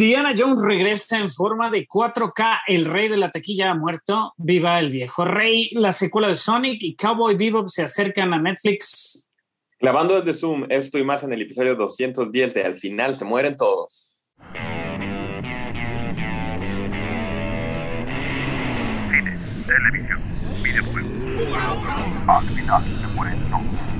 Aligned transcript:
Indiana 0.00 0.34
Jones 0.34 0.62
regresa 0.62 1.18
en 1.18 1.28
forma 1.28 1.70
de 1.70 1.86
4K. 1.86 2.60
El 2.66 2.86
rey 2.86 3.10
de 3.10 3.18
la 3.18 3.30
taquilla 3.30 3.70
ha 3.70 3.74
muerto. 3.74 4.32
Viva 4.38 4.78
el 4.78 4.90
viejo 4.90 5.26
rey. 5.26 5.68
La 5.72 5.92
secuela 5.92 6.28
de 6.28 6.32
Sonic 6.32 6.82
y 6.82 6.96
Cowboy 6.96 7.36
Bebop 7.36 7.68
se 7.68 7.82
acercan 7.82 8.32
a 8.32 8.40
Netflix. 8.40 9.30
Grabando 9.78 10.14
desde 10.14 10.32
Zoom, 10.32 10.64
esto 10.70 10.96
y 10.96 11.04
más 11.04 11.22
en 11.22 11.34
el 11.34 11.42
episodio 11.42 11.74
210 11.74 12.54
de 12.54 12.64
Al 12.64 12.76
final 12.76 13.14
se 13.14 13.26
mueren 13.26 13.58
todos. 13.58 14.16
Cine, 19.10 19.38
televisión, 19.66 20.22
videojuegos. 20.62 21.10
Al 22.26 22.44
final 22.44 22.82
se 22.84 23.06
mueren 23.08 23.38
todos. 23.50 23.90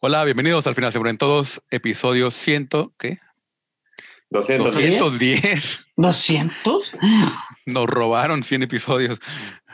Hola, 0.00 0.24
bienvenidos 0.24 0.66
al 0.66 0.74
final 0.74 0.92
se 0.92 0.98
mueren 0.98 1.18
todos, 1.18 1.60
episodio 1.70 2.30
100, 2.30 2.68
¿qué? 2.98 3.18
210. 4.30 4.98
210. 5.00 5.86
¿200? 5.96 6.98
Nos 7.66 7.86
robaron 7.86 8.42
100 8.44 8.62
episodios. 8.64 9.18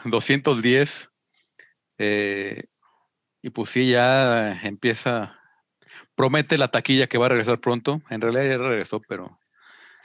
210. 0.05 1.11
Eh, 1.99 2.65
y 3.43 3.51
pues 3.51 3.71
sí, 3.71 3.91
ya 3.91 4.61
empieza. 4.63 5.39
Promete 6.15 6.57
la 6.57 6.69
taquilla 6.69 7.09
que 7.09 7.19
va 7.19 7.27
a 7.27 7.31
regresar 7.31 7.61
pronto. 7.61 8.01
En 8.09 8.21
realidad 8.21 8.45
ya 8.45 8.57
regresó, 8.59 9.01
pero 9.07 9.39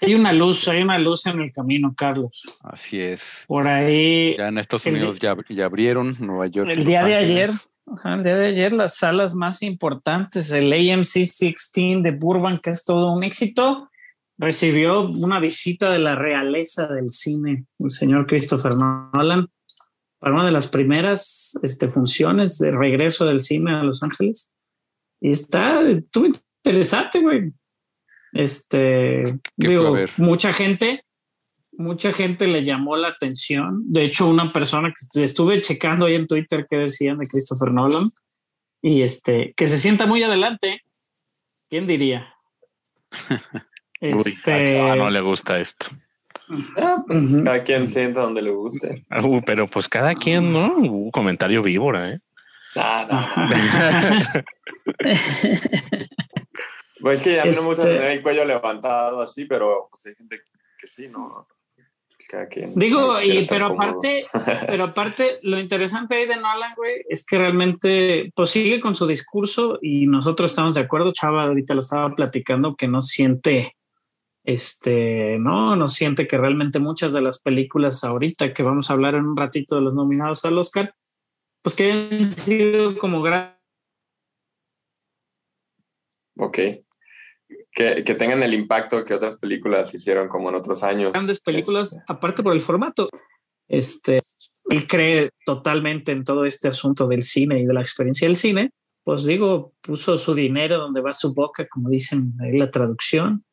Hay 0.01 0.15
una 0.15 0.33
luz, 0.33 0.67
hay 0.67 0.81
una 0.81 0.97
luz 0.97 1.25
en 1.27 1.39
el 1.41 1.51
camino, 1.53 1.93
Carlos. 1.95 2.57
así 2.63 2.99
es. 2.99 3.43
Por 3.47 3.67
ahí, 3.67 4.35
Ya 4.37 4.47
en 4.47 4.57
Estados 4.57 4.85
el- 4.87 4.95
Unidos 4.95 5.19
ya, 5.19 5.35
ya 5.49 5.65
abrieron, 5.65 6.11
Nueva 6.19 6.47
York. 6.47 6.69
el 6.71 6.85
día 6.85 7.03
de 7.05 7.15
ayer, 7.15 7.49
ajá, 7.93 8.15
el 8.15 8.23
día 8.23 8.37
de 8.37 8.47
ayer, 8.47 8.73
las 8.73 8.97
salas 8.97 9.35
más 9.35 9.61
importantes, 9.63 10.51
el 10.51 10.71
AMC 10.71 11.13
16 11.13 12.03
de 12.03 12.11
Burbank, 12.11 12.61
que 12.61 12.69
es 12.71 12.85
todo 12.85 13.11
un 13.11 13.23
éxito, 13.23 13.89
recibió 14.37 15.01
una 15.01 15.39
visita 15.39 15.89
de 15.91 15.99
la 15.99 16.15
realeza 16.15 16.87
del 16.87 17.09
cine, 17.09 17.65
el 17.79 17.91
señor 17.91 18.25
Christopher 18.25 18.73
Nolan, 18.75 19.47
para 20.19 20.33
una 20.33 20.45
de 20.45 20.51
las 20.51 20.67
primeras 20.67 21.57
este, 21.63 21.89
funciones 21.89 22.57
de 22.57 22.71
regreso 22.71 23.25
del 23.25 23.39
cine 23.39 23.73
a 23.73 23.83
Los 23.83 24.03
Ángeles. 24.03 24.53
Y 25.21 25.31
está, 25.31 25.81
estuvo 25.81 26.27
interesante, 26.63 27.21
güey. 27.21 27.51
Este, 28.31 29.23
¿Qué 29.57 29.67
fue 29.67 29.69
digo, 29.69 29.95
mucha 30.17 30.53
gente, 30.53 31.03
mucha 31.79 32.11
gente 32.11 32.45
le 32.45 32.63
llamó 32.63 32.97
la 32.97 33.07
atención. 33.07 33.81
De 33.85 34.03
hecho, 34.03 34.27
una 34.27 34.49
persona 34.51 34.91
que 35.13 35.23
estuve 35.23 35.61
checando 35.61 36.05
ahí 36.05 36.15
en 36.15 36.27
Twitter 36.27 36.65
que 36.69 36.75
decían 36.77 37.17
de 37.17 37.25
Christopher 37.25 37.71
Nolan 37.71 38.11
y 38.81 39.01
este, 39.01 39.53
que 39.55 39.65
se 39.65 39.77
sienta 39.77 40.05
muy 40.05 40.21
adelante. 40.21 40.83
¿Quién 41.69 41.87
diría? 41.87 42.33
Uy, 44.01 44.11
Este, 44.25 44.53
a 44.53 44.65
Chava 44.65 44.95
no 44.95 45.09
le 45.09 45.21
gusta 45.21 45.59
esto. 45.59 45.87
Ah, 46.77 47.03
pues, 47.07 47.43
cada 47.43 47.63
quien 47.63 47.87
sienta 47.87 48.21
donde 48.21 48.41
le 48.41 48.51
guste. 48.51 49.05
Uh, 49.23 49.41
pero 49.45 49.67
pues 49.67 49.87
cada 49.87 50.15
quien, 50.15 50.51
¿no? 50.51 50.77
Uh, 50.79 51.11
comentario 51.11 51.61
víbora, 51.61 52.09
¿eh? 52.09 52.19
Nah, 52.75 53.05
nah, 53.05 53.35
nah. 53.35 54.41
Pues 57.01 57.19
es 57.19 57.23
que 57.23 57.39
a 57.39 57.45
mí 57.45 57.51
no 57.55 57.61
me 57.61 57.67
gusta 57.67 57.83
Este- 57.83 57.95
tener 57.97 58.11
el 58.11 58.21
cuello 58.21 58.45
levantado 58.45 59.21
así, 59.21 59.45
pero 59.45 59.87
pues 59.91 60.05
hay 60.07 60.15
gente 60.15 60.41
que 60.77 60.87
sí, 60.87 61.07
¿no? 61.07 61.47
Cada 62.29 62.47
quien. 62.47 62.73
Digo, 62.75 63.19
y, 63.19 63.47
pero 63.49 63.65
aparte, 63.65 64.23
pero 64.67 64.83
aparte, 64.83 65.39
lo 65.41 65.59
interesante 65.59 66.13
ahí 66.13 66.27
de 66.27 66.35
Nolan, 66.35 66.75
güey, 66.75 67.01
es 67.09 67.25
que 67.25 67.39
realmente 67.39 68.31
pues 68.35 68.51
sigue 68.51 68.79
con 68.79 68.93
su 68.93 69.07
discurso 69.07 69.79
y 69.81 70.05
nosotros 70.05 70.51
estamos 70.51 70.75
de 70.75 70.81
acuerdo. 70.81 71.11
Chava 71.11 71.45
ahorita 71.45 71.73
lo 71.73 71.79
estaba 71.79 72.13
platicando 72.13 72.75
que 72.75 72.87
no 72.87 73.01
siente, 73.01 73.75
este, 74.43 75.37
no, 75.39 75.75
no 75.75 75.87
siente 75.87 76.27
que 76.27 76.37
realmente 76.37 76.77
muchas 76.77 77.13
de 77.13 77.21
las 77.21 77.41
películas 77.41 78.03
ahorita 78.03 78.53
que 78.53 78.61
vamos 78.61 78.91
a 78.91 78.93
hablar 78.93 79.15
en 79.15 79.25
un 79.25 79.35
ratito 79.35 79.77
de 79.77 79.81
los 79.81 79.95
nominados 79.95 80.45
al 80.45 80.59
Oscar, 80.59 80.93
pues 81.63 81.73
que 81.73 81.91
han 81.91 82.25
sido 82.25 82.95
como 82.99 83.23
gran 83.23 83.57
Ok. 86.37 86.59
Que, 87.71 88.03
que 88.03 88.15
tengan 88.15 88.41
el 88.43 88.53
impacto 88.53 89.05
que 89.05 89.13
otras 89.13 89.35
películas 89.37 89.93
hicieron 89.93 90.27
como 90.27 90.49
en 90.49 90.55
otros 90.55 90.81
años. 90.83 91.13
grandes 91.13 91.39
películas, 91.39 91.93
Este, 91.93 92.03
aparte 92.07 92.41
por 92.43 92.53
el 92.53 92.61
formato. 92.61 93.09
Este, 93.67 94.19
él 94.69 94.87
cree 94.87 95.29
totalmente 95.45 96.11
en 96.11 96.23
todo 96.23 96.45
este 96.45 96.67
asunto 96.67 97.07
del 97.07 97.21
cine 97.21 97.59
y 97.59 97.65
de 97.65 97.73
la 97.73 97.81
experiencia 97.81 98.27
del 98.27 98.35
cine. 98.35 98.71
Pues 99.03 99.23
digo, 99.25 99.71
puso 99.81 100.17
su 100.17 100.33
dinero 100.33 100.77
donde 100.79 101.01
va 101.01 101.13
su 101.13 101.33
boca, 101.33 101.67
como 101.67 101.89
dicen 101.89 102.33
ahí 102.41 102.57
la 102.57 102.69
traducción. 102.71 103.45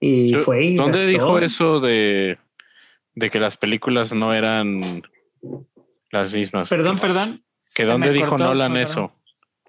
Y 0.00 0.32
Yo- 0.32 0.40
fue 0.40 0.64
y 0.64 0.74
¿Dónde 0.76 0.98
gastó. 0.98 1.08
dijo 1.08 1.38
eso 1.38 1.80
de, 1.80 2.38
de 3.14 3.30
que 3.30 3.40
las 3.40 3.56
películas 3.56 4.12
no 4.12 4.34
eran 4.34 4.80
las 6.10 6.32
mismas? 6.32 6.68
Perdón, 6.68 6.96
perdón. 6.96 7.38
¿Que 7.74 7.84
dónde 7.84 8.12
dijo 8.12 8.30
cortó, 8.30 8.44
Nolan 8.44 8.76
eso? 8.76 9.12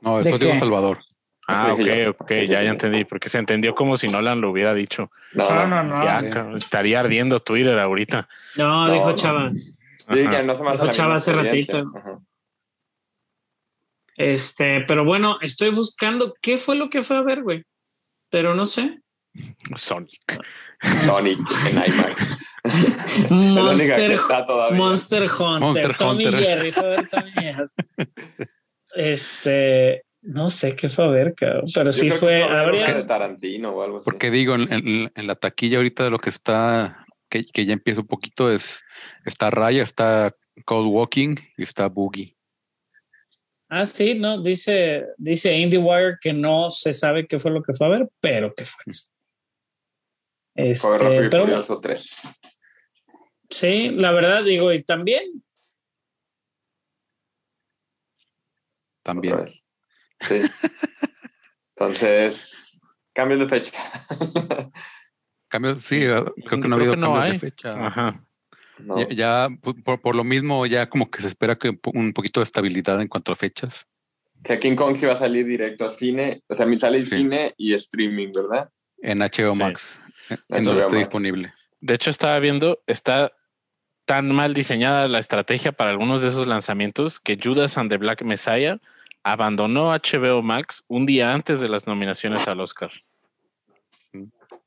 No, 0.01 0.17
¿De 0.17 0.23
después 0.23 0.39
digo 0.41 0.53
qué? 0.53 0.59
Salvador. 0.59 0.99
Ah, 1.47 1.74
ok, 1.74 1.80
yo. 1.80 2.09
ok, 2.12 2.31
ya, 2.46 2.62
ya 2.62 2.69
entendí, 2.69 3.06
porque 3.06 3.30
se 3.30 3.38
entendió 3.40 3.74
como 3.74 3.97
si 3.97 4.08
Nolan 4.08 4.41
lo 4.41 4.52
hubiera 4.52 4.74
dicho. 4.74 5.12
No, 5.34 5.50
No, 5.50 5.68
no, 5.68 5.84
no. 5.84 6.03
ya, 6.06 6.19
estaría 6.56 7.00
ardiendo 7.00 7.40
Twitter 7.40 7.80
ahorita. 7.80 8.28
No, 8.56 8.88
No, 8.88 8.94
dijo 8.94 9.09
no. 9.09 9.16
Chava. 9.16 9.47
No 10.08 10.16
Dijo 10.16 10.31
la 10.31 10.91
Chava 10.91 11.16
hace 11.16 11.34
ratito. 11.34 11.78
Ajá. 11.96 12.19
Este, 14.18 14.81
pero 14.88 15.06
bueno, 15.06 15.38
estoy 15.41 15.69
buscando 15.69 16.34
qué 16.41 16.58
fue 16.58 16.75
lo 16.75 16.90
que 16.90 17.02
fue 17.02 17.18
a 17.18 17.22
ver, 17.22 17.44
güey. 17.44 17.64
Pero 18.29 18.56
no 18.56 18.66
sé. 18.66 19.00
Sonic. 19.75 20.41
Sonic 21.06 21.40
en 21.72 21.94
IMAX. 21.94 22.38
Monster 23.31 24.12
está 24.12 24.46
todavía. 24.46 24.78
Monster 24.78 25.24
Hunter, 25.24 25.59
Monster 25.62 25.97
Tommy 25.97 26.25
Hunter. 26.25 26.44
Jerry, 26.44 26.72
fue 26.72 26.84
a 26.84 26.88
ver 26.90 27.08
Tommy 27.09 27.31
Jerry. 27.31 27.68
Este, 29.00 30.02
no 30.27 30.49
sé 30.49 30.75
qué 30.75 30.89
fue 30.89 31.05
a 31.05 31.07
ver, 31.07 31.33
cabrón, 31.35 31.65
pero 31.73 31.85
Yo 31.85 31.91
sí 31.93 32.01
creo 32.07 32.13
que 32.13 32.19
fue, 32.19 32.43
a 32.43 32.47
ver 32.47 32.67
habría- 32.67 32.93
de 32.93 33.03
Tarantino 33.03 33.71
o 33.71 33.81
algo 33.81 33.97
así. 33.97 34.05
Porque 34.05 34.29
digo, 34.29 34.55
en, 34.55 34.71
en- 34.73 35.11
en 35.15 35.27
la 35.27 35.35
taquilla 35.35 35.77
ahorita 35.77 36.03
de 36.03 36.09
lo 36.09 36.19
que 36.19 36.29
está, 36.29 37.05
que, 37.29 37.45
que 37.45 37.65
ya 37.65 37.73
empieza 37.73 38.01
un 38.01 38.07
poquito, 38.07 38.51
es 38.51 38.83
está 39.25 39.49
Raya, 39.49 39.83
está 39.83 40.35
Cold 40.66 40.87
Walking 40.89 41.35
y 41.57 41.63
está 41.63 41.87
Boogie. 41.87 42.35
Ah, 43.69 43.85
sí, 43.85 44.16
no, 44.16 44.41
dice, 44.41 45.05
dice 45.17 45.57
IndieWire 45.57 46.17
que 46.21 46.31
no 46.33 46.69
se 46.69 46.93
sabe 46.93 47.27
qué 47.27 47.37
fue 47.39 47.51
lo 47.51 47.61
que 47.63 47.73
fue 47.73 47.87
a 47.87 47.89
ver, 47.91 48.09
pero 48.21 48.53
que 48.53 48.63
fue. 48.66 48.83
Este, 50.55 50.87
Fue 50.87 50.97
Rápido 50.97 51.25
y 51.25 51.29
pero 51.29 51.43
Furioso 51.43 51.79
3. 51.81 52.09
sí, 53.49 53.89
la 53.91 54.11
verdad 54.11 54.43
digo, 54.43 54.71
y 54.73 54.83
también, 54.83 55.43
También. 59.03 59.37
Sí. 60.19 60.41
Entonces, 61.75 62.79
cambios 63.13 63.39
de 63.39 63.47
fecha. 63.47 63.78
Cambios, 65.50 65.81
sí, 65.83 66.03
eh, 66.03 66.23
creo 66.45 66.61
que 66.61 66.67
no 66.67 66.75
ha 66.75 66.79
habido 66.79 66.95
no 66.95 67.07
cambios 67.13 67.25
hay. 67.25 67.31
de 67.33 67.39
fecha. 67.39 67.85
Ajá. 67.88 68.23
No. 68.79 69.00
Ya, 69.00 69.07
ya, 69.09 69.47
por, 69.83 70.01
por 70.01 70.16
lo 70.16 70.23
mismo, 70.23 70.66
ya 70.66 70.89
como 70.89 71.09
que 71.09 71.22
se 71.22 71.28
espera 71.28 71.57
que 71.57 71.79
un 71.94 72.13
poquito 72.13 72.39
de 72.41 72.44
estabilidad 72.44 73.01
en 73.01 73.07
cuanto 73.07 73.31
a 73.31 73.35
fechas. 73.35 73.88
Que 74.44 74.59
King 74.59 74.75
Kong 74.75 74.95
sí 74.95 75.05
va 75.07 75.13
a 75.13 75.17
salir 75.17 75.45
directo 75.47 75.85
al 75.85 75.94
cine. 75.94 76.44
O 76.47 76.53
sea, 76.53 76.66
mi 76.67 76.78
sale 76.78 77.01
Sí. 77.03 77.17
cine 77.17 77.53
y 77.57 77.73
streaming, 77.73 78.34
¿verdad? 78.34 78.69
En 79.01 79.19
HBO 79.19 79.53
Sí. 79.53 79.57
Max, 79.59 79.99
eh, 80.29 80.35
HBO 80.49 80.57
en 80.57 80.63
donde 80.63 80.81
esté 80.81 80.94
Max. 80.94 81.07
disponible. 81.07 81.53
De 81.79 81.94
hecho, 81.95 82.09
estaba 82.11 82.38
viendo, 82.39 82.84
está 82.88 83.31
tan 84.05 84.28
mal 84.34 84.53
diseñada 84.53 85.07
la 85.07 85.19
estrategia 85.19 85.72
para 85.72 85.89
algunos 85.89 86.22
de 86.22 86.29
esos 86.29 86.47
lanzamientos 86.47 87.19
que 87.19 87.40
Judas 87.41 87.78
and 87.78 87.90
the 87.90 87.97
Black 87.97 88.22
Messiah 88.23 88.79
abandonó 89.32 89.91
HBO 89.91 90.41
Max 90.41 90.85
un 90.88 91.06
día 91.06 91.34
antes 91.34 91.59
de 91.59 91.68
las 91.68 91.85
nominaciones 91.85 92.47
al 92.47 92.62
Oscar. 92.62 92.91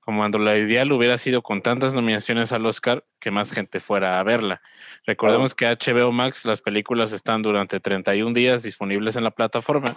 Como 0.00 0.18
cuando 0.18 0.38
la 0.38 0.58
ideal 0.58 0.92
hubiera 0.92 1.16
sido 1.16 1.40
con 1.40 1.62
tantas 1.62 1.94
nominaciones 1.94 2.52
al 2.52 2.66
Oscar 2.66 3.04
que 3.20 3.30
más 3.30 3.52
gente 3.52 3.80
fuera 3.80 4.18
a 4.18 4.22
verla. 4.22 4.60
Recordemos 5.06 5.54
que 5.54 5.66
HBO 5.66 6.12
Max, 6.12 6.44
las 6.44 6.60
películas 6.60 7.12
están 7.12 7.40
durante 7.40 7.80
31 7.80 8.34
días 8.34 8.62
disponibles 8.62 9.16
en 9.16 9.24
la 9.24 9.30
plataforma. 9.30 9.96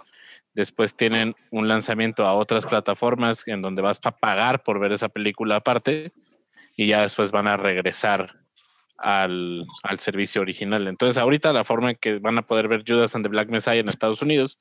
Después 0.53 0.95
tienen 0.95 1.35
un 1.51 1.67
lanzamiento 1.67 2.25
a 2.25 2.33
otras 2.33 2.65
plataformas 2.65 3.45
en 3.49 3.61
donde 3.61 3.81
vas 3.81 3.99
a 4.05 4.11
pagar 4.11 4.63
por 4.63 4.79
ver 4.79 4.93
esa 4.93 5.09
película 5.09 5.57
aparte 5.57 6.13
y 6.77 6.87
ya 6.87 7.01
después 7.01 7.31
van 7.31 7.47
a 7.47 7.57
regresar 7.57 8.42
al, 8.97 9.65
al 9.83 9.99
servicio 9.99 10.41
original. 10.41 10.87
Entonces, 10.87 11.17
ahorita 11.17 11.53
la 11.53 11.63
forma 11.63 11.91
en 11.91 11.97
que 11.99 12.19
van 12.19 12.37
a 12.37 12.45
poder 12.45 12.67
ver 12.67 12.83
Judas 12.87 13.15
and 13.15 13.25
the 13.25 13.29
Black 13.29 13.49
Messiah 13.49 13.75
en 13.79 13.89
Estados 13.89 14.21
Unidos, 14.21 14.59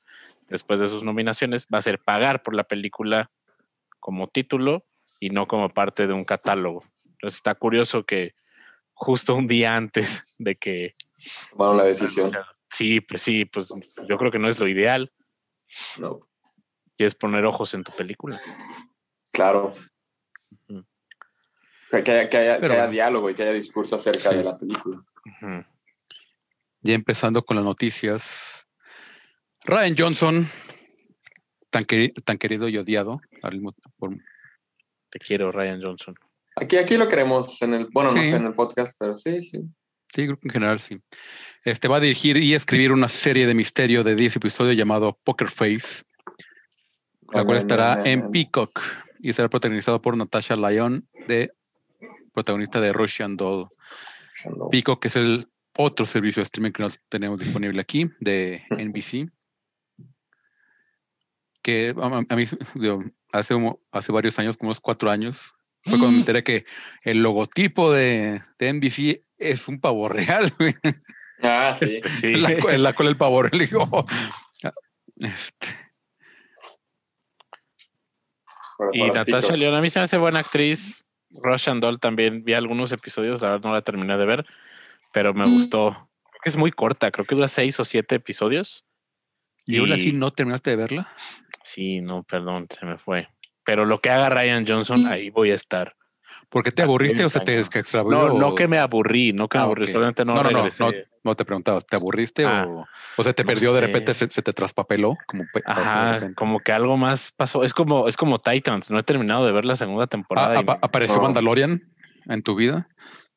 después 0.49 0.79
de 0.79 0.87
sus 0.87 1.03
nominaciones, 1.03 1.67
va 1.73 1.77
a 1.79 1.83
ser 1.83 1.99
pagar 1.99 2.43
por 2.43 2.55
la 2.55 2.63
película 2.63 3.31
como 3.99 4.27
título 4.27 4.85
y 5.19 5.29
no 5.29 5.47
como 5.47 5.69
parte 5.69 6.07
de 6.07 6.13
un 6.13 6.25
catálogo. 6.25 6.83
Entonces, 7.05 7.37
está 7.37 7.55
curioso 7.55 8.03
que 8.05 8.35
justo 8.93 9.35
un 9.35 9.47
día 9.47 9.75
antes 9.75 10.23
de 10.37 10.55
que 10.55 10.93
Tomaron 11.51 11.77
la 11.77 11.83
decisión. 11.85 12.31
Sí, 12.69 13.01
pues 13.01 13.21
sí, 13.21 13.45
pues 13.45 13.69
yo 14.09 14.17
creo 14.17 14.31
que 14.31 14.39
no 14.39 14.49
es 14.49 14.59
lo 14.59 14.67
ideal. 14.67 15.11
No, 15.97 16.27
Quieres 16.97 17.15
poner 17.15 17.45
ojos 17.45 17.73
en 17.73 17.83
tu 17.83 17.91
película. 17.93 18.41
claro. 19.31 19.73
Que, 22.01 22.11
haya, 22.11 22.29
que 22.29 22.37
haya- 22.37 22.55
Pero 22.55 22.67
que 22.67 22.73
haya 22.73 22.81
bueno. 22.83 22.91
diálogo 22.91 23.29
y 23.29 23.35
que 23.35 23.43
haya 23.43 23.53
discurso 23.53 23.95
acerca 23.97 24.31
Sí. 24.31 24.37
de 24.37 24.43
la 24.43 24.57
película. 24.57 25.03
Ya 26.81 26.93
empezando 26.95 27.43
con 27.45 27.55
las 27.55 27.65
noticias. 27.65 28.65
Ryan 29.65 29.95
Johnson, 29.97 30.49
tan, 31.69 31.83
queri- 31.85 32.13
tan 32.23 32.37
querido 32.37 32.67
y 32.67 32.77
odiado, 32.77 33.21
al 33.41 33.53
mismo- 33.53 33.75
por- 33.97 34.17
Te 35.09 35.19
quiero, 35.19 35.51
Ryan 35.51 35.79
Johnson. 35.81 36.15
Aquí, 36.55 36.75
aquí 36.77 36.97
lo 36.97 37.07
queremos 37.07 37.61
en 37.61 37.75
el, 37.75 37.87
bueno, 37.93 38.11
no 38.11 38.19
sé 38.21 38.29
en 38.29 38.45
el 38.45 38.53
podcast, 38.55 38.95
pero 38.99 39.15
sí, 39.15 39.43
sí. 39.43 39.59
sí, 40.09 40.25
creo 40.25 40.37
que 40.37 40.47
en 40.47 40.51
general 40.51 40.79
sí. 40.79 40.97
Este 41.63 41.87
va 41.87 41.97
a 41.97 41.99
dirigir 41.99 42.37
y 42.37 42.55
escribir 42.55 42.91
una 42.91 43.07
serie 43.07 43.45
de 43.47 43.53
misterio 43.53 44.03
de 44.03 44.15
10 44.15 44.35
episodios 44.37 44.75
llamado 44.75 45.15
Poker 45.23 45.49
Face, 45.49 46.03
la 47.31 47.45
cual 47.45 47.57
estará 47.57 48.01
en 48.05 48.31
Peacock 48.31 48.81
y 49.21 49.33
será 49.33 49.49
protagonizado 49.49 50.01
por 50.01 50.17
Natasha 50.17 50.55
Lyon, 50.55 51.07
de 51.27 51.51
protagonista 52.33 52.81
de 52.81 52.93
Russian 52.93 53.37
Doll. 53.37 53.69
No. 54.45 54.69
Peacock 54.69 55.01
que 55.01 55.07
es 55.07 55.15
el 55.15 55.47
otro 55.77 56.05
servicio 56.05 56.41
de 56.41 56.45
streaming 56.45 56.71
que 56.71 56.83
nos 56.83 56.99
tenemos 57.09 57.39
disponible 57.39 57.79
aquí 57.81 58.09
de 58.19 58.63
NBC. 58.69 59.31
Que 61.61 61.95
a, 61.97 62.35
mí 62.35 62.45
digo, 62.75 63.03
hace, 63.31 63.55
hace 63.91 64.11
varios 64.11 64.37
años, 64.37 64.57
como 64.57 64.69
unos 64.69 64.81
cuatro 64.81 65.09
años, 65.09 65.53
fue 65.81 65.97
cuando 65.97 66.11
me 66.11 66.19
enteré 66.19 66.43
que 66.43 66.65
el 67.03 67.23
logotipo 67.23 67.91
de, 67.91 68.41
de 68.59 68.73
NBC 68.73 69.23
es 69.37 69.67
un 69.67 69.79
pavo 69.79 70.09
real, 70.09 70.53
güey. 70.57 70.75
Ah, 71.41 71.75
sí. 71.77 72.01
Sí. 72.21 72.35
la, 72.35 72.49
la 72.77 72.93
cual 72.93 73.07
el 73.09 73.17
pavo 73.17 73.43
real. 73.43 73.59
digo, 73.59 73.87
oh, 73.91 74.05
este, 75.17 75.67
Y 78.91 79.11
Natasha. 79.11 79.55
León, 79.55 79.75
a 79.75 79.81
mí 79.81 79.89
se 79.89 79.99
me 79.99 80.05
hace 80.05 80.17
buena 80.17 80.39
actriz. 80.39 81.03
Russian 81.41 81.79
Doll 81.79 81.99
también 81.99 82.43
vi 82.43 82.53
algunos 82.53 82.91
episodios, 82.91 83.41
la 83.41 83.49
verdad 83.51 83.65
no 83.69 83.73
la 83.73 83.81
terminé 83.81 84.17
de 84.17 84.25
ver, 84.25 84.45
pero 85.11 85.33
me 85.33 85.45
gustó. 85.45 85.91
Creo 85.91 86.39
que 86.43 86.49
es 86.49 86.57
muy 86.57 86.71
corta, 86.71 87.11
creo 87.11 87.25
que 87.25 87.35
dura 87.35 87.47
seis 87.47 87.79
o 87.79 87.85
siete 87.85 88.15
episodios. 88.15 88.85
y 89.65 89.77
aún 89.79 89.93
así 89.93 90.09
Y- 90.09 90.13
no 90.13 90.31
terminaste 90.31 90.71
de 90.71 90.75
verla. 90.75 91.07
Sí, 91.63 92.01
no, 92.01 92.23
perdón, 92.23 92.67
se 92.69 92.85
me 92.85 92.97
fue. 92.97 93.29
Pero 93.63 93.85
lo 93.85 94.01
que 94.01 94.09
haga 94.09 94.29
Ryan 94.29 94.65
Johnson, 94.67 95.07
ahí 95.07 95.29
voy 95.29 95.51
a 95.51 95.55
estar. 95.55 95.95
¿Por 96.53 96.63
qué 96.63 96.71
te 96.71 96.83
Ah, 96.83 96.85
aburriste 96.85 97.25
o 97.25 97.29
se 97.29 97.39
te 97.39 97.59
extravió? 97.59 98.11
No, 98.11 98.39
no 98.39 98.47
o- 98.49 98.55
que 98.55 98.67
me 98.67 98.77
aburrí, 98.77 99.33
no 99.33 99.49
que 99.49 99.57
me 99.57 99.63
Ah, 99.63 99.65
aburrí, 99.65 99.91
solamente 99.91 100.23
no, 100.23 100.35
no, 100.35 100.43
no, 100.43 100.51
no, 100.51 100.57
regresé. 100.57 100.83
no, 100.83 100.91
no 101.23 101.35
te 101.35 101.45
preguntaba, 101.45 101.81
¿te 101.81 101.95
aburriste 101.95 102.45
Ah, 102.45 102.67
o, 102.67 102.85
o 103.17 103.23
se 103.23 103.33
te 103.33 103.43
no 103.43 103.47
perdió 103.47 103.73
de 103.73 103.81
repente, 103.81 104.13
se, 104.13 104.29
se 104.29 104.43
te 104.43 104.53
traspapeló? 104.53 105.17
Como 105.25 105.45
Ajá, 105.65 106.31
como 106.35 106.59
que 106.59 106.71
algo 106.71 106.95
más 106.95 107.31
pasó. 107.35 107.63
Es 107.63 107.73
como, 107.73 108.07
es 108.07 108.17
como 108.17 108.37
Titans, 108.39 108.91
no 108.91 108.99
he 108.99 109.03
terminado 109.03 109.47
de 109.47 109.51
ver 109.51 109.65
la 109.65 109.75
segunda 109.75 110.03
Ah, 110.03 110.07
temporada. 110.07 110.55
y 110.55 110.59
apa- 110.59 110.77
¿Apareció 110.79 111.15
no. 111.17 111.23
Mandalorian 111.23 111.81
en 112.27 112.43
tu 112.43 112.53
vida? 112.53 112.87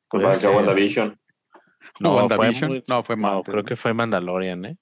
Pues 0.09 0.21
puede 0.21 0.25
pareció 0.25 0.49
ser. 0.49 0.57
WandaVision. 0.57 1.19
No, 1.99 2.09
¿O 2.11 2.13
fue 2.13 2.21
WandaVision? 2.21 2.69
muy- 2.69 2.83
No, 2.87 3.01
fue 3.01 3.15
No, 3.15 3.21
más. 3.37 3.43
creo 3.43 3.63
que 3.63 3.75
fue 3.75 3.95
Mandalorian, 3.95 4.63
¿eh? 4.65 4.77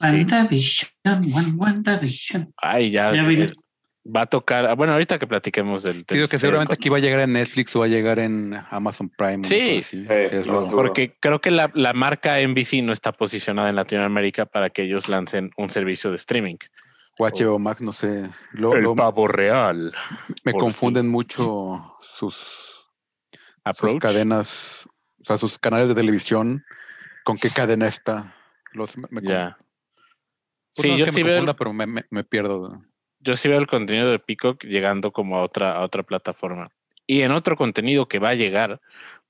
WandaVision, 0.00 0.90
Wan- 1.32 1.54
WandaVision. 1.58 2.54
Ay, 2.56 2.92
ya. 2.92 3.10
Va 4.04 4.22
a 4.22 4.26
tocar. 4.26 4.64
ah, 4.66 4.74
Bueno, 4.74 4.94
ahorita 4.94 5.18
que 5.18 5.26
platiquemos 5.26 5.82
del. 5.82 6.04
Digo 6.08 6.26
que 6.26 6.38
seguramente 6.38 6.74
aquí 6.74 6.88
va 6.88 6.96
a 6.96 7.00
llegar 7.00 7.20
en 7.20 7.34
Netflix 7.34 7.76
o 7.76 7.80
va 7.80 7.84
a 7.84 7.88
llegar 7.88 8.18
en 8.18 8.58
Amazon 8.70 9.10
Prime. 9.10 9.44
Sí. 9.44 9.82
Eh, 9.92 10.28
es 10.32 10.46
no, 10.46 10.52
lo- 10.54 10.64
seguro. 10.66 10.76
Porque 10.76 11.16
creo 11.20 11.40
que 11.40 11.50
la, 11.50 11.70
la 11.74 11.92
marca 11.92 12.38
NBC 12.40 12.82
no 12.82 12.92
está 12.92 13.12
posicionada 13.12 13.68
en 13.68 13.76
Latinoamérica 13.76 14.46
para 14.46 14.70
que 14.70 14.84
ellos 14.84 15.08
lancen 15.10 15.50
un 15.58 15.68
servicio 15.68 16.08
de 16.10 16.16
streaming. 16.16 16.56
o 17.18 17.26
HBO 17.28 17.58
Max, 17.58 17.82
no 17.82 17.92
sé. 17.92 18.30
Lo- 18.52 18.74
lo- 18.74 18.94
pavo 18.96 19.28
real. 19.28 19.92
me 20.44 20.52
confunden 20.52 21.06
mucho 21.08 21.94
sus, 22.16 22.36
cadenas, 24.00 24.88
o 25.20 25.24
sea, 25.26 25.36
sus 25.36 25.58
canales 25.58 25.88
de 25.88 25.94
televisión, 25.94 26.64
con 27.24 27.36
qué 27.36 27.50
cadena 27.50 27.86
está. 27.86 28.34
Los, 28.72 28.96
me, 28.96 29.06
me- 29.10 29.20
Ya. 29.22 29.58
pues 30.74 30.82
Sí, 30.82 30.88
no 30.88 30.94
es 30.94 31.00
yo 31.00 31.04
que 31.06 31.12
sí 31.12 31.18
me 31.22 31.30
veo. 31.30 31.38
confunda, 31.40 31.54
pero 31.54 31.72
me, 31.74 31.86
me- 31.86 32.06
me 32.10 32.24
pierdo. 32.24 32.82
Yo 33.20 33.36
sí 33.36 33.48
veo 33.48 33.58
el 33.58 33.66
contenido 33.66 34.10
de 34.10 34.18
Peacock 34.18 34.64
llegando 34.64 35.12
como 35.12 35.36
a 35.36 35.42
otra, 35.42 35.72
a 35.72 35.82
otra 35.82 36.02
plataforma. 36.02 36.70
Y 37.06 37.22
en 37.22 37.32
otro 37.32 37.56
contenido 37.56 38.06
que 38.06 38.18
va 38.18 38.30
a 38.30 38.34
llegar, 38.34 38.80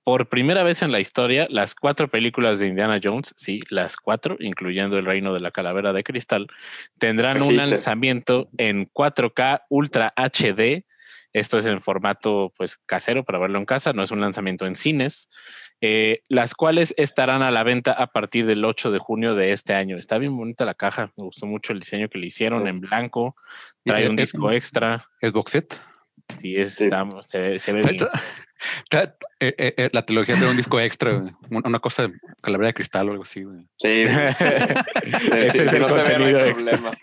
por 0.05 0.29
primera 0.29 0.63
vez 0.63 0.83
en 0.83 0.93
la 0.93 1.01
historia, 1.01 1.47
las 1.51 1.75
cuatro 1.75 2.09
películas 2.09 2.59
de 2.59 2.67
Indiana 2.67 3.01
Jones, 3.03 3.35
sí, 3.37 3.61
las 3.69 3.97
cuatro, 3.97 4.37
incluyendo 4.41 4.99
El 4.99 5.07
Reino 5.07 5.33
de 5.35 5.41
la 5.41 5.51
Calavera 5.51 5.93
de 5.93 6.03
Cristal, 6.03 6.47
tendrán 6.99 7.43
un 7.43 7.57
lanzamiento 7.57 8.49
en 8.57 8.89
4K 8.91 9.63
Ultra 9.69 10.13
HD. 10.17 10.85
Esto 11.33 11.59
es 11.59 11.67
en 11.67 11.81
formato 11.81 12.53
pues 12.57 12.77
casero 12.87 13.25
para 13.25 13.39
verlo 13.39 13.59
en 13.59 13.65
casa, 13.65 13.93
no 13.93 14.03
es 14.03 14.11
un 14.11 14.21
lanzamiento 14.21 14.67
en 14.67 14.75
cines, 14.75 15.29
eh, 15.81 16.21
las 16.29 16.55
cuales 16.55 16.93
estarán 16.97 17.43
a 17.43 17.51
la 17.51 17.63
venta 17.63 17.93
a 17.93 18.09
partir 18.09 18.47
del 18.47 18.65
8 18.65 18.91
de 18.91 18.99
junio 18.99 19.35
de 19.35 19.53
este 19.53 19.75
año. 19.75 19.97
Está 19.97 20.19
bien 20.19 20.37
bonita 20.37 20.65
la 20.65 20.75
caja, 20.75 21.13
me 21.17 21.25
gustó 21.25 21.47
mucho 21.47 21.73
el 21.73 21.79
diseño 21.81 22.09
que 22.09 22.19
le 22.19 22.27
hicieron 22.27 22.63
Sí. 22.65 22.69
en 22.69 22.81
blanco, 22.81 23.37
trae 23.85 24.09
un 24.09 24.17
disco 24.17 24.51
extra. 24.51 25.07
¿Es 25.21 25.33
box 25.33 25.53
set? 25.53 25.81
Sí, 26.41 26.57
es, 26.57 26.75
Sí. 26.75 26.85
está- 26.85 27.07
se, 27.23 27.39
ve- 27.39 27.59
se 27.59 27.73
ve 27.73 27.83
bien. 27.83 28.07
Eh, 28.93 29.55
eh, 29.59 29.75
eh, 29.77 29.91
la 29.93 30.05
trilogía 30.05 30.35
tiene 30.35 30.51
un 30.51 30.57
disco 30.57 30.79
extra, 30.81 31.35
una 31.51 31.79
cosa 31.81 32.09
de 32.09 32.15
calavera 32.43 32.69
de 32.69 32.75
cristal 32.75 33.09
o 33.09 33.13
algo 33.13 33.23
así. 33.25 33.43
güey. 33.43 33.67
Sí, 33.77 34.07
sí, 34.39 34.45
Ese 35.33 35.51
sí, 35.51 35.59
es 35.63 35.73
el 35.73 35.81
no 35.81 35.89
se 35.89 36.03
ve, 36.03 36.19
no 36.19 36.25
contenido 36.27 36.39
hay 36.43 36.51
extra. 36.51 36.79
problema. 36.79 36.99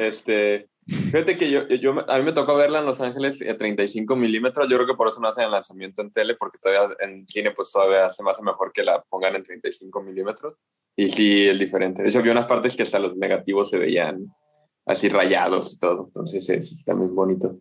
Este, 0.00 0.68
fíjate 0.86 1.38
que 1.38 1.50
yo, 1.50 1.68
yo, 1.68 2.04
a 2.10 2.18
mí 2.18 2.24
me 2.24 2.32
tocó 2.32 2.56
verla 2.56 2.80
en 2.80 2.86
Los 2.86 3.00
Ángeles 3.00 3.40
a 3.48 3.56
35 3.56 4.16
milímetros. 4.16 4.68
Yo 4.68 4.76
creo 4.76 4.86
que 4.86 4.94
por 4.94 5.08
eso 5.08 5.20
no 5.20 5.28
hacen 5.28 5.44
el 5.44 5.50
lanzamiento 5.52 6.02
en 6.02 6.10
tele, 6.10 6.34
porque 6.34 6.58
todavía 6.60 6.96
en 7.00 7.26
cine, 7.26 7.52
pues 7.52 7.70
todavía 7.72 8.10
se 8.10 8.22
me 8.22 8.30
hace 8.30 8.42
mejor 8.42 8.72
que 8.72 8.82
la 8.82 9.02
pongan 9.08 9.36
en 9.36 9.42
35 9.42 10.02
milímetros. 10.02 10.54
Y 10.96 11.10
sí, 11.10 11.48
es 11.48 11.58
diferente. 11.58 12.02
De 12.02 12.08
hecho, 12.08 12.22
vi 12.22 12.30
unas 12.30 12.46
partes 12.46 12.76
que 12.76 12.82
hasta 12.84 12.98
los 12.98 13.16
negativos 13.16 13.70
se 13.70 13.78
veían 13.78 14.26
así 14.86 15.08
rayados 15.08 15.74
y 15.74 15.78
todo. 15.78 16.04
Entonces, 16.06 16.48
es, 16.48 16.72
está 16.72 16.94
muy 16.94 17.08
bonito. 17.08 17.58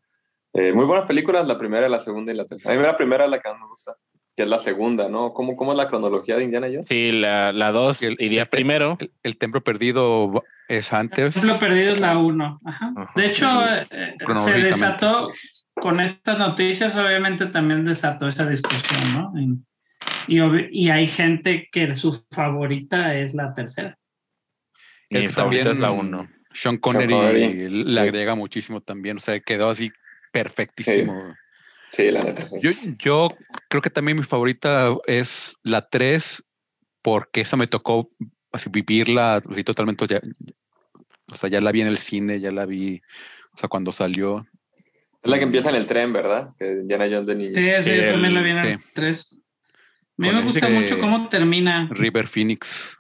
Eh, 0.53 0.71
muy 0.73 0.85
buenas 0.85 1.05
películas, 1.05 1.47
la 1.47 1.57
primera, 1.57 1.89
la 1.89 2.00
segunda 2.00 2.31
y 2.31 2.35
la 2.35 2.45
tercera. 2.45 2.73
A 2.73 2.77
mí 2.77 2.83
la 2.83 2.95
primera 2.95 3.25
es 3.25 3.31
la 3.31 3.39
que 3.39 3.50
más 3.50 3.59
me 3.59 3.67
gusta, 3.67 3.95
que 4.35 4.44
es 4.44 4.47
la 4.47 4.59
segunda, 4.59 5.09
¿no? 5.09 5.33
¿Cómo, 5.33 5.55
cómo 5.55 5.71
es 5.71 5.77
la 5.77 5.88
cronología 5.88 6.38
de 6.38 6.44
Indiana 6.44 6.67
Jones? 6.67 6.85
Sí, 6.88 7.11
la, 7.11 7.51
la 7.51 7.71
dos 7.71 8.03
El- 8.03 8.17
iría 8.19 8.44
este- 8.44 8.57
primero. 8.57 8.97
El, 8.99 9.11
el 9.23 9.37
templo 9.37 9.63
perdido 9.63 10.44
es 10.68 10.94
antes. 10.94 11.44
Lo 11.44 11.57
perdido 11.57 11.94
es 11.94 11.99
la 11.99 12.18
1. 12.19 12.59
Ajá. 12.66 12.94
De 13.16 13.25
hecho, 13.25 13.47
eh, 13.66 14.16
se 14.35 14.51
desató 14.59 15.31
con 15.73 15.99
estas 15.99 16.37
noticias, 16.37 16.95
obviamente 16.97 17.47
también 17.47 17.83
desató 17.83 18.28
esa 18.28 18.45
discusión, 18.47 19.13
¿no? 19.13 19.33
En- 19.39 19.66
y, 20.28 20.39
y 20.71 20.89
hay 20.89 21.07
gente 21.07 21.68
que 21.71 21.95
su 21.95 22.23
favorita 22.31 23.16
es 23.16 23.33
la 23.33 23.54
tercera. 23.54 23.97
Mi 25.09 25.28
favorita 25.28 25.42
también 25.42 25.68
es 25.68 25.80
la 25.80 25.92
uno. 25.92 26.30
Sean 26.54 26.78
Connery, 26.78 27.11
Connery, 27.13 27.69
le 27.69 27.94
sí. 27.94 27.99
agrega 27.99 28.35
muchísimo 28.35 28.81
también. 28.81 29.18
O 29.18 29.19
sea, 29.19 29.39
quedó 29.39 29.69
así 29.71 29.92
perfectísimo. 30.33 31.35
Sí, 31.90 32.09
la 32.11 32.23
neta. 32.23 32.47
sí. 32.47 32.57
Yo, 32.59 32.71
yo 32.97 33.30
creo 33.69 33.81
que 33.81 33.92
también 33.92 34.18
mi 34.18 34.23
favorita 34.23 34.94
es 35.06 35.56
la 35.63 35.87
3, 35.87 36.44
porque 37.04 37.42
esa 37.42 37.56
me 37.56 37.68
tocó 37.68 38.09
así 38.52 38.69
vivirla 38.69 39.35
así 39.49 39.63
totalmente. 39.63 40.07
Ya, 40.07 40.19
o 41.31 41.37
sea, 41.37 41.49
ya 41.49 41.61
la 41.61 41.71
vi 41.71 41.81
en 41.81 41.87
el 41.87 41.97
cine, 41.99 42.40
ya 42.40 42.52
la 42.52 42.66
vi, 42.66 43.02
o 43.54 43.57
sea, 43.57 43.69
cuando 43.69 43.92
salió. 43.92 44.45
Es 45.21 45.30
la 45.30 45.37
que 45.37 45.44
empieza 45.44 45.69
en 45.69 45.75
el 45.75 45.85
tren, 45.87 46.11
¿verdad? 46.11 46.49
Que 46.57 46.68
Indiana 46.68 47.06
Jones 47.06 47.28
de 47.28 47.35
niño. 47.35 47.56
Sí, 47.56 47.66
sí, 47.66 47.83
Sí, 47.83 47.95
yo 47.95 48.07
también 48.07 48.33
la 48.33 48.42
vi 48.42 48.49
en 48.49 48.57
el 48.57 48.78
sí. 48.80 48.83
3. 48.94 49.40
A 50.18 50.21
mí 50.21 50.31
me 50.31 50.42
gusta 50.42 50.69
mucho 50.69 50.99
cómo 50.99 51.30
termina. 51.30 51.87
River 51.92 52.28
Phoenix. 52.28 52.97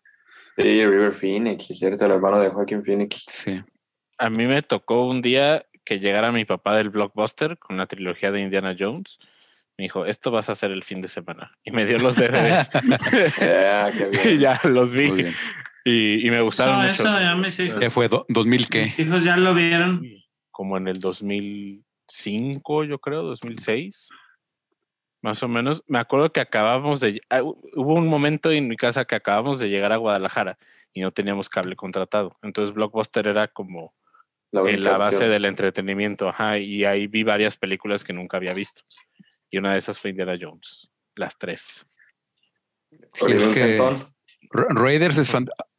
Sí, 0.55 0.85
River 0.85 1.11
Phoenix, 1.13 1.69
es 1.69 1.79
cierto, 1.79 2.05
el 2.05 2.11
hermano 2.11 2.39
de 2.39 2.49
Joaquín 2.49 2.83
Phoenix. 2.83 3.25
Sí. 3.27 3.61
A 4.19 4.29
mí 4.29 4.45
me 4.45 4.61
tocó 4.61 5.07
un 5.07 5.21
día 5.21 5.65
que 5.83 5.99
llegara 5.99 6.31
mi 6.31 6.45
papá 6.45 6.75
del 6.75 6.89
blockbuster 6.89 7.57
con 7.57 7.77
la 7.77 7.85
trilogía 7.87 8.31
de 8.31 8.39
Indiana 8.41 8.75
Jones. 8.77 9.19
Me 9.77 9.83
dijo, 9.85 10.05
esto 10.05 10.29
vas 10.31 10.49
a 10.49 10.51
hacer 10.53 10.71
el 10.71 10.83
fin 10.83 11.01
de 11.01 11.07
semana. 11.07 11.51
Y 11.63 11.71
me 11.71 11.85
dio 11.85 11.97
los 11.99 12.15
DVDs. 12.15 12.69
Qué 12.69 14.29
y 14.35 14.37
ya 14.37 14.59
los 14.65 14.93
vi. 14.93 15.27
Y, 15.85 16.25
y 16.27 16.31
me 16.31 16.41
gustaron 16.41 16.75
No, 16.79 16.87
mucho. 16.87 17.03
eso 17.03 17.19
ya 17.19 17.35
mis 17.35 17.59
hijos, 17.59 17.79
¿Qué 17.79 17.89
fue? 17.89 18.07
Do- 18.07 18.25
¿2000 18.29 18.69
qué? 18.69 18.79
mis 18.81 18.99
hijos 18.99 19.23
ya 19.23 19.35
lo 19.35 19.53
vieron. 19.53 20.01
Como 20.51 20.77
en 20.77 20.87
el 20.87 20.99
2005, 20.99 22.83
yo 22.85 22.99
creo, 22.99 23.23
2006. 23.23 24.09
Más 25.21 25.41
o 25.41 25.47
menos. 25.47 25.83
Me 25.87 25.99
acuerdo 25.99 26.31
que 26.31 26.41
acabamos 26.41 26.99
de... 26.99 27.21
ah, 27.29 27.41
hu- 27.41 27.57
Hubo 27.75 27.95
un 27.95 28.07
momento 28.07 28.51
en 28.51 28.67
mi 28.67 28.75
casa 28.75 29.05
que 29.05 29.15
acabamos 29.15 29.59
de 29.59 29.69
llegar 29.69 29.91
a 29.93 29.97
Guadalajara 29.97 30.57
y 30.93 31.01
no 31.01 31.11
teníamos 31.11 31.49
cable 31.49 31.75
contratado. 31.75 32.37
Entonces 32.43 32.75
Blockbuster 32.75 33.25
era 33.27 33.47
como 33.47 33.93
La, 34.53 34.69
en 34.69 34.83
la 34.83 34.97
base 34.97 35.15
opción. 35.15 35.31
del 35.31 35.45
entretenimiento, 35.45 36.29
ajá, 36.29 36.59
y 36.59 36.85
ahí 36.85 37.07
vi 37.07 37.23
varias 37.23 37.57
películas 37.57 38.03
que 38.03 38.13
nunca 38.13 38.37
había 38.37 38.53
visto. 38.53 38.83
Y 39.49 39.57
una 39.57 39.73
de 39.73 39.79
esas 39.79 39.97
fue 39.97 40.11
Indiana 40.11 40.37
Jones, 40.39 40.91
las 41.15 41.37
tres. 41.37 41.85
Sí, 43.13 43.31
es 43.31 43.43
que 43.47 43.77
Raiders 44.51 45.17
es 45.17 45.33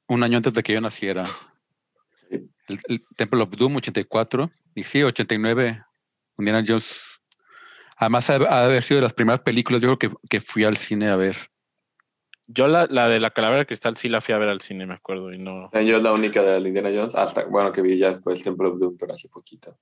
un 0.08 0.22
año 0.24 0.38
antes 0.38 0.54
de 0.54 0.62
que 0.64 0.72
yo 0.72 0.80
naciera. 0.80 1.24
Sí. 1.24 2.50
El, 2.66 2.80
el 2.88 3.04
Temple 3.16 3.42
of 3.42 3.50
Doom, 3.50 3.76
84. 3.76 4.50
Y 4.74 4.82
sí, 4.82 5.04
89, 5.04 5.80
Indiana 6.38 6.64
Jones. 6.66 7.00
Además, 7.96 8.28
ha, 8.28 8.34
ha 8.34 8.38
de 8.38 8.46
haber 8.66 8.82
sido 8.82 8.98
de 8.98 9.02
las 9.02 9.12
primeras 9.12 9.40
películas, 9.42 9.80
yo 9.82 9.96
creo 9.96 10.10
que, 10.10 10.28
que 10.28 10.40
fui 10.40 10.64
al 10.64 10.76
cine 10.76 11.10
a 11.10 11.16
ver. 11.16 11.36
Yo 12.46 12.68
la, 12.68 12.86
la 12.90 13.08
de 13.08 13.20
la 13.20 13.30
calavera 13.30 13.60
de 13.60 13.66
cristal 13.66 13.96
sí 13.96 14.08
la 14.08 14.20
fui 14.20 14.34
a 14.34 14.38
ver 14.38 14.48
al 14.50 14.60
cine, 14.60 14.84
me 14.86 14.94
acuerdo, 14.94 15.32
y 15.32 15.38
no. 15.38 15.70
Yo 15.72 15.96
es 15.96 16.02
la 16.02 16.12
única 16.12 16.42
de 16.42 16.60
la 16.60 16.68
Indiana 16.68 16.90
Jones, 16.94 17.14
hasta, 17.14 17.46
bueno, 17.46 17.72
que 17.72 17.80
vi 17.82 17.96
ya 17.96 18.10
después 18.10 18.42
Temple 18.42 18.68
of 18.68 18.78
Doom, 18.78 18.96
pero 18.98 19.14
hace 19.14 19.28
poquito. 19.28 19.78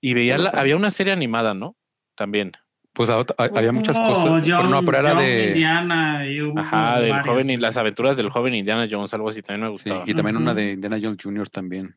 Y 0.00 0.12
veía 0.14 0.36
la- 0.38 0.50
había 0.50 0.76
una 0.76 0.90
serie 0.90 1.12
animada, 1.12 1.54
¿no? 1.54 1.76
También. 2.14 2.52
Pues 2.92 3.10
a- 3.10 3.20
a- 3.20 3.24
había 3.56 3.72
muchas 3.72 3.96
Oh, 3.98 4.06
cosas. 4.06 4.42
pero 4.44 4.62
no, 4.64 4.76
John- 4.76 4.84
pero 4.84 4.98
era 4.98 5.10
John 5.14 5.18
de. 5.18 5.46
Indiana 5.48 6.26
y 6.30 6.42
hubo 6.42 6.58
Ajá, 6.60 7.00
del 7.00 7.22
joven 7.22 7.50
y 7.50 7.56
las 7.56 7.76
aventuras 7.76 8.16
del 8.16 8.30
joven 8.30 8.54
Indiana 8.54 8.86
Jones, 8.90 9.12
algo 9.14 9.28
así, 9.30 9.42
también 9.42 9.62
me 9.62 9.76
Sí, 9.78 9.88
gustaba. 9.90 10.04
y 10.06 10.14
también 10.14 10.36
una 10.36 10.54
de 10.54 10.72
Indiana 10.72 10.98
Jones 11.02 11.18
Jr. 11.22 11.48
también. 11.48 11.96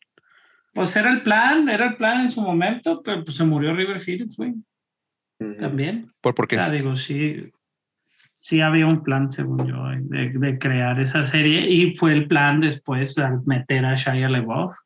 Pues 0.73 0.95
era 0.95 1.11
el 1.11 1.21
plan, 1.21 1.67
era 1.69 1.87
el 1.89 1.97
plan 1.97 2.21
en 2.21 2.29
su 2.29 2.41
momento, 2.41 3.01
pero 3.03 3.23
pues 3.23 3.35
se 3.37 3.43
murió 3.43 3.73
River 3.75 3.99
Phoenix, 3.99 4.35
güey, 4.37 4.53
también. 5.59 6.07
Por, 6.21 6.33
porque 6.33 6.57
O 6.57 6.59
sea, 6.59 6.71
digo, 6.71 6.95
sí, 6.95 7.51
sí 8.39 8.61
había 8.61 8.85
un 8.85 9.01
plan, 9.01 9.31
según 9.31 9.65
yo, 9.65 9.83
de, 9.99 10.29
de 10.29 10.59
crear 10.59 10.99
esa 10.99 11.23
serie 11.23 11.67
y 11.71 11.97
fue 11.97 12.13
el 12.13 12.27
plan 12.27 12.61
después 12.61 13.17
al 13.17 13.41
meter 13.45 13.83
a 13.83 13.95
Shia 13.95 14.29
LaBeouf. 14.29 14.77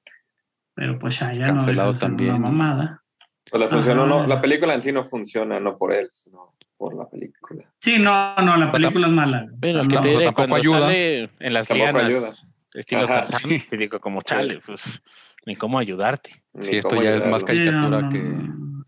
Pero 0.73 0.97
pues 0.97 1.15
Shia 1.15 1.47
no 1.47 1.55
Cancelado 1.57 1.93
ser 1.93 2.07
también. 2.07 2.29
una 2.35 2.39
mamada. 2.39 3.03
Pues 3.51 3.61
la, 3.61 3.67
funcionó, 3.67 4.05
no, 4.05 4.25
la 4.25 4.39
película 4.41 4.73
en 4.73 4.81
sí 4.81 4.93
no 4.93 5.03
funciona, 5.03 5.59
no 5.59 5.77
por 5.77 5.93
él, 5.93 6.09
sino 6.13 6.53
por 6.77 6.95
la 6.95 7.09
película. 7.09 7.65
Sí, 7.81 7.97
no, 7.99 8.35
no, 8.37 8.55
la 8.55 8.71
Pero 8.71 8.83
película 8.83 9.07
es 9.07 9.13
mala. 9.13 9.47
Bueno, 9.57 9.81
es 9.81 9.87
que 9.89 9.95
No, 9.95 10.01
te 10.01 10.07
diré, 10.07 10.33
cuando 10.33 10.55
ayuda. 10.55 10.79
sale 10.79 11.29
en 11.39 11.53
las 11.53 11.67
Tampoco 11.67 11.91
lianas, 11.99 12.05
ayuda. 12.05 12.29
estilo. 12.73 13.05
Tarzán, 13.05 13.59
sí 13.59 13.75
digo, 13.77 13.99
como 13.99 14.21
chale, 14.21 14.61
pues, 14.65 15.01
ni 15.45 15.57
cómo 15.57 15.77
ayudarte. 15.77 16.41
Ni 16.53 16.67
Sí, 16.67 16.75
esto 16.77 17.01
ya 17.01 17.15
es 17.15 17.25
más 17.27 17.43
caricatura 17.43 17.99
Sí, 17.99 18.03
no, 18.05 18.09
que- 18.09 18.19
no, 18.23 18.85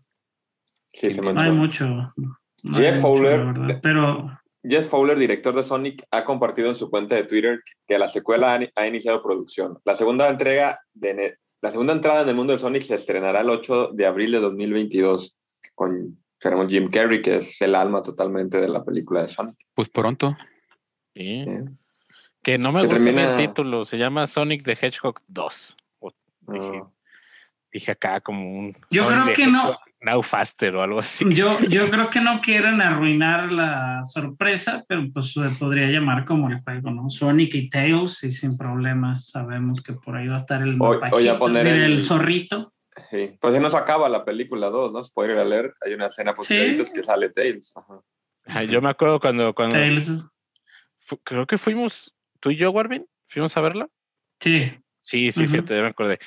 Sí, 0.86 1.10
se 1.10 1.20
no 1.20 1.38
hay 1.38 1.50
mucho. 1.52 1.86
no 2.16 2.72
Jeff 2.72 2.98
Fowler, 3.02 3.44
Pero 3.82 4.40
Jeff 4.66 4.88
Fowler, 4.88 5.18
director 5.18 5.54
de 5.54 5.62
Sonic, 5.62 6.04
ha 6.10 6.24
compartido 6.24 6.68
en 6.68 6.74
su 6.74 6.90
cuenta 6.90 7.16
de 7.16 7.24
Twitter 7.24 7.60
que 7.86 7.98
la 7.98 8.08
secuela 8.08 8.58
ha, 8.74 8.86
iniciado 8.86 9.22
producción. 9.22 9.78
La 9.84 9.94
segunda 9.94 10.28
entrega 10.28 10.80
de 10.94 11.38
la 11.60 11.70
segunda 11.70 11.92
entrada 11.92 12.22
en 12.22 12.28
el 12.28 12.34
mundo 12.34 12.52
de 12.52 12.58
Sonic 12.58 12.82
se 12.82 12.94
estrenará 12.94 13.40
el 13.40 13.50
8 13.50 13.92
de 13.94 14.06
abril 14.06 14.32
de 14.32 14.40
2022 14.40 15.34
con 15.74 16.18
tenemos 16.38 16.70
Jim 16.70 16.90
Carrey, 16.90 17.22
que 17.22 17.36
es 17.36 17.60
el 17.62 17.74
alma 17.74 18.02
totalmente 18.02 18.60
de 18.60 18.68
la 18.68 18.84
película 18.84 19.22
de 19.22 19.28
Sonic. 19.28 19.56
pues 19.74 19.88
pronto. 19.88 20.36
Sí. 21.14 21.44
Que 22.42 22.58
no 22.58 22.70
me 22.70 22.80
Que 22.80 22.86
gusta 22.86 23.02
termina- 23.02 23.30
el 23.40 23.48
título, 23.48 23.86
se 23.86 23.96
llama 23.96 24.26
Sonic 24.26 24.62
the 24.62 24.72
Hedgehog 24.72 25.20
2. 25.28 25.76
O 26.00 26.12
dije, 26.48 26.82
Ah, 26.82 26.90
dije 27.72 27.90
acá 27.92 28.20
como 28.20 28.58
un... 28.58 28.76
Yo 28.90 29.08
Sonic 29.08 29.22
creo 29.22 29.34
que 29.34 29.46
no. 29.46 29.78
Now 30.04 30.22
Faster 30.22 30.74
o 30.76 30.82
algo 30.82 30.98
así. 31.00 31.24
yo, 31.30 31.58
yo 31.68 31.88
creo 31.90 32.10
que 32.10 32.20
no 32.20 32.40
quieren 32.40 32.80
arruinar 32.82 33.50
la 33.50 34.04
sorpresa, 34.04 34.84
pero 34.86 35.02
pues 35.12 35.32
se 35.32 35.48
podría 35.58 35.86
llamar 35.88 36.24
como 36.26 36.50
el 36.50 36.60
juego, 36.60 36.90
¿no? 36.90 37.08
Sonic 37.10 37.54
y 37.54 37.70
Tails, 37.70 38.22
y 38.24 38.30
sin 38.30 38.56
problemas 38.56 39.30
sabemos 39.30 39.82
que 39.82 39.94
por 39.94 40.16
ahí 40.16 40.28
va 40.28 40.34
a 40.34 40.38
estar 40.38 40.62
el 40.62 40.76
O- 40.80 40.94
ya 40.94 41.00
mapachito, 41.00 41.38
poner 41.38 41.66
el- 41.66 41.82
el 41.94 42.02
zorrito. 42.02 42.72
sí. 43.10 43.36
Pues 43.40 43.54
se 43.54 43.60
nos 43.60 43.74
acaba 43.74 44.08
la 44.08 44.24
película 44.24 44.68
2, 44.70 44.92
¿no? 44.92 45.02
Spoiler 45.04 45.38
alert. 45.38 45.72
Hay 45.84 45.94
una 45.94 46.06
escena 46.08 46.34
post 46.34 46.50
créditos 46.50 46.88
Sí. 46.88 46.94
que 46.94 47.02
sale 47.02 47.30
Tails. 47.30 47.72
Ajá. 47.76 48.00
Ajá, 48.46 48.62
Yo 48.64 48.82
me 48.82 48.90
acuerdo 48.90 49.18
cuando, 49.20 49.54
cuando 49.54 49.74
Tails, 49.76 50.28
creo 51.24 51.46
que 51.46 51.56
fuimos, 51.58 52.14
tú 52.40 52.50
y 52.50 52.56
yo, 52.56 52.70
Warvin, 52.70 53.06
fuimos 53.26 53.56
a 53.56 53.60
verla. 53.62 53.88
sí. 54.40 54.70
Sí, 55.00 55.32
sí, 55.32 55.46
cierto, 55.46 55.74
ya 55.74 55.82
me 55.82 55.88
acordé. 55.88 56.18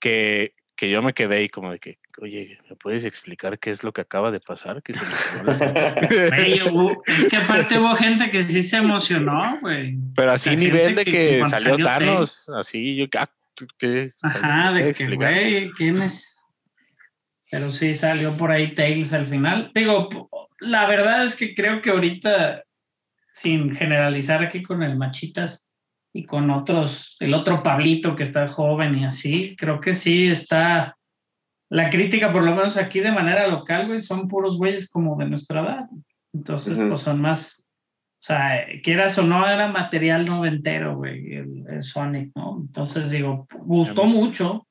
Que, 0.00 0.54
que 0.74 0.88
yo 0.88 1.02
me 1.02 1.12
quedé 1.12 1.36
ahí 1.36 1.48
como 1.50 1.70
de 1.70 1.78
que, 1.78 1.98
oye, 2.20 2.58
¿me 2.68 2.76
puedes 2.76 3.04
explicar 3.04 3.58
qué 3.58 3.70
es 3.70 3.82
lo 3.82 3.92
que 3.92 4.02
acaba 4.02 4.30
de 4.30 4.40
pasar? 4.40 4.82
Que 4.82 4.92
es 7.06 7.28
que 7.28 7.36
aparte 7.36 7.78
hubo 7.78 7.94
gente 7.94 8.30
que 8.30 8.42
sí 8.42 8.62
se 8.62 8.76
emocionó, 8.76 9.58
güey. 9.60 9.96
Pero 10.14 10.32
así 10.32 10.50
La 10.50 10.56
nivel 10.56 10.94
de 10.94 11.04
que 11.04 11.10
que 11.10 11.44
salió 11.48 11.70
salió 11.70 11.86
Thanos, 11.86 12.48
así, 12.50 12.96
yo, 12.96 13.06
ah, 13.18 13.30
¿tú 13.54 13.66
¿qué? 13.78 14.12
Ajá, 14.22 14.72
¿Me 14.72 14.84
de 14.84 14.94
que, 14.94 15.14
güey, 15.14 15.70
¿quién 15.72 16.02
es? 16.02 16.38
Pero 17.50 17.70
sí 17.70 17.94
salió 17.94 18.36
por 18.36 18.50
ahí 18.50 18.74
Tails 18.74 19.12
al 19.12 19.26
final. 19.26 19.70
Digo, 19.74 20.08
la 20.60 20.86
verdad 20.86 21.24
es 21.24 21.36
que 21.36 21.54
creo 21.54 21.82
que 21.82 21.90
ahorita, 21.90 22.62
sin 23.34 23.74
generalizar 23.74 24.42
aquí 24.42 24.62
con 24.62 24.82
el 24.82 24.96
Machitas 24.96 25.66
y 26.12 26.24
con 26.24 26.50
otros, 26.50 27.16
el 27.20 27.34
otro 27.34 27.62
Pablito 27.62 28.16
que 28.16 28.22
está 28.22 28.48
joven 28.48 28.98
y 28.98 29.04
así, 29.04 29.54
creo 29.56 29.80
que 29.80 29.92
sí 29.92 30.28
está. 30.28 30.96
La 31.72 31.88
crítica, 31.88 32.30
por 32.32 32.42
lo 32.44 32.54
menos 32.54 32.76
aquí 32.76 33.00
de 33.00 33.10
manera 33.12 33.46
local, 33.48 33.86
güey, 33.86 34.00
son 34.00 34.28
puros 34.28 34.58
güeyes 34.58 34.90
como 34.90 35.16
de 35.16 35.26
nuestra 35.26 35.62
edad. 35.62 35.86
Entonces, 36.34 36.76
pues 36.88 37.00
son 37.00 37.20
más. 37.20 37.64
O 38.20 38.24
sea, 38.24 38.66
quieras 38.82 39.16
o 39.18 39.22
no, 39.22 39.48
era 39.48 39.68
material 39.68 40.26
noventero, 40.26 40.96
güey, 40.96 41.34
el, 41.34 41.64
el 41.68 41.82
Sonic, 41.82 42.30
¿no? 42.36 42.58
Entonces, 42.60 43.10
digo, 43.10 43.46
gustó 43.60 44.04
mucho. 44.04 44.66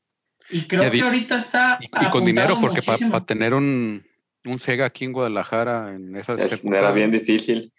Y 0.50 0.68
creo 0.68 0.90
que 0.92 1.02
ahorita 1.02 1.36
está. 1.38 1.80
Y, 1.82 1.86
y 1.86 2.10
con 2.10 2.24
dinero, 2.24 2.60
porque 2.62 2.82
para 2.82 3.26
tener 3.26 3.54
un, 3.54 4.04
un 4.46 4.60
Sega 4.60 4.86
aquí 4.86 5.06
en 5.06 5.14
Guadalajara 5.14 5.94
en 5.96 6.16
esas 6.16 6.38
Es- 6.38 6.64
era 6.64 6.92
bien 6.92 7.12
difícil. 7.12 7.74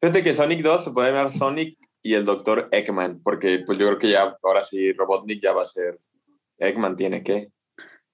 Fíjate 0.00 0.22
que 0.22 0.34
Sonic 0.34 0.60
2 0.62 0.84
se 0.84 0.90
puede 0.90 1.12
llamar 1.12 1.32
Sonic 1.32 1.78
y 2.02 2.14
el 2.14 2.24
Dr. 2.24 2.68
Eggman, 2.72 3.20
porque 3.22 3.62
pues 3.64 3.78
yo 3.78 3.86
creo 3.86 3.98
que 3.98 4.10
ya 4.10 4.36
ahora 4.42 4.62
sí 4.64 4.92
Robotnik 4.92 5.40
ya 5.42 5.52
va 5.52 5.62
a 5.62 5.66
ser 5.66 6.00
Eggman 6.58 6.96
tiene 6.96 7.22
que. 7.22 7.48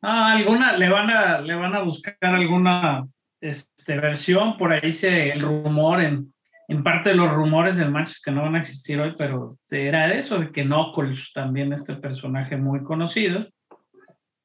Ah, 0.03 0.33
alguna, 0.33 0.77
le 0.77 0.89
van 0.89 1.11
a, 1.11 1.41
le 1.41 1.55
van 1.55 1.75
a 1.75 1.83
buscar 1.83 2.17
alguna 2.21 3.05
este, 3.41 3.99
versión. 3.99 4.57
Por 4.57 4.73
ahí 4.73 4.93
se 4.93 5.31
el 5.31 5.41
rumor, 5.41 6.01
en, 6.01 6.33
en 6.69 6.83
parte 6.83 7.11
de 7.11 7.17
los 7.17 7.33
rumores 7.33 7.77
del 7.77 7.91
match 7.91 8.17
que 8.25 8.31
no 8.31 8.43
van 8.43 8.57
a 8.57 8.61
existir 8.61 9.01
hoy, 9.01 9.15
pero 9.17 9.59
era 9.71 10.13
eso, 10.15 10.39
de 10.39 10.51
que 10.51 10.65
Knuckles 10.65 11.33
también 11.33 11.73
este 11.73 11.95
personaje 11.95 12.57
muy 12.57 12.83
conocido. 12.83 13.47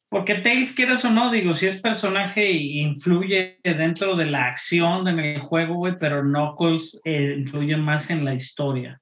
Porque 0.10 0.36
Tails, 0.36 0.74
quieras 0.74 1.06
o 1.06 1.10
no, 1.10 1.32
digo, 1.32 1.54
si 1.54 1.68
es 1.68 1.82
personaje 1.82 2.52
y 2.52 2.82
influye 2.82 3.60
dentro 3.64 4.18
de 4.18 4.26
la 4.26 4.48
acción 4.48 5.08
en 5.08 5.20
el 5.20 5.40
juego, 5.40 5.76
güey, 5.76 5.98
pero 5.98 6.22
Knuckles 6.22 7.00
eh, 7.06 7.36
influye 7.38 7.78
más 7.78 8.10
en 8.10 8.26
la 8.26 8.34
historia. 8.34 9.00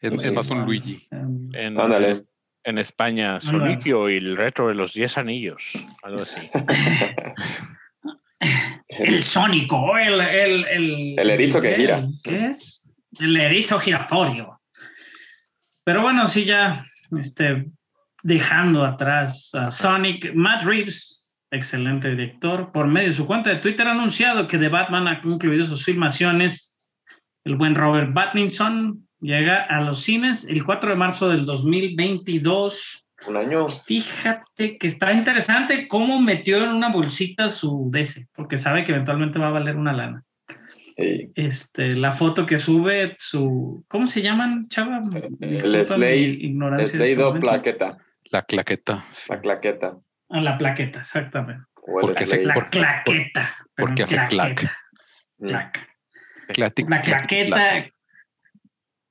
es, 0.00 0.12
es 0.12 0.32
más 0.32 0.48
un 0.50 0.64
Luigi. 0.64 1.08
Ándale. 1.10 2.24
En 2.64 2.78
España. 2.78 3.40
Sonicio 3.40 4.10
y 4.10 4.16
el 4.16 4.36
retro 4.36 4.68
de 4.68 4.74
los 4.74 4.94
10 4.94 5.18
anillos, 5.18 5.70
algo 6.02 6.22
así. 6.22 6.48
El 8.88 9.22
sónico, 9.22 9.96
el, 9.96 10.20
el, 10.20 10.64
el, 10.66 11.18
El 11.18 11.30
erizo 11.30 11.60
que 11.60 11.74
gira. 11.74 12.02
¿Qué 12.22 12.46
es? 12.46 12.88
El 13.18 13.36
erizo 13.36 13.78
giratorio. 13.78 14.60
Pero 15.82 16.02
bueno, 16.02 16.26
sí, 16.26 16.44
ya 16.44 16.84
este, 17.18 17.66
dejando 18.22 18.84
atrás 18.84 19.54
a 19.54 19.70
Sonic, 19.70 20.32
Matt 20.34 20.62
Reeves, 20.62 21.28
excelente 21.50 22.10
director, 22.10 22.72
por 22.72 22.86
medio 22.86 23.08
de 23.08 23.14
su 23.14 23.26
cuenta 23.26 23.50
de 23.50 23.56
Twitter 23.56 23.86
ha 23.86 23.92
anunciado 23.92 24.46
que 24.46 24.58
The 24.58 24.68
Batman 24.68 25.08
ha 25.08 25.20
concluido 25.20 25.64
sus 25.64 25.84
filmaciones. 25.84 26.78
El 27.44 27.56
buen 27.56 27.74
Robert 27.74 28.14
Pattinson 28.14 29.03
llega 29.24 29.62
a 29.62 29.80
los 29.80 30.02
cines 30.02 30.44
el 30.44 30.64
4 30.64 30.90
de 30.90 30.96
marzo 30.96 31.28
del 31.30 31.44
2022. 31.46 33.08
Un 33.26 33.36
año. 33.38 33.68
Fíjate 33.68 34.76
que 34.78 34.86
está 34.86 35.12
interesante 35.12 35.88
cómo 35.88 36.20
metió 36.20 36.58
en 36.62 36.68
una 36.70 36.90
bolsita 36.92 37.48
su 37.48 37.88
DC, 37.90 38.28
porque 38.34 38.58
sabe 38.58 38.84
que 38.84 38.92
eventualmente 38.92 39.38
va 39.38 39.48
a 39.48 39.52
valer 39.52 39.76
una 39.76 39.92
lana. 39.94 40.22
Sí. 40.96 41.32
Este, 41.34 41.96
la 41.96 42.12
foto 42.12 42.46
que 42.46 42.58
sube, 42.58 43.14
su, 43.18 43.84
¿cómo 43.88 44.06
se 44.06 44.22
llaman, 44.22 44.68
chava? 44.68 45.00
El 45.40 45.50
Disculpa 45.54 45.84
Slade, 45.86 46.52
este 46.82 46.98
leído 46.98 47.26
momento. 47.28 47.46
plaqueta. 47.48 47.98
La 48.30 48.42
claqueta. 48.42 49.04
La 49.28 49.40
claqueta. 49.40 49.96
Ah, 50.28 50.40
la 50.40 50.58
plaqueta, 50.58 51.00
exactamente. 51.00 51.64
O 51.82 52.00
el 52.00 52.06
Porque 52.06 52.26
se- 52.26 52.42
Slade. 52.42 52.46
La 52.60 52.70
claqueta. 52.70 53.50
porque 53.76 54.02
hace 54.04 54.14
claqueta, 54.16 54.54
clac. 54.54 54.72
Mm. 55.38 55.46
clac. 55.46 55.88
Clatic- 56.48 56.88
La 56.90 56.98
clatic- 57.02 57.04
claqueta. 57.26 57.86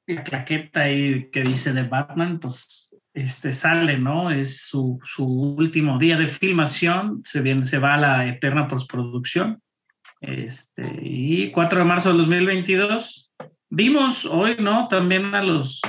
La 0.07 0.23
claqueta 0.23 0.81
ahí 0.81 1.29
que 1.31 1.43
dice 1.43 1.73
de 1.73 1.83
Batman, 1.83 2.39
pues 2.39 2.99
este 3.13 3.53
sale, 3.53 3.97
¿no? 3.97 4.31
Es 4.31 4.67
su, 4.67 4.99
su 5.03 5.25
último 5.25 5.97
día 5.97 6.17
de 6.17 6.27
filmación, 6.27 7.21
se, 7.23 7.41
viene, 7.41 7.65
se 7.65 7.79
va 7.79 7.95
a 7.95 7.97
la 7.97 8.27
eterna 8.27 8.67
postproducción. 8.67 9.61
Este, 10.19 10.99
y 11.01 11.51
4 11.51 11.79
de 11.79 11.85
marzo 11.85 12.09
del 12.09 12.19
2022. 12.19 13.31
Vimos 13.69 14.25
hoy, 14.25 14.55
¿no? 14.59 14.87
También 14.87 15.33
a 15.35 15.43
los, 15.43 15.81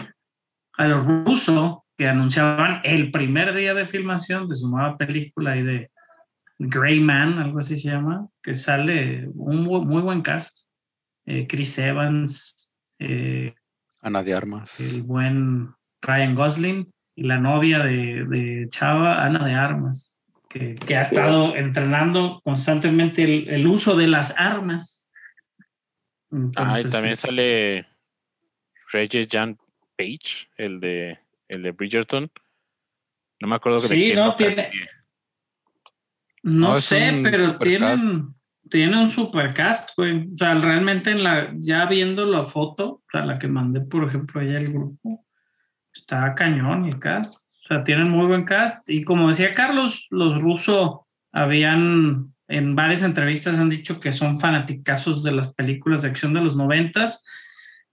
a 0.77 0.89
los 0.89 1.05
rusos 1.07 1.79
que 1.97 2.09
anunciaban 2.09 2.81
el 2.83 3.11
primer 3.11 3.55
día 3.55 3.75
de 3.75 3.87
filmación 3.87 4.49
de 4.49 4.57
su 4.57 4.69
nueva 4.69 4.97
película 4.97 5.53
ahí 5.53 5.63
de 5.63 5.91
Grey 6.59 7.01
Man, 7.01 7.39
algo 7.39 7.59
así 7.59 7.77
se 7.77 7.91
llama, 7.91 8.29
que 8.43 8.55
sale 8.55 9.29
un 9.35 9.65
muy 9.65 10.03
buen 10.03 10.23
cast. 10.23 10.65
Eh, 11.27 11.47
Chris 11.49 11.79
Evans, 11.79 12.75
eh, 12.99 13.55
Ana 14.05 14.23
de 14.23 14.35
Armas. 14.35 14.79
el 14.81 15.03
buen 15.03 15.75
Ryan 16.03 16.35
Gosling 16.35 16.93
y 17.17 17.23
la 17.25 17.39
novia 17.39 17.79
de, 17.79 18.25
de 18.27 18.69
Chava, 18.69 19.25
Ana 19.25 19.45
de 19.47 19.55
Armas, 19.55 20.15
que, 20.49 20.75
que 20.75 20.97
ha 20.97 21.03
estado 21.03 21.57
entrenando 21.57 22.41
constantemente 22.45 23.25
el, 23.25 23.49
el 23.49 23.67
uso 23.67 23.97
de 23.97 24.07
las 24.07 24.39
armas. 24.39 25.05
Ah, 26.31 26.37
y 26.37 26.37
Entonces, 26.37 26.93
también 26.93 27.13
es- 27.15 27.21
sale 27.21 27.87
Reggie 28.93 29.27
Jan 29.31 29.57
Page, 29.97 30.49
el 30.57 30.81
de, 30.81 31.19
el 31.49 31.63
de 31.63 31.71
Bridgerton. 31.71 32.31
No 33.41 33.49
me 33.49 33.55
acuerdo 33.57 33.81
de 33.81 33.89
Sí, 33.89 33.95
quién 33.95 34.17
no, 34.17 34.37
tiene-. 34.37 34.71
No, 36.43 36.69
No, 36.69 36.75
sé, 36.75 37.21
pero 37.25 37.57
tienen, 37.59 38.34
tienen 38.71 38.99
un 38.99 39.09
supercast, 39.09 39.91
güey. 39.97 40.29
O 40.33 40.37
sea, 40.37 40.55
realmente 40.55 41.11
en 41.11 41.23
la, 41.23 41.53
ya 41.57 41.87
viendo 41.87 42.25
la 42.27 42.45
foto, 42.45 42.91
o 42.91 43.03
sea, 43.11 43.25
la 43.25 43.39
que 43.39 43.49
mandé, 43.49 43.81
por 43.81 44.05
ejemplo, 44.05 44.41
allá 44.41 44.57
el 44.57 44.73
grupo, 44.73 45.25
está 45.93 46.35
cañón 46.35 46.85
el 46.85 46.99
cast. 46.99 47.37
O 47.37 47.69
sea, 47.69 47.85
tienen 47.85 48.11
muy 48.11 48.27
buen 48.27 48.45
cast. 48.45 48.89
Y 48.91 49.05
como 49.05 49.29
decía 49.29 49.53
Carlos, 49.53 50.07
los 50.11 50.41
rusos 50.43 51.01
habían, 51.33 52.35
en 52.49 52.75
varias 52.75 53.03
entrevistas 53.03 53.59
han 53.59 53.71
dicho 53.71 54.01
que 54.01 54.13
son 54.13 54.39
fanaticazos 54.39 55.23
de 55.23 55.33
las 55.33 55.53
películas 55.55 56.03
de 56.03 56.09
acción 56.09 56.35
de 56.35 56.43
los 56.43 56.57
noventas. 56.57 57.25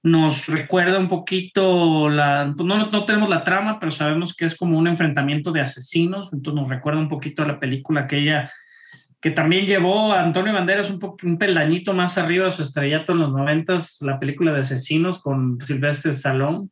Nos 0.03 0.47
recuerda 0.47 0.97
un 0.99 1.07
poquito 1.07 2.09
la, 2.09 2.53
pues 2.55 2.67
no, 2.67 2.89
no 2.89 3.05
tenemos 3.05 3.29
la 3.29 3.43
trama, 3.43 3.79
pero 3.79 3.91
sabemos 3.91 4.35
que 4.35 4.45
es 4.45 4.57
como 4.57 4.77
un 4.77 4.87
enfrentamiento 4.87 5.51
de 5.51 5.61
asesinos, 5.61 6.33
entonces 6.33 6.59
nos 6.59 6.69
recuerda 6.69 6.99
un 6.99 7.07
poquito 7.07 7.43
a 7.43 7.47
la 7.47 7.59
película 7.59 8.07
que 8.07 8.17
ella, 8.17 8.51
que 9.21 9.29
también 9.29 9.67
llevó 9.67 10.11
a 10.11 10.23
Antonio 10.23 10.51
Banderas 10.51 10.89
un, 10.89 10.99
un 11.23 11.37
peldañito 11.37 11.93
más 11.93 12.17
arriba 12.17 12.45
de 12.45 12.51
su 12.51 12.63
estrellato 12.63 13.11
en 13.11 13.19
los 13.19 13.31
noventas, 13.31 13.99
la 14.01 14.19
película 14.19 14.51
de 14.51 14.61
asesinos 14.61 15.19
con 15.19 15.59
Sylvester 15.61 16.11
Stallone. 16.11 16.69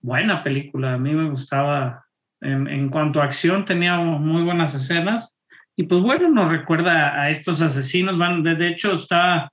Buena 0.00 0.42
película, 0.42 0.94
a 0.94 0.98
mí 0.98 1.12
me 1.12 1.28
gustaba. 1.28 2.04
En, 2.40 2.90
cuanto 2.90 3.20
a 3.20 3.24
acción, 3.24 3.64
tenía 3.64 3.96
muy 3.96 4.42
buenas 4.42 4.74
escenas. 4.74 5.40
Y 5.76 5.84
pues 5.84 6.02
bueno, 6.02 6.28
nos 6.28 6.52
recuerda 6.52 7.20
a 7.20 7.30
estos 7.30 7.62
asesinos. 7.62 8.18
Van, 8.18 8.42
de, 8.42 8.68
hecho, 8.68 8.94
está, 8.94 9.50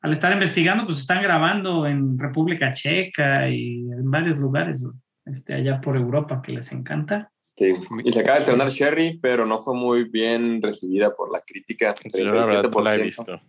al 0.00 0.12
estar 0.12 0.32
investigando, 0.32 0.86
pues 0.86 0.98
están 0.98 1.22
grabando 1.22 1.86
en 1.86 2.18
República 2.18 2.72
Checa 2.72 3.50
y 3.50 3.82
en 3.82 4.10
varios 4.10 4.38
lugares, 4.38 4.84
este, 5.26 5.54
allá 5.54 5.80
por 5.80 5.96
Europa, 5.96 6.40
que 6.42 6.52
les 6.52 6.72
encanta. 6.72 7.31
Sí. 7.56 7.74
Y 8.04 8.12
se 8.12 8.20
acaba 8.20 8.36
de 8.36 8.40
estrenar 8.40 8.68
Sherry, 8.70 9.18
pero 9.18 9.44
no 9.46 9.60
fue 9.60 9.74
muy 9.74 10.04
bien 10.04 10.62
recibida 10.62 11.14
por 11.14 11.30
la 11.32 11.40
crítica. 11.42 11.94
Yo 12.12 12.24
la 12.24 12.42
he 12.44 12.62
37% 12.62 13.02
visto. 13.04 13.40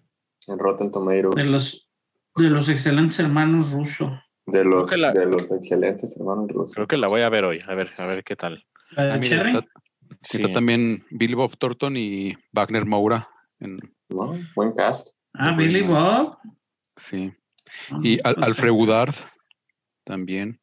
en 0.48 0.60
Rotten 0.60 0.92
Tomatoes. 0.92 1.36
De 1.46 1.52
los, 1.52 1.90
de 2.36 2.50
los 2.50 2.70
excelentes 2.70 3.20
hermanos 3.20 3.72
rusos. 3.72 4.12
De 4.46 4.66
los, 4.66 4.96
la- 4.98 5.14
de 5.14 5.26
los 5.26 5.52
excelentes 5.54 6.18
hermanos 6.20 6.48
rusos. 6.52 6.76
Creo 6.76 6.88
que 6.88 6.98
la 6.98 7.08
voy 7.08 7.22
a 7.22 7.30
ver 7.30 7.46
hoy, 7.46 7.60
a 7.66 7.74
ver, 7.76 7.90
a 7.98 8.06
ver 8.08 8.24
qué 8.26 8.36
tal. 8.36 8.66
La 8.92 9.04
de 9.06 9.12
Ah, 9.14 9.18
mira, 9.18 9.30
Cherry. 9.38 9.50
está, 9.58 9.66
Sí. 10.22 10.38
está 10.38 10.52
también 10.52 11.06
Billy 11.10 11.34
Bob 11.34 11.58
Thornton 11.58 11.96
y 11.98 12.36
Wagner 12.52 12.86
Moura. 12.86 13.30
En, 13.60 13.78
¿no? 14.10 14.38
Buen 14.56 14.74
cast. 14.74 15.10
Ah, 15.34 15.56
Billy 15.56 15.82
Bob. 15.82 16.38
sí. 16.98 17.32
Y 18.04 18.18
Al- 18.24 18.36
Pues, 18.36 18.48
Alfred 18.48 18.72
Woodard 18.72 19.16
también. 20.04 20.60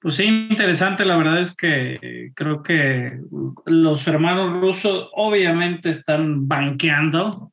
Pues 0.00 0.14
sí, 0.14 0.24
interesante. 0.24 1.04
La 1.04 1.16
verdad 1.16 1.40
es 1.40 1.54
que 1.54 2.30
creo 2.34 2.62
que 2.62 3.20
los 3.66 4.06
hermanos 4.06 4.60
rusos 4.60 5.08
obviamente 5.14 5.90
están 5.90 6.46
banqueando 6.46 7.52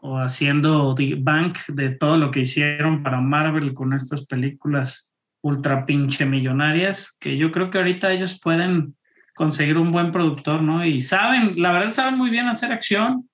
o 0.00 0.18
haciendo 0.18 0.94
the 0.94 1.14
bank 1.18 1.58
de 1.68 1.90
todo 1.90 2.16
lo 2.16 2.30
que 2.30 2.40
hicieron 2.40 3.02
para 3.02 3.20
Marvel 3.20 3.74
con 3.74 3.92
estas 3.92 4.24
películas 4.26 5.08
ultra 5.42 5.84
pinche 5.84 6.24
millonarias, 6.24 7.16
que 7.18 7.36
yo 7.36 7.50
creo 7.50 7.70
que 7.70 7.78
ahorita 7.78 8.12
ellos 8.12 8.38
pueden 8.40 8.94
conseguir 9.34 9.76
un 9.76 9.90
buen 9.90 10.12
productor, 10.12 10.62
¿no? 10.62 10.84
Y 10.84 11.00
saben, 11.00 11.60
la 11.60 11.72
verdad 11.72 11.90
saben 11.92 12.16
muy 12.16 12.30
bien 12.30 12.46
hacer 12.46 12.70
acción. 12.72 13.28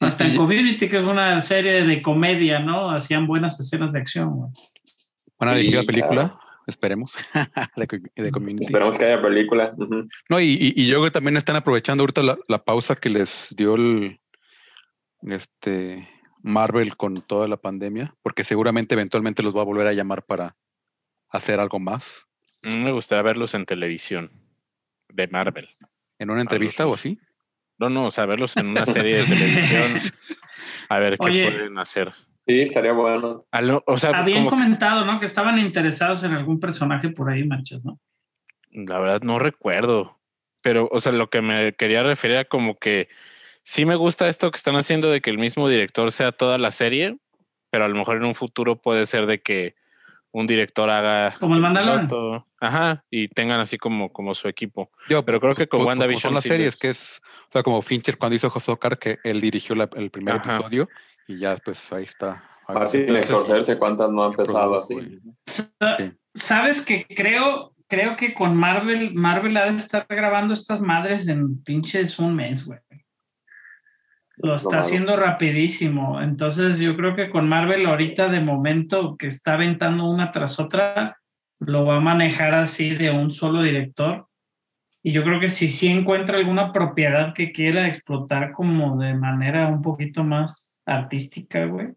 Hasta 0.00 0.26
en 0.26 0.36
Community, 0.36 0.88
que 0.88 0.98
es 0.98 1.04
una 1.04 1.40
serie 1.40 1.84
de 1.84 2.02
comedia, 2.02 2.58
¿no? 2.58 2.90
Hacían 2.90 3.26
buenas 3.26 3.58
escenas 3.58 3.92
de 3.94 4.00
acción. 4.00 4.30
güey. 4.30 4.50
Van 5.40 5.48
a 5.48 5.52
Sí, 5.52 5.58
dirigir 5.58 5.78
la 5.80 5.84
película, 5.84 6.10
claro. 6.28 6.43
Esperemos, 6.66 7.14
de, 7.76 7.86
co- 7.86 7.96
de 8.16 8.30
Community. 8.30 8.64
Esperemos 8.66 8.98
que 8.98 9.04
haya 9.04 9.20
película. 9.22 9.74
No, 10.28 10.40
y, 10.40 10.52
y, 10.60 10.72
y 10.76 10.86
yo 10.86 10.94
creo 10.96 11.04
que 11.04 11.10
también 11.10 11.36
están 11.36 11.56
aprovechando 11.56 12.02
ahorita 12.02 12.22
la, 12.22 12.38
la 12.48 12.58
pausa 12.64 12.96
que 12.96 13.10
les 13.10 13.54
dio 13.56 13.74
el 13.74 14.20
este 15.22 16.08
Marvel 16.42 16.96
con 16.96 17.14
toda 17.14 17.48
la 17.48 17.56
pandemia, 17.56 18.12
porque 18.22 18.44
seguramente 18.44 18.94
eventualmente 18.94 19.42
los 19.42 19.56
va 19.56 19.62
a 19.62 19.64
volver 19.64 19.86
a 19.86 19.92
llamar 19.92 20.24
para 20.24 20.56
hacer 21.30 21.58
algo 21.60 21.78
más. 21.78 22.26
Me 22.62 22.92
gustaría 22.92 23.22
verlos 23.22 23.54
en 23.54 23.64
televisión 23.66 24.30
de 25.08 25.26
Marvel. 25.28 25.68
¿En 26.18 26.30
una 26.30 26.40
entrevista 26.42 26.86
o 26.86 26.94
así? 26.94 27.18
No, 27.78 27.88
no, 27.88 28.06
o 28.06 28.10
sea, 28.10 28.24
verlos 28.26 28.56
en 28.56 28.68
una 28.68 28.86
serie 28.86 29.16
de 29.16 29.24
televisión. 29.36 30.00
A 30.88 30.98
ver 30.98 31.18
qué 31.18 31.24
Oye. 31.26 31.50
pueden 31.50 31.78
hacer. 31.78 32.12
Sí, 32.46 32.60
estaría 32.60 32.92
bueno. 32.92 33.46
A 33.50 33.60
lo- 33.62 33.82
o 33.86 33.96
sea, 33.96 34.10
Habían 34.10 34.44
como 34.44 34.50
que- 34.50 34.56
comentado, 34.56 35.04
¿no? 35.04 35.18
Que 35.18 35.24
estaban 35.26 35.58
interesados 35.58 36.22
en 36.24 36.32
algún 36.32 36.60
personaje 36.60 37.08
por 37.08 37.30
ahí, 37.30 37.44
Manchas, 37.44 37.84
¿no? 37.84 37.98
la 38.76 38.98
verdad 38.98 39.22
no 39.22 39.38
recuerdo. 39.38 40.18
Pero, 40.60 40.88
o 40.90 41.00
sea, 41.00 41.12
lo 41.12 41.30
que 41.30 41.40
me 41.42 41.74
quería 41.74 42.02
referir 42.02 42.38
a 42.38 42.44
como 42.44 42.74
que 42.76 43.08
sí 43.62 43.86
me 43.86 43.94
gusta 43.94 44.28
esto 44.28 44.50
que 44.50 44.56
están 44.56 44.74
haciendo 44.74 45.10
de 45.10 45.20
que 45.20 45.30
el 45.30 45.38
mismo 45.38 45.68
director 45.68 46.10
sea 46.10 46.32
toda 46.32 46.58
la 46.58 46.72
serie, 46.72 47.16
pero 47.70 47.84
a 47.84 47.88
lo 47.88 47.94
mejor 47.94 48.16
en 48.16 48.24
un 48.24 48.34
futuro 48.34 48.74
puede 48.82 49.06
ser 49.06 49.26
de 49.26 49.40
que 49.40 49.76
un 50.32 50.48
director 50.48 50.90
haga 50.90 51.30
Como 51.38 51.54
el 51.54 51.60
Mandalorian. 51.60 52.08
ajá, 52.60 53.04
y 53.10 53.28
tengan 53.28 53.60
así 53.60 53.78
como, 53.78 54.12
como 54.12 54.34
su 54.34 54.48
equipo. 54.48 54.90
Yo, 55.08 55.24
Pero 55.24 55.38
creo 55.40 55.54
que 55.54 55.68
con 55.68 55.82
WandaVision 55.84 56.20
Son 56.22 56.34
las 56.34 56.42
sí 56.42 56.48
series 56.48 56.74
que 56.76 56.90
es, 56.90 57.20
o 57.48 57.52
sea, 57.52 57.62
como 57.62 57.80
Fincher 57.80 58.18
cuando 58.18 58.34
hizo 58.34 58.48
Hosocar, 58.52 58.98
que 58.98 59.18
él 59.22 59.40
dirigió 59.40 59.76
la- 59.76 59.88
el 59.94 60.10
primer 60.10 60.34
Ajá. 60.34 60.56
episodio 60.56 60.88
y 61.26 61.38
ya 61.38 61.56
pues 61.56 61.92
ahí 61.92 62.04
está. 62.04 62.42
Martin 62.68 63.02
entonces- 63.02 63.26
Scorsese, 63.26 63.78
¿cuántas 63.78 64.10
no 64.10 64.24
ha 64.24 64.28
empezado 64.28 64.80
así? 64.80 65.20
Sí. 65.46 65.64
Sabes 66.34 66.84
que 66.84 67.06
creo, 67.06 67.74
creo 67.88 68.16
que 68.16 68.34
con 68.34 68.56
Marvel, 68.56 69.14
Marvel 69.14 69.56
ha 69.56 69.70
de 69.70 69.76
estar 69.76 70.06
grabando 70.08 70.54
estas 70.54 70.80
madres 70.80 71.28
en 71.28 71.62
pinches 71.62 72.18
un 72.18 72.34
mes, 72.34 72.64
güey. 72.64 72.80
Lo 74.36 74.56
Es 74.56 74.64
lo 74.64 74.68
está 74.70 74.78
haciendo 74.80 75.16
rapidísimo. 75.16 76.20
Entonces 76.20 76.80
yo 76.80 76.96
creo 76.96 77.14
que 77.14 77.30
con 77.30 77.48
Marvel 77.48 77.86
ahorita 77.86 78.28
de 78.28 78.40
momento 78.40 79.16
que 79.16 79.26
está 79.28 79.54
aventando 79.54 80.06
una 80.10 80.32
tras 80.32 80.58
otra, 80.58 81.18
lo 81.60 81.84
va 81.84 81.96
a 81.98 82.00
manejar 82.00 82.54
así 82.54 82.94
de 82.94 83.10
un 83.10 83.30
solo 83.30 83.62
director. 83.62 84.26
Y 85.04 85.12
yo 85.12 85.22
creo 85.22 85.38
que 85.38 85.48
si 85.48 85.68
sí 85.68 85.88
encuentra 85.88 86.38
alguna 86.38 86.72
propiedad 86.72 87.34
que 87.34 87.52
quiera 87.52 87.86
explotar 87.86 88.52
como 88.52 88.96
de 88.98 89.14
manera 89.14 89.68
un 89.68 89.82
poquito 89.82 90.24
más 90.24 90.73
artística, 90.86 91.64
güey, 91.66 91.88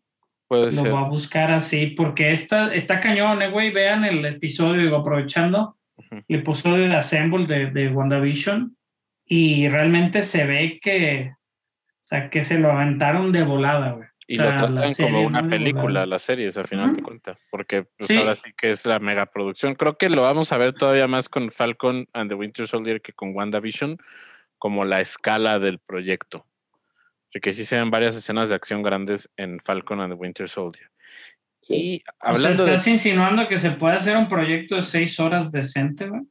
Puede 0.48 0.66
lo 0.68 0.72
ser. 0.72 0.94
va 0.94 1.02
a 1.02 1.10
buscar 1.10 1.52
así, 1.52 1.88
porque 1.88 2.32
está, 2.32 2.74
está 2.74 3.00
cañón, 3.00 3.42
eh, 3.42 3.50
güey. 3.52 3.72
Vean 3.72 4.06
el 4.06 4.26
episodio, 4.26 4.82
digo, 4.84 4.98
aprovechando 4.98 5.78
Ujú. 5.98 6.24
el 6.28 6.40
episodio 6.40 6.88
de 6.88 6.96
Assemble 6.96 7.46
de, 7.46 7.72
de 7.72 7.90
WandaVision, 7.90 8.76
y 9.26 9.68
realmente 9.68 10.22
se 10.22 10.46
ve 10.48 10.80
que, 10.82 11.34
o 11.34 12.08
sea, 12.08 12.30
que 12.30 12.44
se 12.44 12.60
lo 12.60 12.72
aventaron 12.72 13.32
de 13.34 13.44
volada, 13.44 13.92
güey. 13.92 14.08
Y 14.30 14.40
O 14.40 14.44
sea, 14.44 14.52
lo 14.52 14.58
tratan 14.58 14.76
la 14.76 14.88
serie, 14.90 15.12
como 15.14 15.26
una 15.28 15.50
película, 15.50 16.06
las 16.06 16.22
series, 16.22 16.58
al 16.58 16.68
final 16.68 16.94
de 16.96 17.02
cuentas, 17.02 17.38
porque 17.50 17.84
pues, 17.98 18.08
Sí. 18.08 18.18
ahora 18.18 18.36
sí 18.36 18.52
que 18.58 18.72
es 18.72 18.86
la 18.86 19.00
megaproducción. 19.00 19.76
Creo 19.76 19.98
que 19.98 20.10
lo 20.10 20.22
vamos 20.24 20.52
a 20.52 20.58
ver 20.58 20.74
todavía 20.74 21.08
más 21.08 21.30
con 21.30 21.50
Falcon 21.52 22.08
and 22.14 22.30
the 22.30 22.36
Winter 22.36 22.68
Soldier 22.68 23.02
que 23.02 23.14
con 23.14 23.34
WandaVision, 23.34 23.98
como 24.58 24.84
la 24.84 25.00
escala 25.00 25.60
del 25.60 25.80
proyecto. 25.80 26.46
Porque 27.34 27.54
sí 27.54 27.66
se 27.66 27.78
ven 27.78 27.90
varias 27.92 28.16
escenas 28.16 28.50
de 28.50 28.56
acción 28.56 28.82
grandes 28.82 29.30
en 29.38 29.60
Falcon 29.60 30.02
and 30.02 30.14
the 30.14 30.18
Winter 30.20 30.48
Soldier. 30.50 30.90
Sí. 31.62 31.76
Y 31.76 31.98
O 31.98 32.04
sea, 32.04 32.14
hablando 32.32 32.66
de... 32.66 32.72
¿Estás 32.74 32.88
insinuando 32.88 33.48
que 33.48 33.58
se 33.58 33.72
puede 33.72 33.96
hacer 33.96 34.16
un 34.18 34.30
proyecto 34.30 34.76
de 34.76 34.82
seis 34.82 35.20
horas 35.20 35.52
decente, 35.52 36.08
güey? 36.08 36.22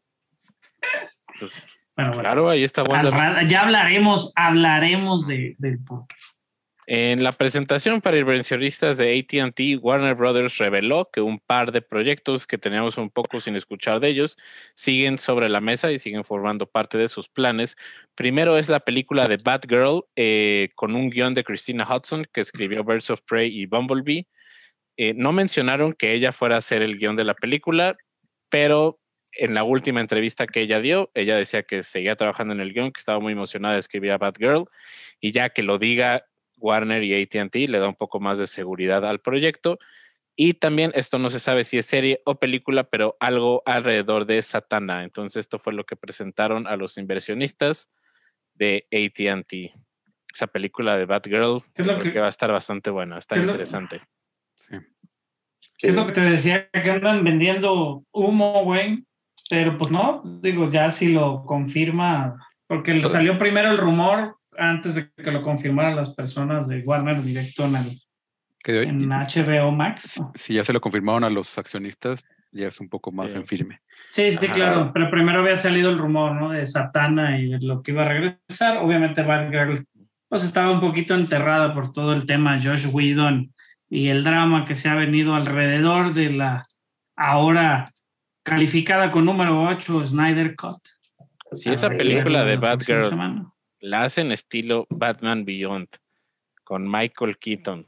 pues, 1.39 1.53
Bueno, 1.97 2.11
bueno. 2.11 2.21
claro, 2.23 2.49
ahí 2.51 2.65
está 2.65 2.81
Al 2.83 2.89
WandaVision. 2.89 3.35
ra- 3.35 3.45
ya 3.47 3.61
hablaremos, 3.63 4.33
hablaremos 4.37 5.27
de, 5.27 5.55
del 5.59 5.79
por 5.85 6.07
qué. 6.07 6.17
En 6.89 7.25
la 7.25 7.33
presentación 7.33 8.01
para 8.01 8.17
inversionistas 8.17 8.97
de 8.97 9.19
ATT, 9.19 9.83
Warner 9.83 10.15
Brothers 10.15 10.57
reveló 10.59 11.11
que 11.13 11.21
un 11.21 11.41
par 11.41 11.73
de 11.73 11.83
proyectos 11.83 12.47
que 12.47 12.59
teníamos 12.59 12.97
un 12.97 13.11
poco 13.11 13.41
sin 13.41 13.57
escuchar 13.57 13.99
de 13.99 14.09
ellos 14.09 14.39
siguen 14.75 15.19
sobre 15.19 15.49
la 15.49 15.61
mesa 15.61 15.91
y 15.91 15.99
siguen 15.99 16.23
formando 16.23 16.67
parte 16.67 16.97
de 16.97 17.09
sus 17.09 17.29
planes. 17.29 17.77
Primero 18.15 18.57
es 18.57 18.69
la 18.69 18.79
película 18.79 19.27
de 19.27 19.37
Batgirl 19.37 20.05
eh, 20.15 20.69
con 20.77 20.95
un 20.95 21.11
guion 21.11 21.35
de 21.35 21.43
Christina 21.43 21.85
Hudson 21.93 22.25
que 22.33 22.41
escribió 22.41 22.85
Birds 22.85 23.11
of 23.11 23.21
Prey 23.23 23.49
y 23.53 23.67
Bumblebee. 23.67 24.29
Eh, 24.97 25.13
no 25.13 25.33
mencionaron 25.33 25.93
que 25.93 26.13
ella 26.13 26.31
fuera 26.31 26.55
a 26.55 26.59
hacer 26.59 26.83
el 26.83 26.99
guion 26.99 27.17
de 27.17 27.25
la 27.25 27.35
película, 27.35 27.97
pero 28.49 29.01
en 29.33 29.55
la 29.55 29.65
última 29.65 30.01
entrevista 30.01 30.47
que 30.47 30.61
ella 30.61 30.81
dio, 30.81 31.11
ella 31.15 31.37
decía 31.37 31.65
que 31.65 31.83
seguía 31.83 32.15
trabajando 32.15 32.55
en 32.55 32.61
el 32.61 32.73
guion, 32.73 32.93
que 32.93 33.01
estaba 33.01 33.19
muy 33.19 33.33
emocionada 33.33 33.75
de 33.75 33.81
escribir 33.81 34.13
a 34.13 34.19
Batgirl 34.19 34.67
y 35.21 35.33
ya 35.33 35.49
que 35.49 35.65
lo 35.65 35.79
diga 35.79 36.25
Warner 36.57 37.03
y 37.03 37.15
ATT 37.23 37.55
le 37.69 37.79
da 37.79 37.89
un 37.89 37.95
poco 37.95 38.21
más 38.21 38.39
de 38.39 38.47
seguridad 38.47 39.05
al 39.05 39.21
proyecto. 39.21 39.79
Y 40.39 40.55
también 40.55 40.93
esto 40.95 41.19
no 41.19 41.31
se 41.31 41.41
sabe 41.41 41.65
si 41.65 41.79
es 41.79 41.87
serie 41.87 42.21
o 42.27 42.35
película, 42.39 42.85
pero 42.85 43.17
algo 43.21 43.63
alrededor 43.65 44.27
de 44.27 44.43
Satana. 44.43 45.03
Entonces 45.05 45.41
esto 45.41 45.59
fue 45.59 45.73
lo 45.73 45.85
que 45.85 45.97
presentaron 45.97 46.67
a 46.67 46.77
los 46.77 46.99
inversionistas 46.99 47.91
de 48.55 48.87
AT&T. 48.93 49.73
Esa 50.35 50.47
película 50.47 50.97
de 50.99 51.07
Batgirl 51.07 51.63
¿Qué 51.75 51.81
es 51.83 51.87
lo 51.89 51.95
creo 51.95 52.05
que- 52.05 52.13
que 52.13 52.21
va 52.21 52.27
a 52.27 52.31
estar 52.31 52.53
bastante 52.53 52.91
buena, 52.91 53.17
está 53.19 53.37
lo- 53.37 53.45
interesante. 53.45 54.03
¿Qué 55.79 55.89
es 55.89 55.95
lo 55.97 56.07
que 56.07 56.13
te 56.13 56.21
decía? 56.23 56.69
Que 56.71 56.91
andan 56.91 57.23
vendiendo 57.25 58.05
humo, 58.13 58.65
güey. 58.65 59.05
Pero 59.49 59.77
pues 59.79 59.91
no, 59.93 60.23
digo, 60.43 60.69
ya 60.71 60.89
si 60.91 61.13
lo 61.13 61.43
confirma, 61.45 62.45
porque 62.67 63.01
salió 63.03 63.39
primero 63.39 63.71
el 63.71 63.79
rumor 63.79 64.36
antes 64.59 64.95
de 64.95 65.11
que 65.13 65.31
lo 65.31 65.43
confirmaran 65.43 65.97
las 65.97 66.15
personas 66.15 66.69
de 66.69 66.81
Warner 66.81 67.23
directo 67.23 67.65
en, 67.67 67.77
el- 67.77 68.01
Que 68.63 68.73
de- 68.73 68.83
en 68.85 69.09
HBO 69.09 69.71
Max. 69.73 70.21
si 70.35 70.55
ya 70.55 70.65
se 70.65 70.73
lo 70.73 70.81
confirmaron 70.81 71.25
a 71.25 71.31
los 71.31 71.57
accionistas, 71.59 72.25
ya 72.53 72.69
es 72.69 72.81
un 72.81 72.89
poco 72.89 73.13
más 73.13 73.33
Sí. 73.33 73.37
en 73.39 73.47
firme. 73.47 73.81
Sí, 74.09 74.31
sí, 74.31 74.45
Ajá. 74.47 74.55
claro, 74.55 74.91
pero 74.95 75.11
primero 75.11 75.41
había 75.41 75.57
salido 75.57 75.91
el 75.91 75.99
rumor, 75.99 76.33
¿no? 76.35 76.51
De 76.51 76.65
Satana 76.67 77.39
y 77.39 77.49
de 77.49 77.59
lo 77.61 77.83
que 77.83 77.91
iba 77.93 78.03
a 78.03 78.09
regresar. 78.09 78.79
Obviamente 78.79 79.23
Batgirl 79.23 79.87
pues 80.29 80.43
estaba 80.45 80.73
un 80.73 80.81
poquito 80.81 81.15
enterrada 81.15 81.73
por 81.73 81.93
todo 81.93 82.13
el 82.13 82.27
tema 82.27 82.59
Josh 82.61 82.89
Whedon 82.93 83.53
y 83.89 84.09
el 84.09 84.25
drama 84.25 84.65
que 84.65 84.75
se 84.75 84.89
ha 84.89 84.95
venido 84.95 85.35
alrededor 85.37 86.13
de 86.15 86.31
la 86.31 86.65
ahora 87.17 87.93
calificada 88.43 89.11
con 89.11 89.25
número 89.25 89.63
8 89.63 90.05
Snyder 90.05 90.57
Cut. 90.57 90.79
Si 91.53 91.71
esa 91.71 91.89
película 91.89 92.45
de 92.45 92.57
Batgirl 92.57 93.05
semana. 93.05 93.51
La 93.87 94.03
hacen 94.03 94.33
estilo 94.33 94.87
Batman 94.91 95.45
Beyond 95.45 95.89
con 96.65 96.91
Michael 96.91 97.39
Keaton 97.39 97.87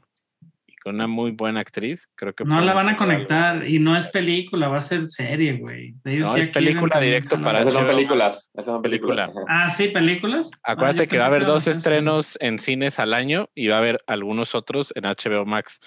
y 0.65 0.75
con 0.77 0.95
una 0.95 1.07
muy 1.07 1.31
buena 1.31 1.59
actriz, 1.59 2.07
creo 2.15 2.33
que 2.33 2.45
No 2.45 2.61
la 2.61 2.73
van 2.73 2.87
a 2.87 2.91
algo. 2.91 2.99
conectar 2.99 3.67
y 3.67 3.79
no 3.79 3.97
es 3.97 4.07
película, 4.07 4.69
va 4.69 4.77
a 4.77 4.81
ser 4.81 5.03
serie, 5.09 5.57
güey. 5.57 5.95
No, 6.05 6.37
es 6.37 6.47
película 6.47 7.01
directo 7.01 7.41
para 7.41 7.59
Esas 7.59 7.73
son 7.73 7.85
películas. 7.85 8.49
Esas 8.53 8.65
son 8.73 8.81
películas. 8.81 9.29
Ah, 9.49 9.67
sí, 9.67 9.89
películas. 9.89 10.49
Ah, 10.63 10.71
Acuérdate 10.71 11.03
yo 11.03 11.09
que 11.09 11.17
va 11.17 11.25
a 11.25 11.27
haber 11.27 11.45
dos 11.45 11.67
estrenos 11.67 12.37
en 12.39 12.59
cines 12.59 12.97
al 12.99 13.13
año 13.13 13.49
y 13.53 13.67
va 13.67 13.75
a 13.75 13.79
haber 13.79 13.99
algunos 14.07 14.55
otros 14.55 14.93
en 14.95 15.03
HBO 15.03 15.45
Max. 15.45 15.81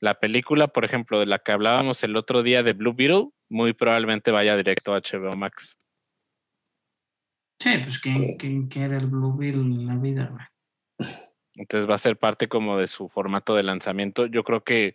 La 0.00 0.14
película, 0.14 0.68
por 0.68 0.86
ejemplo, 0.86 1.20
de 1.20 1.26
la 1.26 1.40
que 1.40 1.52
hablábamos 1.52 2.02
el 2.04 2.16
otro 2.16 2.42
día 2.42 2.62
de 2.62 2.72
Blue 2.72 2.94
Beetle, 2.94 3.26
muy 3.50 3.74
probablemente 3.74 4.30
vaya 4.30 4.56
directo 4.56 4.94
a 4.94 5.00
HBO 5.00 5.36
Max. 5.36 5.76
Sí, 7.60 7.70
pues 7.82 7.98
¿quién, 7.98 8.16
Sí. 8.16 8.36
quién 8.38 8.68
quiere 8.68 8.96
el 8.96 9.06
Blue 9.06 9.36
Beetle 9.36 9.62
en 9.62 9.86
la 9.86 9.96
vida, 9.96 10.30
güey? 10.30 11.08
Entonces 11.54 11.90
va 11.90 11.96
a 11.96 11.98
ser 11.98 12.16
parte 12.16 12.48
como 12.48 12.78
de 12.78 12.86
su 12.86 13.08
formato 13.08 13.54
de 13.54 13.64
lanzamiento. 13.64 14.26
Yo 14.26 14.44
creo 14.44 14.62
que 14.62 14.94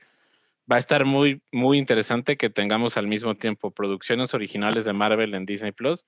va 0.72 0.78
a 0.78 0.80
estar 0.80 1.04
muy, 1.04 1.42
muy 1.52 1.78
interesante 1.78 2.38
que 2.38 2.50
tengamos 2.50 2.96
al 2.96 3.08
mismo 3.08 3.36
tiempo 3.36 3.72
producciones 3.72 4.34
originales 4.34 4.86
de 4.86 4.94
Marvel 4.94 5.34
en 5.36 5.46
Disney 5.46 5.74
Plus 5.74 6.06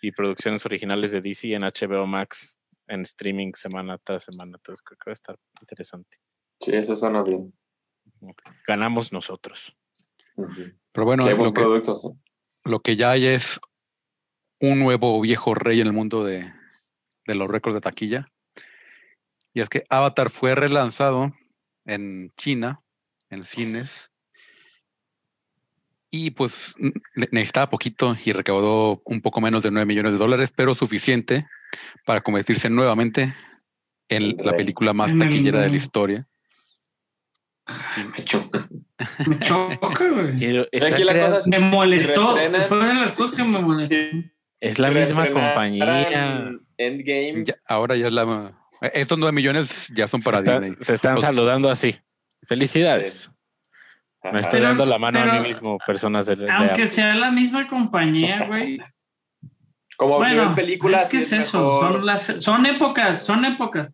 y 0.00 0.12
producciones 0.12 0.64
originales 0.64 1.12
de 1.12 1.20
DC 1.20 1.52
en 1.52 1.62
HBO 1.62 2.06
Max 2.06 2.56
en 2.86 3.02
streaming 3.02 3.52
semana 3.54 3.98
tras 3.98 4.24
semana. 4.24 4.56
Entonces 4.56 4.82
creo 4.82 4.96
que 4.96 5.10
va 5.10 5.12
a 5.12 5.14
estar 5.14 5.38
interesante. 5.60 6.16
Sí, 6.60 6.72
eso 6.74 6.94
suena 6.94 7.22
bien. 7.22 7.52
Ganamos 8.66 9.12
nosotros. 9.12 9.76
Pero 10.92 11.04
bueno, 11.04 11.22
Sí, 11.22 11.30
que, 11.30 12.10
lo 12.64 12.80
que 12.80 12.96
ya 12.96 13.10
hay 13.10 13.26
es 13.26 13.60
un 14.60 14.78
nuevo 14.78 15.20
viejo 15.20 15.54
rey 15.54 15.80
en 15.80 15.86
el 15.88 15.92
mundo 15.92 16.24
de, 16.24 16.52
de 17.26 17.34
los 17.34 17.50
récords 17.50 17.74
de 17.74 17.80
taquilla. 17.80 18.28
Y 19.54 19.60
es 19.60 19.68
que 19.68 19.84
Avatar 19.88 20.30
fue 20.30 20.54
relanzado 20.54 21.32
en 21.84 22.32
China, 22.36 22.80
en 23.30 23.44
cines. 23.44 24.10
Y 26.10 26.30
pues 26.30 26.74
necesitaba 27.32 27.68
poquito 27.68 28.16
y 28.24 28.32
recaudó 28.32 29.02
un 29.04 29.20
poco 29.20 29.40
menos 29.40 29.62
de 29.62 29.70
9 29.70 29.84
millones 29.84 30.12
de 30.12 30.18
dólares, 30.18 30.52
pero 30.54 30.74
suficiente 30.74 31.46
para 32.06 32.22
convertirse 32.22 32.70
nuevamente 32.70 33.34
en 34.08 34.36
la 34.38 34.52
película 34.56 34.94
más 34.94 35.12
taquillera 35.18 35.60
de 35.60 35.68
la 35.68 35.76
historia. 35.76 36.26
Me 38.16 38.24
choca. 38.24 38.68
Me 39.26 39.38
choca, 39.40 40.08
güey. 40.08 40.42
La 40.72 40.90
cosa 41.36 41.50
Me 41.50 41.58
molestó. 41.60 42.34
reestrenan- 42.36 42.66
Fue 42.68 42.78
una 42.78 42.88
de 42.88 42.94
las 42.94 43.12
cosas 43.12 43.36
que 43.36 43.44
me 43.44 43.60
molestó. 43.60 43.94
Sí. 43.94 44.30
Es 44.60 44.78
la 44.78 44.90
misma 44.90 45.26
compañía. 45.28 46.50
Endgame. 46.76 47.44
Ya- 47.44 47.56
ahora 47.66 47.96
ya 47.96 48.06
es 48.08 48.12
la... 48.12 48.52
Estos 48.94 49.18
9 49.18 49.32
millones 49.32 49.88
ya 49.94 50.06
son 50.06 50.22
para 50.22 50.38
se, 50.38 50.44
está- 50.44 50.60
Disney. 50.60 50.76
se 50.84 50.94
están 50.94 51.20
saludando 51.20 51.68
así. 51.70 51.98
Felicidades. 52.46 53.30
Me 54.32 54.40
estoy 54.40 54.58
Pero- 54.60 54.68
dando 54.68 54.86
la 54.86 54.98
mano 54.98 55.20
a 55.20 55.24
mí 55.26 55.40
mismo, 55.40 55.78
personas 55.86 56.26
de, 56.26 56.36
de 56.36 56.50
Aunque 56.50 56.72
Apple. 56.72 56.86
sea 56.86 57.14
la 57.14 57.30
misma 57.30 57.66
compañía, 57.68 58.44
güey. 58.48 58.80
Como 59.96 60.18
Bueno, 60.18 60.42
nivel 60.42 60.54
película, 60.54 61.02
es 61.02 61.08
que 61.08 61.16
es 61.18 61.32
eso. 61.32 61.58
mejor. 61.58 61.92
Son, 61.94 62.06
las, 62.06 62.22
son 62.40 62.66
épocas, 62.66 63.24
son 63.24 63.44
épocas. 63.44 63.92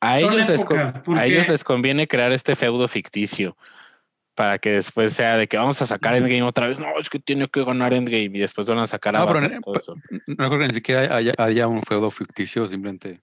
A 0.00 0.18
son 0.20 0.32
ellos, 0.32 0.46
les, 0.48 0.60
épocas, 0.60 0.92
con- 0.92 1.02
porque- 1.02 1.20
a 1.20 1.26
ellos 1.26 1.48
les 1.48 1.64
conviene 1.64 2.08
crear 2.08 2.32
este 2.32 2.56
feudo 2.56 2.88
ficticio 2.88 3.56
para 4.38 4.56
que 4.60 4.70
después 4.70 5.12
sea 5.14 5.36
de 5.36 5.48
que 5.48 5.56
vamos 5.56 5.82
a 5.82 5.86
sacar 5.86 6.14
Endgame 6.14 6.44
otra 6.44 6.68
vez. 6.68 6.78
No, 6.78 6.86
es 7.00 7.10
que 7.10 7.18
tiene 7.18 7.48
que 7.48 7.64
ganar 7.64 7.92
Endgame 7.92 8.26
y 8.26 8.38
después 8.38 8.68
van 8.68 8.78
a 8.78 8.86
sacar 8.86 9.12
No, 9.12 9.26
pero 9.26 9.42
en- 9.42 9.60
todo 9.60 9.74
pa- 9.74 9.80
eso. 9.80 9.96
No 10.28 10.48
creo 10.48 10.60
que 10.60 10.68
ni 10.68 10.74
siquiera 10.74 11.16
haya, 11.16 11.32
haya 11.38 11.66
un 11.66 11.82
feudo 11.82 12.08
ficticio, 12.08 12.68
simplemente. 12.68 13.20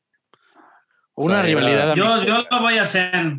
Una 1.13 1.36
sea, 1.36 1.39
era- 1.39 1.47
rivalidad 1.47 1.95
Yo, 1.95 2.21
yo 2.21 2.43
lo 2.51 2.60
voy 2.60 2.78
a 2.78 2.82
hacer. 2.82 3.38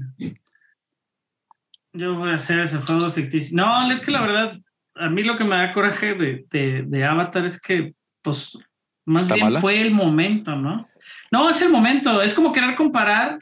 Yo 1.93 2.15
voy 2.15 2.31
a 2.31 2.35
hacer 2.37 2.61
ese 2.61 2.79
juego 2.79 3.11
ficticio. 3.11 3.55
No, 3.57 3.91
es 3.93 4.01
que 4.05 4.11
la 4.11 4.23
verdad, 4.23 4.59
a 4.95 5.09
mí 5.11 5.23
lo 5.23 5.37
que 5.37 5.45
me 5.45 5.57
da 5.57 5.73
coraje 5.75 6.15
de, 6.15 6.47
de, 6.51 6.83
de 6.87 7.05
Avatar 7.05 7.45
es 7.45 7.61
que, 7.61 7.93
pues, 8.23 8.57
más 9.05 9.23
¿Está 9.25 9.35
bien 9.35 9.47
mala? 9.49 9.61
fue 9.61 9.83
el 9.83 9.91
momento, 9.91 10.57
¿no? 10.57 10.89
No, 11.31 11.51
es 11.51 11.61
el 11.61 11.71
momento. 11.71 12.23
Es 12.23 12.33
como 12.33 12.55
querer 12.55 12.75
comparar 12.75 13.39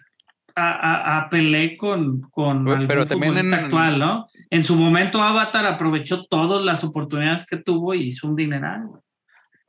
a, 0.56 0.70
a, 0.70 1.18
a 1.18 1.30
Pelé 1.30 1.76
con, 1.76 2.20
con 2.30 2.64
Pero- 2.64 2.76
algún 3.02 3.08
también 3.08 3.32
futbolista 3.32 3.58
en- 3.58 3.64
actual, 3.64 3.98
¿no? 3.98 4.26
En 4.50 4.62
su 4.64 4.76
momento 4.76 5.20
Avatar 5.22 5.66
aprovechó 5.66 6.24
todas 6.26 6.64
las 6.64 6.84
oportunidades 6.84 7.46
que 7.46 7.56
tuvo 7.56 7.92
y 7.94 8.04
hizo 8.08 8.28
un 8.28 8.36
dineral. 8.36 8.86
güey. 8.86 9.00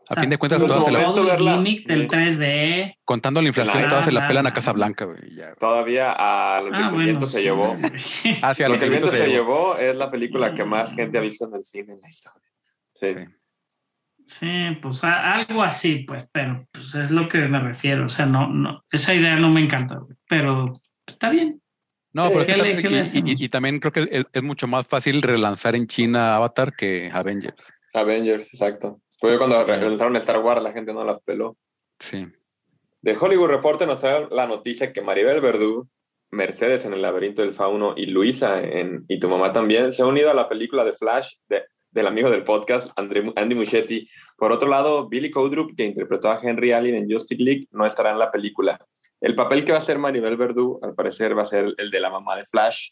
A 0.08 0.14
O 0.14 0.14
sea, 0.14 0.22
fin 0.22 0.30
de 0.30 0.38
cuentas, 0.38 0.60
todas 0.64 0.86
se 0.86 0.92
la- 0.92 1.04
todo 1.06 1.22
el 1.22 1.28
verla, 1.30 1.54
gimmick 1.56 1.88
del 1.88 2.02
sí. 2.04 2.08
3D. 2.10 2.96
contando 3.04 3.42
la 3.42 3.48
inflación, 3.48 3.74
Claro, 3.74 3.90
todas 3.90 4.06
se 4.06 4.12
las 4.12 4.22
claro, 4.22 4.30
pelan 4.30 4.46
a 4.46 4.50
claro. 4.52 4.56
Casa 4.62 4.72
Blanca. 4.74 5.06
güey. 5.06 5.18
Todavía 5.60 6.12
a 6.16 6.62
lo 6.62 6.70
que 6.70 6.78
Ah, 6.78 6.90
el 6.92 6.96
viento 6.98 7.26
bueno, 7.26 7.28
se 7.28 7.38
sí, 7.40 7.44
llevó. 7.44 7.76
Hacia 8.44 8.70
Lo 8.70 8.78
que 8.78 8.84
el 8.86 8.92
viento 8.92 9.08
se 9.12 9.28
llevó 9.28 9.76
es 9.78 9.96
la 9.98 10.12
película 10.12 10.54
que 10.54 10.64
más 10.66 10.94
gente 10.94 11.18
ha 11.18 11.22
visto 11.22 11.48
en 11.48 11.56
el 11.56 11.66
cine 11.66 11.94
en 11.94 12.02
la 12.02 12.08
historia. 12.08 12.48
Sí. 12.94 13.08
Sí. 13.08 13.36
Sí, 14.28 14.78
pues 14.82 15.04
a- 15.04 15.34
algo 15.34 15.62
así, 15.62 16.00
pues, 16.08 16.28
pero 16.32 16.68
pues 16.72 16.96
es 16.96 17.12
lo 17.12 17.28
que 17.28 17.40
me 17.40 17.60
refiero. 17.60 18.06
O 18.06 18.10
sea, 18.10 18.26
no, 18.26 18.48
no, 18.48 18.84
esa 18.92 19.14
idea 19.14 19.36
no 19.36 19.50
me 19.50 19.62
encanta, 19.62 19.96
güey, 19.98 20.16
pero 20.30 20.74
está 21.06 21.30
bien. 21.30 21.62
No, 22.14 22.30
pero 22.30 22.42
es 22.42 22.48
que 22.48 22.54
¿qué 22.54 22.62
le- 22.90 23.04
también- 23.04 23.38
y- 23.38 23.50
también 23.50 23.80
creo 23.80 23.92
que 23.92 24.08
es, 24.10 24.26
es 24.32 24.44
mucho 24.44 24.68
más 24.68 24.88
fácil 24.88 25.22
relanzar 25.22 25.76
en 25.76 25.86
China 25.88 26.36
Avatar 26.38 26.74
que 26.76 27.10
Avengers. 27.14 27.56
Avengers, 27.94 28.48
exacto. 28.54 29.02
Fue 29.20 29.38
cuando 29.38 29.64
re- 29.66 29.78
lanzaron 29.82 30.16
Star 30.18 30.40
Wars, 30.40 30.62
la 30.64 30.72
gente 30.72 30.94
no 30.94 31.04
las 31.04 31.20
peló. 31.22 31.58
Sí. 32.00 32.26
De 33.02 33.18
Hollywood 33.20 33.50
Reporter 33.50 33.88
nos 33.88 34.00
trae 34.00 34.28
la 34.32 34.48
noticia 34.48 34.92
que 34.94 35.02
Maribel 35.02 35.42
Verdú, 35.42 35.88
Mercedes 36.32 36.86
en 36.86 36.94
El 36.94 37.02
laberinto 37.02 37.42
del 37.42 37.54
fauno 37.54 37.94
y 37.96 38.08
Luisa 38.08 38.62
en 38.64 39.06
Y 39.08 39.20
tu 39.20 39.30
mamá 39.30 39.54
también 39.54 39.94
se 39.94 40.02
han 40.02 40.10
unido 40.10 40.32
a 40.32 40.34
la 40.34 40.50
película 40.50 40.84
de 40.84 40.94
Flash 40.94 41.36
de- 41.48 41.64
del 41.92 42.08
amigo 42.08 42.30
del 42.30 42.44
podcast, 42.44 42.90
André- 42.98 43.32
Andy 43.38 43.56
Muschietti. 43.56 44.10
Por 44.38 44.52
otro 44.52 44.68
lado, 44.68 45.08
Billy 45.08 45.32
Codrup, 45.32 45.76
que 45.78 45.86
interpretó 45.86 46.30
a 46.30 46.40
Henry 46.44 46.72
Allen 46.74 46.96
en 46.96 47.10
Justice 47.10 47.42
League, 47.42 47.68
no 47.72 47.86
estará 47.86 48.12
en 48.12 48.20
la 48.20 48.32
película. 48.32 48.78
El 49.22 49.36
papel 49.36 49.64
que 49.66 49.72
va 49.72 49.78
a 49.78 49.82
hacer 49.82 49.98
Maribel 49.98 50.38
Verdú, 50.38 50.80
al 50.84 50.94
parecer, 50.94 51.38
va 51.38 51.44
a 51.44 51.48
ser 51.48 51.74
el 51.78 51.90
de 51.92 52.00
la 52.00 52.10
mamá 52.10 52.36
de 52.36 52.46
Flash, 52.46 52.90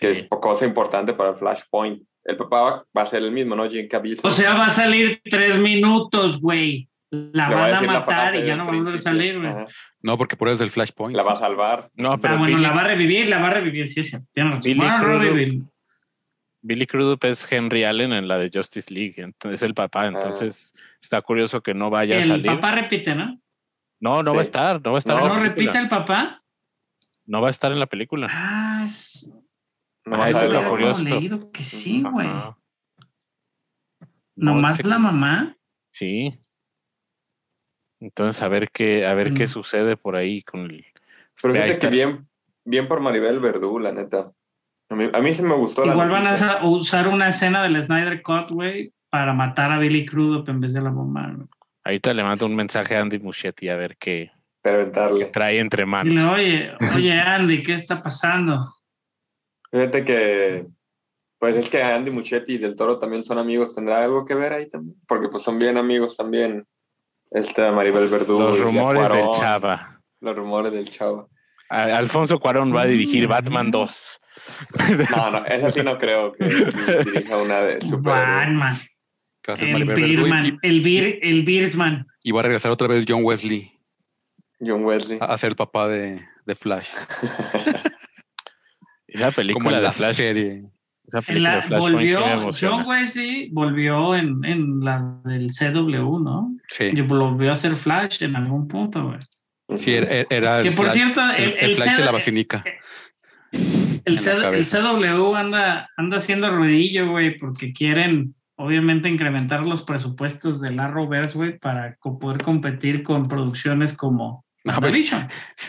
que 0.00 0.10
es 0.12 0.18
Sí. 0.18 0.28
cosa 0.28 0.64
importante 0.66 1.14
para 1.14 1.34
Flashpoint. 1.34 2.02
El 2.24 2.36
papá 2.36 2.84
va, 2.96 3.02
a 3.02 3.06
ser 3.06 3.22
el 3.22 3.32
mismo, 3.32 3.56
¿no? 3.56 3.68
Jim 3.68 3.88
Caviezel. 3.88 4.28
O 4.28 4.30
sea, 4.32 4.54
va 4.54 4.66
a 4.66 4.70
salir 4.70 5.22
tres 5.24 5.56
minutos, 5.58 6.38
güey. 6.40 6.86
La 7.10 7.48
Le 7.48 7.54
va 7.54 7.60
van 7.62 7.74
a 7.74 7.80
la 7.80 7.92
matar 8.00 8.36
y 8.36 8.44
ya 8.44 8.56
no 8.56 8.66
va 8.66 8.72
a 8.92 8.94
a 8.94 8.98
salir, 8.98 9.40
güey. 9.40 9.52
No, 10.02 10.16
porque 10.18 10.36
por 10.36 10.48
eso 10.48 10.56
es 10.56 10.60
el 10.60 10.70
Flashpoint. 10.70 11.16
La 11.16 11.22
va 11.22 11.32
a 11.32 11.36
salvar. 11.36 11.90
No, 11.94 12.12
Ah, 12.12 12.18
pero 12.20 12.38
bueno, 12.38 12.54
Billy, 12.56 12.62
la 12.62 12.72
va 12.72 12.82
a 12.82 12.86
revivir, 12.88 13.26
la 13.28 13.38
va 13.38 13.48
a 13.48 13.54
revivir, 13.54 13.86
sí, 13.86 14.04
sí. 14.04 14.16
Billy 14.62 14.80
a 14.84 14.98
Crudup. 15.00 15.70
Billy 16.62 16.86
Crudup 16.86 17.24
es 17.24 17.50
Henry 17.50 17.84
Allen 17.84 18.12
en 18.12 18.28
la 18.28 18.38
de 18.38 18.50
Justice 18.52 18.92
League, 18.92 19.14
entonces 19.16 19.62
es 19.62 19.66
el 19.66 19.72
papá, 19.74 20.06
entonces 20.06 20.74
está 21.00 21.22
curioso 21.22 21.62
que 21.62 21.72
no 21.72 21.86
Sí, 21.86 21.90
vaya 21.90 22.16
a 22.16 22.18
el 22.20 22.26
salir. 22.28 22.46
papá 22.46 22.72
repite, 22.72 23.14
¿no? 23.14 23.40
No, 24.00 24.22
no 24.22 24.32
va 24.32 24.40
a 24.40 24.42
estar, 24.42 24.80
no 24.84 24.92
va 24.92 24.96
a 24.96 25.00
estar 25.00 25.16
No, 25.16 25.22
en 25.22 25.28
¿No 25.28 25.34
la 25.36 25.40
repite 25.42 25.56
película. 25.72 25.80
el 25.82 25.88
papá? 25.88 26.42
No 27.26 27.40
va 27.42 27.48
a 27.48 27.50
estar 27.50 27.70
en 27.72 27.78
la 27.78 27.86
película. 27.86 28.26
Ah, 28.30 28.82
es... 28.84 29.30
No 30.06 30.16
Ah, 30.16 30.18
va 30.20 30.24
a 30.24 30.30
eso 30.30 30.46
es 30.46 30.68
curioso. 30.68 31.02
mamá. 31.04 31.16
leído 31.16 31.52
que 31.52 31.62
sí, 31.64 32.02
güey. 32.02 32.26
No, 32.28 32.56
Nomás 34.36 34.84
la 34.84 34.96
que- 34.96 35.00
mamá. 35.02 35.56
Sí. 35.92 36.38
Entonces 38.00 38.42
a 38.42 38.48
ver 38.48 38.70
qué, 38.70 39.06
a 39.06 39.12
ver 39.14 39.34
qué 39.34 39.44
Mm. 39.44 39.48
sucede 39.48 39.96
por 39.96 40.16
ahí 40.16 40.42
con 40.42 40.60
el. 40.62 40.86
Pero 41.42 41.54
fíjate 41.54 41.72
está. 41.72 41.88
que 41.90 41.94
bien, 41.96 42.28
bien 42.64 42.88
por 42.88 43.00
Maribel 43.00 43.40
Verdú, 43.40 43.78
la 43.78 43.92
neta. 43.92 44.30
Me 44.88 44.96
mí, 45.06 45.10
a 45.12 45.20
mí 45.20 45.34
sí 45.34 45.42
me 45.42 45.54
gustó 45.54 45.84
la 45.84 45.92
Igual 45.92 46.08
van 46.10 46.24
noticia. 46.24 46.52
a 46.54 46.66
usar 46.66 47.08
una 47.08 47.28
escena 47.28 47.62
del 47.62 47.80
Snyder 47.80 48.22
Cut, 48.22 48.50
güey, 48.50 48.92
para 49.10 49.32
matar 49.34 49.70
a 49.70 49.78
Billy 49.78 50.06
Crudup 50.06 50.48
en 50.48 50.60
vez 50.60 50.72
de 50.72 50.80
la 50.80 50.90
bomba. 50.90 51.30
güey. 51.32 51.46
Ahorita 51.84 52.12
le 52.14 52.22
mando 52.22 52.46
un 52.46 52.54
mensaje 52.56 52.96
a 52.96 53.00
Andy 53.00 53.18
Muschietti 53.18 53.68
a 53.68 53.76
ver 53.76 53.96
qué 53.96 54.30
trae 55.32 55.58
entre 55.58 55.84
Dile, 55.84 55.90
manos. 55.90 56.32
oye, 56.34 56.70
oye, 56.94 57.12
Andy, 57.20 57.62
¿qué 57.62 57.74
está 57.74 58.02
pasando? 58.02 58.74
Fíjate 59.72 60.04
que, 60.04 60.66
pues 61.38 61.56
es 61.56 61.70
que 61.70 61.82
Andy 61.82 62.10
Muschietti 62.10 62.54
y 62.54 62.58
Del 62.58 62.76
Toro 62.76 62.98
también 62.98 63.22
son 63.24 63.38
amigos. 63.38 63.74
¿Tendrá 63.74 64.04
algo 64.04 64.24
que 64.26 64.34
ver 64.34 64.52
ahí 64.52 64.68
también? 64.68 64.96
Porque 65.08 65.28
pues 65.28 65.42
son 65.42 65.58
bien 65.58 65.76
amigos 65.78 66.16
también. 66.16 66.66
Esta 67.30 67.72
Maribel 67.72 68.08
Verdú. 68.08 68.38
Los 68.40 68.58
rumores 68.60 69.08
del 69.12 69.26
Chava. 69.36 70.00
Los 70.20 70.36
rumores 70.36 70.72
del 70.72 70.90
Chava. 70.90 71.26
Alfonso 71.68 72.40
Cuarón 72.40 72.74
va 72.74 72.82
a 72.82 72.86
dirigir 72.86 73.26
Mm. 73.26 73.30
Batman 73.30 73.70
2. 73.70 74.20
No, 75.16 75.30
no, 75.30 75.46
esa 75.46 75.70
sí 75.70 75.82
no 75.84 75.96
creo 75.98 76.32
que 76.32 76.44
dirija 76.44 77.36
una 77.36 77.60
de 77.60 77.80
superhéroes. 77.86 78.02
Batman, 78.02 78.78
va 79.50 79.54
a 79.54 79.58
ser 79.58 79.68
el 79.68 79.84
Birman, 79.84 80.58
el 80.62 80.80
Bir, 80.80 81.18
el 81.22 81.42
Birsman. 81.42 82.06
y 82.22 82.32
va 82.32 82.40
a 82.40 82.42
regresar 82.44 82.70
otra 82.72 82.88
vez 82.88 83.04
John 83.08 83.20
Wesley 83.24 83.72
John 84.60 84.84
Wesley. 84.84 85.18
a, 85.20 85.26
a 85.26 85.38
ser 85.38 85.50
el 85.50 85.56
papá 85.56 85.88
de, 85.88 86.20
de 86.46 86.54
Flash. 86.54 86.88
Esa 89.06 89.24
Como 89.26 89.36
película 89.36 89.76
de 89.78 89.82
la 89.82 89.92
Flash. 89.92 90.16
serie. 90.16 90.62
Esa 91.06 91.20
película 91.22 91.56
la- 91.56 91.60
de 91.62 91.68
me 91.70 91.78
volvió. 91.78 92.50
John 92.58 92.86
Wesley 92.86 93.50
volvió 93.50 94.14
en, 94.14 94.44
en 94.44 94.80
la 94.80 95.18
del 95.24 95.48
CW, 95.48 96.18
¿no? 96.22 96.54
Sí, 96.68 96.90
Y 96.92 97.00
volvió 97.00 97.50
a 97.50 97.54
ser 97.56 97.74
Flash 97.74 98.22
en 98.22 98.36
algún 98.36 98.68
punto, 98.68 99.04
güey. 99.08 99.78
sí 99.80 99.94
era, 99.94 100.26
era 100.30 100.62
Que 100.62 100.68
el 100.68 100.74
por 100.74 100.84
Flash, 100.86 100.94
cierto, 100.94 101.20
el, 101.22 101.42
el- 101.42 101.50
el 101.58 101.70
el 101.70 101.74
Flash 101.76 101.86
de 101.96 101.98
la 101.98 102.06
CD 102.06 102.12
basílica. 102.12 102.64
El. 104.04 104.18
CW 104.64 105.34
anda, 105.34 105.90
anda 105.96 106.16
haciendo 106.16 106.54
ruidillo, 106.54 107.10
güey, 107.10 107.36
porque 107.36 107.72
quieren, 107.72 108.34
obviamente, 108.60 109.08
incrementar 109.08 109.66
los 109.66 109.82
presupuestos 109.82 110.60
del 110.60 110.78
Arrowverse, 110.80 111.36
güey, 111.36 111.58
para 111.58 111.96
co- 111.96 112.18
poder 112.18 112.42
competir 112.42 113.02
con 113.02 113.28
producciones 113.28 113.92
como 113.94 114.44
Ah, 114.68 114.78
pues. 114.78 115.10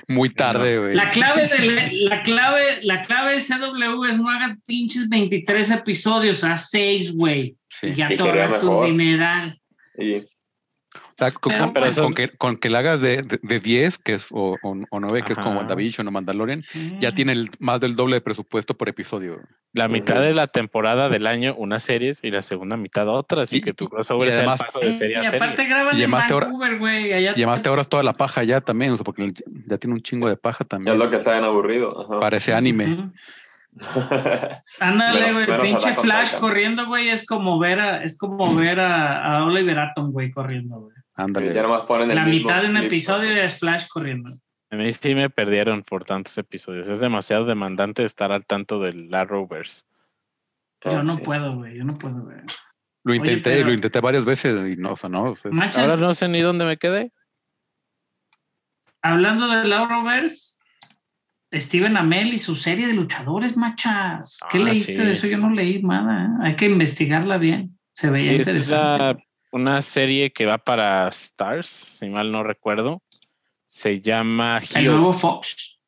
Muy 0.09 0.29
tarde, 0.29 0.77
güey. 0.77 0.95
La 0.95 1.09
clave, 1.09 1.43
de 1.47 1.91
la, 1.93 2.21
clave, 2.23 2.83
la 2.83 3.01
clave 3.01 3.35
de 3.35 3.39
CW 3.39 4.03
es 4.09 4.17
no 4.17 4.29
hagas 4.29 4.57
pinches 4.65 5.07
23 5.07 5.71
episodios, 5.71 6.43
haz 6.43 6.69
6, 6.71 7.13
güey. 7.15 7.55
Sí. 7.69 7.87
Y 7.87 7.95
ya 7.95 8.09
te 8.09 8.17
tu 8.59 8.83
dineral. 8.83 9.57
Y 9.97 10.23
O 11.11 11.13
sea, 11.17 11.31
con, 11.31 11.51
Pero, 11.51 11.63
con- 11.65 11.73
pero 11.73 11.85
con 11.87 11.93
son- 11.93 12.13
que, 12.13 12.29
con 12.29 12.57
que 12.57 12.69
la 12.69 12.79
hagas 12.79 13.01
de, 13.01 13.21
de, 13.21 13.39
de 13.43 13.59
10, 13.59 13.97
que 13.99 14.13
es, 14.13 14.27
o, 14.31 14.57
o, 14.63 14.77
o 14.89 14.99
9, 14.99 15.23
que 15.23 15.33
es 15.33 15.37
como 15.39 15.51
Ajá. 15.51 15.59
WandaVision 15.59 16.07
o 16.07 16.11
Mandalorian, 16.11 16.61
Sí. 16.63 16.95
ya 16.99 17.11
tiene 17.11 17.33
el- 17.33 17.49
más 17.59 17.79
del 17.79 17.95
doble 17.95 18.15
de 18.15 18.21
presupuesto 18.21 18.75
por 18.75 18.89
episodio. 18.89 19.39
La 19.73 19.87
mitad 19.87 20.19
de 20.21 20.33
la 20.33 20.47
temporada 20.47 21.07
del 21.09 21.27
año, 21.27 21.53
unas 21.57 21.83
series, 21.83 22.23
y 22.23 22.31
la 22.31 22.41
segunda 22.41 22.75
mitad 22.77 23.07
otra. 23.07 23.43
Así 23.43 23.57
Y- 23.57 23.61
que 23.61 23.73
tu 23.73 23.87
crossover 23.89 24.29
y 24.29 24.31
sea 24.31 24.41
el 24.41 24.45
paso 24.59 24.79
de 24.79 24.93
serie 24.93 25.15
y 25.15 25.19
a 25.19 25.23
serie. 25.25 25.37
aparte 25.37 25.65
graban 25.65 25.97
Y 25.97 26.03
en 26.03 26.11
Vancouver, 26.11 26.77
güey. 26.79 27.13
allá 27.13 27.31
Y 27.35 27.43
además 27.43 27.61
te 27.61 27.69
ahorras 27.69 27.87
toda 27.87 28.03
la 28.03 28.13
paja 28.13 28.43
ya 28.43 28.61
también, 28.61 28.91
o 28.91 28.97
sea, 28.97 29.03
porque 29.03 29.31
ya 29.67 29.77
tiene 29.77 29.93
un 29.93 30.01
chingo 30.01 30.27
de 30.27 30.37
paja 30.37 30.63
es 30.63 30.67
también. 30.69 30.97
lo 30.97 31.09
que 31.09 31.17
está 31.17 31.33
bien 31.33 31.43
aburrido. 31.43 32.05
Ajá. 32.09 32.19
Parece 32.19 32.53
anime. 32.53 32.85
Ujú. 32.93 33.11
Ándale, 34.79 35.21
Menos- 35.31 35.45
güey, 35.47 35.61
pinche 35.61 35.93
Flash 35.93 36.37
corriendo, 36.39 36.87
güey, 36.87 37.09
es 37.09 37.25
como 37.25 37.57
ver 37.59 37.79
a, 37.79 38.03
es 38.03 38.17
como 38.17 38.53
ver 38.55 38.79
a, 38.81 39.37
a 39.37 39.45
Oliver 39.45 39.79
Atom, 39.79 40.11
güey, 40.11 40.31
corriendo, 40.31 40.79
güey. 40.81 40.95
Ándale. 41.15 41.53
ya 41.53 41.63
nomás 41.63 41.83
ponen 41.83 42.09
el 42.09 42.15
La 42.15 42.23
mismo 42.25 42.47
mitad 42.49 42.61
de 42.61 42.67
un 42.67 42.73
clip, 42.73 42.85
episodio 42.85 43.29
es 43.43 43.59
Flash 43.59 43.87
corriendo. 43.87 44.31
A 44.71 44.75
mí 44.77 44.91
sí 44.93 45.13
me 45.13 45.29
perdieron 45.29 45.83
por 45.83 46.05
tantos 46.05 46.37
episodios. 46.37 46.87
Es 46.87 46.99
demasiado 46.99 47.45
demandante 47.45 48.05
estar 48.05 48.31
al 48.31 48.45
tanto 48.45 48.79
del 48.79 49.13
Arrowverse. 49.13 49.83
Yo 50.83 50.97
Ah, 50.99 51.03
no 51.03 51.15
sí. 51.15 51.21
puedo, 51.23 51.55
güey, 51.57 51.77
yo 51.77 51.83
no 51.83 51.93
puedo, 51.95 52.21
güey. 52.21 52.37
Lo 53.03 53.11
Oye, 53.11 53.17
intenté, 53.19 53.51
pero- 53.55 53.67
lo 53.67 53.73
intenté 53.73 53.99
varias 53.99 54.25
veces 54.25 54.55
y 54.71 54.77
no, 54.79 54.93
o 54.93 54.95
sea, 54.95 55.09
no. 55.09 55.23
o 55.31 55.35
sea, 55.35 55.51
Manches, 55.51 55.77
Ahora 55.79 55.97
no 55.97 56.13
sé 56.13 56.27
ni 56.29 56.39
dónde 56.41 56.65
me 56.65 56.77
quedé. 56.77 57.11
hablando 59.01 59.47
de 59.47 59.73
Arrowverse, 59.73 60.59
Steven 61.53 61.97
Amell 61.97 62.33
y 62.33 62.39
su 62.39 62.55
serie 62.55 62.87
de 62.87 62.93
luchadores, 62.93 63.57
machas. 63.57 64.39
¿Qué 64.51 64.57
Ah, 64.59 64.61
leíste 64.61 64.95
sí. 64.95 65.03
de 65.03 65.11
eso? 65.11 65.27
Yo 65.27 65.37
no 65.37 65.49
leí 65.49 65.81
nada, 65.83 66.25
¿eh? 66.25 66.47
Hay 66.47 66.55
que 66.55 66.65
investigarla 66.67 67.37
bien. 67.37 67.77
Se 67.91 68.09
veía 68.09 68.23
Sí, 68.23 68.29
es 68.29 68.47
interesante. 68.47 69.03
la- 69.03 69.17
una 69.51 69.81
serie 69.81 70.31
que 70.31 70.45
va 70.45 70.57
para 70.57 71.07
Stars, 71.09 71.67
si 71.67 72.09
mal 72.09 72.31
no 72.31 72.43
recuerdo. 72.43 73.01
Se 73.65 74.01
llama 74.01 74.61
El 74.75 74.85
nuevo 74.85 75.11
Heels. 75.11 75.21
Fox. 75.21 75.79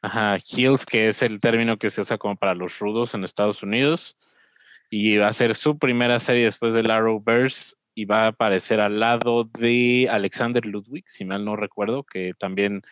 Ajá, 0.00 0.36
Heels, 0.36 0.86
que 0.86 1.08
es 1.08 1.22
el 1.22 1.40
término 1.40 1.78
que 1.78 1.90
se 1.90 2.00
usa 2.00 2.18
como 2.18 2.36
para 2.36 2.54
los 2.54 2.78
rudos 2.78 3.14
en 3.14 3.24
Estados 3.24 3.62
Unidos. 3.62 4.16
Y 4.90 5.16
va 5.16 5.28
a 5.28 5.32
ser 5.32 5.54
su 5.54 5.78
primera 5.78 6.20
serie 6.20 6.44
después 6.44 6.72
del 6.72 6.90
Arrowverse 6.90 7.74
y 7.94 8.04
va 8.04 8.24
a 8.24 8.28
aparecer 8.28 8.80
al 8.80 9.00
lado 9.00 9.44
de 9.44 10.08
Alexander 10.10 10.64
Ludwig, 10.64 11.04
si 11.08 11.24
mal 11.24 11.44
no 11.44 11.56
recuerdo, 11.56 12.04
que 12.04 12.32
también 12.38 12.82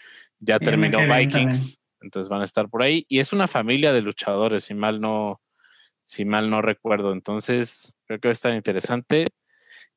ya 0.40 0.58
terminó 0.58 0.98
Vikings. 0.98 1.30
también. 1.30 1.52
Entonces 2.00 2.28
van 2.28 2.42
a 2.42 2.44
estar 2.44 2.68
por 2.68 2.82
ahí. 2.82 3.06
Y 3.08 3.20
es 3.20 3.32
una 3.32 3.46
familia 3.46 3.92
de 3.92 4.02
luchadores, 4.02 4.64
si 4.64 4.74
mal 4.74 5.00
no, 5.00 5.40
si 6.02 6.24
mal 6.24 6.50
no 6.50 6.60
recuerdo. 6.60 7.12
Entonces, 7.12 7.94
creo 8.06 8.20
que 8.20 8.28
va 8.28 8.32
a 8.32 8.32
estar 8.32 8.54
interesante. 8.54 9.26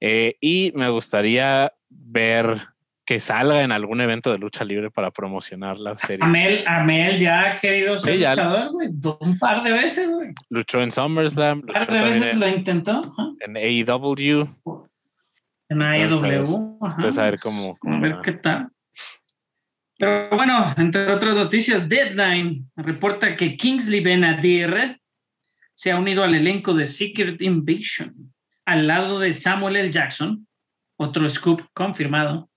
Eh, 0.01 0.35
y 0.41 0.71
me 0.75 0.89
gustaría 0.89 1.73
ver 1.89 2.61
que 3.05 3.19
salga 3.19 3.61
en 3.61 3.71
algún 3.71 4.01
evento 4.01 4.31
de 4.31 4.37
lucha 4.37 4.63
libre 4.63 4.91
para 4.91 5.09
promocionar 5.09 5.79
la 5.79 5.97
serie. 5.97 6.23
Amel, 6.23 6.63
Amel 6.67 7.17
ya 7.17 7.51
ha 7.53 7.55
querido 7.55 7.97
ser 7.97 8.13
Sí, 8.13 8.19
luchador, 8.19 8.71
güey. 8.71 8.89
Un 9.19 9.39
par 9.39 9.63
de 9.63 9.71
veces, 9.71 10.07
güey. 10.09 10.29
Luchó 10.49 10.81
en 10.81 10.91
SummerSlam, 10.91 11.59
Un 11.59 11.65
par 11.65 11.87
de 11.87 12.03
veces 12.03 12.33
en, 12.33 12.39
lo 12.39 12.47
intentó. 12.47 13.13
en 13.39 13.57
AEW. 13.57 14.47
En 15.69 15.81
AEW. 15.81 16.77
ajá. 16.81 16.95
Entonces, 16.97 17.17
a 17.17 17.23
ver 17.23 17.39
cómo. 17.39 17.75
cómo 17.79 17.95
A 17.95 17.99
ver 17.99 18.13
va. 18.17 18.21
qué 18.21 18.31
tal. 18.33 18.69
Pero 19.97 20.29
bueno, 20.37 20.73
entre 20.77 21.11
otras 21.11 21.35
noticias, 21.35 21.89
Deadline 21.89 22.69
reporta 22.77 23.35
que 23.35 23.57
Kingsley 23.57 23.99
Benadir 24.01 24.97
se 25.73 25.91
ha 25.91 25.97
unido 25.99 26.23
al 26.23 26.35
elenco 26.35 26.73
de 26.73 26.85
Secret 26.85 27.41
Invasion 27.41 28.31
al 28.71 28.87
lado 28.87 29.19
de 29.19 29.31
Samuel 29.31 29.75
L. 29.77 29.91
Jackson, 29.91 30.47
otro 30.97 31.27
scoop 31.29 31.61
confirmado, 31.73 32.49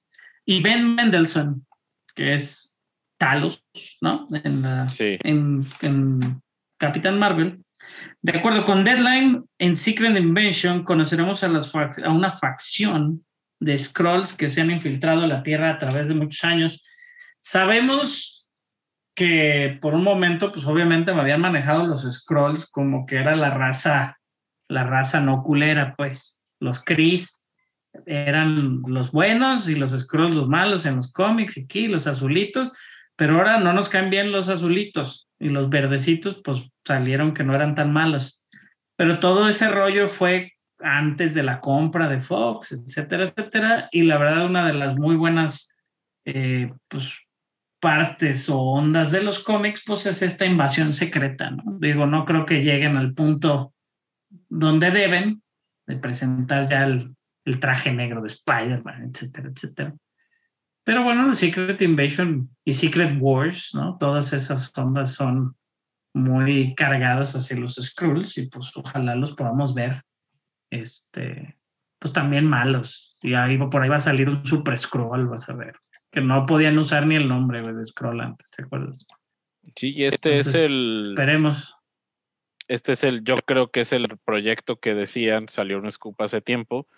y 0.44 0.61
Ben 0.62 0.94
Mendelssohn, 0.94 1.66
que 2.14 2.35
es 2.35 2.81
Talos, 3.18 3.64
¿no? 4.01 4.29
En, 4.44 4.62
la- 4.62 4.90
Sí. 4.90 5.16
en, 5.22 5.62
en 5.81 6.42
Capitán 6.79 7.18
Marvel. 7.18 7.62
De 8.20 8.37
acuerdo 8.37 8.64
con 8.64 8.85
Deadline, 8.85 9.44
en 9.59 9.75
Secret 9.75 10.16
Invasion 10.16 10.83
conoceremos 10.85 11.42
a, 11.44 11.48
las 11.48 11.72
a 11.75 12.11
una 12.11 12.33
facción 12.33 13.25
de 13.61 13.77
Scrolls 13.77 14.35
que 14.35 14.48
se 14.48 14.61
han 14.61 14.70
infiltrado 14.70 15.22
en 15.22 15.29
la 15.29 15.42
Tierra 15.42 15.70
a 15.70 15.79
través 15.79 16.09
de 16.09 16.14
muchos 16.14 16.42
años. 16.44 16.83
Sabemos 17.38 18.44
que 19.14 19.79
por 19.81 19.94
un 19.94 20.03
momento, 20.03 20.51
pues 20.51 20.64
obviamente 20.66 21.12
me 21.12 21.20
habían 21.20 21.40
manejado 21.40 21.87
los 21.87 22.03
Scrolls 22.11 22.66
como 22.66 23.07
que 23.07 23.16
era 23.16 23.37
la 23.37 23.51
raza, 23.51 24.16
la 24.72 24.85
raza 24.85 25.20
no 25.20 25.42
culera, 25.42 25.94
pues 25.96 26.42
los 26.61 26.82
Kree 26.82 27.20
eran 28.06 28.82
los 28.87 29.12
buenos 29.12 29.68
y 29.68 29.74
los 29.74 29.90
Scrolls 29.90 30.35
los 30.35 30.48
malos 30.48 30.87
en 30.87 30.96
los 30.96 31.12
cómics 31.12 31.56
y 31.56 31.64
aquí 31.64 31.88
los 31.88 32.06
azulitos, 32.06 32.72
pero 33.16 33.37
ahora 33.37 33.61
no 33.61 33.72
nos 33.72 33.88
caen 33.88 34.11
bien 34.11 34.32
los 34.32 34.48
azulitos 34.48 35.28
y 35.38 35.50
los 35.50 35.68
verdecitos 35.68 36.40
pues 36.42 36.70
salieron 36.87 37.35
que 37.35 37.44
no 37.44 37.54
eran 37.54 37.74
tan 37.74 37.92
malos. 37.92 38.42
Pero 38.96 39.20
todo 39.20 39.48
ese 39.48 39.68
rollo 39.68 40.08
fue 40.08 40.52
antes 40.80 41.35
de 41.35 41.42
la 41.42 41.61
compra 41.61 42.08
de 42.08 42.20
Fox, 42.20 42.72
etcétera, 42.72 43.24
etcétera, 43.24 43.88
y 43.92 44.02
la 44.02 44.18
verdad 44.18 44.46
una 44.46 44.66
de 44.66 44.74
las 44.74 44.96
muy 44.96 45.16
buenas 45.16 45.76
eh, 46.24 46.72
pues, 46.88 47.18
partes 47.78 48.48
o 48.48 48.58
ondas 48.58 49.11
de 49.11 49.22
los 49.22 49.40
cómics 49.40 49.82
pues 49.87 50.06
es 50.06 50.22
esta 50.22 50.46
invasión 50.46 50.94
secreta, 50.94 51.50
¿no? 51.50 51.78
Digo, 51.78 52.06
no 52.06 52.24
creo 52.24 52.46
que 52.46 52.62
lleguen 52.62 52.96
al 52.96 53.12
punto 53.12 53.71
donde 54.48 54.90
deben 54.90 55.42
de 55.86 55.96
presentar 55.96 56.68
ya 56.68 56.84
el, 56.84 57.14
el 57.44 57.60
traje 57.60 57.92
negro 57.92 58.22
de 58.22 58.28
Spider-Man, 58.28 59.10
etcétera, 59.10 59.48
etcétera. 59.48 59.94
Pero 60.84 61.04
bueno, 61.04 61.28
el 61.28 61.36
Secret 61.36 61.80
Invasion 61.82 62.50
y 62.64 62.72
Secret 62.72 63.16
Wars, 63.20 63.70
¿no? 63.74 63.96
Todas 63.98 64.32
esas 64.32 64.72
ondas 64.76 65.14
son 65.14 65.56
muy 66.14 66.74
cargadas 66.74 67.34
hacia 67.34 67.56
los 67.56 67.76
Skrulls 67.76 68.36
y 68.38 68.48
pues 68.48 68.72
ojalá 68.76 69.14
los 69.14 69.32
podamos 69.32 69.74
ver, 69.74 70.02
este, 70.70 71.58
pues 71.98 72.12
también 72.12 72.46
malos. 72.46 73.14
Y 73.22 73.34
ahí 73.34 73.56
por 73.58 73.82
ahí 73.82 73.88
va 73.88 73.96
a 73.96 74.00
salir 74.00 74.28
un 74.28 74.44
Super 74.44 74.76
Scroll, 74.78 75.28
vas 75.28 75.48
a 75.48 75.54
ver, 75.54 75.76
que 76.10 76.20
no 76.20 76.44
podían 76.46 76.76
usar 76.78 77.06
ni 77.06 77.14
el 77.14 77.28
nombre 77.28 77.62
de 77.62 77.84
Scroll 77.86 78.20
antes, 78.20 78.50
¿te 78.50 78.64
acuerdas? 78.64 79.06
Sí, 79.76 79.92
y 79.94 80.04
este 80.04 80.38
es 80.38 80.54
el. 80.54 81.10
Esperemos. 81.10 81.72
Este 82.68 82.92
es 82.92 83.05
el. 83.05 83.25
Yo 83.25 83.37
creo 83.37 83.70
que 83.70 83.81
es 83.81 83.92
el 83.92 84.07
proyecto 84.25 84.77
que 84.77 84.94
decían, 84.94 85.48
salió 85.48 85.79
un 85.79 85.90
scoop 85.90 86.20
hace 86.22 86.40
tiempo, 86.40 86.88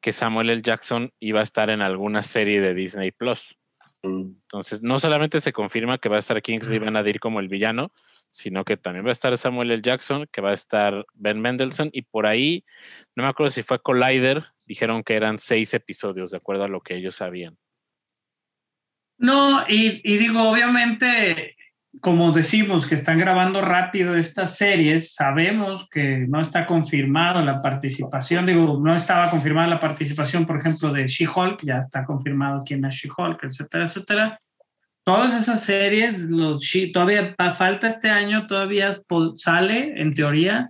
que 0.00 0.12
Samuel 0.12 0.50
L. 0.50 0.62
Jackson 0.62 1.12
iba 1.20 1.40
a 1.40 1.44
estar 1.44 1.70
en 1.70 1.80
alguna 1.80 2.22
serie 2.22 2.60
de 2.60 2.74
Disney 2.74 3.10
Plus. 3.12 3.56
Mm. 4.02 4.36
Entonces, 4.42 4.82
no 4.82 4.98
solamente 4.98 5.40
se 5.40 5.52
confirma 5.52 5.98
que 5.98 6.08
va 6.08 6.16
a 6.16 6.20
estar 6.20 6.40
Kingsley 6.42 6.78
Benadir 6.78 7.20
como 7.20 7.40
el 7.40 7.48
villano, 7.48 7.92
sino 8.30 8.64
que 8.64 8.76
también 8.76 9.04
va 9.04 9.10
a 9.10 9.12
estar 9.12 9.36
Samuel 9.38 9.70
L. 9.70 9.82
Jackson, 9.82 10.26
que 10.30 10.40
va 10.40 10.50
a 10.50 10.54
estar 10.54 11.06
Ben 11.14 11.40
Mendelssohn, 11.40 11.90
y 11.92 12.02
por 12.02 12.26
ahí, 12.26 12.64
no 13.14 13.22
me 13.22 13.28
acuerdo 13.28 13.50
si 13.50 13.62
fue 13.62 13.80
Collider, 13.80 14.44
dijeron 14.66 15.02
que 15.02 15.14
eran 15.14 15.38
seis 15.38 15.72
episodios, 15.74 16.30
de 16.30 16.36
acuerdo 16.36 16.64
a 16.64 16.68
lo 16.68 16.80
que 16.80 16.96
ellos 16.96 17.16
sabían. 17.16 17.56
No, 19.18 19.66
y, 19.68 20.02
y 20.04 20.18
digo, 20.18 20.42
obviamente, 20.42 21.55
como 22.00 22.32
decimos 22.32 22.86
que 22.86 22.94
están 22.94 23.18
grabando 23.18 23.60
rápido 23.62 24.16
estas 24.16 24.56
series, 24.56 25.14
sabemos 25.14 25.88
que 25.90 26.26
no 26.28 26.40
está 26.40 26.66
confirmada 26.66 27.42
la 27.42 27.62
participación, 27.62 28.46
digo, 28.46 28.78
no 28.82 28.94
estaba 28.94 29.30
confirmada 29.30 29.68
la 29.68 29.80
participación, 29.80 30.46
por 30.46 30.58
ejemplo, 30.58 30.92
de 30.92 31.06
She-Hulk, 31.06 31.62
ya 31.62 31.78
está 31.78 32.04
confirmado 32.04 32.62
quién 32.64 32.84
es 32.84 32.94
She-Hulk, 32.94 33.44
etcétera, 33.44 33.84
etcétera. 33.84 34.40
Todas 35.04 35.40
esas 35.40 35.62
series, 35.62 36.30
los 36.30 36.62
She- 36.62 36.92
todavía 36.92 37.34
falta 37.54 37.86
este 37.86 38.10
año, 38.10 38.46
todavía 38.46 39.00
sale, 39.34 40.00
en 40.00 40.14
teoría, 40.14 40.68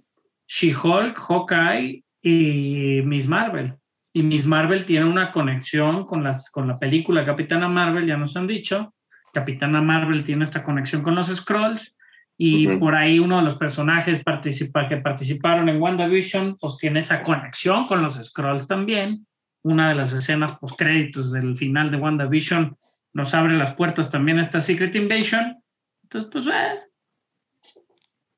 She-Hulk, 0.48 1.18
Hawkeye 1.18 2.04
y 2.22 3.00
Miss 3.04 3.26
Marvel. 3.26 3.74
Y 4.12 4.22
Miss 4.22 4.46
Marvel 4.46 4.84
tiene 4.84 5.06
una 5.06 5.32
conexión 5.32 6.06
con, 6.06 6.24
las, 6.24 6.50
con 6.50 6.68
la 6.68 6.78
película 6.78 7.24
Capitana 7.24 7.68
Marvel, 7.68 8.06
ya 8.06 8.16
nos 8.16 8.36
han 8.36 8.46
dicho. 8.46 8.94
Capitana 9.36 9.82
Marvel 9.82 10.24
tiene 10.24 10.44
esta 10.44 10.64
conexión 10.64 11.02
con 11.02 11.14
los 11.14 11.26
Scrolls. 11.26 11.94
Y 12.38 12.68
por 12.78 12.94
ahí 12.94 13.18
uno 13.18 13.36
de 13.36 13.42
los 13.42 13.56
personajes 13.56 14.24
participa, 14.24 14.88
que 14.88 14.96
participaron 14.96 15.68
en 15.68 15.80
WandaVision, 15.80 16.56
pues 16.56 16.78
tiene 16.78 17.00
esa 17.00 17.22
conexión 17.22 17.86
con 17.86 18.02
los 18.02 18.14
Scrolls 18.14 18.66
también. 18.66 19.26
Una 19.62 19.90
de 19.90 19.94
las 19.94 20.14
escenas 20.14 20.56
post 20.56 20.78
créditos 20.78 21.32
del 21.32 21.54
final 21.54 21.90
de 21.90 21.98
WandaVision 21.98 22.76
nos 23.12 23.34
abre 23.34 23.58
las 23.58 23.74
puertas 23.74 24.10
también 24.10 24.38
a 24.38 24.42
esta 24.42 24.62
Secret 24.62 24.94
Invasion. 24.96 25.62
Entonces, 26.04 26.30
pues, 26.32 26.46
eh, 26.46 26.80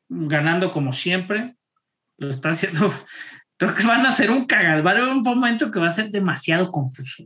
ganando 0.09 0.73
como 0.73 0.93
siempre. 0.93 1.55
Lo 2.17 2.31
está 2.31 2.51
haciendo. 2.51 2.93
Creo 3.57 3.73
que 3.73 3.87
van 3.87 4.05
a 4.05 4.11
ser 4.11 4.33
un 4.33 4.47
cagadero. 4.47 4.83
Va 4.83 4.91
a 4.91 4.95
haber 4.95 5.09
un 5.09 5.23
momento 5.23 5.71
que 5.71 5.79
va 5.79 5.87
a 5.87 5.91
ser 5.91 6.11
demasiado 6.11 6.73
confuso. 6.73 7.25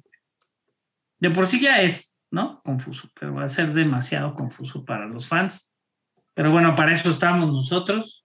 De 1.18 1.30
por 1.30 1.46
sí 1.46 1.58
ya 1.60 1.80
es, 1.80 2.11
¿no? 2.32 2.60
Confuso, 2.64 3.08
pero 3.18 3.34
va 3.34 3.44
a 3.44 3.48
ser 3.48 3.72
demasiado 3.72 4.34
confuso 4.34 4.84
para 4.84 5.06
los 5.06 5.28
fans. 5.28 5.70
Pero 6.34 6.50
bueno, 6.50 6.74
para 6.74 6.92
eso 6.92 7.10
estamos 7.10 7.52
nosotros. 7.52 8.24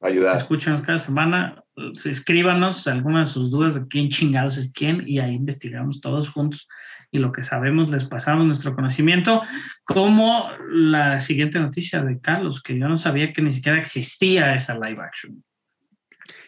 Ayudar. 0.00 0.36
Escúchanos 0.36 0.82
cada 0.82 0.98
semana, 0.98 1.62
escríbanos 2.04 2.86
algunas 2.86 3.28
de 3.28 3.34
sus 3.34 3.50
dudas 3.50 3.74
de 3.74 3.88
quién 3.88 4.08
chingados 4.08 4.56
es 4.56 4.70
quién 4.72 5.02
y 5.06 5.18
ahí 5.18 5.34
investigamos 5.34 6.00
todos 6.00 6.28
juntos 6.28 6.68
y 7.10 7.18
lo 7.18 7.32
que 7.32 7.42
sabemos 7.42 7.90
les 7.90 8.04
pasamos 8.04 8.44
nuestro 8.44 8.74
conocimiento, 8.74 9.40
como 9.84 10.50
la 10.68 11.18
siguiente 11.20 11.58
noticia 11.58 12.02
de 12.02 12.20
Carlos, 12.20 12.62
que 12.62 12.78
yo 12.78 12.88
no 12.88 12.96
sabía 12.96 13.32
que 13.32 13.40
ni 13.40 13.50
siquiera 13.50 13.78
existía 13.78 14.54
esa 14.54 14.74
live 14.74 15.00
action. 15.00 15.42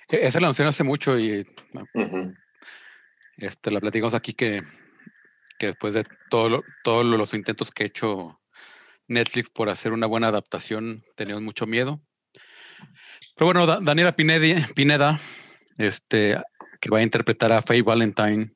E- 0.08 0.26
Esa 0.26 0.40
la 0.40 0.48
anunciaron 0.48 0.70
hace 0.70 0.84
mucho 0.84 1.18
y 1.18 1.46
Ujú. 1.94 2.34
este, 3.38 3.70
la 3.70 3.80
platicamos 3.80 4.14
aquí 4.14 4.34
que, 4.34 4.62
que 5.58 5.66
después 5.66 5.94
de 5.94 6.04
todo 6.30 6.62
todos 6.84 7.04
los 7.04 7.32
intentos 7.34 7.70
que 7.70 7.84
ha 7.84 7.86
hecho 7.86 8.40
Netflix 9.08 9.50
por 9.50 9.68
hacer 9.68 9.92
una 9.92 10.06
buena 10.06 10.28
adaptación, 10.28 11.04
teníamos 11.14 11.42
mucho 11.42 11.66
miedo. 11.66 12.00
Pero 13.36 13.46
bueno, 13.46 13.66
Da- 13.66 13.78
Daniela 13.80 14.14
Pineda, 14.16 15.20
este, 15.78 16.38
que 16.80 16.90
va 16.90 16.98
a 16.98 17.02
interpretar 17.02 17.52
a 17.52 17.62
Faye 17.62 17.82
Valentine 17.82 18.52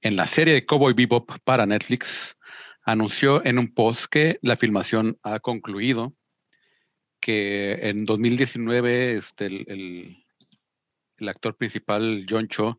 en 0.00 0.16
la 0.16 0.26
serie 0.26 0.54
de 0.54 0.64
Cowboy 0.64 0.94
Bebop 0.94 1.30
para 1.44 1.66
Netflix, 1.66 2.36
anunció 2.82 3.44
en 3.44 3.58
un 3.58 3.72
post 3.74 4.06
que 4.10 4.38
la 4.42 4.56
filmación 4.56 5.18
ha 5.22 5.40
concluido, 5.40 6.14
que 7.20 7.72
en 7.88 8.04
2019 8.06 9.16
este, 9.16 9.46
el, 9.46 9.64
el- 9.68 10.22
el 11.18 11.28
actor 11.30 11.56
principal, 11.56 12.26
John 12.28 12.46
Cho, 12.48 12.78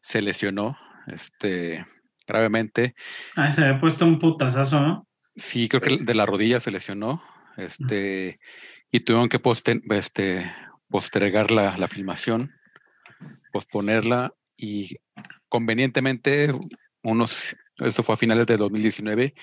se 0.00 0.20
lesionó 0.22 0.78
este, 1.06 1.86
gravemente. 2.28 2.94
Ah, 3.34 3.50
se 3.50 3.64
había 3.64 3.80
puesto 3.80 4.04
un 4.04 4.18
putazazo, 4.18 4.80
¿no? 4.80 5.08
Sí, 5.34 5.68
creo 5.68 5.80
que 5.80 6.04
de 6.04 6.14
la 6.14 6.26
rodilla 6.26 6.60
se 6.60 6.70
lesionó. 6.70 7.22
Este, 7.56 8.38
y 8.92 9.00
tuvieron 9.00 9.28
que 9.28 9.40
poste- 9.40 9.82
este, 9.90 10.52
postergar 10.88 11.50
la, 11.50 11.76
la 11.76 11.88
filmación, 11.88 12.52
posponerla 13.52 14.32
y 14.56 14.96
convenientemente, 15.48 16.54
unos, 17.02 17.56
eso 17.78 18.02
fue 18.02 18.14
a 18.14 18.18
finales 18.18 18.46
de 18.46 18.56
2019, 18.56 19.34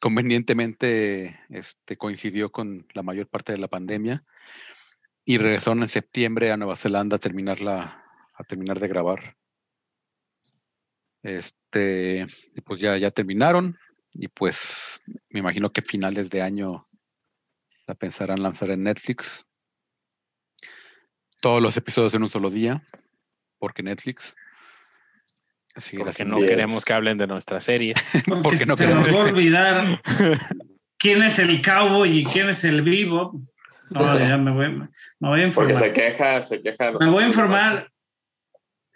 convenientemente 0.00 1.40
este, 1.48 1.96
coincidió 1.96 2.50
con 2.52 2.86
la 2.92 3.02
mayor 3.02 3.28
parte 3.28 3.52
de 3.52 3.58
la 3.58 3.68
pandemia 3.68 4.24
y 5.24 5.38
regresaron 5.38 5.82
en 5.82 5.88
septiembre 5.88 6.52
a 6.52 6.56
Nueva 6.56 6.76
Zelanda 6.76 7.16
a 7.16 7.20
terminar, 7.20 7.60
la, 7.62 8.04
a 8.34 8.44
terminar 8.44 8.78
de 8.80 8.88
grabar. 8.88 9.36
Este, 11.24 12.26
y 12.54 12.60
pues 12.60 12.80
ya, 12.80 12.96
ya 12.98 13.10
terminaron 13.10 13.78
y 14.12 14.28
pues 14.28 15.00
me 15.30 15.40
imagino 15.40 15.72
que 15.72 15.80
finales 15.82 16.28
de 16.30 16.42
año 16.42 16.86
la 17.86 17.94
pensarán 17.94 18.42
lanzar 18.42 18.70
en 18.70 18.82
Netflix. 18.84 19.46
Todos 21.40 21.60
los 21.62 21.76
episodios 21.76 22.14
en 22.14 22.22
un 22.22 22.30
solo 22.30 22.50
día, 22.50 22.86
porque 23.58 23.82
Netflix. 23.82 24.34
Así 25.74 25.96
Porque 25.96 26.24
no 26.24 26.38
queremos 26.38 26.84
que 26.84 26.92
hablen 26.92 27.18
de 27.18 27.26
nuestra 27.26 27.60
serie. 27.60 27.94
Porque 28.44 28.64
no 28.64 28.76
se 28.76 28.84
queremos- 28.86 29.08
nos 29.08 29.16
va 29.16 29.20
a 29.20 29.28
olvidar 29.28 30.02
quién 30.98 31.22
es 31.22 31.40
el 31.40 31.60
cowboy 31.62 32.18
y 32.18 32.24
quién 32.24 32.50
es 32.50 32.62
el 32.64 32.82
vivo. 32.82 33.40
No, 33.90 34.18
ya 34.18 34.36
me 34.38 34.52
voy, 34.52 34.70
me 34.70 34.88
voy 35.20 35.42
a 35.42 35.48
Porque 35.50 35.72
informar. 35.72 35.82
se 35.82 35.92
queja, 35.92 36.42
se 36.42 36.62
queja. 36.62 36.92
Me 36.92 37.10
voy 37.10 37.24
a 37.24 37.26
informar. 37.26 37.88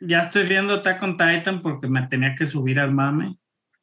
Ya 0.00 0.20
estoy 0.20 0.46
viendo 0.46 0.74
Attack 0.74 1.02
on 1.02 1.16
Titan 1.16 1.60
porque 1.62 1.88
me 1.88 2.06
tenía 2.06 2.34
que 2.36 2.46
subir 2.46 2.78
al 2.78 2.92
mame. 2.92 3.36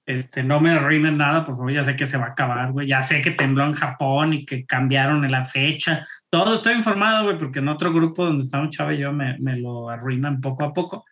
Este, 0.06 0.44
no 0.44 0.60
me 0.62 0.72
arruinen 0.72 1.18
nada, 1.18 1.44
por 1.44 1.56
favor, 1.56 1.74
ya 1.74 1.84
sé 1.84 1.96
que 1.96 2.06
se 2.06 2.18
va 2.18 2.26
a 2.26 2.30
acabar, 2.30 2.72
güey. 2.72 2.88
Ya 2.88 3.02
sé 3.02 3.22
que 3.24 3.32
tembló 3.32 3.66
en 3.66 3.74
Japón 3.74 4.34
y 4.34 4.46
que 4.46 4.66
cambiaron 4.66 5.30
la 5.32 5.46
fecha. 5.46 6.06
Todo 6.30 6.54
estoy 6.54 6.76
informado, 6.76 7.24
güey, 7.26 7.40
porque 7.40 7.60
en 7.60 7.70
otro 7.70 7.92
grupo 7.92 8.24
donde 8.24 8.44
estamos 8.44 8.70
Chava 8.70 8.94
y 8.94 9.00
yo 9.00 9.12
me, 9.12 9.36
me 9.40 9.58
lo 9.58 9.90
arruinan 9.90 10.42
poco 10.42 10.64
a 10.64 10.72
poco. 10.74 11.06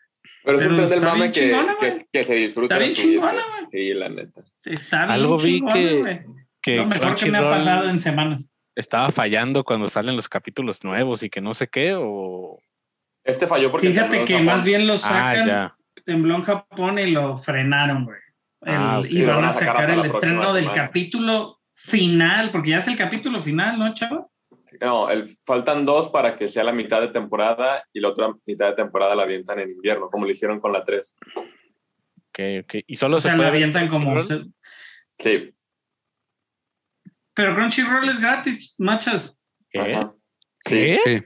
Pero 0.46 0.58
es 0.58 0.66
un 0.68 0.76
tren 0.76 0.90
del 0.90 1.02
mame 1.02 1.32
que, 1.32 1.32
chingona, 1.32 1.76
que, 1.80 2.06
que 2.12 2.24
se 2.24 2.36
disfruta. 2.36 2.76
Está 2.76 2.86
bien 2.86 2.96
chingona, 2.96 3.42
güey. 3.52 3.66
Sí, 3.72 3.94
la 3.94 4.10
neta. 4.10 4.42
Está 4.64 5.00
bien 5.06 5.12
Algo 5.12 5.38
vi 5.38 5.44
chingona, 5.44 5.74
que- 5.74 6.00
güey. 6.00 6.20
Que 6.62 6.76
Lo 6.78 6.86
mejor 6.86 7.16
que 7.16 7.32
me 7.32 7.38
ha 7.40 7.50
pasado 7.50 7.90
en 7.90 8.00
semanas. 8.00 8.50
estaba 8.76 9.10
fallando 9.10 9.64
cuando 9.66 9.88
salen 9.88 10.16
los 10.16 10.30
capítulos 10.30 10.84
nuevos 10.86 11.22
y 11.24 11.30
que 11.30 11.42
no 11.42 11.54
sé 11.54 11.68
qué, 11.68 11.94
o... 11.98 12.58
Este 13.24 13.48
falló 13.48 13.72
porque. 13.72 13.90
Fíjate 13.90 14.26
que 14.26 14.34
Japón. 14.34 14.46
más 14.46 14.64
bien 14.64 14.88
lo 14.88 14.94
Ah, 14.94 14.98
sacan, 14.98 15.46
ya. 15.48 15.76
tembló 16.06 16.36
en 16.36 16.44
Japón 16.44 17.00
y 17.00 17.12
lo 17.12 17.38
frenaron, 17.38 18.06
güey. 18.06 18.18
El- 18.62 18.74
Ah. 18.76 19.02
Y 19.08 19.22
van 19.26 19.46
a 19.46 19.52
sacar 19.52 19.90
el 19.90 20.00
la 20.00 20.08
estreno 20.08 20.54
del 20.54 20.72
capítulo 20.72 21.60
final, 21.76 22.52
porque 22.52 22.72
ya 22.72 22.78
es 22.78 22.88
el 22.88 22.96
capítulo 22.98 23.40
final, 23.40 23.78
¿no, 23.80 23.94
chavo? 23.94 24.32
No, 24.82 25.10
el, 25.10 25.26
faltan 25.46 25.86
dos 25.86 26.10
para 26.10 26.36
que 26.36 26.48
sea 26.48 26.64
la 26.64 26.72
mitad 26.72 27.02
de 27.02 27.10
temporada 27.10 27.84
y 27.92 28.00
la 28.00 28.08
otra 28.10 28.30
mitad 28.46 28.70
de 28.70 28.76
temporada 28.76 29.14
la 29.16 29.24
avientan 29.24 29.60
en 29.60 29.70
invierno, 29.72 30.10
como 30.10 30.26
lo 30.26 30.32
hicieron 30.32 30.60
con 30.60 30.72
la 30.74 30.84
3. 30.84 31.14
Ok, 31.36 32.40
ok. 32.64 32.76
Y 32.88 32.96
solo 32.96 33.18
O 33.18 33.20
sea, 33.20 33.34
se 33.34 33.38
ver 33.38 33.48
avientan 33.48 33.90
como... 33.90 34.18
Sí. 35.20 35.54
Pero 37.36 37.54
Crunchyroll 37.56 38.10
es 38.10 38.20
gratis, 38.20 38.76
machas. 38.78 39.38
¿Qué? 39.70 39.80
Ajá. 39.80 40.14
¿Qué? 40.66 41.00
Sí. 41.04 41.24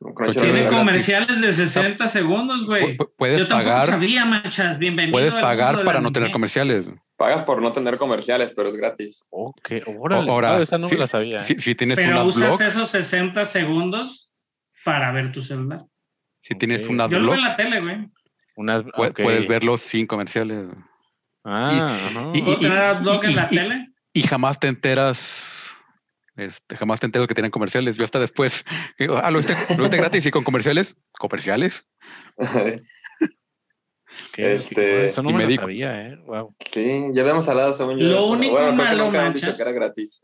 Crunchyroll 0.00 0.52
Tiene 0.54 0.68
comerciales 0.68 1.40
de 1.42 1.52
60 1.52 2.08
segundos, 2.08 2.64
güey. 2.64 2.96
pu- 2.96 3.04
pu- 3.04 3.10
puedes 3.18 3.38
Yo 3.40 3.46
tampoco 3.46 3.70
pagar, 3.70 3.86
sabía, 3.88 4.24
machas. 4.24 4.78
Bienvenido. 4.78 5.12
puedes 5.12 5.34
pagar 5.34 5.84
para 5.84 6.00
no 6.00 6.10
tener 6.10 6.30
comerciales. 6.30 6.88
Pagas 7.18 7.42
por 7.44 7.60
no 7.60 7.70
tener 7.72 7.98
comerciales, 7.98 8.52
pero 8.56 8.70
es 8.70 8.76
gratis. 8.76 9.26
Ok, 9.28 9.70
órale. 9.98 10.30
Ahora, 10.30 10.56
Ah, 10.56 10.62
esa 10.62 10.78
no 10.78 10.86
sí, 10.86 10.94
me 10.94 11.00
la 11.00 11.06
sabía. 11.06 11.38
¿eh? 11.40 11.42
Si, 11.42 11.54
si 11.58 11.74
tienes 11.74 11.98
un 11.98 12.04
Pero 12.04 12.24
usas 12.24 12.60
esos 12.62 12.88
60 12.88 13.44
segundos 13.44 14.30
para 14.84 15.12
ver 15.12 15.32
tu 15.32 15.42
celular. 15.42 15.82
si 16.42 16.54
tienes 16.54 16.82
Ok. 16.84 16.90
un 16.90 16.96
Yo 17.08 17.18
lo 17.18 17.26
veo 17.32 17.34
en 17.34 17.44
la 17.44 17.56
tele, 17.56 17.80
güey. 17.82 18.08
Una- 18.56 18.82
puedes 18.82 19.46
verlos 19.46 19.82
sin 19.82 20.06
comerciales. 20.06 20.66
Ah, 21.44 21.98
ajá. 22.08 22.30
y- 22.32 22.40
¿Puedo 22.40 22.58
tener 22.58 22.78
adblock 22.78 23.24
en 23.24 23.36
la 23.36 23.48
y- 23.50 23.54
tele? 23.56 23.88
y 24.14 24.22
jamás 24.22 24.58
te 24.58 24.68
enteras, 24.68 25.18
este, 26.44 26.76
jamás 26.76 27.00
te 27.00 27.06
enteras 27.06 27.26
que 27.28 27.34
tienen 27.34 27.50
comerciales. 27.50 27.96
Yo 27.96 28.04
hasta 28.04 28.18
después, 28.20 28.64
digo, 28.98 29.16
ah, 29.16 29.30
lo 29.30 29.38
viste, 29.38 29.54
lo 29.76 29.82
viste 29.84 29.96
gratis 29.96 30.26
y 30.26 30.30
con 30.30 30.44
comerciales, 30.44 30.96
comerciales. 31.18 31.86
Ok, 34.32 34.38
este, 34.38 35.06
Eso 35.08 35.22
no 35.22 35.30
y 35.30 35.32
me, 35.32 35.38
me 35.38 35.44
lo 35.44 35.50
di- 35.50 35.56
sabía, 35.56 36.08
¿eh? 36.08 36.16
Wow. 36.26 36.54
sí, 36.66 37.04
ya 37.12 37.22
habíamos 37.22 37.48
hablado 37.48 37.72
según 37.74 37.96
yo. 37.98 38.06
Lo 38.06 38.14
eso. 38.18 38.26
único 38.26 38.52
bueno, 38.58 38.74
creo 38.74 38.88
que 38.90 38.96
nunca 38.96 39.30
dicho 39.30 39.62
era 39.62 39.72
gratis. 39.72 40.22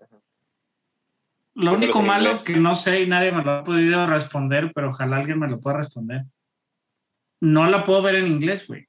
Lo 1.55 1.73
único 1.73 2.03
malo 2.03 2.31
inglés. 2.31 2.45
que 2.45 2.57
no 2.57 2.75
sé 2.75 3.03
y 3.03 3.07
nadie 3.07 3.33
me 3.33 3.43
lo 3.45 3.51
ha 3.53 3.65
podido 3.65 4.05
responder, 4.07 4.73
pero 4.75 4.91
ojalá 4.91 5.17
alguien 5.19 5.39
me 5.39 5.49
lo 5.49 5.61
pueda 5.61 5.79
responder. 5.79 6.23
No 7.41 7.67
la 7.71 7.85
puedo 7.85 8.03
ver 8.03 8.17
en 8.17 8.27
inglés, 8.27 8.67
güey. 8.67 8.87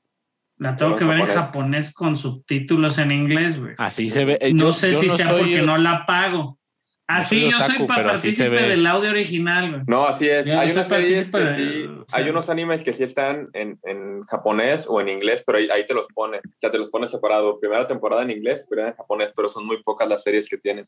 La 0.58 0.76
tengo 0.76 0.96
que 0.96 1.06
ver 1.06 1.20
en 1.20 1.26
japonés. 1.28 1.94
con 1.94 2.18
subtítulos 2.18 2.98
en 2.98 3.12
inglés, 3.12 3.60
güey. 3.60 3.76
Así 3.78 4.10
se 4.10 4.26
ve. 4.26 4.38
eh, 4.42 4.54
No 4.54 4.66
yo- 4.66 4.72
sé 4.72 4.92
yo 4.92 5.00
si 5.02 5.08
no 5.08 5.16
sea 5.16 5.28
soy 5.28 5.40
porque 5.42 5.60
el- 5.60 5.66
no 5.68 5.78
la 5.78 6.06
pago. 6.08 6.60
Así 7.08 7.42
soy 7.44 7.52
yo 7.52 7.58
soy 7.60 7.66
otaku, 7.68 7.88
pa- 7.88 7.96
pero 7.96 8.10
así 8.12 8.32
se 8.34 8.44
partícipe 8.44 8.70
del 8.70 8.86
audio 8.86 9.10
original, 9.12 9.70
güey. 9.70 9.82
No, 9.88 10.06
así 10.06 10.28
es. 10.30 10.46
Ya, 10.46 10.60
hay 10.60 10.68
soy 10.68 10.76
unas 10.78 10.88
series 10.90 11.26
que 11.26 11.32
partícipe 11.32 11.56
sí, 11.74 11.82
de- 11.88 12.06
hay 12.12 12.30
unos 12.30 12.50
animes 12.50 12.84
que 12.84 12.94
sí 12.94 13.04
están 13.04 13.50
en, 13.54 13.80
en 13.84 14.24
japonés 14.24 14.86
o 14.90 15.00
en 15.00 15.08
inglés, 15.10 15.42
pero 15.46 15.58
ahí, 15.58 15.70
ahí 15.70 15.86
te 15.86 15.94
los 15.94 16.08
pone. 16.14 16.40
O 16.40 16.42
sea, 16.60 16.70
te 16.70 16.78
los 16.78 16.90
pone 16.90 17.08
separado. 17.08 17.60
Primera 17.62 17.88
temporada 17.88 18.24
en 18.24 18.32
inglés, 18.32 18.66
primera 18.70 18.90
en 18.90 18.96
japonés, 18.96 19.32
pero 19.36 19.48
son 19.48 19.66
muy 19.66 19.82
pocas 19.84 20.08
las 20.10 20.22
series 20.22 20.50
que 20.50 20.58
tienen. 20.58 20.86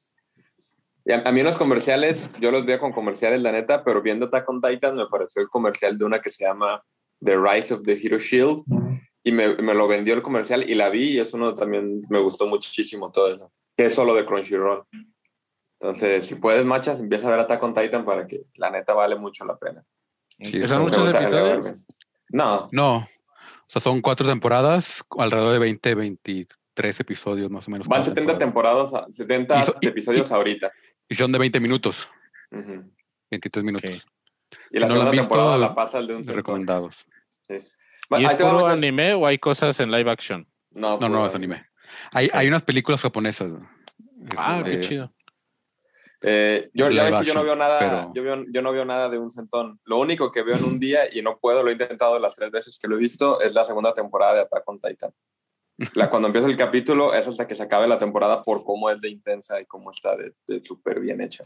Y 1.06 1.14
a, 1.14 1.22
a 1.26 1.32
mí 1.32 1.42
los 1.42 1.56
comerciales, 1.58 2.22
yo 2.42 2.52
los 2.52 2.66
veo 2.66 2.80
con 2.80 2.92
comerciales, 2.92 3.42
la 3.42 3.54
neta, 3.54 3.84
pero 3.86 4.02
viendo 4.02 4.26
Attack 4.26 4.50
on 4.50 4.62
Titan 4.62 4.96
me 4.98 5.08
pareció 5.08 5.42
el 5.42 5.48
comercial 5.48 5.98
de 5.98 6.04
una 6.06 6.20
que 6.20 6.30
se 6.30 6.44
llama 6.44 6.84
The 7.24 7.38
Rise 7.38 7.74
of 7.74 7.84
the 7.84 7.94
Hero 7.94 8.20
Shield 8.20 8.64
y 9.24 9.32
me, 9.32 9.56
me 9.56 9.74
lo 9.74 9.88
vendió 9.88 10.14
el 10.14 10.22
comercial 10.22 10.70
y 10.70 10.76
la 10.76 10.90
vi 10.90 11.12
y 11.12 11.20
es 11.20 11.34
uno 11.34 11.54
también 11.54 12.02
me 12.10 12.20
gustó 12.20 12.46
muchísimo 12.48 13.10
todo 13.12 13.34
eso, 13.34 13.52
que 13.78 13.86
es 13.86 13.96
solo 13.96 14.14
de 14.14 14.26
Crunchyroll. 14.26 14.84
Entonces, 15.80 16.26
si 16.26 16.36
puedes, 16.36 16.66
machas, 16.66 17.00
empieza 17.00 17.28
a 17.28 17.32
ver 17.32 17.40
Attack 17.42 17.64
on 17.64 17.74
Titan 17.74 18.04
para 18.06 18.28
que 18.28 18.42
la 18.56 18.70
neta 18.70 18.94
vale 18.94 19.16
mucho 19.16 19.46
la 19.46 19.58
pena. 19.58 19.84
Sí, 20.30 20.62
¿Son 20.68 20.82
muchos 20.82 21.14
episodios? 21.14 21.74
No, 22.30 22.68
No, 22.72 22.98
o 22.98 23.08
sea, 23.68 23.82
son 23.82 24.02
cuatro 24.02 24.28
temporadas, 24.28 25.04
alrededor 25.18 25.54
de 25.54 25.60
20, 25.60 25.96
23 25.96 27.00
episodios 27.00 27.50
más 27.50 27.68
o 27.68 27.72
menos. 27.72 27.88
van 27.88 28.02
cada 28.02 28.14
70 28.14 28.38
temporada. 28.38 28.84
temporadas, 28.84 29.16
70 29.16 29.60
Y 29.60 29.64
so- 29.64 29.76
y- 29.82 29.88
episodios 29.88 30.30
y- 30.30 30.34
ahorita. 30.34 30.72
Y 31.08 31.16
son 31.16 31.32
de 31.32 31.40
20 31.40 31.60
minutos, 31.60 32.08
Ujú. 32.52 32.84
23 33.32 33.64
minutos. 33.64 33.90
Ok. 33.90 33.96
Y 34.72 34.76
Si 34.76 34.80
la 34.80 34.88
no 34.88 34.94
segunda 34.94 35.12
visto, 35.12 35.24
temporada 35.28 35.58
la 35.58 35.76
pasa 35.76 36.00
el 36.00 36.08
de 36.08 36.16
un 36.16 36.24
centón. 36.24 36.36
Recomendados. 36.38 36.96
Sí. 37.48 37.56
¿Y 38.12 38.16
Ahí 38.16 38.26
es 38.26 38.34
puro 38.36 38.54
machas. 38.62 38.74
anime 38.78 39.14
o 39.14 39.26
hay 39.26 39.38
cosas 39.38 39.80
en 39.80 39.92
live 39.92 40.10
action? 40.12 40.48
No, 40.72 41.00
No, 41.00 41.08
no, 41.10 41.26
es 41.28 41.34
anime. 41.36 41.66
Hay, 42.12 42.30
hay 42.34 42.48
unas 42.48 42.64
películas 42.64 43.02
japonesas. 43.02 43.52
Ah, 44.38 44.58
este, 44.58 44.72
qué 44.72 44.80
chido. 44.88 45.14
Eh, 46.22 46.70
yo, 46.74 46.88
ves 46.88 46.94
que 46.94 46.98
yo 46.98 47.10
no 47.12 47.18
action, 47.18 47.44
veo 47.46 47.56
nada, 47.56 47.80
pero- 47.80 48.12
yo, 48.14 48.24
veo- 48.24 48.46
yo 48.52 48.62
no 48.62 48.72
veo 48.74 48.84
nada 48.86 49.08
de 49.10 49.18
un 49.18 49.32
centón. 49.32 49.80
Lo 49.86 49.98
único 50.00 50.32
que 50.32 50.44
veo 50.44 50.58
en 50.58 50.66
un 50.66 50.80
día 50.80 51.02
y 51.12 51.22
no 51.22 51.38
puedo, 51.40 51.64
lo 51.64 51.70
he 51.70 51.74
intentado 51.74 52.20
las 52.20 52.36
tres 52.36 52.52
veces 52.52 52.78
que 52.78 52.88
lo 52.90 52.96
he 52.98 53.00
visto, 53.00 53.40
es 53.42 53.54
la 53.54 53.64
segunda 53.66 53.94
temporada 53.94 54.34
de 54.34 54.40
Attack 54.42 54.64
on 54.68 54.80
Titan. 54.82 55.14
La, 55.94 56.10
cuando 56.10 56.28
empieza 56.28 56.48
el 56.50 56.58
capítulo 56.58 57.14
es 57.14 57.26
hasta 57.26 57.48
que 57.48 57.56
se 57.56 57.64
acabe 57.64 57.88
la 57.88 57.98
temporada 57.98 58.44
por 58.44 58.66
cómo 58.66 58.90
es 58.90 59.00
de 59.00 59.08
intensa 59.10 59.62
y 59.62 59.66
cómo 59.66 59.92
está 59.92 60.18
de, 60.18 60.34
de 60.46 60.62
súper 60.66 61.00
bien 61.00 61.22
hecha. 61.22 61.46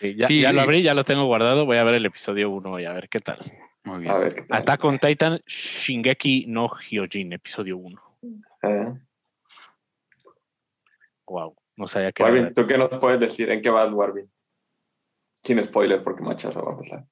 Sí, 0.00 0.14
ya, 0.16 0.28
Sí, 0.28 0.40
ya 0.40 0.52
lo 0.52 0.60
abrí, 0.60 0.82
ya 0.84 0.94
lo 0.94 1.04
tengo 1.04 1.24
guardado. 1.24 1.66
Voy 1.66 1.76
a 1.78 1.82
ver 1.84 1.94
el 1.94 2.06
episodio 2.06 2.50
1 2.50 2.78
y 2.78 2.84
a 2.84 2.92
ver 2.92 3.08
qué 3.08 3.18
tal. 3.18 3.38
Muy 3.82 4.00
bien. 4.02 4.12
A 4.12 4.18
ver 4.18 4.34
qué 4.36 4.42
tal. 4.42 4.58
Attack 4.60 4.84
on 4.84 4.98
Titan, 5.00 5.40
Shingeki 5.46 6.46
no 6.46 6.68
Hyojin, 6.68 7.32
episodio 7.32 7.76
1. 7.78 8.00
Eh, 8.62 8.92
Wow, 11.26 11.56
no 11.76 11.88
sabía 11.88 12.12
que 12.12 12.22
Warvin, 12.22 12.42
verdad. 12.44 12.54
¿tú 12.62 12.66
qué 12.66 12.78
nos 12.78 12.88
puedes 12.90 13.20
decir? 13.20 13.50
¿En 13.50 13.60
qué 13.62 13.70
vas, 13.70 13.90
Warvin? 13.92 14.30
Sin 15.42 15.62
spoiler, 15.62 16.02
porque 16.02 16.22
machazo 16.22 16.64
va 16.64 16.72
a 16.72 16.76
pasar. 16.78 17.04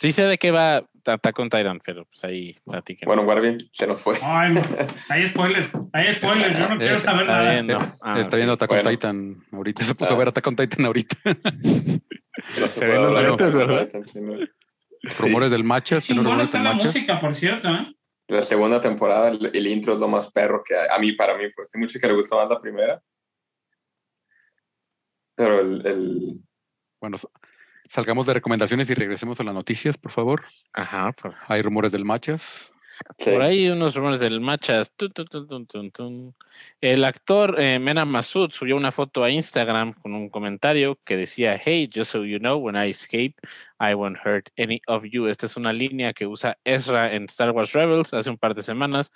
Sí 0.00 0.12
sé 0.12 0.22
de 0.22 0.38
qué 0.38 0.50
va 0.52 0.88
Attack 1.04 1.38
on 1.38 1.48
Titan, 1.50 1.80
pero 1.84 2.04
pues 2.06 2.22
ahí 2.24 2.56
platiquen. 2.64 3.06
Bueno, 3.06 3.22
Warvin, 3.22 3.58
se 3.72 3.86
nos 3.86 4.00
fue. 4.00 4.14
Ay, 4.22 4.52
no. 4.54 4.60
hay 5.08 5.26
spoilers, 5.26 5.70
hay 5.92 6.12
spoilers, 6.14 6.56
yo 6.58 6.68
no 6.68 6.78
quiero 6.78 6.96
Eh, 6.96 7.00
saber 7.00 7.22
Está 7.22 7.32
nada. 7.38 7.52
bien, 7.52 7.66
no. 7.66 7.96
Ah, 8.00 8.20
Está 8.20 8.36
viendo 8.36 8.52
Attack 8.54 8.70
on 8.70 8.76
Bueno. 8.76 8.90
Titan 8.90 9.36
ahorita. 9.52 9.84
Se 9.84 9.94
puso 9.94 10.10
Ah. 10.12 10.14
a 10.14 10.18
ver 10.18 10.28
Attack 10.28 10.46
on 10.46 10.56
Titan 10.56 10.84
ahorita. 10.86 11.16
Se 12.72 12.86
ven 12.86 13.02
los 13.02 13.22
lentes, 13.22 13.54
¿verdad? 13.54 13.86
Titan, 13.86 14.06
sí. 14.06 14.20
Sí. 15.02 15.22
Rumores 15.26 15.50
del 15.50 15.64
Machas. 15.64 16.04
¿tiene 16.06 16.20
Chingón 16.20 16.24
rumores 16.32 16.48
está 16.48 16.58
del 16.58 16.64
la 16.64 16.72
música, 16.74 17.20
por 17.20 17.34
cierto, 17.34 17.68
¿eh? 17.68 17.94
La 18.28 18.42
segunda 18.42 18.80
temporada, 18.80 19.28
el, 19.30 19.50
el 19.54 19.66
intro 19.68 19.94
es 19.94 20.00
lo 20.00 20.06
más 20.08 20.30
perro 20.30 20.62
que 20.64 20.76
hay. 20.76 20.86
A 20.94 20.98
mí, 20.98 21.12
para 21.12 21.36
mí, 21.36 21.44
pues 21.56 21.74
hay 21.74 21.80
mucho 21.80 21.98
que 21.98 22.06
le 22.06 22.12
gustó 22.14 22.36
más 22.36 22.48
la 22.48 22.58
primera. 22.60 23.00
Pero 25.38 25.60
el, 25.60 25.86
el- 25.86 26.40
Bueno, 27.00 27.16
salgamos 27.88 28.26
de 28.26 28.34
recomendaciones 28.34 28.90
y 28.90 28.94
regresemos 28.94 29.40
a 29.40 29.44
las 29.44 29.54
noticias, 29.54 29.96
por 29.96 30.10
favor. 30.12 30.42
Ajá, 30.74 31.12
por, 31.12 31.34
Hay 31.46 31.62
rumores 31.62 31.92
del 31.92 32.04
Machas. 32.04 32.70
sí. 33.18 33.30
por 33.30 33.42
ahí 33.42 33.68
unos 33.70 33.94
rumores 33.94 34.18
del 34.18 34.40
Machas. 34.40 34.90
Tun, 34.96 35.12
tun, 35.12 35.26
tun, 35.26 35.46
tun, 35.46 35.66
tun, 35.68 35.90
tun. 35.92 36.34
El 36.80 37.04
actor 37.04 37.54
eh, 37.60 37.78
Mena 37.78 38.04
Masud 38.04 38.50
subió 38.50 38.76
una 38.76 38.90
foto 38.90 39.22
a 39.22 39.30
Instagram 39.30 39.92
con 39.92 40.12
un 40.14 40.28
comentario 40.28 40.98
que 41.04 41.16
decía: 41.16 41.56
Hey, 41.64 41.88
just 41.94 42.10
so 42.10 42.24
you 42.24 42.40
know, 42.40 42.56
when 42.58 42.74
I 42.74 42.90
escape, 42.90 43.34
I 43.80 43.94
won't 43.94 44.18
hurt 44.24 44.48
any 44.58 44.80
of 44.88 45.04
you. 45.04 45.28
Esta 45.28 45.46
es 45.46 45.56
una 45.56 45.72
línea 45.72 46.12
que 46.12 46.26
usa 46.26 46.58
Ezra 46.64 47.14
en 47.14 47.26
Star 47.26 47.52
Wars 47.52 47.72
Rebels. 47.72 48.12
Hace 48.12 48.30
un 48.30 48.36
par 48.38 48.56
de 48.56 48.62
semanas 48.62 49.12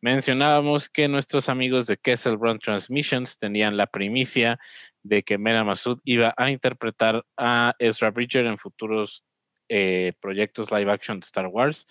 mencionábamos 0.00 0.88
que 0.88 1.06
nuestros 1.08 1.50
amigos 1.50 1.86
de 1.86 1.98
Kessel 1.98 2.38
Run 2.38 2.58
Transmissions 2.58 3.36
tenían 3.38 3.76
la 3.76 3.86
primicia 3.86 4.58
de 5.08 5.22
que 5.22 5.38
Mena 5.38 5.64
Masud 5.64 6.00
iba 6.04 6.34
a 6.36 6.50
interpretar 6.50 7.24
a 7.36 7.74
Ezra 7.78 8.10
Bridger 8.10 8.46
en 8.46 8.58
futuros 8.58 9.24
eh, 9.68 10.12
proyectos 10.20 10.70
live 10.70 10.90
action 10.90 11.20
de 11.20 11.24
Star 11.24 11.46
Wars. 11.46 11.86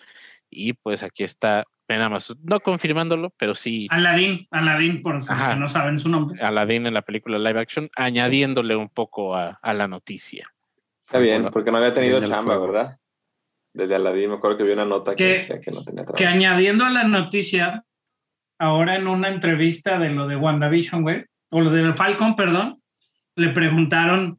Y 0.50 0.74
pues 0.74 1.02
aquí 1.02 1.24
está 1.24 1.64
Mena 1.88 2.08
Masud, 2.08 2.36
no 2.42 2.60
confirmándolo, 2.60 3.32
pero 3.38 3.54
sí 3.54 3.86
Aladdin, 3.90 4.46
Aladdin, 4.50 5.02
por 5.02 5.22
si 5.22 5.32
no 5.58 5.68
saben 5.68 5.98
su 5.98 6.08
nombre. 6.08 6.40
Aladdin 6.42 6.86
en 6.86 6.94
la 6.94 7.02
película 7.02 7.38
live 7.38 7.60
action, 7.60 7.88
añadiéndole 7.96 8.74
un 8.76 8.88
poco 8.88 9.34
a, 9.36 9.58
a 9.62 9.74
la 9.74 9.86
noticia. 9.88 10.46
Está 11.00 11.18
bien, 11.18 11.48
porque 11.52 11.70
no 11.70 11.78
había 11.78 11.92
tenido 11.92 12.24
chamba. 12.24 12.58
¿verdad? 12.58 12.98
Desde 13.72 13.94
Aladín, 13.94 14.30
me 14.30 14.36
acuerdo 14.36 14.56
que 14.56 14.64
vi 14.64 14.72
una 14.72 14.84
nota 14.86 15.12
que 15.14 15.16
Que- 15.24 15.32
decía 15.34 15.60
que 15.60 15.70
no 15.70 15.84
tenía 15.84 16.02
trabajo. 16.02 16.16
Que 16.16 16.26
añadiendo 16.26 16.84
a 16.84 16.90
la 16.90 17.04
noticia, 17.04 17.84
ahora 18.58 18.96
en 18.96 19.06
una 19.06 19.28
entrevista 19.28 19.98
de 19.98 20.08
lo 20.10 20.26
de 20.26 20.34
WandaVision, 20.36 21.02
güey, 21.02 21.24
o 21.50 21.60
lo 21.60 21.70
del 21.70 21.92
Falcon, 21.94 22.34
perdón, 22.34 22.82
le 23.36 23.50
preguntaron 23.50 24.38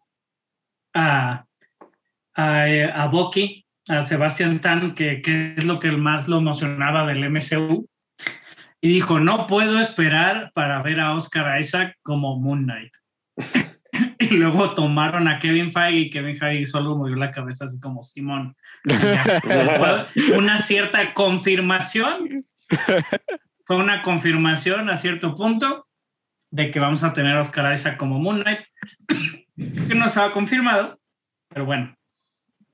a, 0.93 1.45
a, 2.35 2.63
a 2.63 3.07
Bucky, 3.07 3.65
a 3.87 4.01
Sebastian 4.01 4.55
Stan, 4.55 4.93
que 4.95 5.21
qué 5.21 5.53
es 5.55 5.65
lo 5.65 5.79
que 5.79 5.91
más 5.91 6.27
lo 6.27 6.39
emocionaba 6.39 7.05
del 7.07 7.29
MCU. 7.29 7.87
Y 8.81 8.89
dijo, 8.89 9.19
no 9.19 9.47
puedo 9.47 9.79
esperar 9.79 10.51
para 10.53 10.81
ver 10.81 10.99
a 10.99 11.13
Oscar 11.13 11.59
Isaac 11.59 11.95
como 12.03 12.39
Moon 12.39 12.63
Knight. 12.63 12.93
y 14.19 14.37
luego 14.37 14.73
tomaron 14.73 15.27
a 15.27 15.39
Kevin 15.39 15.71
Feige 15.71 15.99
y 15.99 16.09
Kevin 16.09 16.37
Feige 16.37 16.65
solo 16.65 16.95
movió 16.95 17.15
la 17.15 17.31
cabeza 17.31 17.65
así 17.65 17.79
como 17.79 18.03
Simón. 18.03 18.55
Una 20.37 20.57
cierta 20.59 21.13
confirmación. 21.13 22.45
Fue 23.65 23.75
una 23.75 24.01
confirmación 24.01 24.89
a 24.89 24.95
cierto 24.95 25.35
punto 25.35 25.86
de 26.51 26.71
que 26.71 26.79
vamos 26.79 27.03
a 27.03 27.13
tener 27.13 27.35
a 27.37 27.41
Oscar 27.41 27.73
Isaac 27.73 27.97
como 27.97 28.19
Moon 28.19 28.41
Knight, 28.41 28.59
que 29.55 29.95
no 29.95 30.05
estaba 30.05 30.31
confirmado, 30.33 30.99
pero 31.49 31.65
bueno. 31.65 31.93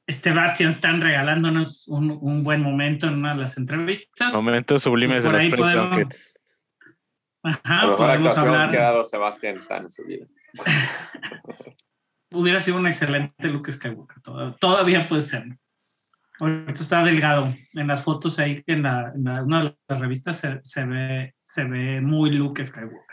Sebastian 0.08 0.72
están 0.72 1.00
regalándonos 1.02 1.88
un, 1.88 2.12
un 2.22 2.44
buen 2.44 2.62
momento 2.62 3.08
en 3.08 3.16
una 3.16 3.34
de 3.34 3.40
las 3.42 3.58
entrevistas. 3.58 4.34
Momentos 4.34 4.84
sublimes 4.84 5.24
de 5.24 5.30
los 5.32 5.46
podemos- 5.48 5.90
Rockets. 5.92 6.40
La 7.42 7.52
Ajá, 7.64 7.82
mejor 7.84 7.96
podemos 7.98 8.28
actuación 8.30 8.48
hablar. 8.54 8.70
que 8.70 8.78
ha 8.78 8.82
dado 8.82 9.06
Sebastián 9.06 9.58
Stan 9.60 9.84
en 9.84 9.90
su 9.90 10.04
vida. 10.06 10.26
Hubiera 12.32 12.60
sido 12.60 12.78
un 12.78 12.88
excelente 12.88 13.48
Luke 13.48 13.72
Skywalker. 13.72 14.22
toda- 14.22 14.56
Todavía 14.58 15.08
puede 15.08 15.22
ser. 15.22 15.46
Ahorita 16.40 16.72
está 16.74 17.04
delgado. 17.04 17.54
En 17.74 17.88
las 17.88 18.04
fotos 18.04 18.40
ahí, 18.40 18.62
en, 18.68 18.84
la, 18.84 19.12
en 19.16 19.24
la- 19.24 19.44
una 19.44 19.64
de 19.64 19.78
las 19.88 20.00
revistas, 20.00 20.38
se, 20.40 20.60
se 20.64 20.84
ve, 20.86 21.34
se 21.44 21.64
ve 21.64 22.02
muy 22.02 22.32
Luke 22.32 22.64
Skywalker. 22.66 23.13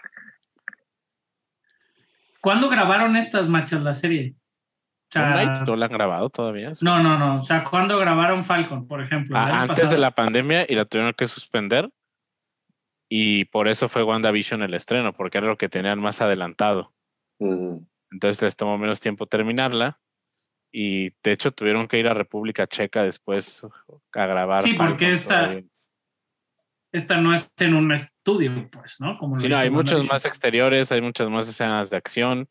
¿Cuándo 2.41 2.68
grabaron 2.68 3.16
estas 3.16 3.49
machas 3.49 3.82
la 3.82 3.93
serie? 3.95 4.34
O 4.36 5.12
sea, 5.12 5.64
¿No 5.66 5.76
la 5.76 5.86
han 5.86 5.93
grabado 5.93 6.30
todavía? 6.30 6.72
no, 6.82 7.03
no, 7.03 7.18
no. 7.18 7.38
O 7.38 7.43
sea, 7.43 7.64
¿cuándo 7.64 7.99
grabaron 7.99 8.45
Falcon, 8.45 8.86
por 8.86 9.01
ejemplo? 9.03 9.36
¿El 9.36 9.43
Ah, 9.43 9.62
antes 9.62 9.76
de 9.78 9.82
pasado? 9.84 10.01
la 10.01 10.11
pandemia 10.12 10.66
y 10.68 10.74
la 10.76 10.84
tuvieron 10.84 11.12
que 11.14 11.26
suspender. 11.26 11.91
Y 13.09 13.47
por 13.47 13.66
eso 13.66 13.88
fue 13.88 14.05
WandaVision 14.05 14.62
el 14.62 14.74
estreno, 14.74 15.12
porque 15.12 15.38
era 15.38 15.49
lo 15.49 15.59
que 15.59 15.68
tenían 15.68 15.99
más 16.01 16.20
adelantado. 16.20 16.95
Entonces 17.41 18.41
les 18.43 18.55
tomó 18.57 18.78
menos 18.78 19.01
tiempo 19.01 19.26
terminarla. 19.26 19.99
Y 20.72 21.11
de 21.24 21.32
hecho 21.32 21.51
tuvieron 21.51 21.88
que 21.88 21.99
ir 21.99 22.07
a 22.07 22.14
República 22.14 22.68
Checa 22.68 23.03
después 23.03 23.66
a 24.14 24.26
grabar. 24.26 24.62
Sí, 24.62 24.74
porque 24.74 25.11
esta- 25.11 25.41
todavía. 25.47 25.64
Esta 26.93 27.20
no 27.20 27.32
es 27.32 27.51
en 27.59 27.74
un 27.74 27.93
estudio, 27.93 28.68
pues, 28.70 29.01
¿no? 29.01 29.16
Como 29.18 29.36
Sí, 29.36 29.49
no, 29.49 29.57
hay 29.57 29.70
muchos 29.70 30.09
más 30.09 30.24
exteriores, 30.24 30.91
hay 30.91 31.01
muchas 31.01 31.28
más 31.28 31.49
escenas 31.49 31.91
de 31.91 31.97
acción. 31.97 32.49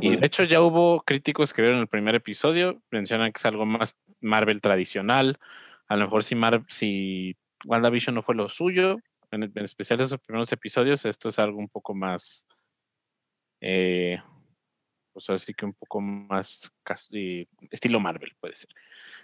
Y 0.00 0.16
de 0.16 0.26
hecho 0.26 0.44
ya 0.44 0.60
hubo 0.60 1.02
críticos 1.02 1.52
que 1.52 1.62
vieron 1.62 1.80
el 1.80 1.88
primer 1.88 2.14
episodio, 2.14 2.80
mencionan 2.90 3.32
que 3.32 3.38
es 3.38 3.46
algo 3.46 3.66
más 3.66 3.96
Marvel 4.20 4.60
tradicional. 4.60 5.38
A 5.88 5.96
lo 5.96 6.04
mejor 6.04 6.22
si, 6.22 6.36
Mar 6.36 6.62
si 6.68 7.36
WandaVision 7.64 8.14
no 8.14 8.22
fue 8.22 8.36
lo 8.36 8.48
suyo, 8.48 8.98
en, 9.32 9.44
en 9.44 9.64
especial 9.64 10.00
esos 10.00 10.20
primeros 10.20 10.52
episodios, 10.52 11.04
esto 11.04 11.28
es 11.28 11.38
algo 11.40 11.58
un 11.58 11.68
poco 11.68 11.94
más, 11.94 12.46
eh, 13.60 14.20
pues 15.12 15.28
así 15.30 15.52
que 15.52 15.64
un 15.64 15.74
poco 15.74 16.00
más 16.00 16.70
eh, 17.12 17.46
estilo 17.70 17.98
Marvel 17.98 18.32
puede 18.38 18.54
ser. 18.54 18.70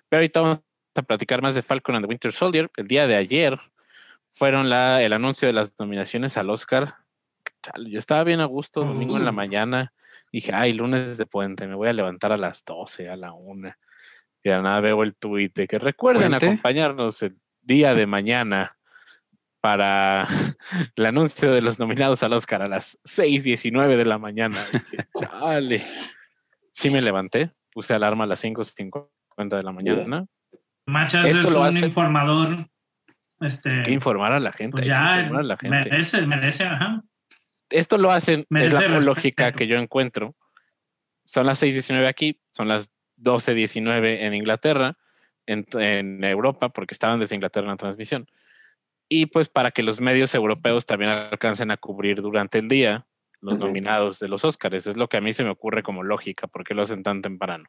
Pero 0.08 0.18
ahorita 0.18 0.40
vamos 0.40 0.62
a 0.94 1.02
platicar 1.02 1.42
más 1.42 1.54
de 1.54 1.62
Falcon 1.62 1.94
and 1.94 2.04
the 2.04 2.08
Winter 2.08 2.32
Soldier. 2.32 2.70
El 2.76 2.88
día 2.88 3.06
de 3.06 3.14
ayer 3.14 3.60
fueron 4.36 4.68
la, 4.70 5.02
el 5.02 5.12
anuncio 5.12 5.48
de 5.48 5.52
las 5.54 5.72
nominaciones 5.78 6.36
al 6.36 6.50
Oscar. 6.50 6.94
Chale, 7.62 7.90
yo 7.90 7.98
estaba 7.98 8.22
bien 8.22 8.40
a 8.40 8.44
gusto 8.44 8.80
domingo 8.84 9.16
en 9.16 9.24
la 9.24 9.30
Uh. 9.30 9.34
mañana 9.34 9.92
Dije, 10.32 10.52
ay, 10.52 10.72
lunes 10.74 11.16
de 11.18 11.24
puente, 11.24 11.66
me 11.66 11.74
voy 11.76 11.88
a 11.88 11.92
levantar 11.92 12.32
a 12.32 12.36
las 12.36 12.64
12, 12.64 13.08
a 13.08 13.16
la 13.16 13.32
1. 13.32 13.72
Y 14.42 14.48
de 14.50 14.60
nada 14.62 14.80
veo 14.80 15.02
el 15.02 15.14
tuit 15.14 15.54
de 15.54 15.66
que 15.66 15.78
recuerden 15.78 16.30
¿Puente? 16.30 16.46
acompañarnos 16.46 17.22
el 17.22 17.38
día 17.62 17.94
de 17.94 18.06
mañana 18.06 18.76
para 19.60 20.26
el 20.96 21.06
anuncio 21.06 21.50
de 21.52 21.62
los 21.62 21.78
nominados 21.78 22.22
al 22.22 22.32
Oscar 22.34 22.60
a 22.62 22.68
las 22.68 22.98
6.19 23.04 23.96
de 23.96 24.04
la 24.04 24.18
mañana. 24.18 24.58
Dije, 24.72 25.08
chale. 25.30 25.78
Sí 26.72 26.90
me 26.90 27.00
levanté, 27.00 27.52
puse 27.72 27.94
alarma 27.94 28.24
a 28.24 28.26
las 28.26 28.44
5.50 28.44 29.08
de 29.56 29.62
la 29.62 29.72
mañana. 29.72 30.26
Machas 30.86 31.26
Esto 31.26 31.40
es 31.48 31.50
lo 31.50 31.60
un 31.62 31.66
hace- 31.68 31.86
informador. 31.86 32.48
Este, 33.40 33.70
Hay 33.70 33.84
que 33.84 33.90
informar 33.92 34.32
a 34.32 34.40
la 34.40 34.52
gente. 34.52 34.72
pues 34.72 34.86
ya 34.86 35.16
a 35.16 35.42
la 35.42 35.56
gente. 35.56 35.90
merece, 35.90 36.26
merece, 36.26 36.64
ajá. 36.64 37.02
esto 37.70 37.98
lo 37.98 38.10
hacen, 38.10 38.46
es 38.50 38.72
la 38.72 39.00
lógica 39.00 39.52
que 39.52 39.66
yo 39.66 39.76
encuentro. 39.76 40.34
Son 41.24 41.46
las 41.46 41.62
6.19 41.62 42.06
aquí, 42.06 42.40
son 42.50 42.68
las 42.68 42.90
12.19 43.18 44.22
en 44.22 44.34
Inglaterra, 44.34 44.96
en, 45.46 45.66
en 45.74 46.22
Europa, 46.24 46.68
porque 46.68 46.94
estaban 46.94 47.20
desde 47.20 47.34
Inglaterra 47.34 47.64
en 47.66 47.72
la 47.72 47.76
transmisión. 47.76 48.26
Y 49.08 49.26
pues 49.26 49.48
para 49.48 49.70
que 49.70 49.82
los 49.82 50.00
medios 50.00 50.34
europeos 50.34 50.86
también 50.86 51.10
alcancen 51.10 51.70
a 51.70 51.76
cubrir 51.76 52.22
durante 52.22 52.58
el 52.58 52.68
día 52.68 53.06
los 53.40 53.58
nominados 53.58 54.18
de 54.18 54.28
los 54.28 54.44
Oscars. 54.44 54.86
Es 54.86 54.96
lo 54.96 55.08
que 55.08 55.16
a 55.16 55.20
mí 55.20 55.32
se 55.32 55.44
me 55.44 55.50
ocurre 55.50 55.82
como 55.82 56.02
lógica, 56.02 56.46
porque 56.46 56.74
lo 56.74 56.82
hacen 56.82 57.02
tan 57.02 57.22
temprano. 57.22 57.68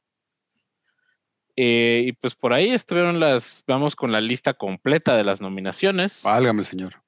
Eh, 1.60 2.04
y 2.06 2.12
pues 2.14 2.36
por 2.36 2.54
ahí 2.54 2.70
estuvieron 2.70 3.20
las, 3.20 3.64
vamos 3.68 3.96
con 3.96 4.12
la 4.12 4.22
lista 4.22 4.54
completa 4.54 5.18
de 5.18 5.24
las 5.24 5.42
nominaciones. 5.42 6.22
Válgame 6.24 6.64
señor. 6.64 7.02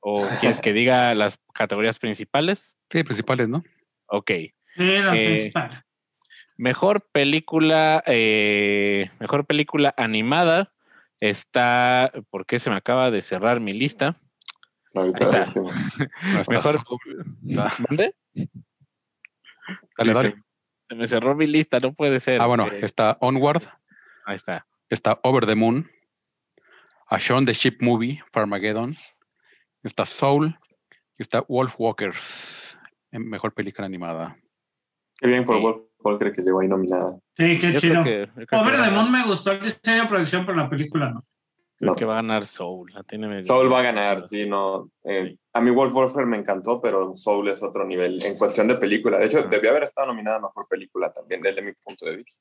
¿O 0.00 0.26
quieres 0.40 0.60
que 0.62 0.72
diga 0.72 1.14
las 1.14 1.38
categorías 1.52 1.98
principales? 1.98 2.78
Sí, 2.90 3.04
principales, 3.04 3.48
¿no? 3.48 3.62
Ok. 4.06 4.30
Sí, 4.30 4.52
la 4.76 5.14
Eh, 5.14 5.26
principal. 5.26 5.84
Mejor 6.56 7.06
película, 7.12 8.02
eh, 8.06 9.10
mejor 9.20 9.44
película 9.46 9.92
animada 9.98 10.72
está, 11.20 12.10
¿por 12.30 12.46
qué 12.46 12.58
se 12.58 12.70
me 12.70 12.76
acaba 12.76 13.10
de 13.10 13.20
cerrar 13.20 13.60
mi 13.60 13.72
lista? 13.74 14.16
Ahorita 14.94 15.24
está. 15.24 15.60
No, 15.60 15.70
está 16.40 16.52
Mejor- 16.54 16.84
¿Dónde? 17.42 18.14
Dale, 19.98 20.12
dale. 20.14 20.34
Se 20.88 20.96
me 20.96 21.06
cerró 21.06 21.34
mi 21.36 21.46
lista, 21.46 21.78
no 21.78 21.92
puede 21.92 22.18
ser. 22.20 22.40
Ah, 22.40 22.46
bueno, 22.46 22.66
Eh, 22.66 22.80
está 22.82 23.16
Onward, 23.20 23.62
ahí 24.30 24.36
está. 24.36 24.66
está 24.88 25.18
Over 25.22 25.46
the 25.46 25.54
Moon, 25.54 25.88
A 27.08 27.18
Shaun 27.18 27.44
the 27.44 27.52
Ship 27.52 27.76
Movie, 27.80 28.20
Farmageddon, 28.32 28.94
está 29.82 30.04
Soul, 30.04 30.56
y 31.18 31.22
está 31.22 31.44
Wolf 31.48 31.74
Walkers, 31.78 32.76
en 33.10 33.28
mejor 33.28 33.52
película 33.52 33.86
animada. 33.86 34.36
Qué 35.18 35.28
bien 35.28 35.44
por 35.44 35.56
Sí. 35.56 35.62
Wolf 35.62 35.78
Walker 36.02 36.32
que 36.32 36.42
llegó 36.42 36.60
ahí 36.60 36.68
nominada. 36.68 37.18
Sí, 37.36 37.58
qué 37.58 37.72
Yo 37.74 37.80
chido. 37.80 38.04
que, 38.04 38.28
Over 38.56 38.76
the 38.82 38.90
Moon 38.90 39.12
me 39.12 39.26
gustó 39.26 39.52
el 39.52 39.60
diseño 39.60 40.02
de 40.02 40.08
producción, 40.08 40.46
pero 40.46 40.56
la 40.58 40.70
película 40.70 41.10
no. 41.10 41.20
creo 41.76 41.92
No. 41.92 41.96
que 41.96 42.04
va 42.04 42.12
a 42.14 42.16
ganar 42.22 42.44
Soul. 42.46 42.92
La 42.92 43.02
tiene 43.04 43.26
medio- 43.26 43.42
Soul 43.42 43.72
va 43.72 43.80
a 43.80 43.82
ganar, 43.82 44.22
sí, 44.26 44.46
no. 44.48 44.90
eh, 45.04 45.36
a 45.52 45.60
mí 45.60 45.70
Wolf 45.70 45.94
Walker 45.94 46.26
me 46.26 46.36
encantó, 46.36 46.80
pero 46.80 47.12
Soul 47.14 47.48
es 47.48 47.62
otro 47.62 47.84
nivel 47.86 48.22
en 48.24 48.36
cuestión 48.38 48.68
de 48.68 48.76
película. 48.76 49.18
De 49.18 49.26
hecho, 49.26 49.42
debió 49.44 49.70
haber 49.70 49.82
estado 49.84 50.06
nominada 50.08 50.36
a 50.38 50.42
mejor 50.42 50.66
película 50.68 51.10
también, 51.12 51.40
desde 51.42 51.62
mi 51.62 51.72
punto 51.72 52.04
de 52.06 52.16
vista. 52.16 52.38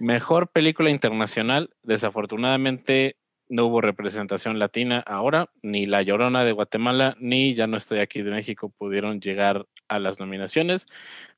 Mejor 0.00 0.48
película 0.48 0.90
internacional, 0.90 1.70
desafortunadamente 1.82 3.16
no 3.48 3.66
hubo 3.66 3.80
representación 3.80 4.58
latina 4.58 5.02
ahora, 5.06 5.50
ni 5.62 5.86
La 5.86 6.02
Llorona 6.02 6.44
de 6.44 6.52
Guatemala, 6.52 7.16
ni 7.20 7.54
Ya 7.54 7.66
no 7.66 7.76
estoy 7.76 8.00
aquí 8.00 8.22
de 8.22 8.30
México 8.30 8.72
pudieron 8.76 9.20
llegar 9.20 9.66
a 9.88 9.98
las 9.98 10.18
nominaciones, 10.18 10.86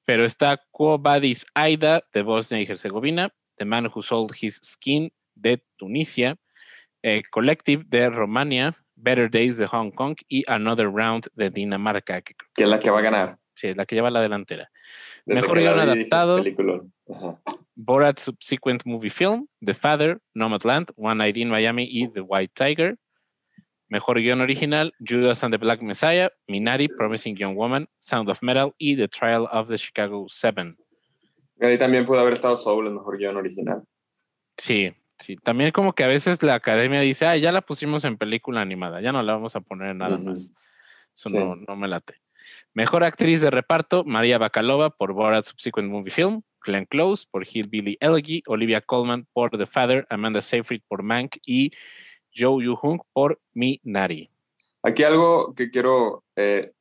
pero 0.04 0.24
está 0.24 0.62
Quo 0.70 0.98
Vadis 0.98 1.44
Aida 1.54 2.02
de 2.12 2.22
Bosnia 2.22 2.60
y 2.60 2.64
Herzegovina, 2.64 3.34
The 3.56 3.64
Man 3.64 3.90
Who 3.94 4.02
Sold 4.02 4.34
His 4.40 4.60
Skin 4.64 5.12
de 5.34 5.62
Tunisia, 5.76 6.36
eh, 7.02 7.22
Collective 7.30 7.84
de 7.86 8.08
Romania, 8.08 8.76
Better 8.96 9.30
Days 9.30 9.58
de 9.58 9.66
Hong 9.66 9.90
Kong 9.90 10.16
y 10.28 10.44
Another 10.50 10.90
Round 10.90 11.28
de 11.34 11.50
Dinamarca, 11.50 12.22
que 12.22 12.34
Que 12.54 12.64
es 12.64 12.68
la 12.68 12.80
que 12.80 12.90
va 12.90 12.98
a 12.98 13.02
ganar. 13.02 13.38
sí, 13.54 13.68
es 13.68 13.76
la 13.76 13.86
que 13.86 13.96
lleva 13.96 14.10
la 14.10 14.20
delantera. 14.20 14.70
Mejor 15.28 15.58
guion 15.58 15.78
adaptado. 15.78 16.44
Ajá. 17.08 17.40
Borat 17.74 18.18
Subsequent 18.18 18.84
Movie 18.84 19.10
Film, 19.10 19.46
The 19.64 19.74
Father, 19.74 20.20
Nomadland, 20.34 20.90
One 20.96 21.18
Night 21.18 21.36
in 21.36 21.48
Miami 21.48 21.84
y 21.88 22.08
The 22.08 22.20
White 22.22 22.52
Tiger. 22.54 22.96
Mejor 23.88 24.18
guion 24.20 24.40
original, 24.40 24.92
Judas 25.00 25.42
and 25.44 25.52
the 25.54 25.58
Black 25.58 25.80
Messiah, 25.80 26.30
Minari, 26.48 26.88
Promising 26.88 27.36
Young 27.36 27.56
Woman, 27.56 27.88
Sound 28.00 28.28
of 28.28 28.42
Metal 28.42 28.74
y 28.78 28.96
The 28.96 29.08
Trial 29.08 29.48
of 29.50 29.68
the 29.68 29.78
Chicago 29.78 30.26
Seven. 30.28 30.76
Ahí 31.60 31.78
también 31.78 32.04
pudo 32.04 32.20
haber 32.20 32.34
estado 32.34 32.56
Soul, 32.56 32.86
el 32.86 32.94
mejor 32.94 33.16
guion 33.18 33.36
original. 33.36 33.82
Sí, 34.56 34.92
sí. 35.18 35.36
También 35.36 35.70
como 35.72 35.92
que 35.94 36.04
a 36.04 36.08
veces 36.08 36.42
la 36.42 36.54
academia 36.54 37.00
dice, 37.00 37.26
ah, 37.26 37.36
ya 37.36 37.50
la 37.52 37.62
pusimos 37.62 38.04
en 38.04 38.18
película 38.18 38.60
animada, 38.60 39.00
ya 39.00 39.12
no 39.12 39.22
la 39.22 39.32
vamos 39.34 39.56
a 39.56 39.60
poner 39.60 39.90
en 39.90 39.98
nada 39.98 40.18
más. 40.18 40.52
Eso 41.14 41.28
Sí. 41.30 41.36
no, 41.36 41.56
no 41.56 41.76
me 41.76 41.88
late. 41.88 42.14
Mejor 42.74 43.04
actriz 43.04 43.40
de 43.40 43.50
reparto, 43.50 44.04
María 44.04 44.38
Bacalova 44.38 44.90
por 44.90 45.12
Borat 45.12 45.46
Subsequent 45.46 45.90
Movie 45.90 46.12
Film, 46.12 46.42
Glenn 46.64 46.86
Close 46.86 47.26
por 47.30 47.46
Hillbilly 47.46 47.96
Elegy, 48.00 48.42
Olivia 48.46 48.80
Colman 48.80 49.26
por 49.32 49.56
The 49.56 49.66
Father, 49.66 50.06
Amanda 50.10 50.42
Seyfried 50.42 50.82
por 50.86 51.02
Mank 51.02 51.36
y 51.44 51.72
Joe 52.34 52.64
Yu-hung 52.64 53.00
por 53.12 53.38
Minari. 53.54 54.30
Aquí 54.82 55.02
algo 55.02 55.54
que 55.54 55.70
quiero. 55.70 56.24
Eh, 56.36 56.72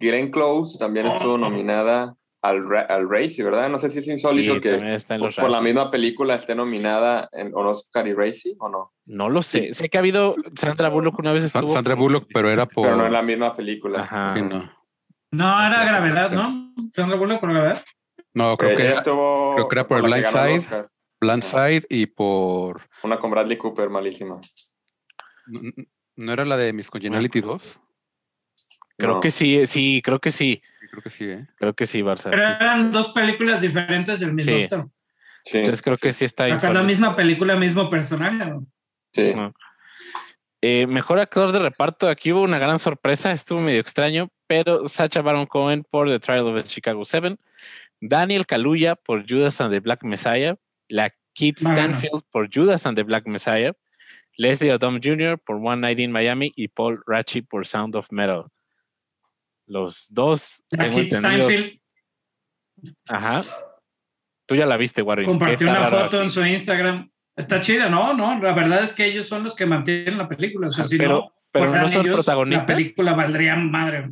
Glenn 0.00 0.30
Close 0.32 0.78
también 0.78 1.06
estuvo 1.06 1.38
nominada 1.38 2.16
al, 2.42 2.64
al 2.88 3.08
Racy, 3.08 3.42
¿verdad? 3.42 3.68
No 3.68 3.78
sé 3.78 3.90
si 3.90 4.00
es 4.00 4.08
insólito 4.08 4.54
Sí, 4.54 4.60
que 4.60 4.94
está 4.94 5.18
por, 5.18 5.50
la 5.50 5.60
misma 5.60 5.90
película 5.90 6.34
esté 6.34 6.54
nominada 6.54 7.28
en 7.32 7.52
Oscar 7.54 8.06
y 8.08 8.14
Racy, 8.14 8.56
¿o 8.58 8.68
no? 8.68 8.92
No 9.06 9.28
lo 9.28 9.42
sé. 9.42 9.72
Sé 9.74 9.88
que 9.88 9.98
ha 9.98 10.00
habido 10.00 10.34
Sandra 10.58 10.88
Bullock 10.88 11.18
una 11.18 11.32
vez 11.32 11.44
estuvo. 11.44 11.72
Sandra 11.72 11.94
Bullock, 11.94 12.26
pero 12.32 12.50
era 12.50 12.66
por... 12.66 12.84
Pero 12.84 12.96
no 12.96 13.06
es 13.06 13.12
la 13.12 13.22
misma 13.22 13.54
película. 13.54 14.00
Ajá. 14.00 14.34
sí, 14.34 14.42
no. 14.42 14.75
No, 15.36 15.66
era 15.66 15.84
gravedad, 15.84 16.30
¿no? 16.30 16.72
¿Sandra 16.92 17.16
Bullock 17.16 17.40
por 17.40 17.52
gravedad? 17.52 17.84
No, 18.34 18.56
creo 18.56 18.70
Eh, 18.72 18.76
que 18.76 18.86
era 18.86 18.98
estuvo 18.98 19.54
creo 19.54 19.68
que 19.68 19.74
era 19.74 19.86
por 19.88 20.08
la 20.08 20.16
Blind 20.16 20.26
Side. 20.32 20.56
Oscar. 20.58 20.88
Blindside 21.20 21.86
y 21.88 22.06
por... 22.06 22.82
Una 23.02 23.18
con 23.18 23.30
Bradley 23.30 23.56
Cooper, 23.56 23.88
malísima. 23.88 24.38
¿No 26.16 26.32
era 26.32 26.44
la 26.44 26.56
de 26.56 26.72
Miss 26.72 26.90
Congeniality 26.90 27.40
2? 27.40 27.80
Creo 28.98 29.14
No. 29.14 29.20
que 29.20 29.30
sí, 29.30 29.66
sí, 29.66 30.00
creo 30.04 30.18
que 30.20 30.32
sí. 30.32 30.62
Creo 30.90 31.02
que 31.02 31.10
sí, 31.10 31.24
¿eh? 31.24 31.46
Creo 31.56 31.74
que 31.74 31.86
sí, 31.86 32.00
Barça. 32.02 32.30
Pero 32.30 32.42
sí. 32.48 32.54
eran 32.60 32.92
dos 32.92 33.10
películas 33.10 33.60
diferentes 33.60 34.20
del 34.20 34.32
mismo 34.32 34.52
Sí. 34.56 34.62
actor. 34.64 34.88
Sí, 35.44 35.58
Entonces 35.58 35.82
creo 35.82 35.96
que 35.96 36.12
sí 36.12 36.24
está 36.24 36.44
Acá 36.44 36.50
la 36.50 36.54
insólito. 36.56 36.84
misma 36.84 37.16
película, 37.16 37.56
mismo 37.56 37.88
personaje. 37.90 38.36
¿no? 38.46 38.66
sí. 39.12 39.32
No. 39.34 39.52
Eh, 40.62 40.86
mejor 40.86 41.20
actor 41.20 41.52
de 41.52 41.58
reparto, 41.58 42.08
aquí 42.08 42.32
hubo 42.32 42.42
una 42.42 42.58
gran 42.58 42.78
sorpresa, 42.78 43.30
estuvo 43.32 43.60
medio 43.60 43.80
extraño, 43.80 44.28
pero 44.46 44.88
Sacha 44.88 45.22
Baron 45.22 45.46
Cohen 45.46 45.84
por 45.84 46.08
The 46.08 46.18
Trial 46.18 46.46
of 46.46 46.62
the 46.62 46.68
Chicago 46.68 47.04
Seven, 47.04 47.38
Daniel 48.00 48.46
Kaluuya 48.46 48.96
por 48.96 49.24
Judas 49.28 49.60
and 49.60 49.72
the 49.72 49.80
Black 49.80 50.02
Messiah, 50.02 50.56
la 50.88 51.12
Kit 51.34 51.60
Bueno. 51.60 51.76
Stanfield 51.76 52.22
por 52.30 52.48
Judas 52.52 52.86
and 52.86 52.96
the 52.96 53.02
Black 53.02 53.26
Messiah, 53.26 53.74
Leslie 54.36 54.72
Odom 54.72 54.98
Jr. 55.02 55.38
por 55.38 55.56
One 55.56 55.82
Night 55.82 55.98
in 55.98 56.12
Miami 56.12 56.52
y 56.56 56.68
Paul 56.68 57.02
Ratchie 57.06 57.42
por 57.42 57.66
Sound 57.66 57.94
of 57.96 58.10
Metal. 58.10 58.46
Los 59.66 60.06
dos, 60.10 60.62
La 60.70 60.86
entendido. 60.86 61.18
Steinfeld 61.18 61.80
Ajá. 63.08 63.42
Tú 64.46 64.54
ya 64.54 64.66
la 64.66 64.76
viste, 64.76 65.02
Warren. 65.02 65.24
¿Qué 65.24 65.30
compartió 65.30 65.68
una 65.68 65.84
foto 65.84 66.22
en 66.22 66.30
su 66.30 66.44
Instagram. 66.44 67.10
Está 67.36 67.60
chida, 67.60 67.88
¿no? 67.88 68.14
No, 68.14 68.38
la 68.40 68.52
verdad 68.54 68.82
es 68.82 68.92
que 68.94 69.04
ellos 69.06 69.28
son 69.28 69.44
los 69.44 69.54
que 69.54 69.66
mantienen 69.66 70.16
la 70.18 70.26
película. 70.28 70.68
O 70.68 70.70
sea, 70.70 70.84
si 70.84 70.96
Pero- 70.96 71.12
no, 71.20 71.32
pero 71.52 71.66
no 71.70 71.88
son 71.88 72.02
ellos, 72.06 72.16
protagonistas. 72.16 72.68
La 72.68 72.74
película 72.76 73.14
valdría 73.14 73.56
madre. 73.56 74.10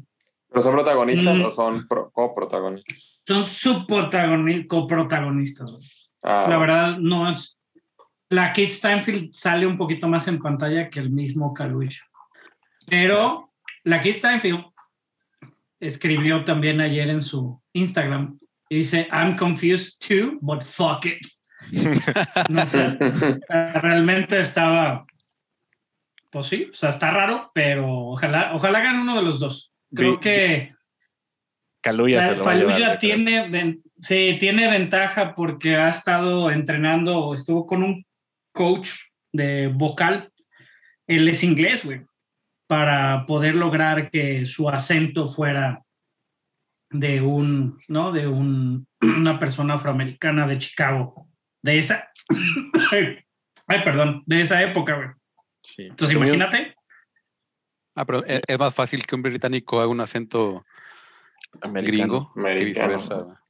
¿Pero 0.50 0.62
son 0.62 0.72
protagonistas 0.74 1.36
Mm. 1.36 1.42
o 1.44 1.50
son 1.52 1.86
pro- 1.88 2.10
coprotagonistas? 2.12 3.20
Son 3.26 3.44
subprotagoni- 3.44 4.66
coprotagonistas. 4.66 5.70
Ah, 6.22 6.46
La 6.48 6.58
verdad, 6.58 6.96
no 6.98 7.30
es. 7.30 7.56
La 8.28 8.48
Kate 8.48 8.70
Steinfeld 8.70 9.32
sale 9.32 9.66
un 9.66 9.76
poquito 9.78 10.06
más 10.08 10.28
en 10.28 10.38
pantalla 10.38 10.88
que 10.90 11.00
el 11.00 11.10
mismo 11.10 11.52
Kaluuya. 11.54 12.00
Pero 12.88 13.50
la 13.84 13.98
Kate 13.98 14.14
Steinfeld 14.14 14.64
escribió 15.80 16.44
también 16.44 16.80
ayer 16.80 17.08
en 17.08 17.22
su 17.22 17.60
Instagram 17.72 18.38
y 18.68 18.76
dice: 18.76 19.08
I'm 19.12 19.36
confused 19.36 19.98
too, 20.06 20.38
but 20.40 20.62
fuck 20.62 21.04
it. 21.06 21.20
No 22.50 22.66
sé, 22.66 22.96
realmente 23.48 24.38
estaba. 24.40 25.06
Pues 26.30 26.46
sí, 26.46 26.66
o 26.70 26.74
sea, 26.74 26.90
está 26.90 27.10
raro, 27.10 27.50
pero 27.54 27.88
ojalá, 28.08 28.54
ojalá 28.54 28.80
gane 28.80 29.00
uno 29.02 29.16
de 29.16 29.22
los 29.22 29.38
dos. 29.38 29.72
Creo 29.94 30.12
Vi- 30.14 30.20
que 30.20 30.74
Kaluuya 31.82 32.26
se 32.26 32.36
lo 32.36 32.44
va 32.44 32.50
a 32.52 32.54
llevar, 32.54 32.72
Fallujah 32.72 32.92
yo 32.94 32.98
creo. 32.98 32.98
tiene, 32.98 33.48
ven- 33.50 33.82
sí, 33.98 34.36
tiene 34.40 34.68
ventaja 34.68 35.34
porque 35.34 35.76
ha 35.76 35.88
estado 35.90 36.50
entrenando, 36.50 37.32
estuvo 37.34 37.66
con 37.66 37.82
un 37.82 38.04
coach 38.52 38.90
de 39.32 39.68
vocal. 39.68 40.32
Él 41.06 41.28
es 41.28 41.44
inglés, 41.44 41.84
güey, 41.84 42.02
para 42.66 43.26
poder 43.26 43.54
lograr 43.54 44.10
que 44.10 44.44
su 44.46 44.68
acento 44.68 45.26
fuera 45.28 45.82
de 46.90 47.20
un, 47.20 47.78
¿no? 47.88 48.10
De 48.12 48.26
un 48.26 48.86
una 49.02 49.38
persona 49.38 49.74
afroamericana 49.74 50.46
de 50.46 50.58
Chicago, 50.58 51.28
de 51.64 51.78
esa, 51.78 52.12
ay, 52.92 53.84
perdón, 53.84 54.22
de 54.26 54.40
esa 54.42 54.62
época, 54.62 54.96
güey. 54.96 55.08
Sí. 55.62 55.84
Entonces, 55.84 56.14
imagínate, 56.14 56.74
Ah, 57.96 58.04
pero 58.04 58.24
es, 58.26 58.42
es 58.46 58.58
más 58.58 58.74
fácil 58.74 59.06
que 59.06 59.14
un 59.14 59.22
británico 59.22 59.78
haga 59.80 59.88
un 59.88 60.00
acento 60.00 60.66
americano. 61.62 62.32
gringo 62.34 62.58
que 62.58 62.64
viceversa. 62.64 63.40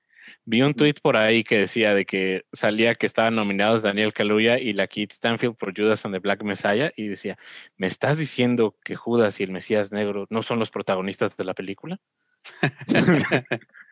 Vi 0.45 0.61
un 0.62 0.75
tweet 0.75 0.97
por 1.03 1.17
ahí 1.17 1.43
que 1.43 1.59
decía 1.59 1.95
de 1.95 2.05
que 2.05 2.45
salía 2.53 2.95
que 2.95 3.07
estaban 3.07 3.35
nominados 3.35 3.83
Daniel 3.83 4.12
Kaluuya 4.12 4.59
y 4.59 4.75
la 4.75 4.87
Kate 4.87 5.09
Stanfield 5.12 5.57
por 5.57 5.75
Judas 5.75 6.05
and 6.05 6.15
the 6.15 6.19
Black 6.21 6.43
Messiah 6.43 6.93
y 6.97 7.09
decía, 7.09 7.39
¿me 7.79 7.87
estás 7.87 8.19
diciendo 8.19 8.77
que 8.85 8.95
Judas 8.95 9.41
y 9.41 9.45
el 9.45 9.51
Mesías 9.51 9.91
Negro 9.91 10.27
no 10.29 10.43
son 10.43 10.59
los 10.59 10.71
protagonistas 10.71 11.37
de 11.37 11.45
la 11.45 11.55
película? 11.55 11.99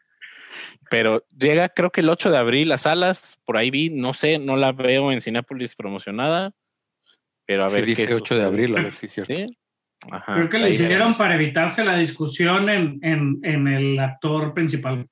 Pero 0.91 1.25
llega 1.37 1.69
creo 1.69 1.91
que 1.91 2.01
el 2.01 2.09
8 2.09 2.31
de 2.31 2.39
abril 2.39 2.73
a 2.73 2.79
salas, 2.79 3.41
por 3.45 3.57
ahí 3.57 3.71
vi, 3.71 3.91
no 3.91 4.15
sé, 4.15 4.39
no 4.39 4.57
la 4.57 4.73
veo 4.73 5.13
en 5.13 5.21
Cinépolis 5.21 5.75
promocionada, 5.75 6.53
pero 7.47 7.65
a 7.65 7.69
Sí, 7.69 7.77
ver 7.77 7.87
dice 7.87 8.07
qué 8.07 8.15
8 8.15 8.37
de 8.37 8.45
abril, 8.45 8.77
a 8.77 8.83
ver 8.83 8.95
si 8.95 9.07
es 9.07 9.13
cierto. 9.13 9.35
¿Sí? 9.35 9.59
Ajá, 10.11 10.35
creo 10.35 10.49
que 10.49 10.59
lo 10.59 10.69
hicieron 10.69 11.17
para 11.17 11.37
evitarse 11.37 11.85
la 11.85 11.97
discusión 11.97 12.69
en, 12.69 12.99
en, 13.03 13.39
en 13.45 13.69
el 13.69 13.99
actor 14.01 14.53
principal. 14.53 15.07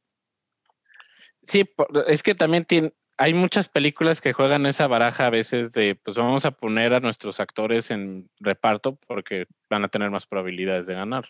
Sí, 1.45 1.65
es 2.09 2.23
que 2.23 2.35
también 2.35 2.65
tiene, 2.65 2.93
hay 3.21 3.35
muchas 3.35 3.69
películas 3.69 4.23
que 4.23 4.33
juegan 4.33 4.65
esa 4.65 4.87
baraja 4.87 5.27
a 5.27 5.31
veces 5.31 5.73
de, 5.73 5.95
pues 5.95 6.17
vamos 6.17 6.47
a 6.47 6.53
poner 6.53 6.95
a 6.95 7.01
nuestros 7.01 7.39
actores 7.39 7.91
en 7.91 8.31
reparto 8.41 8.99
porque 9.07 9.45
van 9.69 9.85
a 9.85 9.89
tener 9.89 10.11
más 10.11 10.27
probabilidades 10.27 10.87
de 10.87 10.95
ganar. 10.95 11.29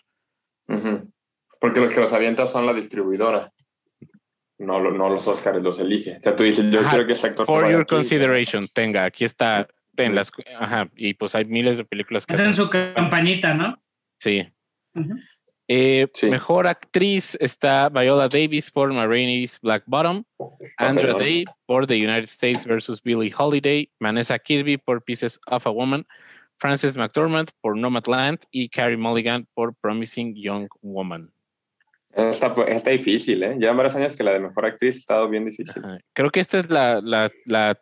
Porque 1.59 1.81
los 1.81 1.91
que 1.91 1.99
los 1.99 2.13
avientan 2.13 2.47
son 2.47 2.65
la 2.65 2.73
distribuidora. 2.73 3.51
No, 4.61 4.79
no 4.79 5.09
los 5.09 5.27
Oscars 5.27 5.61
los 5.61 5.79
elige. 5.79 6.17
O 6.19 6.23
sea, 6.23 6.35
tú 6.35 6.43
dices, 6.43 6.69
yo 6.71 6.79
Ajá, 6.81 6.89
quiero 6.91 7.07
que 7.07 7.13
este 7.13 7.27
actor. 7.27 7.45
For 7.45 7.69
your 7.69 7.81
aquí. 7.81 7.95
consideration, 7.95 8.63
tenga, 8.73 9.05
aquí 9.05 9.25
está 9.25 9.67
en 9.97 10.15
las, 10.15 10.31
ajá, 10.59 10.89
y 10.95 11.13
pues 11.13 11.35
hay 11.35 11.45
miles 11.45 11.77
de 11.77 11.83
películas 11.85 12.25
que 12.25 12.33
Hacen 12.33 12.55
su 12.55 12.69
campañita, 12.69 13.53
¿no? 13.53 13.81
sí. 14.19 14.47
Eh, 15.67 16.07
Sí. 16.13 16.29
Mejor 16.29 16.67
actriz 16.67 17.37
está 17.39 17.87
Viola 17.87 18.27
Davis 18.27 18.69
por 18.69 18.91
Ma 18.91 19.07
Rainey's 19.07 19.57
Black 19.61 19.83
Bottom, 19.85 20.23
Papelón. 20.77 21.17
Day 21.17 21.45
por 21.65 21.87
The 21.87 21.95
United 21.95 22.25
States 22.25 22.65
versus 22.65 23.01
Billie 23.01 23.33
Holiday, 23.35 23.89
Vanessa 23.99 24.37
Kirby 24.37 24.77
por 24.77 25.01
Pieces 25.01 25.39
of 25.47 25.65
a 25.65 25.69
Woman, 25.69 26.05
Frances 26.57 26.97
McDormand 26.97 27.51
por 27.61 27.77
Nomadland 27.77 28.39
y 28.51 28.67
Carrie 28.67 28.97
Mulligan 28.97 29.47
por 29.53 29.73
Promising 29.75 30.35
Young 30.35 30.67
Woman. 30.81 31.31
Está, 32.13 32.53
está 32.67 32.89
difícil, 32.91 33.41
¿eh? 33.43 33.55
Llevan 33.57 33.77
varios 33.77 33.95
años 33.95 34.15
que 34.15 34.23
la 34.23 34.33
de 34.33 34.39
mejor 34.39 34.65
actriz 34.65 34.95
ha 34.95 34.99
estado 34.99 35.29
bien 35.29 35.45
difícil. 35.45 35.81
Ajá. 35.83 35.97
Creo 36.13 36.29
que 36.29 36.39
esta 36.41 36.59
es 36.59 36.69
la, 36.69 36.99
la- 37.01 37.31
la 37.45 37.79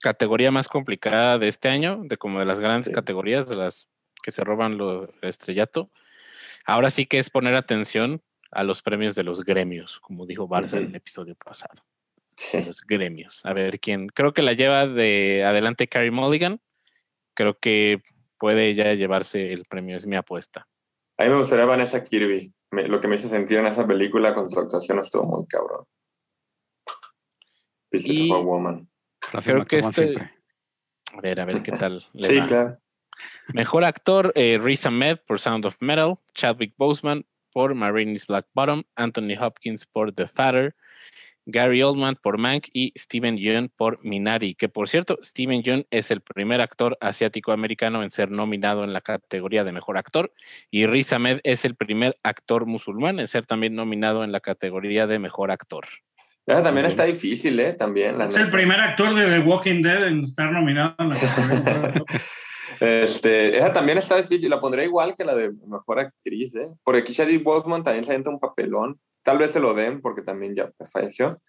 categoría 0.00 0.50
más 0.50 0.68
complicada 0.68 1.38
de 1.38 1.48
este 1.48 1.68
año, 1.68 2.02
de 2.04 2.16
como 2.16 2.38
de 2.38 2.44
las 2.44 2.60
grandes 2.60 2.86
Sí. 2.86 2.92
categorías, 2.92 3.48
de 3.48 3.56
las 3.56 3.88
que 4.22 4.30
se 4.30 4.44
roban 4.44 4.76
lo 4.78 5.04
el 5.22 5.28
estrellato. 5.28 5.90
Ahora 6.66 6.90
sí 6.90 7.06
que 7.06 7.18
es 7.18 7.30
poner 7.30 7.54
atención 7.56 8.22
a 8.52 8.62
los 8.64 8.82
premios 8.82 9.14
de 9.14 9.24
los 9.24 9.44
gremios, 9.44 9.98
como 10.00 10.26
dijo 10.26 10.48
Barça 10.48 10.76
en 10.76 10.84
el 10.86 10.94
episodio 10.94 11.34
pasado. 11.34 11.82
Sí. 12.36 12.58
de 12.58 12.64
los 12.66 12.80
gremios. 12.82 13.44
A 13.44 13.52
ver 13.52 13.78
quién. 13.78 14.08
Creo 14.08 14.32
que 14.34 14.42
la 14.42 14.54
lleva 14.54 14.88
de 14.88 15.44
adelante 15.44 15.86
Carrie 15.86 16.10
Mulligan. 16.10 16.60
Creo 17.34 17.56
que 17.58 18.02
puede 18.38 18.74
ya 18.74 18.92
llevarse 18.94 19.52
el 19.52 19.64
premio, 19.66 19.96
es 19.96 20.04
mi 20.06 20.16
apuesta. 20.16 20.66
A 21.16 21.24
mí 21.24 21.30
me 21.30 21.38
gustaría 21.38 21.64
Vanessa 21.64 22.02
Kirby. 22.02 22.52
Me- 22.74 22.88
lo 22.88 23.00
que 23.00 23.08
me 23.08 23.16
hizo 23.16 23.28
sentir 23.28 23.58
en 23.58 23.66
esa 23.66 23.86
película 23.86 24.34
con 24.34 24.50
su 24.50 24.58
actuación 24.58 24.98
estuvo 24.98 25.24
muy 25.24 25.46
cabrón. 25.46 25.84
Pieces 27.90 28.10
Y- 28.16 28.30
of 28.30 28.36
a 28.38 28.40
Woman. 28.40 28.88
Creo 29.44 29.64
que 29.64 29.78
este- 29.78 29.92
siempre. 30.08 30.30
A 31.12 31.20
ver, 31.20 31.40
a 31.40 31.44
ver 31.44 31.62
qué 31.62 31.72
tal. 31.72 32.04
le 32.12 32.28
Sí, 32.28 32.38
va. 32.38 32.46
claro. 32.46 32.78
Mejor 33.52 33.84
actor, 33.84 34.32
eh, 34.34 34.58
Riz 34.60 34.84
Ahmed 34.86 35.18
por 35.26 35.38
Sound 35.40 35.64
of 35.66 35.76
Metal, 35.80 36.16
Chadwick 36.34 36.74
Boseman 36.76 37.24
por 37.52 37.74
Marini's 37.74 38.26
Black 38.26 38.46
Bottom, 38.54 38.82
Anthony 38.96 39.36
Hopkins 39.40 39.86
por 39.86 40.12
The 40.12 40.26
Fatter, 40.26 40.74
Gary 41.46 41.82
Oldman 41.82 42.16
por 42.16 42.38
Mank 42.38 42.68
y 42.72 42.92
Steven 42.96 43.36
Yeun 43.36 43.70
por 43.76 43.98
Minari, 44.02 44.54
que 44.54 44.68
por 44.68 44.88
cierto, 44.88 45.18
Steven 45.22 45.62
Yeun 45.62 45.86
es 45.90 46.10
el 46.10 46.20
primer 46.20 46.60
actor 46.60 46.96
asiático-americano 47.00 48.02
en 48.02 48.10
ser 48.10 48.30
nominado 48.30 48.84
en 48.84 48.92
la 48.92 49.00
categoría 49.00 49.64
de 49.64 49.72
mejor 49.72 49.98
actor 49.98 50.32
y 50.70 50.86
Riz 50.86 51.12
Ahmed 51.12 51.40
es 51.44 51.64
el 51.64 51.74
primer 51.74 52.16
actor 52.22 52.66
musulmán 52.66 53.20
en 53.20 53.28
ser 53.28 53.46
también 53.46 53.74
nominado 53.74 54.24
en 54.24 54.32
la 54.32 54.40
categoría 54.40 55.06
de 55.06 55.18
mejor 55.18 55.50
actor. 55.50 55.86
Esa 56.46 56.62
también 56.62 56.84
Muy 56.84 56.90
está 56.90 57.04
difícil, 57.04 57.58
¿eh? 57.58 57.72
También, 57.72 58.18
la 58.18 58.26
Es 58.26 58.36
el 58.36 58.50
primer 58.50 58.78
actor 58.80 59.14
de 59.14 59.26
The 59.26 59.38
Walking 59.40 59.80
Dead 59.80 60.08
en 60.08 60.24
estar 60.24 60.52
nominado 60.52 60.94
en 60.98 61.08
la 61.08 61.14
categoría. 61.14 62.04
Este, 62.80 63.56
esa 63.56 63.72
también 63.72 63.98
está 63.98 64.16
difícil. 64.16 64.50
La 64.50 64.60
pondré 64.60 64.84
igual 64.84 65.14
que 65.14 65.24
la 65.24 65.34
de 65.34 65.52
mejor 65.66 66.00
actriz, 66.00 66.54
¿eh? 66.54 66.68
Porque 66.82 67.00
aquí 67.00 67.12
Shadi 67.12 67.38
Boseman 67.38 67.84
también 67.84 68.04
se 68.04 68.10
avienta 68.10 68.30
un 68.30 68.40
papelón. 68.40 68.98
Tal 69.24 69.38
vez 69.38 69.50
se 69.50 69.58
lo 69.58 69.74
den 69.74 70.00
porque 70.00 70.22
también 70.22 70.54
ya 70.54 70.70
falleció. 70.92 71.42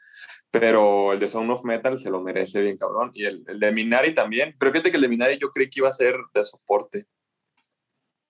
Pero 0.50 1.14
el 1.14 1.20
de 1.20 1.28
Sound 1.28 1.52
of 1.52 1.64
Metal 1.64 2.00
se 2.00 2.10
lo 2.10 2.22
merece 2.22 2.62
bien, 2.62 2.78
cabrón. 2.78 3.12
Y 3.14 3.26
el, 3.26 3.44
el 3.48 3.60
de 3.60 3.72
Minari 3.72 4.14
también. 4.14 4.56
Pero 4.58 4.72
fíjate 4.72 4.90
que 4.90 4.98
el 4.98 5.04
de 5.04 5.10
Minari 5.10 5.38
yo 5.38 5.52
creí 5.52 5.70
que 5.70 5.82
iba 5.82 5.90
a 5.90 5.94
ser 5.94 6.16
de 6.34 6.46
soporte. 6.46 7.06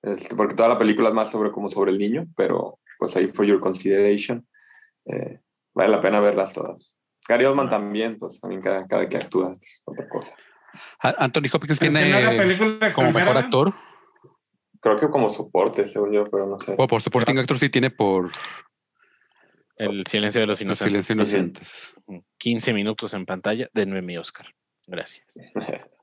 Este, 0.02 0.36
porque 0.36 0.56
toda 0.56 0.70
la 0.70 0.78
película 0.78 1.10
es 1.10 1.16
más 1.16 1.30
sobre 1.32 1.52
como 1.52 1.70
sobre 1.70 1.92
el 1.92 1.98
niño. 1.98 2.26
Pero 2.36 2.80
pues 3.00 3.16
ahí 3.16 3.28
for 3.28 3.46
your 3.46 3.62
consideration. 3.62 4.46
eh, 5.06 5.40
vale 5.74 5.92
la 5.92 6.00
pena 6.02 6.20
verlas 6.20 6.54
todas. 6.54 6.98
Gary 7.28 7.46
Oldman 7.46 7.70
también, 7.70 8.18
pues 8.20 8.40
también 8.40 8.62
cada, 8.62 8.86
cada 8.88 9.08
que 9.10 9.18
actúa 9.18 9.56
es 9.60 9.82
otra 9.86 10.08
cosa. 10.10 10.36
Anthony 11.00 11.50
Hopkins 11.54 11.80
tiene 11.80 12.12
como 12.94 13.12
mejor 13.12 13.38
actor. 13.38 13.74
Creo 14.82 14.98
que 14.98 15.10
como 15.10 15.32
soporte, 15.32 15.88
según 15.88 16.12
yo, 16.12 16.24
pero 16.26 16.46
no 16.46 16.60
sé. 16.60 16.76
O 16.78 16.88
por 16.88 17.02
supporting 17.02 17.40
actor 17.40 17.58
sí 17.58 17.70
tiene 17.70 17.90
por 17.90 18.30
El 19.78 20.06
silencio 20.08 20.42
de 20.42 20.48
los 20.48 20.62
inocentes. 20.62 21.06
Silencio 21.06 21.14
Inocentes. 21.16 21.96
15 22.38 22.74
minutos 22.74 23.14
en 23.14 23.26
pantalla, 23.26 23.70
denme 23.74 24.02
mi 24.02 24.18
Oscar. 24.18 24.48
Gracias. 24.88 25.26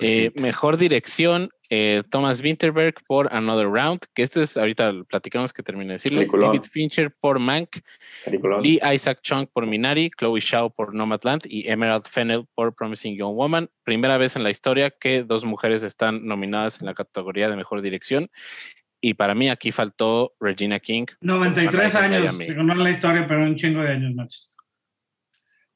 Eh, 0.00 0.30
mejor 0.36 0.76
dirección, 0.76 1.50
eh, 1.68 2.02
Thomas 2.10 2.40
Winterberg 2.40 2.94
por 3.06 3.32
Another 3.34 3.68
Round, 3.68 4.00
que 4.14 4.22
este 4.22 4.42
es, 4.42 4.56
ahorita 4.56 4.92
platicamos 5.08 5.52
que 5.52 5.62
termine 5.62 5.88
de 5.88 5.92
decirlo. 5.94 6.18
Peliculón. 6.18 6.54
David 6.54 6.68
Fincher 6.70 7.14
por 7.20 7.38
Mank, 7.38 7.78
Peliculón. 8.24 8.62
Lee 8.62 8.80
Isaac 8.94 9.20
Chung 9.22 9.46
por 9.52 9.66
Minari, 9.66 10.10
Chloe 10.18 10.40
Shao 10.40 10.70
por 10.70 10.94
Nomadland 10.94 11.42
y 11.44 11.68
Emerald 11.68 12.06
Fennell 12.06 12.46
por 12.54 12.74
Promising 12.74 13.16
Young 13.16 13.34
Woman. 13.34 13.70
Primera 13.82 14.16
vez 14.16 14.36
en 14.36 14.44
la 14.44 14.50
historia 14.50 14.90
que 14.90 15.22
dos 15.22 15.44
mujeres 15.44 15.82
están 15.82 16.24
nominadas 16.26 16.80
en 16.80 16.86
la 16.86 16.94
categoría 16.94 17.48
de 17.48 17.56
mejor 17.56 17.82
dirección. 17.82 18.30
Y 19.06 19.12
para 19.12 19.34
mí 19.34 19.50
aquí 19.50 19.70
faltó 19.70 20.32
Regina 20.40 20.80
King. 20.80 21.04
por 21.06 21.16
93 21.28 21.94
One 21.94 22.08
Night 22.08 22.22
in 22.22 22.28
años. 22.28 22.38
Digo, 22.38 22.62
no 22.62 22.72
en 22.72 22.84
la 22.84 22.90
historia, 22.90 23.26
pero 23.28 23.42
un 23.42 23.54
chingo 23.54 23.82
de 23.82 23.90
años, 23.90 24.14
macho. 24.14 24.38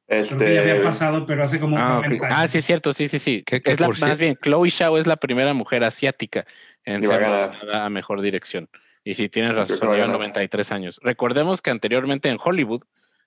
Creo 0.07 0.23
que 0.23 0.29
ya 0.29 0.35
Este, 0.35 0.59
había 0.61 0.83
pasado, 0.83 1.27
pero 1.27 1.45
hace 1.45 1.61
como 1.61 1.77
Ah, 1.77 1.99
40 1.99 2.17
ok. 2.17 2.23
años. 2.33 2.39
Ah, 2.41 2.49
sí, 2.49 2.59
es 2.59 2.65
cierto, 2.65 2.93
sí, 2.95 3.07
sí, 3.09 3.19
sí. 3.19 3.45
Es 3.47 3.81
la, 3.81 3.89
más 3.89 4.19
bien, 4.19 4.39
Chloe 4.43 4.71
Shao 4.71 4.97
es 4.97 5.07
la 5.07 5.17
primera 5.17 5.53
mujer 5.53 5.85
asiática 5.85 6.47
en 6.87 7.03
ser 7.03 7.21
nominada 7.21 7.85
a 7.85 7.91
mejor 7.91 8.23
dirección. 8.23 8.71
Y 9.05 9.13
sí, 9.13 9.29
tienes 9.29 9.51
Creo 9.53 9.65
que 9.67 9.73
razón, 9.75 9.89
lleva 9.91 9.97
ganar. 10.07 10.17
93 10.21 10.73
años. 10.73 10.99
Recordemos 11.03 11.61
que 11.61 11.69
anteriormente 11.69 12.31
en 12.31 12.39
Hollywood 12.43 12.85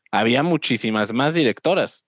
había 0.10 0.42
muchísimas 0.42 1.14
más 1.14 1.36
directoras. 1.36 2.08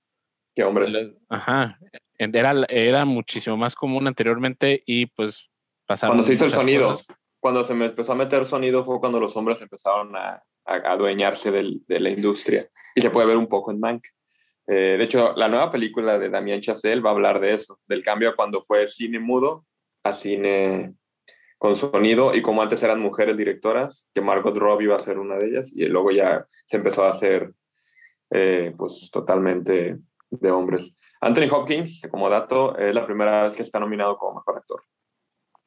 qué 0.55 0.63
hombres. 0.63 1.11
Ajá. 1.29 1.77
Era, 2.17 2.53
era 2.69 3.05
muchísimo 3.05 3.55
más 3.55 3.75
común 3.75 4.07
anteriormente 4.07 4.81
y 4.87 5.05
pues 5.05 5.47
pasaron. 5.85 6.13
Cuando 6.15 6.23
se 6.23 6.33
hizo 6.33 6.45
el 6.45 6.51
sonido, 6.51 6.89
cosas. 6.93 7.07
Cuando 7.43 7.65
se 7.65 7.73
me 7.73 7.87
empezó 7.87 8.13
a 8.13 8.15
meter 8.15 8.45
sonido 8.45 8.85
fue 8.85 9.01
cuando 9.01 9.19
los 9.19 9.35
hombres 9.35 9.61
empezaron 9.61 10.15
a, 10.15 10.41
a 10.65 10.73
adueñarse 10.93 11.51
del- 11.51 11.81
de 11.87 11.99
la 11.99 12.09
industria. 12.09 12.69
Y 12.95 13.01
se 13.01 13.09
puede 13.09 13.27
ver 13.27 13.35
un 13.35 13.47
poco 13.47 13.69
en 13.71 13.81
Mank. 13.81 14.05
Eh, 14.67 14.95
de 14.97 15.03
hecho, 15.03 15.33
la 15.35 15.49
nueva 15.49 15.69
película 15.69 16.17
de 16.17 16.29
Damien 16.29 16.61
Chazelle 16.61 17.01
va 17.01 17.09
a 17.09 17.13
hablar 17.13 17.41
de 17.41 17.53
eso, 17.53 17.81
del 17.85 18.01
cambio 18.01 18.33
cuando 18.37 18.61
fue 18.61 18.87
cine 18.87 19.19
mudo 19.19 19.65
a 20.05 20.13
cine 20.13 20.93
con 21.57 21.75
sonido 21.75 22.33
y 22.33 22.41
como 22.41 22.61
antes 22.61 22.81
eran 22.81 23.01
mujeres 23.01 23.35
directoras, 23.35 24.09
que 24.13 24.21
Margot 24.21 24.55
Robbie 24.57 24.85
iba 24.85 24.95
a 24.95 24.99
ser 24.99 25.19
una 25.19 25.35
de 25.35 25.47
ellas 25.47 25.73
y 25.75 25.83
luego 25.87 26.11
ya 26.11 26.45
se 26.65 26.77
empezó 26.77 27.03
a 27.03 27.11
hacer 27.11 27.51
eh, 28.31 28.73
pues 28.77 29.09
totalmente 29.11 29.97
de 30.29 30.51
hombres. 30.51 30.95
Anthony 31.19 31.49
Hopkins, 31.51 32.07
como 32.09 32.29
dato, 32.29 32.77
es 32.77 32.95
la 32.95 33.05
primera 33.05 33.43
vez 33.43 33.53
que 33.53 33.63
está 33.63 33.81
nominado 33.81 34.17
como 34.17 34.35
mejor 34.35 34.57
actor. 34.57 34.81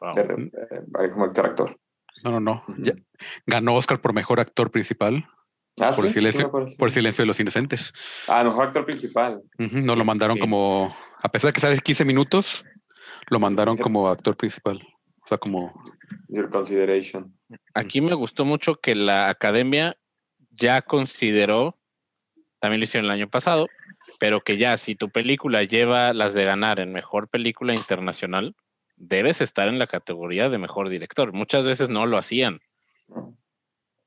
Wow. 0.01 0.13
De 0.15 0.23
eh, 1.03 1.11
como 1.11 1.25
actor 1.25 1.47
actor. 1.47 1.77
No, 2.25 2.31
no, 2.33 2.41
no. 2.41 2.65
Ya- 2.79 2.95
Ganó 3.47 3.75
Oscar 3.75 4.01
por 4.01 4.13
mejor 4.13 4.41
actor 4.41 4.71
principal 4.71 5.27
Ah, 5.79 5.93
por, 5.95 6.07
sí, 6.07 6.15
silencio, 6.15 6.51
por 6.51 6.91
Silencio 6.91 7.23
de 7.23 7.27
los 7.27 7.39
Inocentes. 7.39 7.93
Ah, 8.29 8.43
mejor 8.45 8.69
actor 8.69 8.87
principal. 8.87 9.43
Ujú, 9.59 9.79
No 9.81 9.95
lo 9.95 10.07
mandaron 10.07 10.37
Sí. 10.37 10.41
como, 10.41 10.97
a 11.23 11.29
pesar 11.31 11.49
de 11.51 11.53
que 11.55 11.61
sale 11.61 11.79
15 11.81 12.05
minutos, 12.07 12.65
lo 13.29 13.39
mandaron 13.39 13.77
como 13.77 14.09
actor 14.09 14.37
principal. 14.39 14.81
O 15.23 15.27
sea, 15.29 15.37
como 15.37 15.75
Your 16.29 16.49
consideration. 16.49 17.37
Aquí 17.75 18.01
me 18.01 18.15
gustó 18.15 18.45
mucho 18.47 18.77
que 18.77 18.95
la 18.95 19.29
academia 19.29 19.99
ya 20.51 20.81
consideró 20.81 21.77
también 22.59 22.81
lo 22.81 22.85
hicieron 22.85 23.05
el 23.05 23.11
año 23.13 23.29
pasado, 23.29 23.69
pero 24.19 24.41
que 24.41 24.57
ya 24.57 24.79
si 24.79 24.95
tu 24.97 25.11
película 25.11 25.63
lleva 25.65 26.15
las 26.15 26.33
de 26.33 26.45
ganar 26.47 26.81
en 26.81 26.91
mejor 26.93 27.29
película 27.29 27.75
internacional, 27.75 28.57
debes 28.97 29.41
estar 29.41 29.69
en 29.69 29.79
la 29.79 29.87
categoría 29.87 30.49
de 30.49 30.59
mejor 30.59 30.89
director. 30.89 31.33
Muchas 31.33 31.67
veces 31.67 31.89
no 31.89 32.07
lo 32.07 32.19
hacían. 32.19 32.61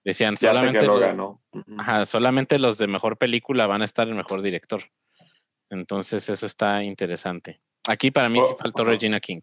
Decían 0.03 0.35
Ya 0.35 0.39
sé 0.39 0.47
solamente 0.47 0.79
que 0.79 0.85
lo 0.85 0.93
los- 0.93 1.01
ganó. 1.01 1.41
Ajá, 1.77 2.05
solamente 2.05 2.57
los 2.59 2.77
de 2.77 2.87
mejor 2.87 3.17
película 3.17 3.67
van 3.67 3.81
a 3.81 3.85
estar 3.85 4.07
en 4.07 4.15
mejor 4.17 4.41
director. 4.41 4.83
Entonces, 5.69 6.27
eso 6.29 6.45
está 6.45 6.83
interesante. 6.83 7.61
Aquí 7.87 8.11
para 8.11 8.29
mí 8.29 8.39
sí 8.39 8.45
Oh, 8.49 8.57
faltó 8.57 8.81
ajá. 8.81 8.91
Regina 8.91 9.19
King. 9.19 9.41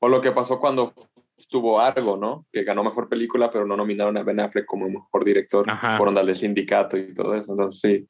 O 0.00 0.08
lo 0.08 0.20
que 0.20 0.32
pasó 0.32 0.58
cuando 0.58 0.92
estuvo 1.36 1.80
Argo, 1.80 2.16
¿no? 2.16 2.46
Que 2.52 2.64
ganó 2.64 2.82
mejor 2.82 3.08
película, 3.08 3.50
pero 3.50 3.64
no 3.66 3.76
nominaron 3.76 4.16
a 4.16 4.22
Ben 4.22 4.40
Affleck 4.40 4.66
como 4.66 4.88
mejor 4.88 5.24
director 5.24 5.68
Ajá. 5.70 5.96
por 5.96 6.08
onda 6.08 6.24
del 6.24 6.34
sindicato 6.36 6.96
y 6.96 7.14
todo 7.14 7.34
eso. 7.34 7.52
Entonces, 7.52 7.80
sí. 7.80 8.08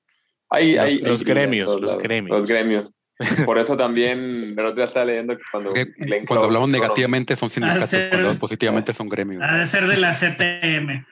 Hay, 0.51 0.77
Los- 0.77 0.85
hay, 0.85 0.99
los 1.01 1.25
gremios, 1.25 1.81
los 1.81 1.99
gremios. 1.99 2.39
Los 2.39 2.47
gremios. 2.47 2.95
Por 3.45 3.59
eso 3.59 3.77
también, 3.77 4.55
el 4.57 4.61
otro 4.61 4.75
día 4.77 4.85
estaba 4.85 5.05
leyendo 5.07 5.37
que 5.37 5.43
cuando, 5.51 5.73
Que 5.73 5.87
Glenn 5.87 6.25
cuando 6.25 6.27
Close 6.27 6.45
hablamos 6.47 6.71
negativamente 6.71 7.35
son 7.37 7.51
sindicatos, 7.51 7.89
ser- 7.91 8.01
cuando 8.09 8.17
hablamos 8.19 8.39
positivamente 8.39 8.93
son 8.93 9.09
gremios. 9.09 9.43
Ha 9.43 9.57
de 9.59 9.67
ser 9.67 9.87
de 9.87 9.97
la 9.97 10.13
CTM. 10.13 11.05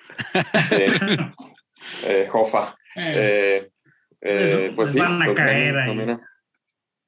sí, 0.69 0.77
eh, 2.05 2.27
Jofa. 2.29 2.77
Eh, 2.97 3.69
Eh, 4.23 4.33
eh, 4.33 4.67
Eso, 4.69 4.77
pues 4.77 4.93
sí, 4.93 4.99
van 4.99 5.21
a 5.23 5.27
los 5.27 5.35
caer 5.35 5.75
gremios 5.75 6.09
ahí. 6.09 6.17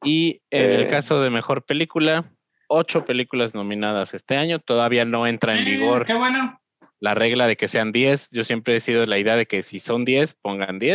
Y 0.05 0.43
en 0.51 0.71
el 0.71 0.89
caso 0.89 1.21
de 1.23 1.31
mejor 1.31 1.65
película, 1.65 2.31
ocho 2.69 3.05
películas 3.05 3.55
nominadas 3.55 4.15
este 4.15 4.37
año. 4.37 4.59
Todavía 4.61 5.05
no 5.05 5.27
entra 5.27 5.59
en 5.59 5.65
vigor 5.65 6.05
Qué 6.07 6.15
bueno. 6.15 6.61
la 7.01 7.15
regla 7.15 7.47
de 7.47 7.57
que 7.57 7.67
sean 7.67 7.91
10. 7.93 8.31
Yo 8.31 8.45
siempre 8.45 8.77
he 8.77 8.81
sido 8.81 9.01
de 9.01 9.07
la 9.09 9.19
idea 9.19 9.37
de 9.37 9.47
que 9.47 9.63
si 9.63 9.81
son 9.81 10.05
10, 10.05 10.35
pongan 10.35 10.79
10. 10.79 10.95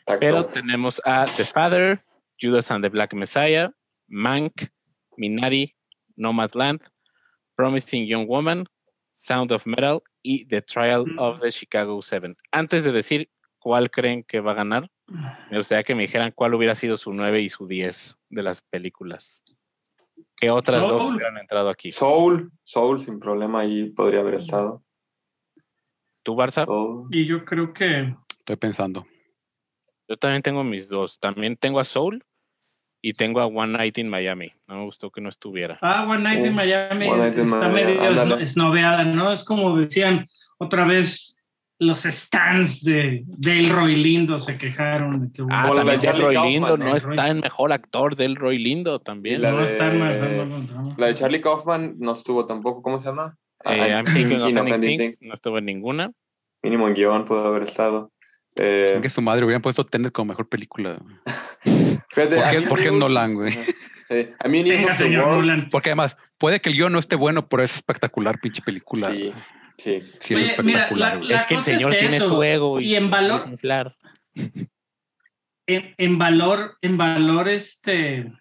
Exacto. 0.00 0.18
Pero 0.20 0.46
tenemos 0.46 1.00
a 1.04 1.26
The 1.26 1.44
Father, 1.44 2.00
Judas 2.40 2.70
and 2.70 2.82
the 2.82 2.88
Black 2.88 3.12
Messiah, 3.14 3.70
Mank, 4.08 4.70
Minari, 5.18 5.74
Nomadland, 6.16 6.82
Promising 7.56 8.06
Young 8.06 8.26
Woman, 8.26 8.66
Sound 9.12 9.52
of 9.52 9.66
Metal 9.66 10.02
y 10.22 10.46
The 10.46 10.62
Trial 10.62 11.04
of 11.18 11.40
the 11.40 11.50
Chicago 11.50 12.00
Seven. 12.02 12.36
Antes 12.52 12.84
de 12.84 12.92
decir 12.92 13.30
cuál 13.58 13.90
creen 13.90 14.24
que 14.24 14.40
va 14.40 14.52
a 14.52 14.54
ganar, 14.54 14.90
me 15.50 15.58
gustaría 15.58 15.82
que 15.82 15.94
me 15.94 16.02
dijeran 16.02 16.32
cuál 16.34 16.54
hubiera 16.54 16.74
sido 16.74 16.96
su 16.96 17.12
9 17.12 17.40
y 17.40 17.48
su 17.48 17.66
10 17.66 18.16
de 18.30 18.42
las 18.42 18.62
películas. 18.62 19.42
¿Qué 20.36 20.50
otras 20.50 20.80
dos 20.80 21.02
hubieran 21.02 21.36
entrado 21.36 21.68
aquí? 21.68 21.90
Soul, 21.90 22.50
Soul 22.64 22.98
sin 23.00 23.20
problema 23.20 23.60
ahí 23.60 23.90
podría 23.90 24.20
haber 24.20 24.34
estado. 24.34 24.82
¿Tú, 26.22 26.34
Barça? 26.34 26.64
Soul. 26.64 27.08
Y 27.10 27.26
yo 27.26 27.44
creo 27.44 27.74
que 27.74 28.14
Estoy 28.38 28.56
pensando. 28.56 29.06
Yo 30.08 30.16
también 30.16 30.42
tengo 30.42 30.64
mis 30.64 30.88
dos. 30.88 31.20
También 31.20 31.56
tengo 31.56 31.78
a 31.78 31.84
Soul 31.84 32.24
y 33.02 33.14
tengo 33.14 33.40
a 33.40 33.46
One 33.46 33.72
Night 33.78 33.98
in 33.98 34.08
Miami. 34.08 34.52
No 34.68 34.76
me 34.78 34.84
gustó 34.84 35.10
que 35.10 35.20
no 35.20 35.28
estuviera. 35.28 35.78
Ah, 35.82 36.04
One 36.08 36.22
Night 36.22 36.44
in 36.44 36.52
Oh, 36.52 36.56
Miami 36.56 37.08
One 37.08 37.18
Night 37.22 37.38
in 37.38 37.44
está 37.44 37.68
Miami, 37.68 37.74
medio 37.94 38.38
esnoveada, 38.38 39.04
¿no? 39.04 39.32
Es 39.32 39.44
como 39.44 39.76
decían 39.78 40.26
otra 40.58 40.84
vez 40.84 41.36
los 41.78 42.00
stands 42.02 42.82
de 42.84 43.22
Delroy 43.24 43.96
Lindo 43.96 44.36
se 44.38 44.56
quejaron 44.58 45.28
de 45.28 45.32
que 45.32 45.42
Ah, 45.50 45.62
la 45.68 45.70
de 45.70 45.76
también 45.76 45.98
Charlie 46.00 46.18
Delroy 46.20 46.34
Kaufman, 46.34 46.52
Lindo 46.52 46.68
¿no? 46.76 46.84
no 46.84 46.92
Delroy. 46.94 47.14
está 47.14 47.28
en 47.30 47.40
mejor 47.40 47.72
actor 47.72 48.16
del 48.16 48.36
Roy 48.36 48.58
Lindo 48.58 48.98
también. 49.00 49.40
la 49.40 49.52
no 49.52 49.64
de- 49.64 50.94
La 50.98 51.14
Charlie 51.14 51.40
Kaufman 51.40 51.94
no 51.98 52.12
estuvo 52.12 52.44
tampoco, 52.44 52.82
¿cómo 52.82 52.98
se 52.98 53.08
llama? 53.08 53.36
Ah, 53.64 53.74
Eh, 53.76 53.94
I'm 53.94 54.04
thinking 54.04 54.42
of 54.42 55.18
no 55.22 55.32
estuvo 55.32 55.56
en 55.58 55.64
ninguna. 55.64 56.12
Mínimo 56.62 56.86
en 56.88 56.94
guion 56.94 57.24
pudo 57.24 57.46
haber 57.46 57.62
estado. 57.62 58.12
Eh, 58.62 58.98
que 59.00 59.08
su 59.08 59.22
madre 59.22 59.44
hubieran 59.44 59.62
puesto 59.62 59.86
Tenet 59.86 60.12
como 60.12 60.28
mejor 60.32 60.48
película. 60.48 60.98
fíjate, 62.10 62.36
¿Por 62.36 62.50
qué- 62.50 62.60
por 62.68 62.82
qué 62.82 62.90
Nolan, 62.90 63.34
güey? 63.34 63.56
Eh, 64.10 64.34
a 64.44 64.48
mí 64.48 64.62
Venga, 64.62 64.92
señor 64.92 65.24
World- 65.28 65.40
Nolan. 65.46 65.68
Porque 65.70 65.90
además, 65.90 66.16
puede 66.36 66.60
que 66.60 66.68
el 66.70 66.74
guion 66.76 66.92
no 66.92 66.98
esté 66.98 67.16
bueno, 67.16 67.48
pero 67.48 67.62
es 67.62 67.74
espectacular, 67.76 68.38
pinche 68.40 68.60
película. 68.60 69.10
Sí, 69.12 69.32
sí. 69.78 70.02
Sí, 70.20 70.34
Oye, 70.34 70.44
es 70.46 70.64
mira, 70.64 70.80
espectacular. 70.80 71.12
la- 71.12 71.16
güey. 71.18 71.28
la- 71.30 71.40
es 71.40 71.46
que 71.46 71.54
el 71.54 71.60
cosa 71.60 71.70
es 71.72 71.76
señor 71.78 71.94
tiene 71.96 72.16
eso. 72.16 72.28
su 72.28 72.42
ego 72.42 72.80
y, 72.80 72.84
Y 72.86 72.94
en 72.96 73.04
se 73.04 73.10
valor- 73.10 73.48
inflar. 73.48 73.96
en, 74.34 75.94
en 75.96 76.18
valor, 76.18 76.76
en 76.82 76.96
valor, 76.98 77.48
este, 77.48 78.32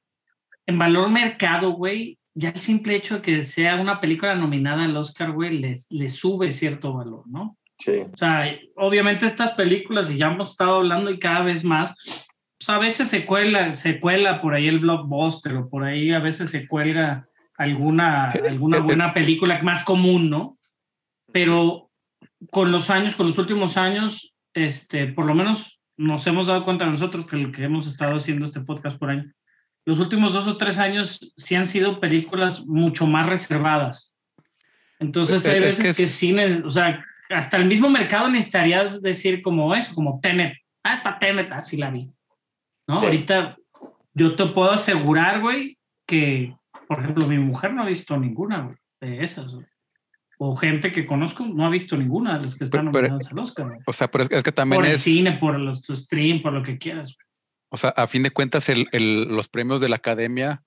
en 0.66 0.80
valor 0.80 1.10
mercado, 1.12 1.72
güey, 1.72 2.18
ya 2.34 2.50
el 2.50 2.58
simple 2.60 2.96
hecho 2.96 3.16
de 3.18 3.22
que 3.22 3.42
sea 3.44 3.76
una 3.76 4.02
película 4.02 4.34
nominada 4.36 4.84
al 4.86 4.98
Oscar, 4.98 5.32
güey, 5.32 5.60
le 5.90 6.08
sube 6.10 6.52
cierto 6.52 6.94
valor, 6.94 7.24
¿no? 7.28 7.58
Sí. 7.80 8.02
O 8.14 8.18
sea, 8.18 8.46
obviamente 8.76 9.26
estas 9.26 9.54
películas, 9.54 10.12
y 10.12 10.18
ya 10.18 10.28
hemos 10.28 10.52
estado 10.52 10.76
hablando 10.78 11.10
y 11.12 11.18
cada 11.20 11.42
vez 11.44 11.64
más, 11.64 11.96
pues 12.58 12.70
a 12.70 12.78
veces 12.78 13.08
se 13.08 13.26
cuela, 13.26 13.74
se 13.74 14.00
cuela 14.02 14.42
por 14.42 14.54
ahí 14.54 14.68
el 14.68 14.80
blockbuster 14.80 15.56
o 15.56 15.70
por 15.70 15.84
ahí 15.86 16.12
a 16.12 16.20
veces 16.20 16.50
se 16.52 16.68
cuelga 16.68 17.26
alguna, 17.58 18.30
alguna 18.32 18.80
buena 18.80 19.14
película 19.14 19.62
más 19.64 19.84
común, 19.84 20.30
¿no? 20.30 20.58
Pero 21.32 21.90
con 22.52 22.72
los 22.72 22.90
años, 22.90 23.16
con 23.16 23.28
los 23.28 23.38
últimos 23.38 23.78
años, 23.78 24.34
este, 24.54 25.08
por 25.08 25.26
lo 25.26 25.34
menos 25.36 25.80
nos 25.96 26.26
hemos 26.28 26.48
dado 26.48 26.64
cuenta 26.66 26.86
nosotros 26.86 27.26
que 27.26 27.38
lo 27.38 27.52
que 27.52 27.64
hemos 27.64 27.88
estado 27.88 28.16
haciendo 28.16 28.46
este 28.46 28.62
podcast 28.62 28.98
por 28.98 29.10
año, 29.10 29.32
los 29.86 30.00
últimos 30.00 30.34
dos 30.34 30.48
o 30.48 30.58
tres 30.58 30.78
años 30.80 31.34
sí 31.38 31.56
han 31.56 31.68
sido 31.68 32.00
películas 32.00 32.66
mucho 32.66 33.08
más 33.08 33.28
reservadas. 33.28 34.14
Entonces 35.00 35.46
Es- 35.46 35.52
hay 35.52 35.60
es 35.60 35.66
veces 35.66 35.86
que 35.86 35.94
que, 35.96 36.04
es- 36.04 36.12
sí, 36.12 36.34
ne- 36.34 36.62
o 36.66 36.70
sea, 36.70 37.06
hasta 37.30 37.58
el 37.58 37.66
mismo 37.66 37.90
mercado 37.90 38.28
necesitaría 38.30 38.84
decir 39.02 39.42
como 39.42 39.74
eso, 39.76 39.94
como 39.96 40.20
Tenet. 40.22 40.54
Ah, 40.84 40.94
está 40.94 41.20
Tenet, 41.20 41.52
así 41.52 41.78
la 41.78 41.90
vi. 41.92 42.12
¿No? 42.88 43.00
Sí. 43.02 43.06
Ahorita 43.06 43.58
yo 44.14 44.36
te 44.36 44.46
puedo 44.48 44.72
asegurar, 44.72 45.42
güey, 45.42 45.78
que, 46.08 46.56
por 46.88 47.00
ejemplo, 47.00 47.28
mi 47.28 47.38
mujer 47.38 47.74
no 47.74 47.84
ha 47.84 47.86
visto 47.86 48.18
ninguna, 48.18 48.62
güey, 48.62 48.76
de 49.02 49.24
esas, 49.24 49.54
güey. 49.54 49.66
O 50.42 50.56
gente 50.56 50.92
que 50.92 51.06
conozco 51.06 51.46
no 51.46 51.66
ha 51.66 51.70
visto 51.70 51.98
ninguna 51.98 52.36
de 52.38 52.44
las 52.44 52.58
que 52.58 52.64
están 52.64 52.92
Pero- 52.92 53.10
nominadas 53.10 53.32
al 53.32 53.40
Oscar, 53.40 53.66
güey. 53.68 53.80
O 53.86 53.94
sea, 53.94 54.10
pero 54.10 54.24
es, 54.30 54.44
que 54.44 54.52
también 54.52 54.80
Por 54.82 54.88
el 54.88 54.96
es, 54.96 55.02
cine, 55.04 55.34
por 55.34 55.60
los 55.60 55.82
tu 55.82 55.96
stream, 55.96 56.42
por 56.42 56.54
lo 56.54 56.64
que 56.64 56.78
quieras. 56.78 57.08
güey. 57.16 57.26
o 57.72 57.78
sea, 57.78 57.90
a 57.92 58.08
fin 58.08 58.24
de 58.24 58.32
cuentas, 58.32 58.68
el, 58.70 58.88
el- 58.94 59.26
los 59.28 59.48
premios 59.50 59.80
de 59.82 59.90
la 59.90 59.98
academia, 59.98 60.64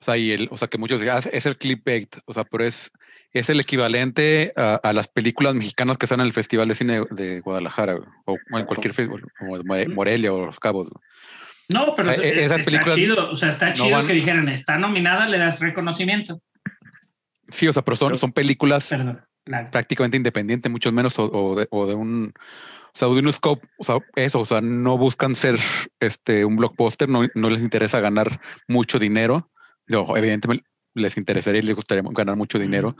o 0.00 0.04
sea, 0.04 0.16
y 0.18 0.32
el, 0.32 0.48
o 0.50 0.58
sea, 0.58 0.68
que 0.68 0.76
muchos 0.76 1.00
digan, 1.00 1.16
"Ah, 1.24 1.28
es 1.32 1.46
el 1.46 1.56
clickbait, 1.56 2.14
o 2.26 2.34
sea, 2.34 2.44
pero 2.44 2.64
es, 2.66 2.90
es 3.32 3.48
el 3.50 3.60
equivalente 3.60 4.52
a, 4.56 4.74
a 4.82 4.92
las 4.92 5.08
películas 5.08 5.54
mexicanas 5.54 5.96
que 5.98 6.06
están 6.06 6.20
en 6.20 6.26
el 6.26 6.32
Festival 6.32 6.68
de 6.68 6.74
Cine 6.74 7.04
de 7.10 7.40
Guadalajara, 7.40 7.96
o 8.26 8.36
en 8.58 8.66
cualquier 8.66 8.94
festival, 8.94 9.22
como 9.38 9.56
Morelia 9.94 10.32
o 10.32 10.46
Los 10.46 10.60
Cabos. 10.60 10.88
No, 11.68 11.94
pero 11.94 12.10
Eh, 12.10 12.14
es- 12.14 12.20
eh, 12.20 12.44
esas 12.44 12.60
está 12.60 12.70
películas 12.70 12.96
chido. 12.96 13.30
O 13.30 13.34
sea, 13.36 13.48
está 13.48 13.68
no 13.68 13.74
chido 13.74 13.90
van- 13.96 14.06
que 14.06 14.12
dijeran, 14.12 14.48
está 14.48 14.76
nominada, 14.78 15.26
le 15.28 15.38
das 15.38 15.60
reconocimiento. 15.60 16.40
Sí, 17.48 17.68
o 17.68 17.72
sea, 17.72 17.82
pero 17.82 17.96
son, 17.96 18.08
Pero- 18.08 18.18
son 18.18 18.32
películas 18.32 18.88
Perdón. 18.88 19.20
prácticamente 19.70 20.16
independientes, 20.16 20.70
mucho 20.70 20.92
menos, 20.92 21.18
o, 21.18 21.24
o 21.30 21.54
de, 21.54 21.66
o 21.70 21.86
de 21.86 21.94
un, 21.94 22.32
o 22.94 22.98
sea, 22.98 23.08
de 23.08 23.14
un 23.20 23.32
scope, 23.32 23.66
o 23.78 23.84
sea, 23.84 23.96
eso, 24.16 24.40
o 24.40 24.44
sea, 24.46 24.60
no 24.60 24.98
buscan 24.98 25.34
ser 25.36 25.56
este 26.00 26.44
un 26.44 26.56
blockbuster, 26.56 27.08
no, 27.08 27.26
no 27.34 27.50
les 27.50 27.62
interesa 27.62 28.00
ganar 28.00 28.40
mucho 28.68 28.98
dinero. 28.98 29.50
No, 29.86 30.16
evidentemente 30.16 30.64
les 30.94 31.16
interesaría 31.16 31.60
y 31.60 31.64
les 31.66 31.76
gustaría 31.76 32.02
ganar 32.12 32.36
mucho 32.36 32.58
dinero, 32.58 32.96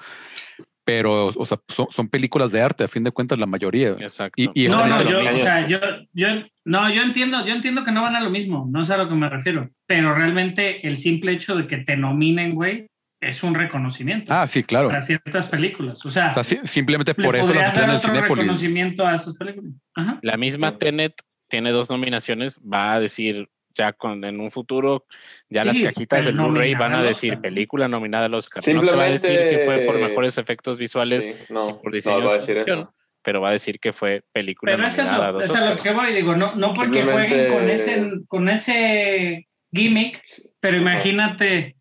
pero, 0.85 1.27
o 1.37 1.47
sea, 1.47 1.59
son, 1.69 1.87
son 1.91 2.09
películas 2.09 2.51
de 2.51 2.61
arte, 2.61 2.85
a 2.85 2.89
fin 2.89 3.05
de 3.05 3.13
cuentas, 3.13 3.39
la 3.39 3.47
mayoría. 3.47 3.91
Exacto. 3.91 4.35
Y- 4.37 4.51
y 4.65 4.69
No, 4.69 4.85
no, 4.87 5.03
yo, 5.09 5.21
o 5.21 5.39
sea, 5.39 5.67
yo, 5.69 5.79
yo, 6.13 6.27
no, 6.65 6.91
yo 6.93 7.03
entiendo, 7.03 7.45
yo 7.47 7.53
entiendo 7.55 7.85
que 7.85 7.93
no 7.93 8.03
van 8.03 8.17
a 8.17 8.21
lo 8.21 8.31
mismo, 8.31 8.67
no 8.71 8.83
sé 8.83 8.95
a 8.95 8.97
lo 8.97 9.09
que 9.09 9.15
me 9.15 9.29
refiero, 9.29 9.71
pero 9.87 10.15
realmente 10.15 10.87
el 10.87 10.97
simple 10.97 11.33
hecho 11.33 11.55
de 11.55 11.67
que 11.69 11.79
te 11.79 11.97
nominen, 11.97 12.55
güey, 12.55 12.87
es 13.21 13.45
un 13.45 13.55
reconocimiento 13.55 14.33
Ah, 14.35 14.49
sí, 14.49 14.65
claro. 14.65 14.89
para 14.89 15.01
ciertas 15.01 15.47
películas. 15.47 16.05
O 16.05 16.11
sea, 16.11 16.33
O 16.37 16.43
sea, 16.43 16.67
simplemente 16.67 17.15
le 17.17 17.25
por 17.25 17.37
eso 17.37 17.55
las 17.55 17.79
en 17.79 17.91
otro 17.91 18.01
Cinépolis. 18.01 18.39
reconocimiento 18.39 19.07
a 19.07 19.15
esas 19.15 19.37
películas. 19.37 19.75
Ajá. 19.95 20.19
La 20.23 20.37
misma. 20.37 20.77
Tenet 20.79 21.15
tiene 21.49 21.71
dos 21.71 21.89
nominaciones, 21.91 22.59
va 22.61 22.95
a 22.95 22.99
decir 23.01 23.49
ya 23.75 23.93
con, 23.93 24.25
en 24.25 24.41
un 24.41 24.51
futuro, 24.51 25.07
ya 25.49 25.65
las 25.65 25.77
Sí, 25.77 25.85
cajitas 25.85 26.25
de 26.25 26.33
Blu-ray 26.33 26.75
van 26.75 26.95
a 26.95 27.03
decir 27.03 27.39
película 27.41 27.89
nominada 27.89 28.27
al 28.27 28.35
Oscar. 28.35 28.63
no 28.75 28.81
te 28.81 28.93
va 28.93 29.05
a 29.05 29.11
decir 29.11 29.31
Simplemente- 29.31 29.57
que 29.59 29.65
fue 29.65 29.79
por 29.87 30.01
mejores 30.01 30.39
efectos 30.39 30.79
visuales, 30.79 31.25
Sí, 31.25 31.53
no, 31.53 31.81
por 31.81 31.93
diseño 31.93 32.19
no 32.21 32.25
va 32.27 32.31
a 32.31 32.35
de 32.35 32.39
decir 32.41 32.59
eso. 32.59 32.95
pero 33.23 33.41
va 33.41 33.51
a 33.51 33.53
decir 33.53 33.79
que 33.79 33.93
fue 33.93 34.23
película 34.33 34.73
Pero 34.73 34.87
es 34.87 34.97
nominada 34.99 35.27
a 35.27 35.31
eso, 35.31 35.33
dos 35.39 35.45
es 35.45 35.55
a 35.57 35.71
lo 35.75 35.77
que 35.83 35.93
voy, 35.93 36.13
digo, 36.15 36.35
no, 36.37 36.55
no 36.57 36.73
porque 36.73 36.95
Simplemente- 37.03 37.29
jueguen 37.29 37.53
con 37.53 37.71
ese, 37.71 38.11
con 38.29 38.49
ese 38.49 39.49
gimmick, 39.73 40.23
pero 40.61 40.77
imagínate, 40.77 41.77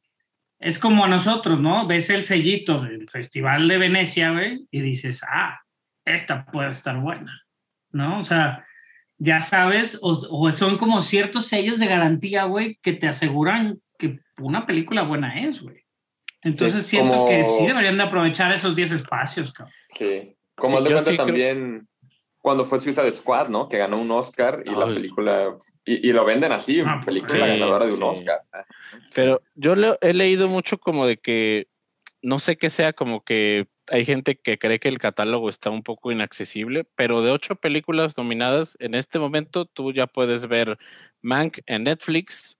es 0.59 0.77
como 0.77 1.05
a 1.05 1.07
nosotros, 1.07 1.59
¿no? 1.59 1.87
Ves 1.87 2.09
el 2.11 2.21
sellito 2.21 2.81
del 2.81 3.09
Festival 3.09 3.67
de 3.67 3.77
Venecia, 3.79 4.31
güey, 4.31 4.59
y 4.69 4.81
dices, 4.81 5.21
ah, 5.27 5.59
esta 6.05 6.45
puede 6.45 6.69
estar 6.69 6.97
buena, 6.99 7.41
¿no? 7.91 8.19
O 8.19 8.23
sea, 8.23 8.63
ya 9.23 9.39
sabes, 9.39 9.99
o, 10.01 10.17
o 10.31 10.51
son 10.51 10.77
como 10.79 10.99
ciertos 10.99 11.45
sellos 11.45 11.77
de 11.77 11.85
garantía, 11.85 12.45
güey, 12.45 12.79
que 12.81 12.93
te 12.93 13.07
aseguran 13.07 13.79
que 13.99 14.19
una 14.39 14.65
película 14.65 15.03
buena 15.03 15.45
es, 15.45 15.61
güey. 15.61 15.83
Entonces 16.43 16.83
Sí, 16.85 16.91
siento 16.97 17.13
como- 17.13 17.29
que 17.29 17.45
sí 17.59 17.67
deberían 17.67 17.97
de 17.97 18.03
aprovechar 18.03 18.51
esos 18.51 18.75
10 18.75 18.93
espacios, 18.93 19.53
cabrón. 19.53 19.75
Sí. 19.89 20.35
Como 20.55 20.77
Sí, 20.79 20.83
de 20.85 20.89
yo 20.89 20.95
cuenta 20.95 21.11
sí 21.11 21.15
creo- 21.17 21.25
también, 21.27 21.87
cuando 22.39 22.65
fue 22.65 22.79
Suicide 22.79 23.11
Squad, 23.11 23.49
¿no? 23.49 23.69
Que 23.69 23.77
ganó 23.77 24.01
un 24.01 24.09
Oscar 24.09 24.63
y 24.65 24.71
la 24.73 24.87
película. 24.87 25.55
Y, 25.85 26.09
y 26.09 26.13
lo 26.13 26.25
venden 26.25 26.51
así, 26.51 26.81
Ah, 26.83 26.99
película 27.05 27.33
sí, 27.33 27.37
ganadora 27.51 27.85
de 27.85 27.91
un 27.93 27.97
sí. 27.99 28.03
Oscar. 28.03 28.39
Pero 29.13 29.41
yo 29.53 29.75
le- 29.75 29.97
he 30.01 30.13
leído 30.13 30.47
mucho 30.47 30.79
como 30.79 31.05
de 31.05 31.17
que, 31.17 31.67
no 32.23 32.39
sé 32.39 32.57
qué 32.57 32.71
sea, 32.71 32.93
como 32.93 33.23
que 33.23 33.67
hay 33.91 34.05
gente 34.05 34.35
que 34.37 34.57
cree 34.57 34.79
que 34.79 34.87
el 34.87 34.99
catálogo 34.99 35.49
está 35.49 35.69
un 35.69 35.83
poco 35.83 36.11
inaccesible, 36.11 36.85
pero 36.95 37.21
de 37.21 37.31
ocho 37.31 37.55
películas 37.55 38.17
nominadas, 38.17 38.77
en 38.79 38.95
este 38.95 39.19
momento 39.19 39.65
tú 39.65 39.91
ya 39.91 40.07
puedes 40.07 40.47
ver 40.47 40.79
Mank 41.21 41.59
en 41.65 41.83
Netflix, 41.83 42.57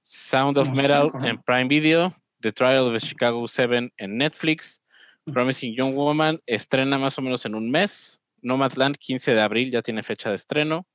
Sound 0.00 0.56
of 0.56 0.70
Como 0.70 0.80
Metal 0.80 1.10
en 1.22 1.40
Prime 1.42 1.68
Video, 1.68 2.16
The 2.40 2.52
Trial 2.52 2.86
of 2.86 2.94
the 2.94 3.06
Chicago 3.06 3.46
7 3.46 3.92
en 3.96 4.16
Netflix, 4.16 4.82
Promising 5.30 5.76
Young 5.76 5.94
Woman 5.94 6.40
estrena 6.46 6.96
más 6.98 7.18
o 7.18 7.22
menos 7.22 7.44
en 7.44 7.54
un 7.54 7.70
mes, 7.70 8.18
Nomadland 8.40 8.96
15 8.96 9.34
de 9.34 9.40
abril 9.42 9.70
ya 9.70 9.82
tiene 9.82 10.02
fecha 10.02 10.30
de 10.30 10.36
estreno, 10.36 10.86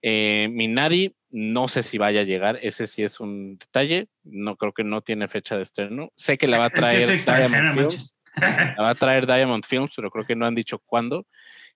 eh, 0.00 0.48
Minari, 0.50 1.14
no 1.30 1.68
sé 1.68 1.82
si 1.82 1.98
vaya 1.98 2.22
a 2.22 2.24
llegar, 2.24 2.58
ese 2.62 2.86
sí 2.86 3.04
es 3.04 3.20
un 3.20 3.58
detalle, 3.58 4.08
no 4.24 4.56
creo 4.56 4.72
que 4.72 4.84
no 4.84 5.02
tiene 5.02 5.28
fecha 5.28 5.56
de 5.56 5.62
estreno. 5.62 6.10
Sé 6.16 6.38
que 6.38 6.48
la 6.48 6.58
va 6.58 6.64
a 6.66 6.70
que 6.70 6.80
traer 6.80 7.10
es. 7.10 7.24
Films, 7.24 8.14
la 8.76 8.82
va 8.82 8.90
a 8.90 8.94
traer 8.94 9.26
Diamond 9.26 9.64
Films, 9.64 9.92
pero 9.96 10.10
creo 10.10 10.24
que 10.24 10.36
no 10.36 10.46
han 10.46 10.54
dicho 10.54 10.78
cuándo. 10.78 11.26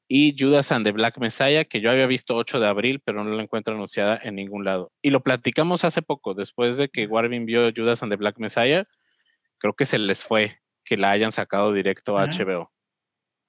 Y 0.08 0.36
Judas 0.38 0.70
and 0.70 0.86
the 0.86 0.92
Black 0.92 1.18
Messiah, 1.18 1.64
que 1.64 1.80
yo 1.80 1.90
había 1.90 2.06
visto 2.06 2.36
8 2.36 2.60
de 2.60 2.68
abril, 2.68 3.00
pero 3.04 3.24
no 3.24 3.30
la 3.30 3.42
encuentro 3.42 3.74
anunciada 3.74 4.18
en 4.22 4.36
ningún 4.36 4.64
lado. 4.64 4.92
Y 5.02 5.10
lo 5.10 5.22
platicamos 5.22 5.84
hace 5.84 6.00
poco, 6.00 6.34
después 6.34 6.76
de 6.76 6.88
que 6.88 7.06
Warvin 7.06 7.44
vio 7.44 7.72
Judas 7.74 8.02
and 8.02 8.12
the 8.12 8.16
Black 8.16 8.38
Messiah, 8.38 8.84
creo 9.58 9.74
que 9.74 9.84
se 9.84 9.98
les 9.98 10.24
fue 10.24 10.60
que 10.84 10.96
la 10.96 11.10
hayan 11.10 11.32
sacado 11.32 11.72
directo 11.72 12.18
a. 12.18 12.26
HBO, 12.26 12.72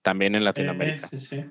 también 0.02 0.34
en 0.34 0.44
Latinoamérica. 0.44 1.10
Sí, 1.12 1.18
sí, 1.20 1.26
sí. 1.28 1.46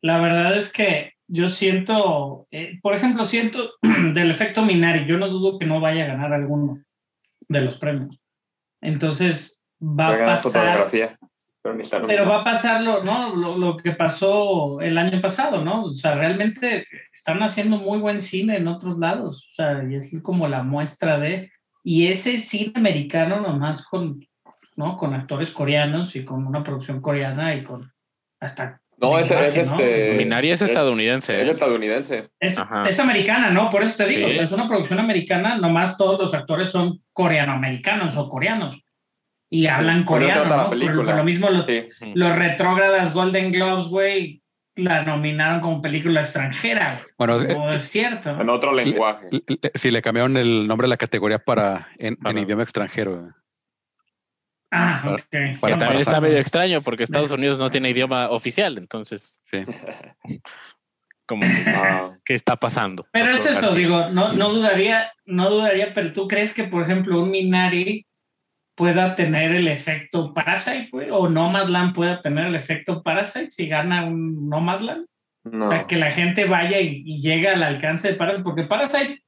La 0.00 0.20
verdad 0.20 0.56
es 0.56 0.72
que 0.72 1.12
yo 1.28 1.46
siento, 1.46 2.48
eh, 2.50 2.80
por 2.82 2.94
ejemplo, 2.94 3.24
siento 3.24 3.74
del 4.14 4.32
efecto 4.32 4.64
Minari, 4.64 5.06
yo 5.06 5.16
no 5.16 5.28
dudo 5.28 5.60
que 5.60 5.66
no 5.66 5.80
vaya 5.80 6.04
a 6.04 6.08
ganar 6.08 6.32
alguno 6.32 6.82
de 7.48 7.60
los 7.60 7.78
premios. 7.78 8.18
Entonces 8.80 9.61
va 9.82 10.08
a 10.08 10.18
pasar, 10.18 10.52
fotografía. 10.52 11.18
Pero, 11.62 12.28
va 12.28 12.40
a 12.40 12.44
pasar 12.44 12.80
lo, 12.80 13.04
¿no? 13.04 13.36
lo, 13.36 13.56
lo 13.56 13.76
que 13.76 13.92
pasó 13.92 14.80
el 14.80 14.98
año 14.98 15.20
pasado, 15.20 15.64
¿no? 15.64 15.84
O 15.84 15.90
sea, 15.92 16.14
realmente 16.16 16.86
están 17.12 17.40
haciendo 17.42 17.78
muy 17.78 18.00
buen 18.00 18.18
cine 18.18 18.56
en 18.56 18.66
otros 18.66 18.98
lados, 18.98 19.46
o 19.48 19.54
sea, 19.54 19.84
y 19.88 19.94
es 19.94 20.12
como 20.22 20.48
la 20.48 20.64
muestra 20.64 21.20
de, 21.20 21.52
y 21.84 22.08
ese 22.08 22.38
cine 22.38 22.72
americano 22.74 23.40
nomás 23.40 23.84
con, 23.86 24.26
¿no? 24.74 24.96
Con 24.96 25.14
actores 25.14 25.52
coreanos 25.52 26.16
y 26.16 26.24
con 26.24 26.46
una 26.46 26.64
producción 26.64 27.00
coreana 27.00 27.54
y 27.54 27.62
con 27.62 27.92
hasta... 28.40 28.80
No, 28.98 29.18
es, 29.18 29.30
es 29.30 29.56
este. 29.56 30.14
Minari 30.16 30.50
es 30.50 30.62
estadounidense. 30.62 31.40
Es 31.40 31.48
¿eh? 31.48 31.50
estadounidense. 31.50 32.28
Es, 32.38 32.56
es 32.88 33.00
americana, 33.00 33.50
¿no? 33.50 33.68
Por 33.68 33.82
eso 33.82 33.96
te 33.96 34.06
digo, 34.06 34.24
Sí. 34.24 34.30
o 34.30 34.34
sea, 34.34 34.42
es 34.42 34.52
una 34.52 34.68
producción 34.68 35.00
americana, 35.00 35.56
nomás 35.56 35.96
todos 35.96 36.20
los 36.20 36.34
actores 36.34 36.70
son 36.70 37.00
coreanoamericanos 37.12 38.16
o 38.16 38.28
coreanos. 38.28 38.80
Y 39.54 39.66
hablan 39.66 39.98
eso 39.98 40.06
coreano, 40.06 40.40
trata 40.40 40.56
la 40.56 40.62
¿no? 40.62 40.68
Por- 40.70 40.78
película. 40.78 41.04
por 41.04 41.14
lo 41.16 41.24
mismo 41.24 41.50
los, 41.50 41.66
Sí. 41.66 41.86
los 42.14 42.34
retrógradas 42.36 43.12
Golden 43.12 43.52
Globes, 43.52 43.86
güey, 43.88 44.42
la 44.76 45.04
nominaron 45.04 45.60
como 45.60 45.82
película 45.82 46.20
extranjera. 46.20 46.94
güey. 46.94 47.06
Bueno, 47.18 47.42
eh, 47.42 47.54
No 47.54 47.72
es 47.74 47.84
cierto. 47.84 48.30
En 48.40 48.48
otro 48.48 48.72
lenguaje. 48.72 49.26
le- 49.30 49.42
le- 49.46 49.72
sí, 49.74 49.90
le 49.90 50.00
cambiaron 50.00 50.38
el 50.38 50.66
nombre 50.66 50.86
de 50.86 50.90
la 50.90 50.96
categoría 50.96 51.38
para 51.38 51.88
en, 51.98 52.16
idioma 52.38 52.62
extranjero. 52.62 53.30
Ah, 54.70 55.02
ok. 55.16 55.60
Para- 55.60 55.78
también 55.78 56.00
está 56.00 56.18
medio 56.20 56.38
extraño 56.38 56.80
porque 56.80 57.02
Estados 57.04 57.30
Unidos 57.30 57.58
no 57.58 57.68
tiene 57.70 57.90
idioma 57.90 58.30
oficial, 58.30 58.78
entonces, 58.78 59.38
Sí. 59.50 59.64
como, 61.26 61.42
que, 61.42 61.64
Ah, 61.70 62.16
¿qué 62.24 62.34
está 62.34 62.56
pasando? 62.56 63.06
Pero 63.12 63.30
es 63.32 63.44
eso, 63.44 63.60
García? 63.66 63.74
digo, 63.78 64.08
no, 64.08 64.32
no 64.32 64.48
dudaría, 64.48 65.12
no 65.26 65.50
dudaría, 65.50 65.92
pero 65.92 66.12
tú 66.14 66.26
crees 66.26 66.54
que, 66.54 66.64
por 66.64 66.82
ejemplo, 66.82 67.20
un 67.22 67.30
Minari 67.30 68.06
pueda 68.74 69.14
tener 69.14 69.52
el 69.54 69.68
efecto 69.68 70.32
Parasite, 70.34 70.86
güey, 70.90 71.08
o 71.10 71.28
Nomadland 71.28 71.94
pueda 71.94 72.20
tener 72.20 72.46
el 72.46 72.54
efecto 72.54 73.02
Parasite 73.02 73.50
si 73.50 73.66
gana 73.68 74.04
un 74.06 74.48
Nomadland. 74.48 75.06
no. 75.44 75.66
O 75.66 75.68
sea, 75.68 75.86
que 75.86 75.96
la 75.96 76.10
gente 76.10 76.44
vaya 76.46 76.80
y, 76.80 77.02
y 77.04 77.20
llegue 77.20 77.48
al 77.48 77.62
alcance 77.62 78.08
de 78.08 78.14
Parasite, 78.14 78.44
porque 78.44 78.62
Parasite, 78.64 79.22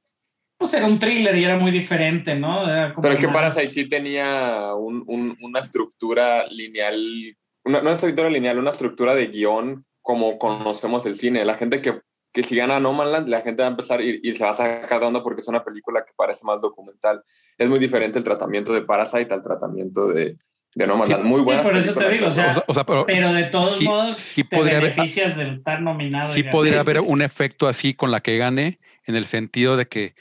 pues 0.57 0.73
era 0.73 0.85
un 0.87 0.97
thriller 0.97 1.35
y 1.35 1.43
era 1.43 1.57
muy 1.57 1.71
diferente, 1.71 2.35
¿no? 2.35 2.67
Era 2.67 2.93
como 2.93 3.01
Pero 3.03 3.13
es 3.13 3.19
que 3.19 3.27
más- 3.27 3.35
Parasite 3.35 3.67
sí 3.67 3.89
tenía 3.89 4.73
un- 4.77 5.03
un- 5.07 5.37
una 5.41 5.59
estructura 5.59 6.45
lineal, 6.49 7.35
una, 7.65 7.79
no 7.79 7.83
una 7.89 7.93
estructura 7.93 8.29
lineal, 8.29 8.57
una 8.59 8.71
estructura 8.71 9.13
de 9.13 9.27
guion 9.27 9.85
como 10.01 10.37
conocemos 10.39 11.05
el 11.05 11.15
cine. 11.17 11.43
La 11.45 11.55
gente 11.55 11.81
que, 11.81 11.99
que 12.35 12.43
si 12.43 12.55
gana 12.57 12.79
No 12.81 12.91
Man 12.91 13.11
Land, 13.13 13.29
la 13.29 13.39
gente 13.41 13.61
va 13.63 13.69
a 13.69 13.71
empezar 13.71 14.01
y, 14.01 14.19
y 14.21 14.35
se 14.35 14.43
va 14.43 14.51
a 14.51 14.55
sacar 14.55 14.99
de 14.99 15.05
onda 15.05 15.23
porque 15.23 15.39
es 15.41 15.47
una 15.47 15.63
película 15.63 16.03
que 16.05 16.11
parece 16.17 16.43
más 16.45 16.61
documental. 16.61 17.23
Es 17.57 17.69
muy 17.69 17.79
diferente 17.79 18.17
el 18.17 18.25
tratamiento 18.25 18.73
de 18.73 18.81
Parasite 18.81 19.33
al 19.33 19.41
tratamiento 19.41 20.07
de, 20.09 20.37
de 20.75 20.87
No 20.87 20.97
Man 20.97 21.07
Sí. 21.07 21.13
Land. 21.13 21.23
Muy 21.23 21.39
Sí, 21.39 21.45
buena 21.45 21.63
por 21.63 21.77
eso 21.77 21.93
te 21.95 22.09
digo, 22.09 22.27
o 22.27 22.31
sea, 22.33 22.61
O 22.67 22.73
pero, 22.85 23.05
Pero 23.05 23.31
de 23.33 23.45
todos 23.45 23.77
sí- 23.77 23.85
modos, 23.85 24.17
sí 24.17 24.43
te 24.43 24.57
podría 24.57 24.79
haber- 24.79 24.91
beneficias 24.93 25.37
del 25.37 25.55
estar 25.55 25.81
nominado. 25.81 26.33
sí 26.33 26.43
podría 26.43 26.73
Sí, 26.73 26.79
haber 26.79 26.97
sí. 26.97 27.03
un 27.07 27.21
efecto 27.21 27.67
así 27.69 27.93
con 27.93 28.11
la 28.11 28.19
que 28.19 28.35
gane, 28.37 28.79
en 29.05 29.15
el 29.15 29.25
sentido 29.25 29.77
de 29.77 29.87
que 29.87 30.13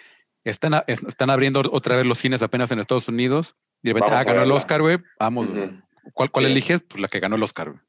están, 0.44 0.84
están 0.86 1.30
abriendo 1.30 1.62
otra 1.72 1.96
vez 1.96 2.06
los 2.06 2.20
cines 2.20 2.42
apenas 2.42 2.70
en 2.70 2.78
Estados 2.78 3.08
Unidos 3.08 3.56
y 3.82 3.88
de 3.88 3.94
repente, 3.94 4.14
ah, 4.14 4.22
ganó 4.22 4.42
el. 4.44 4.52
Oscar, 4.52 4.80
güey, 4.82 4.98
vamos. 5.18 5.48
¿Cuál, 6.12 6.30
cuál 6.30 6.46
Sí. 6.46 6.52
eliges? 6.52 6.82
Pues 6.88 7.00
la 7.00 7.08
que 7.08 7.18
ganó 7.18 7.34
el 7.34 7.42
Oscar. 7.42 7.70
güey. 7.70 7.80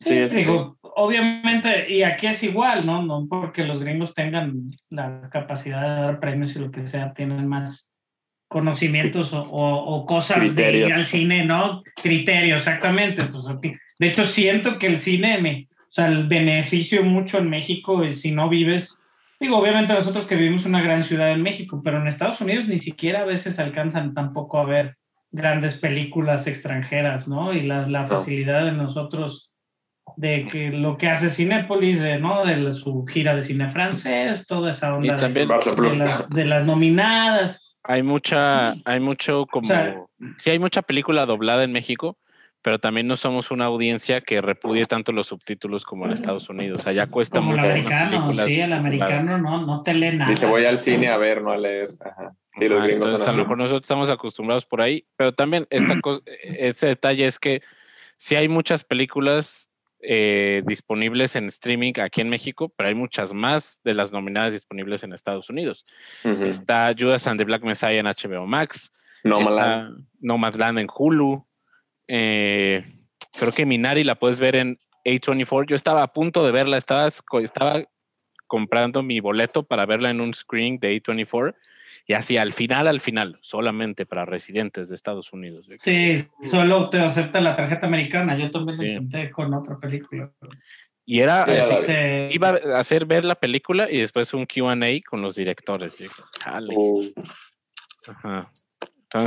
Sí, 0.00 0.14
Sí, 0.24 0.28
sí, 0.30 0.36
digo, 0.36 0.76
obviamente, 0.96 1.92
y 1.92 2.02
aquí 2.02 2.26
es 2.26 2.42
igual, 2.42 2.84
¿no? 2.86 3.02
No 3.02 3.26
porque 3.28 3.64
los 3.64 3.80
gringos 3.80 4.14
tengan 4.14 4.70
la 4.90 5.28
capacidad 5.30 5.80
de 5.82 6.02
dar 6.02 6.20
premios 6.20 6.54
y 6.56 6.58
lo 6.58 6.70
que 6.70 6.80
sea, 6.82 7.12
tienen 7.12 7.46
más 7.46 7.90
conocimientos 8.48 9.32
o, 9.32 9.38
o- 9.40 9.96
o 9.96 10.06
cosas 10.06 10.38
Criterio. 10.38 10.80
de 10.82 10.86
ir 10.88 10.92
al 10.92 11.04
cine, 11.06 11.44
¿no? 11.46 11.82
Criterio, 12.02 12.54
exactamente. 12.56 13.22
Aquí- 13.22 13.72
de 13.98 14.06
hecho, 14.06 14.24
siento 14.24 14.78
que 14.78 14.86
el 14.88 14.98
cine, 14.98 15.40
me, 15.40 15.66
o 15.70 15.90
sea, 15.90 16.06
el 16.06 16.26
beneficio 16.28 17.02
mucho 17.02 17.38
en 17.38 17.48
México, 17.48 18.02
es 18.02 18.20
si 18.20 18.30
no 18.32 18.48
vives, 18.50 19.02
digo, 19.40 19.56
obviamente 19.58 19.94
nosotros 19.94 20.26
que 20.26 20.36
vivimos 20.36 20.66
una 20.66 20.82
gran 20.82 21.02
ciudad 21.02 21.32
en 21.32 21.42
México, 21.42 21.80
pero 21.82 21.98
en 22.00 22.06
Estados 22.06 22.40
Unidos 22.42 22.68
ni 22.68 22.78
siquiera 22.78 23.20
a 23.22 23.24
veces 23.24 23.58
alcanzan 23.58 24.12
tampoco 24.14 24.58
a 24.60 24.66
ver 24.66 24.96
grandes 25.30 25.74
películas 25.76 26.46
extranjeras, 26.46 27.26
¿no? 27.28 27.54
Y 27.54 27.62
la, 27.62 27.86
la 27.88 28.06
facilidad 28.06 28.66
de 28.66 28.72
nosotros 28.72 29.50
de 30.16 30.46
que 30.48 30.70
lo 30.70 30.96
que 30.98 31.08
hace 31.08 31.30
Cinépolis, 31.30 32.00
de, 32.02 32.18
¿no? 32.18 32.44
De 32.44 32.56
la- 32.56 32.70
su 32.72 33.04
gira 33.06 33.34
de 33.34 33.42
cine 33.42 33.68
francés, 33.70 34.46
toda 34.46 34.70
esa 34.70 34.94
onda 34.94 35.06
Y 35.08 35.10
de- 35.16 35.16
también 35.18 35.48
de, 35.48 35.72
Plus. 35.76 35.98
las, 35.98 36.28
de 36.30 36.44
las 36.44 36.66
nominadas. 36.66 37.76
hay 37.84 38.02
mucha, 38.02 38.74
hay 38.84 39.00
mucho 39.00 39.46
como, 39.46 39.68
sea- 39.68 39.96
sí 40.36 40.50
hay 40.50 40.58
mucha 40.58 40.82
película 40.82 41.26
doblada 41.26 41.64
en 41.64 41.72
México, 41.72 42.16
pero 42.64 42.78
también 42.78 43.08
no 43.08 43.16
somos 43.16 43.50
una 43.50 43.64
audiencia 43.64 44.20
que 44.20 44.40
repudie 44.40 44.86
tanto 44.86 45.10
los 45.10 45.26
subtítulos 45.26 45.84
como 45.84 46.06
en 46.06 46.12
Estados 46.12 46.48
Unidos. 46.48 46.86
Allá 46.86 47.08
cuesta 47.08 47.40
Como 47.40 47.52
el 47.54 47.58
mucho. 47.58 47.70
americano, 47.70 48.32
sí, 48.34 48.60
el 48.60 48.72
americano 48.72 49.36
no, 49.38 49.66
no 49.66 49.82
te 49.82 49.94
lee 49.94 50.16
nada. 50.16 50.30
Dice, 50.30 50.46
voy 50.46 50.64
al 50.64 50.78
cine 50.78 51.08
a 51.08 51.16
ver, 51.16 51.42
no 51.42 51.50
a 51.50 51.56
leer. 51.56 51.88
Ajá. 52.00 52.32
Sí, 52.56 52.68
los 52.68 52.82
gringos 52.82 53.06
entonces, 53.06 53.26
a 53.26 53.32
lo 53.32 53.38
mejor 53.38 53.56
nosotros 53.58 53.82
estamos 53.82 54.10
acostumbrados 54.10 54.64
por 54.66 54.80
ahí, 54.82 55.04
pero 55.16 55.32
también 55.32 55.66
esta 55.70 55.96
cosa, 56.00 56.22
ese 56.44 56.86
detalle 56.86 57.26
es 57.26 57.38
que 57.40 57.62
sí 58.16 58.36
hay 58.36 58.46
muchas 58.48 58.84
películas 58.84 59.68
eh, 60.02 60.62
disponibles 60.66 61.36
en 61.36 61.46
streaming 61.46 61.92
aquí 62.00 62.20
en 62.20 62.28
México, 62.28 62.72
pero 62.76 62.88
hay 62.88 62.94
muchas 62.94 63.32
más 63.32 63.80
de 63.84 63.94
las 63.94 64.12
nominadas 64.12 64.52
disponibles 64.52 65.04
en 65.04 65.12
Estados 65.12 65.48
Unidos. 65.48 65.86
Está 66.24 66.92
Judas 66.98 67.26
and 67.26 67.38
the 67.38 67.44
Black 67.44 67.62
Messiah 67.62 68.00
en 68.00 68.06
HBO 68.06 68.46
Max, 68.46 68.92
No 69.22 69.40
Man 69.40 69.52
está 69.52 69.66
Land. 69.66 70.06
Nomadland 70.20 70.78
en 70.80 70.88
Hulu, 70.92 71.46
eh, 72.08 72.82
creo 73.38 73.52
que 73.52 73.64
Minari 73.64 74.02
la 74.02 74.16
puedes 74.16 74.40
ver 74.40 74.56
en 74.56 74.78
A24. 75.04 75.66
Yo 75.66 75.76
estaba 75.76 76.02
a 76.02 76.12
punto 76.12 76.44
de 76.44 76.52
verla, 76.52 76.78
estaba, 76.78 77.06
estaba 77.06 77.84
comprando 78.46 79.02
mi 79.02 79.20
boleto 79.20 79.62
para 79.62 79.86
verla 79.86 80.10
en 80.10 80.20
un 80.20 80.34
screen 80.34 80.78
de 80.78 81.00
A24 81.00 81.54
y 82.06 82.14
así 82.14 82.36
al 82.36 82.52
final, 82.52 82.86
al 82.88 83.00
final, 83.00 83.38
solamente 83.42 84.06
para 84.06 84.24
residentes 84.24 84.88
de 84.88 84.94
Estados 84.94 85.32
Unidos. 85.32 85.66
Sí, 85.78 86.14
solo 86.42 86.90
te 86.90 87.00
acepta 87.00 87.40
la 87.40 87.56
tarjeta 87.56 87.86
americana. 87.86 88.36
Yo 88.38 88.50
también 88.50 88.76
lo 88.78 88.82
Sí. 88.84 88.88
intenté 88.90 89.30
con 89.30 89.52
otra 89.54 89.78
película. 89.78 90.30
Y 91.04 91.20
era. 91.20 91.44
Este, 91.44 92.28
iba 92.32 92.50
a 92.50 92.78
hacer 92.78 93.06
ver 93.06 93.24
la 93.24 93.34
película 93.34 93.90
y 93.90 93.98
después 93.98 94.32
un 94.34 94.46
QA 94.46 94.76
con 95.08 95.20
los 95.22 95.34
directores. 95.34 95.98
Entonces, 96.00 97.12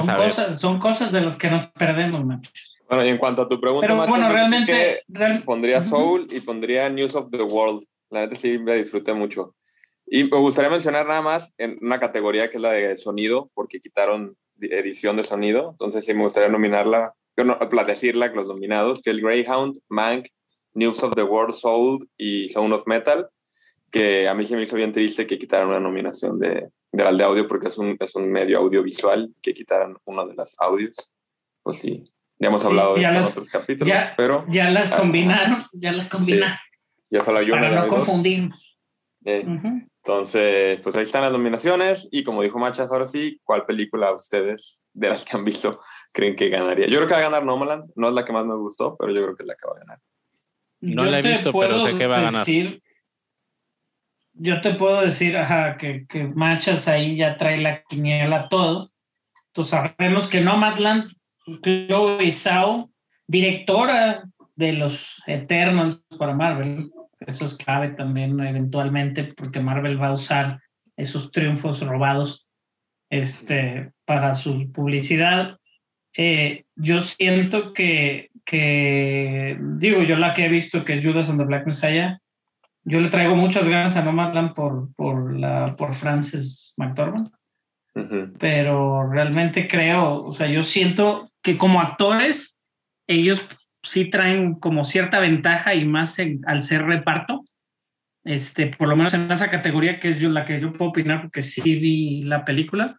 son, 0.06 0.16
cosas, 0.16 0.60
son 0.60 0.80
cosas 0.80 1.12
de 1.12 1.22
las 1.22 1.36
que 1.38 1.50
nos 1.50 1.68
perdemos, 1.72 2.26
machos. 2.26 2.54
Bueno, 2.88 3.06
y 3.06 3.10
en 3.10 3.18
cuanto 3.18 3.42
a 3.42 3.50
tu 3.50 3.60
pregunta, 3.60 3.88
Pero 3.88 3.98
Macho, 3.98 4.10
bueno, 4.12 4.30
realmente... 4.30 5.04
real- 5.08 5.42
pondría. 5.44 5.82
Soul 5.82 6.28
y 6.32 6.40
pondría 6.40 6.90
News 6.90 7.16
of 7.16 7.30
the 7.32 7.42
World. 7.42 7.84
La 8.12 8.22
neta 8.22 8.36
sí 8.36 8.60
me 8.60 8.76
disfruté 8.76 9.14
mucho. 9.14 9.56
Y 10.08 10.26
me 10.26 10.38
gustaría 10.38 10.70
mencionar 10.70 11.08
nada 11.08 11.22
más 11.22 11.54
en 11.58 11.78
una 11.82 12.00
categoría 12.00 12.50
que 12.50 12.58
es 12.58 12.62
la 12.62 12.72
de 12.72 12.96
sonido, 12.98 13.50
porque 13.54 13.80
quitaron 13.80 14.38
di- 14.56 14.68
edición 14.72 15.18
de 15.18 15.24
sonido. 15.24 15.72
Entonces 15.72 16.06
sí 16.06 16.14
me 16.14 16.24
gustaría 16.24 16.50
nominarla, 16.50 17.14
no, 17.38 17.58
decirla 17.86 18.30
que 18.30 18.36
los 18.38 18.48
nominados, 18.48 19.02
que 19.02 19.10
el 19.10 19.22
Greyhound, 19.22 19.80
Mank, 19.90 20.28
News 20.74 21.02
of 21.04 21.16
the 21.16 21.24
World 21.24 21.56
Soul 21.56 22.08
y 22.18 22.50
Sound 22.50 22.74
of 22.74 22.84
Metal, 22.86 23.28
que 23.92 24.28
a 24.28 24.34
mí 24.36 24.46
se 24.46 24.56
me 24.56 24.64
hizo 24.64 24.76
bien 24.76 24.92
triste 24.92 25.26
que 25.26 25.40
quitaran 25.40 25.70
una 25.70 25.80
nominación 25.80 26.38
de, 26.40 26.70
de 26.92 27.04
de 27.18 27.24
audio 27.24 27.48
porque 27.48 27.68
es 27.70 27.78
un, 27.78 27.96
es 28.00 28.16
un 28.16 28.30
medio 28.32 28.60
audiovisual, 28.60 29.34
que 29.42 29.54
quitaran 29.54 29.96
uno 30.06 30.26
de 30.28 30.36
las 30.36 30.56
audios. 30.60 31.12
Pues 31.64 31.78
sí, 31.80 32.04
ya 32.38 32.50
hemos 32.50 32.62
Sí, 32.62 32.68
hablado 32.68 32.96
de 32.96 33.02
ya 33.02 33.10
en 33.10 33.16
las- 33.16 33.32
otros 33.32 33.50
capítulos, 33.50 33.88
ya- 33.90 34.14
pero 34.18 34.46
Ya 34.50 34.70
las 34.70 34.92
Ah, 34.92 34.98
combinaron, 34.98 35.58
ya 35.74 35.92
las 35.94 36.08
combinaron. 36.10 36.56
ya 37.10 37.24
solo 37.24 37.40
hay 37.40 37.50
una 37.50 37.62
para 37.62 37.70
de 37.70 37.76
no 37.82 37.88
confundirnos. 37.88 38.78
Eh, 39.24 39.44
Ujú. 39.48 39.88
Entonces, 40.08 40.80
pues 40.82 40.96
ahí 40.96 41.02
están 41.02 41.24
las 41.24 41.32
nominaciones 41.32 42.08
y 42.12 42.24
como 42.24 42.44
dijo 42.44 42.60
Machas, 42.60 42.92
ahora 42.92 43.08
sí, 43.08 43.42
¿cuál 43.44 43.66
película 43.66 44.14
ustedes 44.14 44.80
de 44.94 45.10
las 45.10 45.26
que 45.26 45.36
han 45.36 45.44
visto 45.44 45.82
creen 46.14 46.36
que 46.36 46.50
ganaría? 46.50 46.86
Yo 46.86 46.98
creo 46.98 47.08
que 47.08 47.14
va 47.16 47.20
a 47.22 47.24
ganar 47.24 47.44
Nomadland, 47.44 47.86
no 47.96 48.10
es 48.10 48.14
la 48.14 48.24
que 48.24 48.32
más 48.32 48.46
me 48.46 48.54
gustó, 48.56 48.96
pero 49.00 49.12
yo 49.12 49.24
creo 49.24 49.36
que 49.36 49.42
es 49.42 49.48
la 49.50 49.56
que 49.56 49.68
va 49.68 49.74
a 49.76 49.80
ganar. 49.80 50.00
No 50.82 51.06
Yo 51.06 51.10
la 51.10 51.20
he 51.20 51.22
visto, 51.24 51.52
pero 51.52 51.80
sé 51.80 51.98
que 51.98 52.06
va 52.06 52.18
a 52.18 52.22
ganar. 52.22 52.46
decir- 52.46 52.84
Yo 54.34 54.62
te 54.62 54.76
puedo 54.76 55.02
decir, 55.02 55.36
ajá, 55.38 55.76
que, 55.78 56.06
que 56.08 56.26
Machas 56.26 56.88
ahí 56.88 57.16
ya 57.16 57.36
trae 57.36 57.58
la 57.58 57.82
quiniela 57.86 58.48
todo. 58.48 58.92
Entonces 59.48 59.72
sabemos 59.98 60.28
que 60.28 60.40
Nomadland, 60.42 61.10
Chloe 61.64 62.30
Zhao, 62.30 62.92
directora 63.26 64.24
de 64.56 64.74
los 64.74 65.24
Eternals 65.26 66.04
para 66.20 66.36
Marvel, 66.36 66.92
eso 67.20 67.46
es 67.46 67.56
clave 67.56 67.90
también 67.90 68.40
eventualmente 68.40 69.34
porque 69.36 69.60
Marvel 69.60 70.02
va 70.02 70.08
a 70.08 70.14
usar 70.14 70.60
esos 70.98 71.32
triunfos 71.32 71.86
robados 71.86 72.48
este, 73.10 73.92
para 74.06 74.34
su 74.34 74.72
publicidad. 74.72 75.58
Eh, 76.18 76.66
yo 76.76 77.02
siento 77.02 77.74
que, 77.74 78.30
que, 78.46 79.58
digo, 79.78 80.04
yo 80.04 80.16
la 80.16 80.34
que 80.34 80.46
he 80.46 80.50
visto 80.50 80.86
que 80.86 80.94
es 80.94 81.06
Judas 81.06 81.30
and 81.30 81.40
the 81.40 81.46
Black 81.46 81.66
Messiah, 81.66 82.20
yo 82.84 83.00
le 83.00 83.10
traigo 83.10 83.36
muchas 83.36 83.68
ganas 83.68 83.96
a 83.96 84.04
Nomadland 84.04 84.54
por, 84.54 84.94
por, 84.96 85.38
la, 85.38 85.76
por 85.78 85.94
Frances 85.94 86.74
McDormand, 86.78 87.28
Ujú. 87.96 88.34
pero 88.40 89.10
realmente 89.10 89.68
creo, 89.68 90.24
o 90.24 90.32
sea, 90.32 90.48
yo 90.48 90.62
siento 90.62 91.32
que 91.42 91.58
como 91.58 91.82
actores, 91.82 92.62
ellos 93.08 93.46
sí 93.86 94.10
traen 94.10 94.56
como 94.56 94.84
cierta 94.84 95.20
ventaja 95.20 95.74
y 95.76 95.86
más 95.86 96.20
en- 96.20 96.42
al 96.48 96.64
ser 96.64 96.84
reparto, 96.84 97.44
este, 98.24 98.68
por 98.68 98.88
lo 98.88 98.96
menos 98.96 99.14
en 99.14 99.32
esa 99.32 99.50
categoría 99.52 100.00
que 100.00 100.08
es 100.10 100.20
yo 100.20 100.30
la 100.30 100.46
que 100.46 100.60
yo 100.60 100.74
puedo 100.74 100.90
opinar 100.92 101.22
porque 101.22 101.42
sí 101.42 101.62
vi 101.80 102.24
la 102.24 102.44
película, 102.44 102.98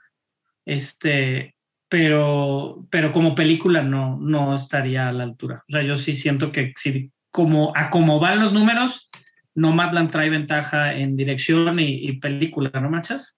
este, 0.64 1.54
pero, 1.88 2.86
pero 2.90 3.12
como 3.12 3.34
película 3.34 3.82
no, 3.82 4.16
no 4.20 4.54
estaría 4.54 5.08
a 5.08 5.12
la 5.12 5.24
altura. 5.24 5.62
O 5.68 5.72
sea, 5.72 5.82
yo 5.82 5.96
sí 5.96 6.12
siento 6.14 6.52
que 6.52 6.72
si 6.76 7.10
como 7.30 7.72
a 7.76 7.90
como 7.90 8.18
van 8.18 8.40
los 8.40 8.52
números, 8.52 9.08
Nomadland 9.54 10.10
trae 10.10 10.30
ventaja 10.30 10.94
en 10.94 11.16
dirección 11.16 11.78
y, 11.80 12.08
y 12.08 12.18
película, 12.18 12.70
¿no 12.80 12.90
machas? 12.90 13.36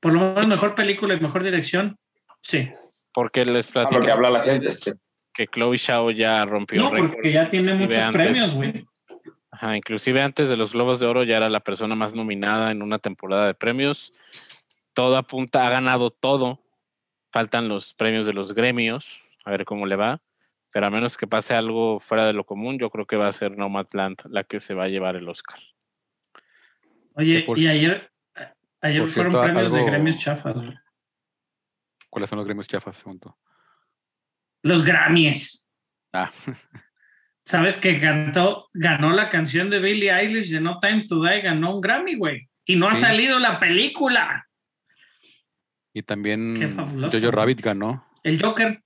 Por 0.00 0.12
lo 0.12 0.20
menos 0.20 0.46
mejor 0.46 0.74
película 0.74 1.14
y 1.14 1.20
mejor 1.20 1.42
dirección, 1.44 1.96
sí. 2.42 2.68
Porque 3.12 3.44
les 3.44 3.68
Ah, 3.70 3.72
platico 3.72 3.92
porque 4.00 4.12
habla 4.12 4.30
la 4.30 4.40
gente. 4.40 4.70
sí. 4.70 4.92
Que 5.32 5.46
Chloe 5.46 5.78
Zhao 5.78 6.10
ya 6.10 6.44
rompió 6.44 6.82
No, 6.82 6.90
récord. 6.90 7.12
porque 7.12 7.32
ya 7.32 7.48
tiene 7.48 7.72
inclusive 7.72 7.86
muchos 7.86 8.04
antes. 8.06 8.22
premios, 8.22 8.54
güey. 8.54 8.86
Ajá, 9.52 9.76
inclusive 9.76 10.22
antes 10.22 10.48
de 10.48 10.56
los 10.56 10.72
Globos 10.72 11.00
de 11.00 11.06
Oro 11.06 11.22
ya 11.24 11.36
era 11.36 11.48
la 11.48 11.60
persona 11.60 11.94
más 11.94 12.14
nominada 12.14 12.70
en 12.70 12.82
una 12.82 12.98
temporada 12.98 13.46
de 13.46 13.54
premios. 13.54 14.12
Todo 14.94 15.16
apunta, 15.16 15.66
ha 15.66 15.70
ganado 15.70 16.10
todo. 16.10 16.60
Faltan 17.32 17.68
los 17.68 17.94
premios 17.94 18.26
de 18.26 18.32
los 18.32 18.54
gremios, 18.54 19.28
a 19.44 19.50
ver 19.50 19.64
cómo 19.64 19.86
le 19.86 19.96
va. 19.96 20.20
Pero 20.72 20.86
a 20.86 20.90
menos 20.90 21.16
que 21.16 21.26
pase 21.26 21.54
algo 21.54 22.00
fuera 22.00 22.26
de 22.26 22.32
lo 22.32 22.44
común, 22.44 22.78
yo 22.78 22.90
creo 22.90 23.06
que 23.06 23.16
va 23.16 23.26
a 23.28 23.32
ser 23.32 23.56
Nomadland 23.58 24.18
la 24.30 24.44
que 24.44 24.60
se 24.60 24.74
va 24.74 24.84
a 24.84 24.88
llevar 24.88 25.16
el 25.16 25.28
Oscar. 25.28 25.60
Oye, 27.14 27.42
por 27.42 27.58
y 27.58 27.68
ayer, 27.68 28.10
ayer 28.80 29.06
fueron 29.08 29.32
cierto, 29.32 29.42
premios 29.42 29.72
de 29.72 29.84
gremios 29.84 30.16
chafas, 30.16 30.54
güey. 30.54 30.74
¿Cuáles 32.08 32.30
son 32.30 32.38
los 32.38 32.46
gremios 32.46 32.68
chafas? 32.68 32.96
Pregunto. 33.00 33.36
Los 34.62 34.84
Grammys. 34.84 35.68
Ah, 36.12 36.30
¿Sabes 37.44 37.76
que 37.78 38.00
cantó, 38.00 38.68
ganó 38.72 39.10
la 39.10 39.28
canción 39.28 39.70
de 39.70 39.80
Billie 39.80 40.12
Eilish 40.12 40.50
de 40.50 40.60
No 40.60 40.78
Time 40.78 41.06
to 41.08 41.22
Die, 41.22 41.40
ganó 41.40 41.74
un 41.74 41.80
Grammy, 41.80 42.16
güey? 42.16 42.48
Y 42.64 42.76
no 42.76 42.88
ha 42.88 42.94
salido 42.94 43.38
la 43.38 43.58
película. 43.58 44.46
y 45.92 46.00
Qué 46.00 46.02
también 46.02 46.72
fabuloso. 46.76 47.18
Jojo 47.18 47.32
Rabbit 47.32 47.60
ganó. 47.60 48.06
El 48.22 48.40
Joker. 48.40 48.80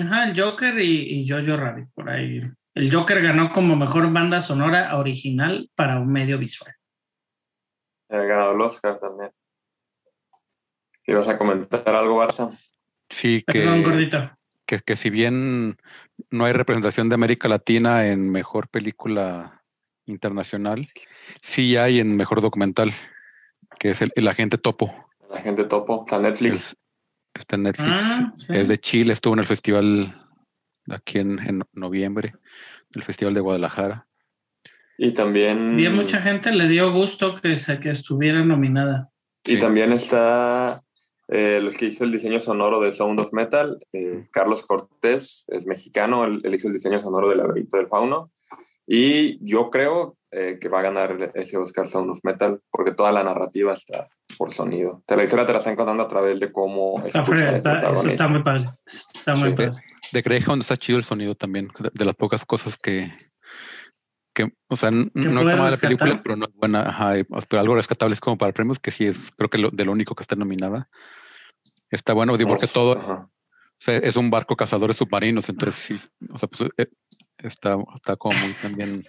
Ajá, 0.00 0.24
el 0.24 0.40
Joker 0.40 0.78
y, 0.80 1.20
y 1.20 1.28
Jojo 1.28 1.56
Rabbit, 1.56 1.88
por 1.92 2.08
ahí. 2.08 2.40
El 2.74 2.94
Joker 2.94 3.20
ganó 3.20 3.50
como 3.50 3.76
mejor 3.76 4.10
banda 4.12 4.40
sonora 4.40 4.96
original 4.96 5.68
para 5.74 5.98
un 6.00 6.10
medio 6.10 6.38
visual. 6.38 6.72
Ha 8.08 8.16
ganado 8.18 8.54
el 8.54 8.60
Oscar 8.60 8.98
también. 8.98 9.30
¿Ibas 11.06 11.28
a 11.28 11.36
comentar 11.36 11.94
algo, 11.94 12.24
Barça? 12.24 12.56
Sí, 13.08 13.42
Perdón, 13.44 13.82
que, 13.82 13.90
gordito. 13.90 14.30
Que, 14.70 14.78
que 14.78 14.94
si 14.94 15.10
bien 15.10 15.76
no 16.30 16.44
hay 16.44 16.52
representación 16.52 17.08
de 17.08 17.16
América 17.16 17.48
Latina 17.48 18.06
en 18.06 18.30
mejor 18.30 18.68
película 18.68 19.62
internacional, 20.06 20.80
sí 21.42 21.76
hay 21.76 21.98
en 21.98 22.16
mejor 22.16 22.40
documental, 22.40 22.92
que 23.80 23.90
es 23.90 24.00
el, 24.02 24.12
el 24.14 24.28
agente 24.28 24.58
Topo. 24.58 25.08
La 25.28 25.40
gente 25.40 25.64
topo, 25.64 26.04
la 26.10 26.18
Netflix. 26.20 26.56
Es- 26.56 26.76
está 27.34 27.56
en 27.56 27.62
Netflix. 27.64 27.90
Ah, 28.02 28.32
sí. 28.38 28.46
Es 28.50 28.68
de 28.68 28.78
Chile, 28.78 29.12
estuvo 29.12 29.34
en 29.34 29.40
el 29.40 29.46
festival 29.46 30.26
aquí 30.88 31.18
en, 31.18 31.38
en 31.40 31.62
noviembre, 31.72 32.34
el 32.94 33.02
festival 33.02 33.34
de 33.34 33.40
Guadalajara. 33.40 34.06
Y 34.98 35.12
también. 35.12 35.78
Y 35.80 35.86
a 35.86 35.90
mucha 35.90 36.20
gente 36.20 36.50
le 36.52 36.68
dio 36.68 36.92
gusto 36.92 37.36
que, 37.40 37.56
se, 37.56 37.78
que 37.80 37.90
estuviera 37.90 38.44
nominada. 38.44 39.10
Y 39.44 39.54
Sí. 39.54 39.58
también 39.58 39.92
está 39.92 40.82
eh, 41.30 41.56
el 41.58 41.76
que 41.76 41.86
hizo 41.86 42.04
el 42.04 42.12
diseño 42.12 42.40
sonoro 42.40 42.80
de 42.80 42.92
Sound 42.92 43.20
of 43.20 43.32
Metal, 43.32 43.78
eh, 43.92 44.26
Carlos 44.32 44.64
Cortés, 44.66 45.44
es 45.48 45.66
mexicano, 45.66 46.24
él, 46.24 46.40
él 46.44 46.54
hizo 46.54 46.68
el 46.68 46.74
diseño 46.74 46.98
sonoro 46.98 47.28
del 47.28 47.38
laberinto 47.38 47.76
del 47.76 47.88
fauno. 47.88 48.30
Y 48.86 49.38
yo 49.48 49.70
creo 49.70 50.16
eh, 50.32 50.58
que 50.60 50.68
va 50.68 50.80
a 50.80 50.82
ganar 50.82 51.30
ese 51.34 51.56
Oscar 51.56 51.86
Sound 51.86 52.10
of 52.10 52.18
Metal, 52.24 52.60
porque 52.70 52.92
toda 52.92 53.12
la 53.12 53.22
narrativa 53.22 53.72
está 53.72 54.06
por 54.38 54.52
sonido. 54.52 55.02
Te 55.06 55.16
la 55.16 55.24
historia 55.24 55.46
te 55.46 55.52
la 55.52 55.58
están 55.58 55.76
contando 55.76 56.02
a 56.02 56.08
través 56.08 56.38
de 56.40 56.50
cómo 56.52 56.98
Está, 57.04 57.20
escucha 57.20 57.50
está- 57.52 57.56
eso 57.56 57.62
protagonista. 57.80 58.10
está 58.12 58.28
muy 58.28 58.42
padre. 58.42 58.70
Está 58.86 59.34
muy 59.34 59.48
Sí. 59.50 59.54
padre. 59.54 59.70
De 60.12 60.22
Greyhound 60.22 60.62
está 60.62 60.76
chido 60.76 60.98
el 60.98 61.04
sonido 61.04 61.34
también, 61.36 61.68
de, 61.78 61.90
de 61.94 62.04
las 62.04 62.16
pocas 62.16 62.44
cosas 62.44 62.76
que, 62.76 63.12
que 64.34 64.52
o 64.68 64.76
sea, 64.76 64.90
no 64.90 65.04
está 65.14 65.56
mala 65.56 65.70
la 65.70 65.76
película, 65.76 66.20
pero 66.22 66.36
no 66.36 66.46
es 66.46 66.54
buena, 66.54 66.88
ajá, 66.88 67.18
y- 67.18 67.24
pero 67.48 67.60
algo 67.60 67.74
rescatable 67.76 68.14
es 68.14 68.20
como 68.20 68.38
para 68.38 68.52
premios, 68.52 68.78
que 68.80 68.90
sí 68.90 69.06
es, 69.06 69.30
creo 69.36 69.50
que 69.50 69.58
lo, 69.58 69.70
de 69.70 69.84
lo 69.84 69.92
único 69.92 70.14
que 70.16 70.22
está 70.22 70.34
nominada. 70.36 70.88
Está 71.90 72.12
bueno, 72.12 72.36
digo, 72.36 72.50
porque 72.50 72.66
Uf, 72.66 72.72
todo 72.72 72.98
ajá. 72.98 73.28
o 73.28 73.84
sea, 73.84 73.96
es 73.98 74.16
un 74.16 74.30
barco 74.30 74.56
cazadores 74.56 74.96
submarinos, 74.96 75.48
entonces 75.48 75.80
sí, 75.80 76.08
o 76.32 76.38
sea, 76.38 76.48
pues, 76.48 76.70
eh, 76.78 76.86
está, 77.38 77.76
está 77.94 78.16
como 78.16 78.38
muy 78.38 78.52
también. 78.54 79.04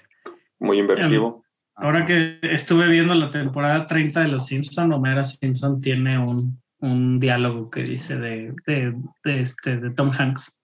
Muy 0.59 0.79
inversivo. 0.79 1.43
Ahora 1.75 2.05
que 2.05 2.37
estuve 2.43 2.87
viendo 2.87 3.15
la 3.15 3.29
temporada 3.29 3.85
30 3.85 4.21
de 4.21 4.27
Los 4.27 4.45
Simpson, 4.45 4.91
Homero 4.93 5.23
Simpson 5.23 5.81
tiene 5.81 6.19
un, 6.19 6.61
un 6.79 7.19
diálogo 7.19 7.69
que 7.69 7.83
dice 7.83 8.17
de, 8.17 8.53
de, 8.67 8.93
de 9.23 9.41
este, 9.41 9.77
de 9.77 9.89
Tom 9.91 10.11
Hanks, 10.11 10.57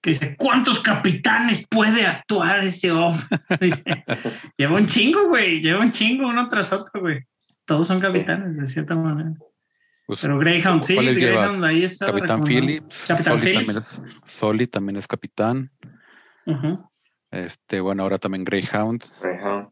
que 0.00 0.10
dice, 0.10 0.36
¿cuántos 0.36 0.80
capitanes 0.80 1.66
puede 1.68 2.06
actuar 2.06 2.62
ese 2.62 2.92
hombre? 2.92 3.24
Dice, 3.60 4.04
lleva 4.58 4.76
un 4.76 4.86
chingo, 4.86 5.28
güey, 5.28 5.62
lleva 5.62 5.80
un 5.80 5.90
chingo 5.90 6.28
uno 6.28 6.46
tras 6.46 6.74
otro, 6.74 7.00
güey. 7.00 7.20
Todos 7.64 7.86
son 7.86 8.00
capitanes, 8.00 8.58
de 8.58 8.66
cierta 8.66 8.94
manera. 8.94 9.32
Pues, 10.06 10.20
Pero 10.20 10.38
Greyhound, 10.38 10.82
sí. 10.84 10.94
Greyhound, 10.96 11.64
ahí 11.64 11.84
está. 11.84 12.06
Capitán. 12.06 12.44
Phillips, 12.44 13.04
Capitán 13.08 13.40
Soli 13.40 13.52
Phillips. 13.52 13.66
también 13.66 13.78
es, 13.78 14.30
Soli 14.32 14.66
también 14.66 14.96
es 14.96 15.06
capitán. 15.06 15.70
Este, 17.30 17.80
bueno, 17.80 18.02
ahora 18.02 18.18
también 18.18 18.44
Greyhound. 18.44 19.02
Ajá. 19.22 19.70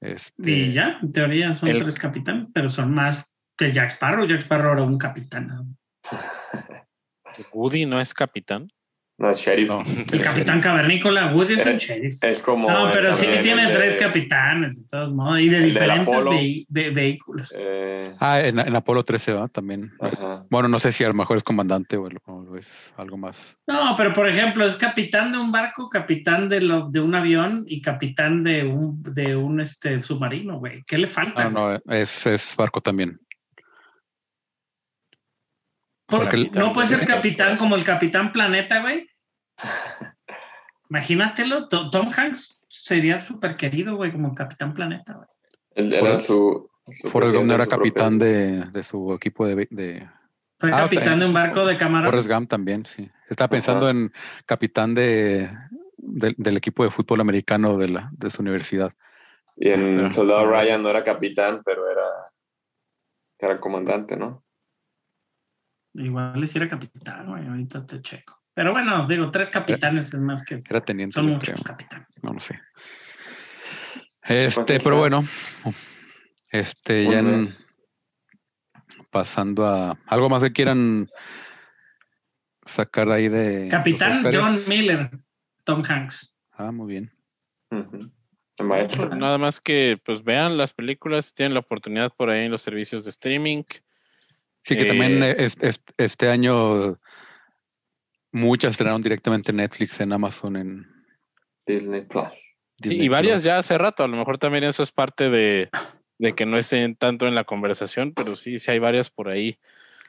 Este, 0.00 0.50
Y 0.50 0.72
ya, 0.72 0.98
en 1.02 1.12
teoría 1.12 1.54
son 1.54 1.68
El- 1.68 1.78
tres 1.82 1.98
capitanes, 1.98 2.48
pero 2.54 2.68
son 2.68 2.92
más 2.94 3.36
que 3.56 3.72
Jack 3.72 3.90
Sparrow. 3.90 4.26
Jack 4.26 4.40
Sparrow 4.42 4.72
era 4.72 4.82
un 4.82 4.98
capitán. 4.98 5.76
Woody 7.52 7.86
no 7.86 8.00
es 8.00 8.12
capitán. 8.14 8.68
No 9.18 9.30
es 9.30 9.38
sheriff. 9.38 9.68
no, 9.68 9.84
El 10.10 10.20
capitán 10.22 10.60
cavernícola, 10.60 11.32
Woody 11.34 11.54
es 11.54 11.64
un 11.66 11.72
Eh, 11.72 11.78
sheriff. 11.78 12.14
Es 12.24 12.42
como. 12.42 12.68
No, 12.68 12.90
pero 12.92 13.12
sí 13.12 13.26
tiene 13.42 13.66
de- 13.68 13.72
tres 13.74 13.96
capitanes, 13.96 14.80
de 14.82 14.88
todos 14.88 15.12
modos, 15.12 15.38
y 15.40 15.48
de 15.48 15.60
diferentes 15.60 16.08
Apolo. 16.14 16.32
vehi- 16.32 16.66
ve- 16.70 16.90
vehículos. 16.90 17.52
eh, 17.56 18.14
Ah, 18.18 18.40
en, 18.40 18.58
en 18.58 18.74
Apolo 18.74 19.04
13 19.04 19.32
¿va? 19.34 19.46
también. 19.48 19.92
ajá. 20.00 20.44
Bueno, 20.50 20.68
no 20.68 20.80
sé 20.80 20.90
si 20.92 21.04
a 21.04 21.08
lo 21.08 21.14
mejor 21.14 21.36
es 21.36 21.44
comandante 21.44 21.96
o, 21.98 22.08
o 22.26 22.56
es 22.56 22.92
algo 22.96 23.16
más. 23.16 23.56
No, 23.66 23.94
pero 23.96 24.12
por 24.12 24.28
ejemplo, 24.28 24.64
es 24.64 24.74
capitán 24.76 25.30
de 25.32 25.38
un 25.38 25.52
barco, 25.52 25.88
capitán 25.88 26.48
de, 26.48 26.60
lo, 26.62 26.88
de 26.88 27.00
un 27.00 27.14
avión 27.14 27.64
y 27.68 27.80
capitán 27.82 28.42
de 28.42 28.64
un, 28.64 29.02
de 29.02 29.34
un 29.36 29.60
este, 29.60 30.02
submarino, 30.02 30.58
güey. 30.58 30.82
¿Qué 30.86 30.98
le 30.98 31.06
falta? 31.06 31.44
No, 31.48 31.70
no, 31.74 31.80
es, 31.94 32.26
es 32.26 32.56
barco 32.56 32.80
también. 32.80 33.20
El- 36.20 36.50
no 36.52 36.72
puede 36.72 36.86
ser 36.86 37.06
capitán 37.06 37.56
como 37.56 37.76
el 37.76 37.84
capitán 37.84 38.32
planeta, 38.32 38.80
güey. 38.80 39.08
Imagínatelo, 40.90 41.68
To- 41.68 41.90
Tom 41.90 42.10
Hanks 42.16 42.62
sería 42.68 43.20
súper 43.20 43.56
querido, 43.56 43.96
güey, 43.96 44.12
como 44.12 44.34
Capitán 44.34 44.74
Planeta, 44.74 45.14
güey. 45.14 45.28
Él 45.74 45.92
era 45.92 46.00
Forrest- 46.18 46.26
su. 46.26 46.70
su 47.00 47.08
Forrest 47.08 47.34
Gump 47.34 47.50
era 47.50 47.66
capitán 47.66 48.18
de, 48.18 48.64
de 48.70 48.82
su 48.82 49.12
equipo 49.14 49.46
de, 49.46 49.66
de 49.70 50.08
Fue 50.58 50.70
Ah, 50.72 50.78
capitán 50.82 51.20
de 51.20 51.26
un 51.26 51.32
barco 51.32 51.64
de 51.64 51.76
cámara. 51.76 52.06
Forrest 52.08 52.28
Gump 52.28 52.48
también, 52.50 52.84
sí. 52.84 53.10
Estaba 53.28 53.48
pensando 53.48 53.86
Ajá. 53.86 53.96
en 53.96 54.12
capitán 54.44 54.94
de, 54.94 55.48
del- 55.96 56.34
del 56.36 56.56
equipo 56.56 56.84
de 56.84 56.90
fútbol 56.90 57.20
americano 57.20 57.78
de, 57.78 57.88
la, 57.88 58.10
de 58.12 58.30
su 58.30 58.42
universidad. 58.42 58.92
Y 59.56 59.70
en 59.70 59.96
Pero- 59.96 60.10
Soldado 60.12 60.50
Ryan 60.50 60.82
no 60.82 60.90
era 60.90 61.04
capitán, 61.04 61.62
pero 61.64 61.90
era. 61.90 62.04
Era 63.38 63.58
comandante, 63.58 64.16
¿no? 64.16 64.44
Igual 65.94 66.42
hiciera 66.42 66.68
capitán, 66.68 67.26
güey, 67.26 67.46
ahorita 67.46 67.84
te 67.86 68.00
checo. 68.00 68.38
Pero 68.54 68.72
bueno, 68.72 69.06
digo, 69.06 69.30
tres 69.30 69.50
capitanes 69.50 70.12
es 70.12 70.20
más 70.20 70.44
que... 70.44 70.60
Era 70.68 70.80
teniente, 70.80 71.14
Son 71.14 71.26
muchos 71.26 71.54
creo. 71.54 71.64
capitanes. 71.64 72.08
No 72.22 72.32
lo 72.34 72.40
sé. 72.40 72.60
Este, 74.24 74.78
pero 74.80 74.98
bueno, 74.98 75.24
este, 76.50 77.04
ya 77.10 77.18
en- 77.18 77.44
Pues, 77.46 77.76
pasando 79.10 79.66
a 79.66 79.98
algo 80.06 80.28
más 80.28 80.42
que 80.42 80.52
quieran 80.52 81.08
sacar 82.64 83.10
ahí 83.10 83.28
de. 83.28 83.68
Capitán? 83.70 84.22
John 84.32 84.60
Miller, 84.68 85.10
Tom 85.64 85.82
Hanks. 85.86 86.34
Ah, 86.52 86.70
muy 86.72 86.88
bien. 86.92 87.12
maestro. 88.62 89.14
Nada 89.16 89.38
más 89.38 89.60
que 89.60 89.98
pues 90.04 90.22
vean 90.22 90.56
las 90.56 90.72
películas, 90.72 91.26
si 91.26 91.34
tienen 91.34 91.54
la 91.54 91.60
oportunidad 91.60 92.12
por 92.14 92.30
ahí 92.30 92.44
en 92.44 92.52
los 92.52 92.62
servicios 92.62 93.04
de 93.04 93.10
streaming. 93.10 93.64
Sí, 94.64 94.76
que 94.76 94.82
Eh, 94.82 94.86
también 94.86 95.22
es- 95.22 95.56
es- 95.60 95.80
este 95.96 96.28
año 96.28 96.98
muchas 98.30 98.72
estrenaron 98.72 99.02
directamente 99.02 99.50
en 99.50 99.58
Netflix, 99.58 100.00
en 100.00 100.12
Amazon, 100.12 100.56
en 100.56 100.86
Disney 101.66 102.02
Plus. 102.02 102.56
Sí, 102.82 102.94
y 103.00 103.08
varias 103.08 103.36
Plus. 103.36 103.44
ya 103.44 103.58
hace 103.58 103.78
rato, 103.78 104.02
a 104.04 104.08
lo 104.08 104.16
mejor 104.16 104.38
también 104.38 104.64
eso 104.64 104.82
es 104.82 104.90
parte 104.92 105.30
de, 105.30 105.68
de 106.18 106.34
que 106.34 106.46
no 106.46 106.58
estén 106.58 106.96
tanto 106.96 107.26
en 107.26 107.34
la 107.34 107.44
conversación, 107.44 108.12
pero 108.14 108.34
sí, 108.34 108.58
sí 108.58 108.70
hay 108.70 108.78
varias 108.78 109.10
por 109.10 109.28
ahí. 109.28 109.58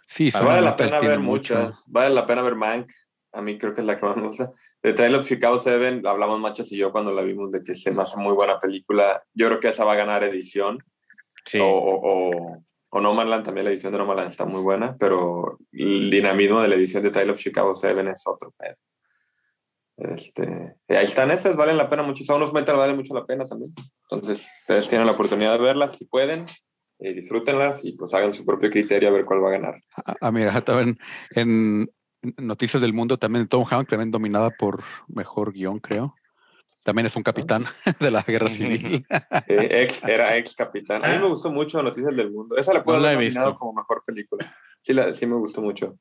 Sí, 0.05 0.31
son 0.31 0.45
Vale 0.45 0.61
la 0.61 0.75
pena 0.75 0.99
ver 0.99 1.19
muchas. 1.19 1.83
Vale 1.87 2.13
la 2.13 2.25
pena 2.25 2.41
ver 2.41 2.55
Mank. 2.55 2.91
A 3.31 3.41
mí 3.41 3.57
creo 3.57 3.73
que 3.73 3.81
es 3.81 3.87
la 3.87 3.97
que 3.97 4.05
más 4.05 4.17
me 4.17 4.27
gusta. 4.27 4.51
De 4.83 4.93
Trail 4.93 5.15
of 5.15 5.25
Chicago 5.27 5.57
7, 5.57 6.01
hablamos 6.05 6.39
Machas 6.39 6.71
y 6.71 6.77
yo 6.77 6.91
cuando 6.91 7.13
la 7.13 7.23
vimos 7.23 7.51
de 7.51 7.63
que 7.63 7.73
se 7.73 7.91
me 7.91 8.01
hace 8.03 8.17
muy 8.17 8.33
buena 8.33 8.59
película. 8.59 9.23
Yo 9.33 9.47
creo 9.47 9.59
que 9.59 9.69
esa 9.69 9.85
va 9.85 9.93
a 9.93 9.97
ganar 9.97 10.23
edición. 10.23 10.83
Sí, 11.45 11.57
O, 11.61 11.65
o, 11.65 12.63
o, 12.93 12.97
o 12.97 13.01
Nomadland, 13.01 13.45
también 13.45 13.65
la 13.65 13.71
edición 13.71 13.91
de 13.91 13.97
Nomadland 13.97 14.29
está 14.29 14.45
muy 14.45 14.61
buena, 14.61 14.95
pero 14.97 15.57
el 15.71 16.09
dinamismo 16.09 16.61
de 16.61 16.67
la 16.67 16.75
edición 16.75 17.03
de 17.03 17.09
Trail 17.09 17.29
of 17.29 17.39
Chicago 17.39 17.73
7 17.73 18.01
es 18.11 18.23
otro 18.27 18.53
pedo. 18.57 18.75
Este, 19.95 20.75
ahí 20.89 21.05
están 21.05 21.31
esas, 21.31 21.55
valen 21.55 21.77
la 21.77 21.89
pena 21.89 22.03
mucho. 22.03 22.23
Son 22.23 22.37
unos 22.37 22.53
metal, 22.53 22.77
vale 22.77 22.95
mucho 22.95 23.13
la 23.13 23.25
pena 23.25 23.45
también. 23.45 23.73
Entonces, 24.09 24.47
ustedes 24.61 24.89
tienen 24.89 25.05
la 25.05 25.13
oportunidad 25.13 25.53
de 25.53 25.63
verlas 25.63 25.97
si 25.97 26.05
pueden, 26.05 26.45
disfrútenlas 26.99 27.83
y 27.83 27.93
pues 27.93 28.13
hagan 28.13 28.33
su 28.33 28.45
propio 28.45 28.69
criterio 28.69 29.09
a 29.09 29.11
ver 29.11 29.25
cuál 29.25 29.43
va 29.43 29.49
a 29.49 29.53
ganar. 29.53 29.81
Ah, 30.05 30.15
ah, 30.21 30.31
mira, 30.31 30.61
también 30.65 30.97
en 31.31 31.89
Noticias 32.37 32.81
del 32.81 32.93
Mundo, 32.93 33.17
también 33.17 33.47
Tom 33.47 33.65
Hanks, 33.69 33.89
también 33.89 34.11
dominada 34.11 34.49
por 34.51 34.83
mejor 35.07 35.53
guion, 35.53 35.79
creo. 35.79 36.15
También 36.83 37.05
es 37.05 37.15
un 37.15 37.23
capitán 37.23 37.65
de 37.99 38.11
la 38.11 38.21
guerra 38.23 38.49
civil. 38.49 39.05
Eh, 39.47 39.83
ex, 39.83 40.03
era 40.03 40.35
ex 40.37 40.55
capitán. 40.55 41.03
A 41.03 41.09
mí 41.13 41.19
me 41.19 41.27
gustó 41.29 41.49
mucho 41.51 41.81
Noticias 41.81 42.15
del 42.15 42.31
Mundo. 42.31 42.55
Esa 42.57 42.73
la 42.73 42.83
puedo 42.83 42.97
No 42.99 43.03
la 43.05 43.09
haber 43.11 43.21
he 43.23 43.25
nominado 43.27 43.47
visto. 43.51 43.59
como 43.59 43.73
mejor 43.81 44.03
película. 44.05 44.55
Sí, 44.81 44.93
la, 44.93 45.13
sí 45.13 45.25
me 45.25 45.35
gustó 45.35 45.61
mucho. 45.61 45.97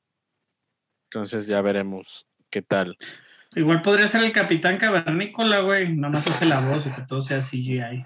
entonces 1.10 1.46
ya 1.46 1.60
veremos 1.62 2.26
qué 2.50 2.62
tal. 2.62 2.96
Igual 3.54 3.82
podría 3.82 4.06
ser 4.08 4.24
el 4.24 4.32
Capitán 4.32 4.78
Cavernícola, 4.78 5.60
güey. 5.60 5.94
Nada 5.94 6.14
más 6.14 6.26
hace 6.26 6.46
la 6.46 6.58
voz 6.58 6.84
y 6.86 6.90
que 6.90 7.02
todo 7.02 7.20
sea 7.20 7.38
CGI. 7.40 8.04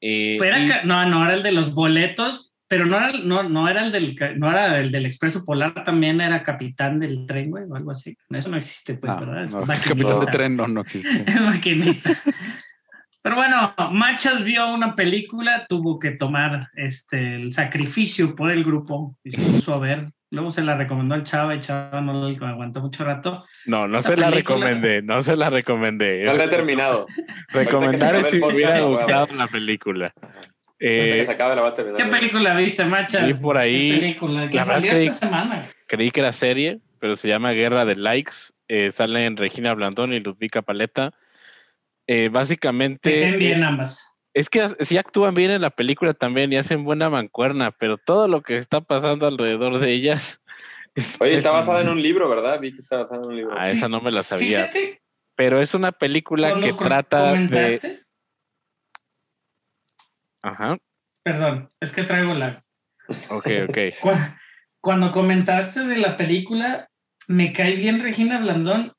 Eh, 0.00 0.34
Fuera 0.38 0.58
y- 0.58 0.68
ca- 0.68 0.82
no, 0.84 1.04
no 1.06 1.24
era 1.24 1.34
el 1.34 1.42
de 1.42 1.52
los 1.52 1.74
boletos, 1.74 2.55
pero 2.68 2.84
no 2.86 2.96
era, 2.96 3.10
el- 3.10 3.28
no, 3.28 3.42
no 3.48 3.68
era 3.68 3.84
el 3.84 3.92
del 3.92 4.14
no 4.38 4.50
era 4.50 4.78
el 4.78 4.90
del 4.90 5.06
Expreso 5.06 5.44
Polar, 5.44 5.84
también 5.84 6.20
era 6.20 6.42
capitán 6.42 6.98
del 6.98 7.26
tren, 7.26 7.50
güey, 7.50 7.64
o 7.68 7.76
algo 7.76 7.90
así. 7.92 8.16
Eso 8.30 8.48
no 8.48 8.56
existe, 8.56 8.94
pues, 8.94 9.12
Ah, 9.12 9.20
¿verdad? 9.20 9.44
Es 9.44 9.52
no, 9.54 9.64
maquinita. 9.66 9.88
capitán 9.88 10.20
de 10.20 10.32
tren 10.32 10.56
no, 10.56 10.66
no 10.68 10.80
existe. 10.80 11.24
Es 11.26 11.40
maquinita. 11.40 12.10
Pero 13.22 13.34
bueno, 13.36 13.74
Machas 13.90 14.44
vio 14.44 14.72
una 14.72 14.94
película, 14.94 15.66
tuvo 15.68 15.98
que 15.98 16.12
tomar 16.12 16.68
este 16.74 17.34
el 17.36 17.52
sacrificio 17.52 18.36
por 18.36 18.52
el 18.52 18.62
grupo 18.62 19.16
y 19.24 19.32
se 19.32 19.40
puso 19.42 19.74
a 19.74 19.78
ver. 19.78 20.10
Luego 20.30 20.50
se 20.52 20.62
la 20.62 20.76
recomendó 20.76 21.14
al 21.16 21.24
Chava 21.24 21.54
y 21.54 21.60
Chava 21.60 22.00
no 22.00 22.28
le 22.28 22.36
aguantó 22.46 22.80
mucho 22.80 23.04
rato. 23.04 23.44
no, 23.66 23.86
no 23.88 23.98
esta 23.98 24.10
se 24.12 24.16
la 24.16 24.30
película- 24.30 24.56
recomendé, 24.66 25.02
no 25.02 25.22
se 25.22 25.36
la 25.36 25.50
recomendé. 25.50 26.24
No 26.24 26.34
la 26.34 26.44
he 26.44 26.48
terminado. 26.48 27.06
Recomendar 27.52 28.24
si 28.24 28.38
hubiera 28.40 28.80
gustado 28.82 29.28
la 29.34 29.46
película. 29.48 30.12
Eh, 30.78 31.24
se 31.26 31.36
la. 31.36 31.96
¿Qué 31.96 32.04
película 32.04 32.54
viste, 32.54 32.84
Machas? 32.84 33.26
Vi 33.26 33.34
por 33.34 33.56
ahí- 33.56 33.92
¿Qué 33.92 33.98
película? 33.98 34.48
Que 34.50 34.56
la 34.56 34.64
verdad 34.64 34.74
salió 34.80 34.92
que- 34.92 35.06
esta 35.06 35.26
semana. 35.26 35.70
creí 35.86 36.10
que 36.10 36.20
era 36.20 36.32
serie, 36.32 36.80
pero 36.98 37.16
se 37.16 37.28
llama 37.28 37.52
Guerra 37.52 37.84
de 37.84 37.96
Likes. 37.96 38.32
Eh, 38.68 38.92
salen 38.92 39.36
Regina 39.36 39.72
Blandón 39.74 40.12
y 40.12 40.20
Ludvika 40.20 40.62
Paleta. 40.62 41.12
Eh, 42.06 42.22
Me 42.24 42.28
básicamente 42.28 43.32
bien 43.32 43.64
ambas. 43.64 44.12
es 44.34 44.50
que 44.50 44.68
sí 44.80 44.98
actúan 44.98 45.34
bien 45.34 45.50
en 45.50 45.62
la 45.62 45.70
película 45.70 46.14
también 46.14 46.52
y 46.52 46.56
hacen 46.56 46.84
buena 46.84 47.08
mancuerna, 47.10 47.70
pero 47.72 47.96
todo 47.96 48.28
lo 48.28 48.42
que 48.42 48.56
está 48.58 48.80
pasando 48.80 49.26
alrededor 49.26 49.78
de 49.80 49.90
ellas. 49.92 50.40
es 50.94 51.16
Oye, 51.20 51.34
está 51.36 51.50
basada 51.52 51.80
en 51.80 51.88
un 51.88 52.02
libro, 52.02 52.28
¿verdad? 52.28 52.60
Vi 52.60 52.72
que 52.72 52.78
está 52.80 52.98
basada 52.98 53.22
en 53.22 53.28
un 53.28 53.36
libro. 53.36 53.54
Ah, 53.56 53.70
esa 53.70 53.88
no 53.88 54.00
me 54.00 54.10
la 54.12 54.22
sabía. 54.22 54.68
Fíjate, 54.68 55.00
Pero 55.36 55.60
es 55.60 55.74
una 55.74 55.92
película 55.92 56.52
que 56.60 56.72
trata 56.72 57.32
de. 57.32 58.02
Ajá. 60.46 60.76
Perdón, 61.22 61.68
es 61.80 61.90
que 61.92 62.04
traigo 62.04 62.34
la 62.34 62.62
Ok, 63.30 63.46
ok. 63.68 63.78
Cu- 64.00 64.10
Cuando 64.80 65.10
comentaste 65.12 65.80
de 65.84 65.96
la 65.96 66.16
película, 66.16 66.88
me 67.28 67.52
cae 67.52 67.74
bien 67.76 68.00
Regina 68.00 68.38
Blandón 68.38 68.92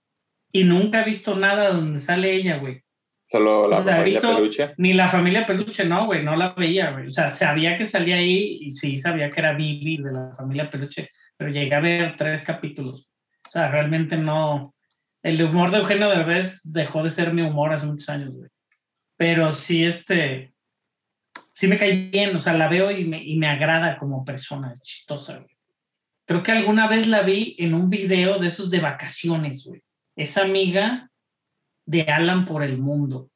y 0.51 0.63
nunca 0.65 1.01
he 1.01 1.05
visto 1.05 1.35
nada 1.35 1.69
donde 1.71 1.99
sale 1.99 2.33
ella, 2.33 2.57
güey. 2.57 2.81
Solo 3.29 3.67
la 3.67 3.79
O 3.79 3.83
sea, 3.83 3.93
he 3.93 3.97
familia 3.97 4.19
visto- 4.19 4.35
peluche. 4.35 4.73
Ni 4.77 4.93
la 4.93 5.07
familia 5.09 5.45
Peluche, 5.45 5.83
no, 5.85 6.05
güey, 6.05 6.23
no 6.23 6.35
la 6.37 6.53
veía, 6.53 6.91
güey. 6.91 7.07
O 7.07 7.11
sea, 7.11 7.27
sabía 7.27 7.75
que 7.75 7.83
salía 7.85 8.15
ahí 8.17 8.57
y 8.61 8.71
sí 8.71 8.97
sabía 8.97 9.29
que 9.29 9.39
era 9.41 9.53
Vivi 9.53 9.97
de 9.97 10.11
la 10.13 10.31
familia 10.31 10.69
Peluche, 10.69 11.09
pero 11.37 11.51
llegué 11.51 11.75
a 11.75 11.81
ver 11.81 12.15
tres 12.17 12.41
capítulos. 12.43 13.07
O 13.47 13.51
sea, 13.51 13.69
realmente 13.69 14.15
no. 14.17 14.73
El 15.23 15.43
humor 15.43 15.71
de 15.71 15.77
Eugenio 15.79 16.07
Derbez 16.09 16.61
dejó 16.63 17.03
de 17.03 17.09
ser 17.09 17.33
mi 17.33 17.41
humor 17.41 17.73
hace 17.73 17.85
muchos 17.87 18.07
años, 18.07 18.29
güey. 18.33 18.49
Pero 19.17 19.51
sí, 19.51 19.83
este. 19.85 20.53
Sí 21.57 21.67
me 21.67 21.75
cae 21.75 22.09
bien, 22.11 22.35
o 22.35 22.39
sea, 22.39 22.53
la 22.53 22.67
veo 22.67 22.91
y 22.91 23.03
me, 23.03 23.23
y 23.23 23.35
me 23.35 23.47
agrada 23.47 23.97
como 23.97 24.23
persona, 24.23 24.71
es 24.71 24.83
chistosa, 24.83 25.37
güey. 25.37 25.57
Creo 26.27 26.43
que 26.43 26.51
alguna 26.51 26.87
vez 26.87 27.07
la 27.07 27.23
vi 27.23 27.55
en 27.57 27.73
un 27.73 27.89
video 27.89 28.37
de 28.37 28.45
esos 28.45 28.69
de 28.69 28.79
vacaciones, 28.79 29.65
güey. 29.65 29.81
Es 30.15 30.37
amiga 30.37 31.09
de 31.83 32.03
Alan 32.03 32.45
por 32.45 32.61
el 32.61 32.77
mundo. 32.77 33.31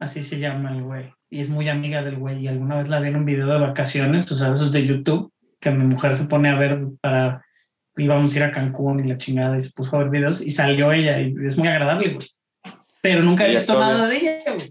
Así 0.00 0.24
se 0.24 0.40
llama 0.40 0.72
el 0.72 0.82
güey. 0.82 1.14
Y 1.30 1.38
es 1.38 1.48
muy 1.48 1.68
amiga 1.68 2.02
del 2.02 2.16
güey. 2.16 2.40
Y 2.40 2.48
alguna 2.48 2.78
vez 2.78 2.88
la 2.88 2.98
vi 2.98 3.10
en 3.10 3.16
un 3.16 3.24
video 3.24 3.46
de 3.46 3.60
vacaciones, 3.60 4.28
o 4.32 4.34
sea, 4.34 4.50
esos 4.50 4.72
de 4.72 4.84
YouTube, 4.84 5.32
que 5.60 5.70
mi 5.70 5.84
mujer 5.84 6.16
se 6.16 6.24
pone 6.24 6.48
a 6.48 6.56
ver 6.56 6.80
para. 7.00 7.46
íbamos 7.96 8.34
a 8.34 8.36
ir 8.36 8.42
a 8.42 8.50
Cancún 8.50 8.98
y 8.98 9.08
la 9.08 9.16
chingada 9.16 9.54
y 9.54 9.60
se 9.60 9.70
puso 9.70 9.94
a 9.94 10.00
ver 10.00 10.10
videos 10.10 10.40
y 10.40 10.50
salió 10.50 10.90
ella 10.92 11.20
y 11.20 11.32
es 11.46 11.56
muy 11.56 11.68
agradable, 11.68 12.14
güey. 12.14 12.28
Pero 13.00 13.22
nunca 13.22 13.46
he 13.46 13.50
visto 13.50 13.78
nada 13.78 14.08
de 14.08 14.16
ella, 14.16 14.36
güey. 14.46 14.68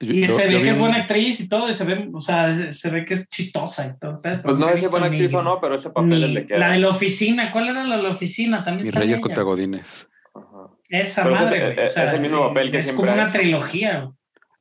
Y, 0.00 0.26
yo- 0.28 0.34
se 0.36 0.42
yo 0.44 0.48
ve 0.50 0.56
vi 0.58 0.62
que 0.62 0.70
es 0.70 0.78
buena 0.78 0.98
actriz 0.98 1.40
y 1.40 1.48
todo, 1.48 1.68
y 1.68 1.74
se 1.74 1.84
ve, 1.84 2.08
o 2.12 2.20
sea, 2.20 2.52
se, 2.52 2.72
se 2.72 2.90
ve 2.90 3.04
que 3.04 3.14
es 3.14 3.28
chistosa 3.28 3.86
y 3.86 3.98
todo. 3.98 4.20
pero 4.22 4.42
Pues 4.42 4.56
no 4.58 4.68
sé 4.68 4.78
si 4.78 4.84
es 4.84 4.90
buena 4.90 5.08
ni- 5.08 5.16
actriz 5.16 5.34
o 5.34 5.42
no, 5.42 5.60
pero 5.60 5.74
ese 5.74 5.90
papel 5.90 6.08
ni- 6.20 6.32
le 6.32 6.46
queda. 6.46 6.58
La 6.58 6.70
de 6.70 6.78
la 6.78 6.88
oficina, 6.90 7.50
¿cuál 7.50 7.68
era 7.68 7.84
la 7.84 7.96
de 7.96 8.02
la 8.04 8.10
oficina? 8.10 8.62
También 8.62 8.84
Mis 8.84 8.92
sale 8.92 9.04
Reyes 9.06 9.18
ella, 9.18 9.22
contra. 9.22 9.42
Godines. 9.42 10.08
Ajá. 10.34 10.70
Esa 10.88 11.22
Pero 11.24 11.34
madre, 11.34 11.58
es- 11.58 11.64
güey. 11.64 11.78
o 11.78 11.82
es 11.88 11.92
sea, 11.94 12.12
el 12.14 12.20
mismo 12.20 12.48
papel 12.48 12.70
que 12.70 12.76
es 12.78 12.84
siempre 12.84 13.02
como 13.06 13.10
ha 13.10 13.14
una 13.14 13.28
hecho. 13.28 13.38
trilogía. 13.38 14.10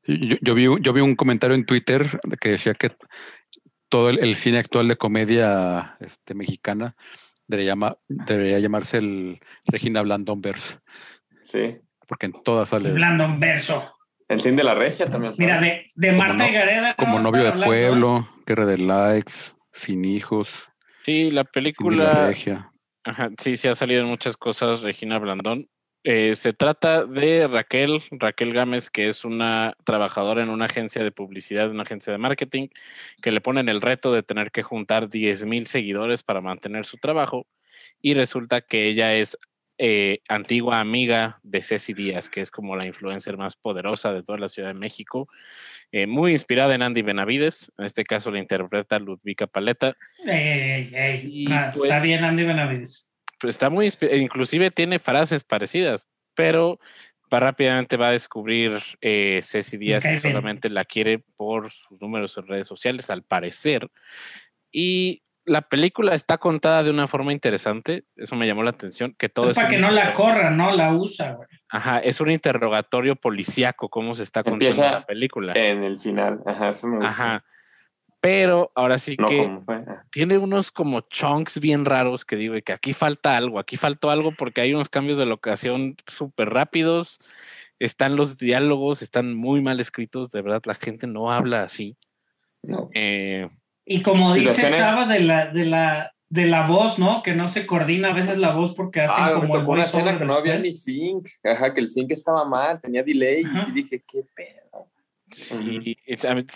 Yo, 0.07 0.35
yo 0.41 0.53
vi, 0.55 0.67
un- 0.67 0.81
yo 0.81 0.93
vi 0.93 1.01
un 1.01 1.15
comentario 1.15 1.55
en 1.55 1.65
Twitter 1.65 2.19
que 2.41 2.49
decía 2.49 2.73
que 2.73 2.91
todo 3.89 4.09
el, 4.09 4.19
el 4.19 4.35
cine 4.35 4.57
actual 4.57 4.87
de 4.87 4.95
comedia 4.97 5.95
este, 5.99 6.33
mexicana 6.33 6.95
debería, 7.47 7.71
llama- 7.73 7.97
debería 8.07 8.59
llamarse 8.59 8.97
el 8.97 9.39
Regina 9.65 10.01
Blandonverse, 10.01 10.77
Sí. 11.43 11.77
porque 12.07 12.25
en 12.25 12.33
todas 12.43 12.69
sale 12.69 12.91
Blandon 12.91 13.39
Verso. 13.39 13.92
Cine 14.39 14.57
de 14.57 14.63
la 14.63 14.75
Regia 14.75 15.09
también. 15.09 15.33
Mira, 15.37 15.59
de, 15.61 15.91
de 15.95 16.11
Marta 16.11 16.33
no- 16.35 16.47
y 16.49 16.51
Gareda. 16.53 16.95
como 16.95 17.19
novio 17.19 17.41
de 17.43 17.47
hablando, 17.49 17.65
pueblo, 17.67 18.29
guerra 18.45 18.65
de 18.65 18.77
likes, 18.77 19.33
sin 19.71 20.05
hijos, 20.05 20.67
Sí, 21.03 21.23
la 21.23 21.29
de 21.29 21.33
la 21.33 21.43
película. 21.45 22.27
regia. 22.27 22.71
Ajá, 23.03 23.29
sí, 23.37 23.57
sí 23.57 23.67
ha 23.67 23.75
salido 23.75 24.01
en 24.01 24.07
muchas 24.07 24.37
cosas 24.37 24.81
Regina 24.81 25.19
Blandón. 25.19 25.67
Eh, 26.05 26.35
se 26.35 26.51
trata 26.53 27.05
de 27.05 27.47
Raquel, 27.47 28.01
Raquel 28.11 28.53
Gámez, 28.53 28.89
que 28.89 29.07
es 29.07 29.23
una 29.23 29.73
trabajadora 29.85 30.41
en 30.43 30.49
una 30.49 30.65
agencia 30.65 31.01
de 31.03 31.11
publicidad, 31.11 31.69
una 31.69 31.83
agencia 31.83 32.11
de 32.11 32.19
marketing, 32.19 32.67
que 33.21 33.31
le 33.31 33.39
ponen 33.41 33.69
el 33.69 33.81
reto 33.81 34.11
de 34.13 34.23
tener 34.23 34.51
que 34.51 34.63
juntar 34.63 35.07
10 35.09 35.45
mil 35.45 35.67
seguidores 35.67 36.23
para 36.23 36.41
mantener 36.41 36.85
su 36.85 36.97
trabajo. 36.97 37.45
Y 38.01 38.13
resulta 38.15 38.61
que 38.61 38.87
ella 38.87 39.13
es 39.15 39.37
eh, 39.77 40.19
antigua 40.29 40.79
amiga 40.79 41.39
de 41.43 41.63
Ceci 41.63 41.93
Díaz, 41.93 42.29
que 42.29 42.41
es 42.41 42.51
como 42.51 42.75
la 42.75 42.85
influencer 42.85 43.37
más 43.37 43.55
poderosa 43.55 44.13
de 44.13 44.23
toda 44.23 44.37
la 44.37 44.49
Ciudad 44.49 44.73
de 44.73 44.79
México, 44.79 45.27
eh, 45.91 46.05
muy 46.07 46.31
inspirada 46.31 46.75
en 46.75 46.83
Andy 46.83 47.01
Benavides, 47.01 47.71
en 47.77 47.85
este 47.85 48.03
caso 48.03 48.29
la 48.31 48.39
interpreta 48.39 48.99
Ludvika 48.99 49.47
Paleta, 49.47 49.95
Ey, 50.25 50.31
ey, 50.47 50.91
ey. 50.93 51.21
Y 51.47 51.51
Ah, 51.51 51.69
pues- 51.73 51.83
Está 51.85 51.99
bien 51.99 52.23
Andy 52.23 52.43
Benavides. 52.43 53.11
pues 53.39 53.55
está 53.55 53.69
muy, 53.69 53.87
inspi- 53.87 54.15
inclusive 54.21 54.71
tiene 54.71 54.99
frases 54.99 55.43
parecidas, 55.43 56.07
pero 56.35 56.79
va 57.33 57.39
rápidamente 57.39 57.97
va 57.97 58.09
a 58.09 58.11
descubrir 58.11 58.79
eh, 59.01 59.41
Ceci 59.43 59.77
Díaz 59.77 60.03
que 60.03 60.09
bien. 60.09 60.21
solamente 60.21 60.69
la 60.69 60.85
quiere 60.85 61.19
por 61.35 61.71
sus 61.73 61.99
números 61.99 62.37
en 62.37 62.45
redes 62.47 62.67
sociales, 62.67 63.09
al 63.09 63.23
parecer. 63.23 63.89
Y 64.71 65.22
la 65.45 65.61
película 65.61 66.15
está 66.15 66.37
contada 66.37 66.83
de 66.83 66.89
una 66.89 67.07
forma 67.07 67.33
interesante, 67.33 68.05
eso 68.15 68.35
me 68.35 68.47
llamó 68.47 68.63
la 68.63 68.69
atención, 68.71 69.15
que 69.17 69.29
todo 69.29 69.45
Es 69.45 69.51
es 69.51 69.55
para 69.55 69.67
un 69.67 69.73
que 69.73 69.79
no 69.79 69.91
la 69.91 70.13
corra, 70.13 70.49
no 70.49 70.71
la 70.71 70.93
usa, 70.93 71.33
güey. 71.33 71.47
Ajá, 71.69 71.99
es 71.99 72.21
un 72.21 72.31
interrogatorio 72.31 73.15
policíaco, 73.15 73.89
cómo 73.89 74.15
se 74.15 74.23
está 74.23 74.43
contando 74.43 74.65
Empieza 74.65 74.91
la 74.91 75.05
película. 75.05 75.53
En 75.55 75.83
el 75.83 75.99
final. 75.99 76.41
Ajá, 76.45 76.69
eso 76.69 76.87
me 76.87 76.97
gusta. 76.97 77.09
Ajá. 77.09 77.45
Pero 78.21 78.69
ahora 78.73 78.99
sí 78.99 79.17
No 79.19 79.27
que 79.27 79.59
tiene 80.09 80.37
unos 80.37 80.71
como 80.71 81.01
chunks 81.01 81.59
bien 81.59 81.83
raros 81.83 82.23
que 82.23 82.37
digo 82.37 82.55
que 82.63 82.71
aquí 82.71 82.93
falta 82.93 83.35
algo, 83.35 83.59
aquí 83.59 83.75
faltó 83.75 84.09
algo 84.11 84.33
porque 84.37 84.61
hay 84.61 84.73
unos 84.73 84.87
cambios 84.87 85.17
de 85.17 85.25
locación 85.25 85.97
súper 86.07 86.51
rápidos, 86.51 87.19
están 87.79 88.15
los 88.15 88.37
diálogos, 88.37 89.01
están 89.01 89.35
muy 89.35 89.61
mal 89.61 89.81
escritos, 89.81 90.31
de 90.31 90.41
verdad 90.41 90.61
la 90.63 90.75
gente 90.75 91.05
no 91.05 91.33
habla 91.33 91.63
así. 91.63 91.97
No. 92.61 92.89
Eh, 92.93 93.49
Y 93.85 94.01
como 94.01 94.33
dice 94.33 94.71
Chava 94.71 95.07
de 95.07 95.19
la, 95.19 95.47
de 95.47 95.65
la, 95.65 96.13
de 96.29 96.45
la 96.45 96.67
voz, 96.67 96.99
¿no? 96.99 97.21
Que 97.21 97.33
no 97.33 97.49
se 97.49 97.65
coordina 97.65 98.09
a 98.09 98.13
veces 98.13 98.37
la 98.37 98.51
voz 98.51 98.73
porque 98.73 99.01
hacen 99.01 99.15
Ah, 99.19 99.39
me 99.39 99.47
como 99.47 99.71
una 99.71 99.83
escena 99.83 100.17
que 100.17 100.25
no 100.25 100.33
había 100.33 100.57
ni 100.57 100.73
sync. 100.73 101.27
Ajá, 101.43 101.73
que 101.73 101.81
el 101.81 101.89
sync 101.89 102.11
estaba 102.11 102.45
mal, 102.45 102.79
tenía 102.81 103.03
delay. 103.03 103.43
Ajá. 103.43 103.67
Y 103.69 103.71
dije, 103.71 104.03
¿qué 104.07 104.23
pedo? 104.35 104.89
Y 105.61 105.97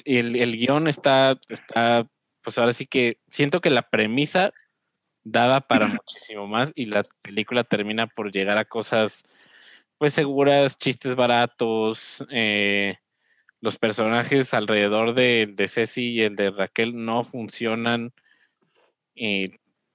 el, 0.06 0.36
el 0.36 0.58
guion 0.58 0.88
está, 0.88 1.40
está, 1.50 2.08
pues 2.44 2.58
ahora 2.58 2.74
sí 2.74 2.86
que 2.86 3.20
siento 3.30 3.60
que 3.60 3.70
la 3.70 3.82
premisa 3.82 4.54
daba 5.24 5.62
para 5.62 5.88
muchísimo 5.88 6.48
más 6.48 6.72
y 6.76 6.86
la 6.86 7.06
película 7.22 7.64
termina 7.64 8.08
por 8.08 8.32
llegar 8.32 8.58
a 8.58 8.66
cosas 8.66 9.24
pues 9.98 10.14
seguras, 10.14 10.78
chistes 10.78 11.16
baratos, 11.16 12.24
eh, 12.30 12.98
los 13.62 13.78
personajes 13.78 14.54
alrededor 14.54 15.14
de, 15.14 15.52
de 15.54 15.68
Ceci 15.68 16.10
y 16.12 16.22
el 16.22 16.36
de 16.36 16.52
Raquel 16.52 17.04
no 17.06 17.24
funcionan. 17.24 18.14
Y 19.16 19.52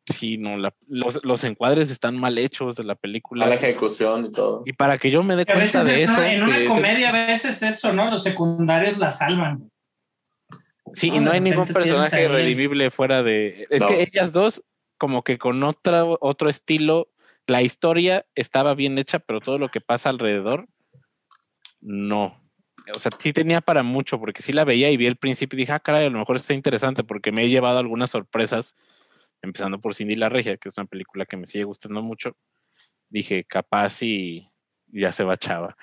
sí, 0.06 0.36
no, 0.36 0.56
la- 0.56 0.74
los, 0.88 1.24
los 1.24 1.44
encuadres 1.44 1.90
están 1.90 2.18
mal 2.18 2.38
hechos 2.38 2.76
de 2.76 2.84
la 2.84 2.96
película. 2.96 3.46
A 3.46 3.48
la 3.48 3.54
ejecución 3.54 4.26
y 4.26 4.32
todo. 4.32 4.62
Y 4.66 4.72
para 4.72 4.98
que 4.98 5.10
yo 5.10 5.22
me 5.22 5.36
dé 5.36 5.46
Que 5.46 5.52
cuenta 5.52 5.84
de 5.84 5.94
en, 5.94 6.00
eso. 6.10 6.12
una, 6.14 6.32
en 6.34 6.42
una 6.42 6.58
es- 6.58 6.68
comedia 6.68 7.10
a 7.10 7.26
veces 7.26 7.62
eso, 7.62 7.92
¿no? 7.92 8.10
Los 8.10 8.22
secundarios 8.24 8.98
la 8.98 9.10
salvan. 9.10 9.70
Sí, 10.94 11.08
No, 11.10 11.16
y 11.16 11.20
no 11.20 11.30
hay 11.30 11.40
ningún 11.40 11.64
personaje 11.66 12.28
redimible 12.28 12.90
fuera 12.90 13.22
de. 13.22 13.66
Es 13.70 13.80
No. 13.82 13.88
que 13.88 14.02
ellas 14.02 14.32
dos, 14.32 14.62
como 14.98 15.22
que 15.22 15.38
con 15.38 15.62
otra, 15.62 16.04
otro 16.04 16.50
estilo, 16.50 17.08
la 17.46 17.62
historia 17.62 18.26
estaba 18.34 18.74
bien 18.74 18.98
hecha, 18.98 19.18
pero 19.20 19.40
todo 19.40 19.56
lo 19.58 19.70
que 19.70 19.80
pasa 19.80 20.10
alrededor, 20.10 20.66
no. 21.80 22.41
O 22.94 22.98
sea, 22.98 23.10
sí 23.16 23.32
tenía 23.32 23.60
para 23.60 23.82
mucho, 23.82 24.18
porque 24.18 24.42
sí 24.42 24.52
la 24.52 24.64
veía 24.64 24.90
y 24.90 24.96
vi 24.96 25.06
el 25.06 25.16
principio 25.16 25.56
y 25.56 25.62
dije, 25.62 25.72
ah, 25.72 25.80
caray, 25.80 26.06
a 26.06 26.10
lo 26.10 26.18
mejor 26.18 26.36
está 26.36 26.54
interesante, 26.54 27.04
porque 27.04 27.32
me 27.32 27.44
he 27.44 27.48
llevado 27.48 27.78
algunas 27.78 28.10
sorpresas, 28.10 28.74
empezando 29.42 29.80
por 29.80 29.94
Cindy 29.94 30.16
la 30.16 30.28
Regia, 30.28 30.56
que 30.56 30.68
es 30.68 30.76
una 30.76 30.86
película 30.86 31.26
que 31.26 31.36
me 31.36 31.46
sigue 31.46 31.64
gustando 31.64 32.02
mucho. 32.02 32.36
Dije, 33.08 33.44
capaz 33.44 34.02
y 34.02 34.48
ya 34.88 35.12
se 35.12 35.24
va 35.24 35.36
chava. 35.36 35.76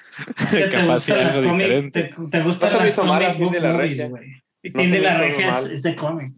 ¿Qué 0.52 0.58
te 0.58 0.70
capaz 0.70 1.08
y 1.10 1.12
algo 1.12 1.42
diferente. 1.42 2.04
te, 2.04 2.28
te 2.30 2.44
gustan 2.44 2.72
las 2.72 2.96
comic 2.96 3.34
Cindy 3.34 3.60
la 3.60 3.74
Regia. 3.74 4.10
Cindy 4.62 5.00
la 5.00 5.18
regia 5.18 5.60
es 5.72 5.84
de 5.84 5.96
cómic. 5.96 6.34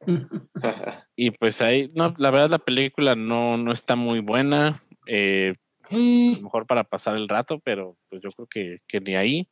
Y 1.18 1.30
pues 1.30 1.62
ahí, 1.62 1.90
no, 1.94 2.14
la 2.18 2.30
verdad 2.30 2.50
la 2.50 2.58
película 2.58 3.14
no, 3.14 3.56
no 3.56 3.72
está 3.72 3.96
muy 3.96 4.20
buena. 4.20 4.76
eh, 5.06 5.54
a 5.90 6.36
lo 6.36 6.42
mejor 6.42 6.66
para 6.66 6.84
pasar 6.84 7.16
el 7.16 7.28
rato, 7.28 7.60
pero 7.60 7.96
pues 8.10 8.20
yo 8.22 8.30
creo 8.30 8.46
que, 8.46 8.78
que 8.88 9.00
ni 9.00 9.14
ahí. 9.14 9.48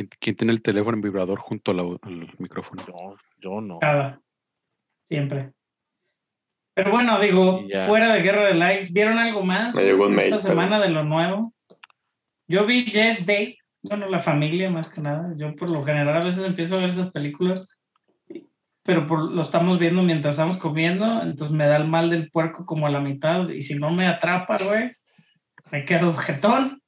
¿Quién, 0.00 0.08
quién 0.18 0.36
tiene 0.36 0.52
el 0.54 0.62
teléfono 0.62 0.96
en 0.96 1.02
vibrador 1.02 1.38
junto 1.38 1.74
la- 1.74 1.82
al 1.82 2.34
micrófono? 2.38 2.82
Yo, 2.86 3.16
yo 3.38 3.60
no. 3.60 3.78
Cada. 3.80 4.18
Siempre. 5.08 5.52
Pero 6.74 6.90
bueno, 6.90 7.20
digo, 7.20 7.60
fuera 7.86 8.14
de 8.14 8.22
Guerra 8.22 8.46
de 8.46 8.54
Likes, 8.54 8.88
¿vieron 8.92 9.18
algo 9.18 9.42
más 9.42 9.74
Me 9.74 9.82
llegó 9.82 10.06
un 10.06 10.18
esta 10.18 10.36
mail, 10.36 10.38
semana 10.38 10.80
de 10.80 10.88
lo 10.88 11.04
nuevo? 11.04 11.52
Yo 12.48 12.64
vi 12.64 12.84
Jess 12.84 13.26
Day, 13.26 13.58
bueno, 13.82 14.08
la 14.08 14.20
familia 14.20 14.70
más 14.70 14.88
que 14.88 15.02
nada. 15.02 15.34
Yo 15.36 15.54
por 15.54 15.68
lo 15.68 15.84
general 15.84 16.16
a 16.16 16.24
veces 16.24 16.44
empiezo 16.46 16.76
a 16.76 16.78
ver 16.78 16.88
esas 16.88 17.10
películas, 17.10 17.78
pero 18.82 19.06
por, 19.06 19.30
lo 19.30 19.42
estamos 19.42 19.78
viendo 19.78 20.02
mientras 20.02 20.36
estamos 20.36 20.56
comiendo, 20.56 21.20
entonces 21.22 21.54
me 21.54 21.66
da 21.66 21.76
el 21.76 21.88
mal 21.88 22.08
del 22.08 22.30
puerco 22.30 22.64
como 22.64 22.86
a 22.86 22.90
la 22.90 23.00
mitad, 23.00 23.50
y 23.50 23.60
si 23.60 23.74
no 23.74 23.90
me 23.90 24.06
atrapa, 24.06 24.56
güey, 24.64 24.92
me 25.70 25.84
quedo 25.84 26.10
jetón. 26.14 26.79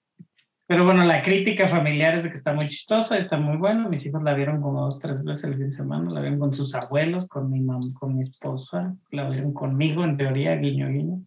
Pero 0.73 0.87
bueno, 0.87 1.05
la 1.05 1.21
crítica 1.21 1.67
familiar 1.67 2.15
es 2.15 2.23
de 2.23 2.31
que 2.31 2.39
está 2.39 2.55
muy 2.55 2.67
chistosa, 2.67 3.19
está 3.19 3.37
muy 3.37 3.59
buena. 3.59 3.91
Mis 3.91 4.07
hijos 4.07 4.23
la 4.23 4.33
vieron 4.33 4.63
como 4.63 4.81
dos, 4.81 4.99
tres 4.99 5.23
veces 5.23 5.45
el 5.45 5.57
fin 5.57 5.67
de 5.67 5.71
semana. 5.71 6.09
La 6.11 6.21
vieron 6.23 6.39
con 6.39 6.55
sus 6.55 6.75
abuelos, 6.75 7.27
con 7.27 7.51
mi 7.51 7.61
mam, 7.61 7.83
con 8.01 8.17
mi 8.17 8.23
esposa. 8.23 8.97
La 9.11 9.29
vieron 9.29 9.53
conmigo, 9.53 10.03
en 10.03 10.17
teoría, 10.17 10.57
guiño, 10.57 10.89
guiño. 10.89 11.21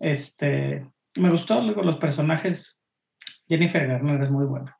Este, 0.00 0.86
me 1.14 1.30
gustó 1.30 1.62
luego 1.62 1.82
los 1.82 1.96
personajes. 1.96 2.78
Jennifer 3.48 3.86
Garner 3.86 4.20
es 4.20 4.30
muy 4.30 4.44
buena. 4.44 4.76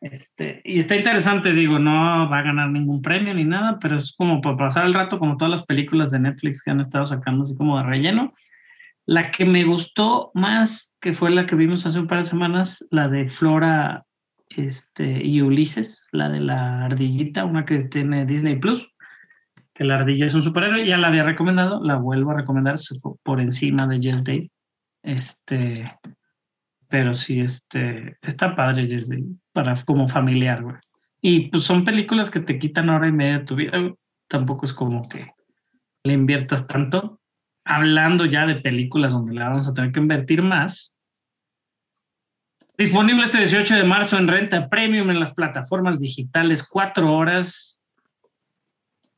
Este, 0.00 0.60
y 0.64 0.80
está 0.80 0.96
interesante, 0.96 1.52
digo, 1.52 1.78
no 1.78 2.28
va 2.28 2.38
a 2.40 2.42
ganar 2.42 2.70
ningún 2.70 3.02
premio 3.02 3.32
ni 3.34 3.44
nada, 3.44 3.78
pero 3.80 3.94
es 3.94 4.12
como 4.18 4.40
para 4.40 4.56
pasar 4.56 4.84
el 4.84 4.94
rato, 4.94 5.20
como 5.20 5.36
todas 5.36 5.52
las 5.52 5.64
películas 5.64 6.10
de 6.10 6.18
Netflix 6.18 6.60
que 6.60 6.72
han 6.72 6.80
estado 6.80 7.06
sacando 7.06 7.42
así 7.42 7.54
como 7.54 7.78
de 7.78 7.84
relleno. 7.84 8.32
La 9.06 9.30
que 9.30 9.44
me 9.44 9.64
gustó 9.64 10.30
más, 10.34 10.96
que 11.00 11.14
fue 11.14 11.30
la 11.30 11.46
que 11.46 11.56
vimos 11.56 11.86
hace 11.86 11.98
un 11.98 12.06
par 12.06 12.18
de 12.18 12.24
semanas, 12.24 12.86
la 12.90 13.08
de 13.08 13.28
Flora 13.28 14.04
este, 14.50 15.24
y 15.24 15.40
Ulises, 15.42 16.06
la 16.12 16.28
de 16.28 16.40
la 16.40 16.84
ardillita, 16.84 17.44
una 17.44 17.64
que 17.64 17.84
tiene 17.84 18.26
Disney 18.26 18.56
Plus, 18.56 18.88
que 19.74 19.84
la 19.84 19.96
ardilla 19.96 20.26
es 20.26 20.34
un 20.34 20.42
superhéroe, 20.42 20.86
ya 20.86 20.98
la 20.98 21.08
había 21.08 21.24
recomendado, 21.24 21.82
la 21.82 21.96
vuelvo 21.96 22.32
a 22.32 22.36
recomendar 22.36 22.76
por 23.22 23.40
encima 23.40 23.86
de 23.86 24.00
Yes 24.00 24.24
Day. 24.24 24.50
Este, 25.02 25.84
pero 26.88 27.14
sí, 27.14 27.40
este, 27.40 28.16
está 28.22 28.54
padre 28.54 28.86
Yes 28.86 29.08
Day, 29.08 29.24
para 29.52 29.74
como 29.84 30.06
familiar, 30.08 30.62
güey. 30.62 30.76
Y 31.22 31.48
pues 31.48 31.64
son 31.64 31.84
películas 31.84 32.30
que 32.30 32.40
te 32.40 32.58
quitan 32.58 32.88
hora 32.88 33.08
y 33.08 33.12
media 33.12 33.38
de 33.38 33.44
tu 33.44 33.54
vida, 33.54 33.78
güey. 33.78 33.94
tampoco 34.28 34.66
es 34.66 34.72
como 34.72 35.08
que 35.08 35.32
le 36.04 36.12
inviertas 36.14 36.66
tanto 36.66 37.19
hablando 37.70 38.24
ya 38.24 38.46
de 38.46 38.56
películas 38.56 39.12
donde 39.12 39.34
le 39.34 39.40
vamos 39.42 39.68
a 39.68 39.72
tener 39.72 39.92
que 39.92 40.00
invertir 40.00 40.42
más. 40.42 40.96
Disponible 42.76 43.24
este 43.24 43.38
18 43.38 43.76
de 43.76 43.84
marzo 43.84 44.18
en 44.18 44.26
renta 44.26 44.68
premium 44.68 45.10
en 45.10 45.20
las 45.20 45.34
plataformas 45.34 46.00
digitales, 46.00 46.66
cuatro 46.66 47.12
horas 47.14 47.82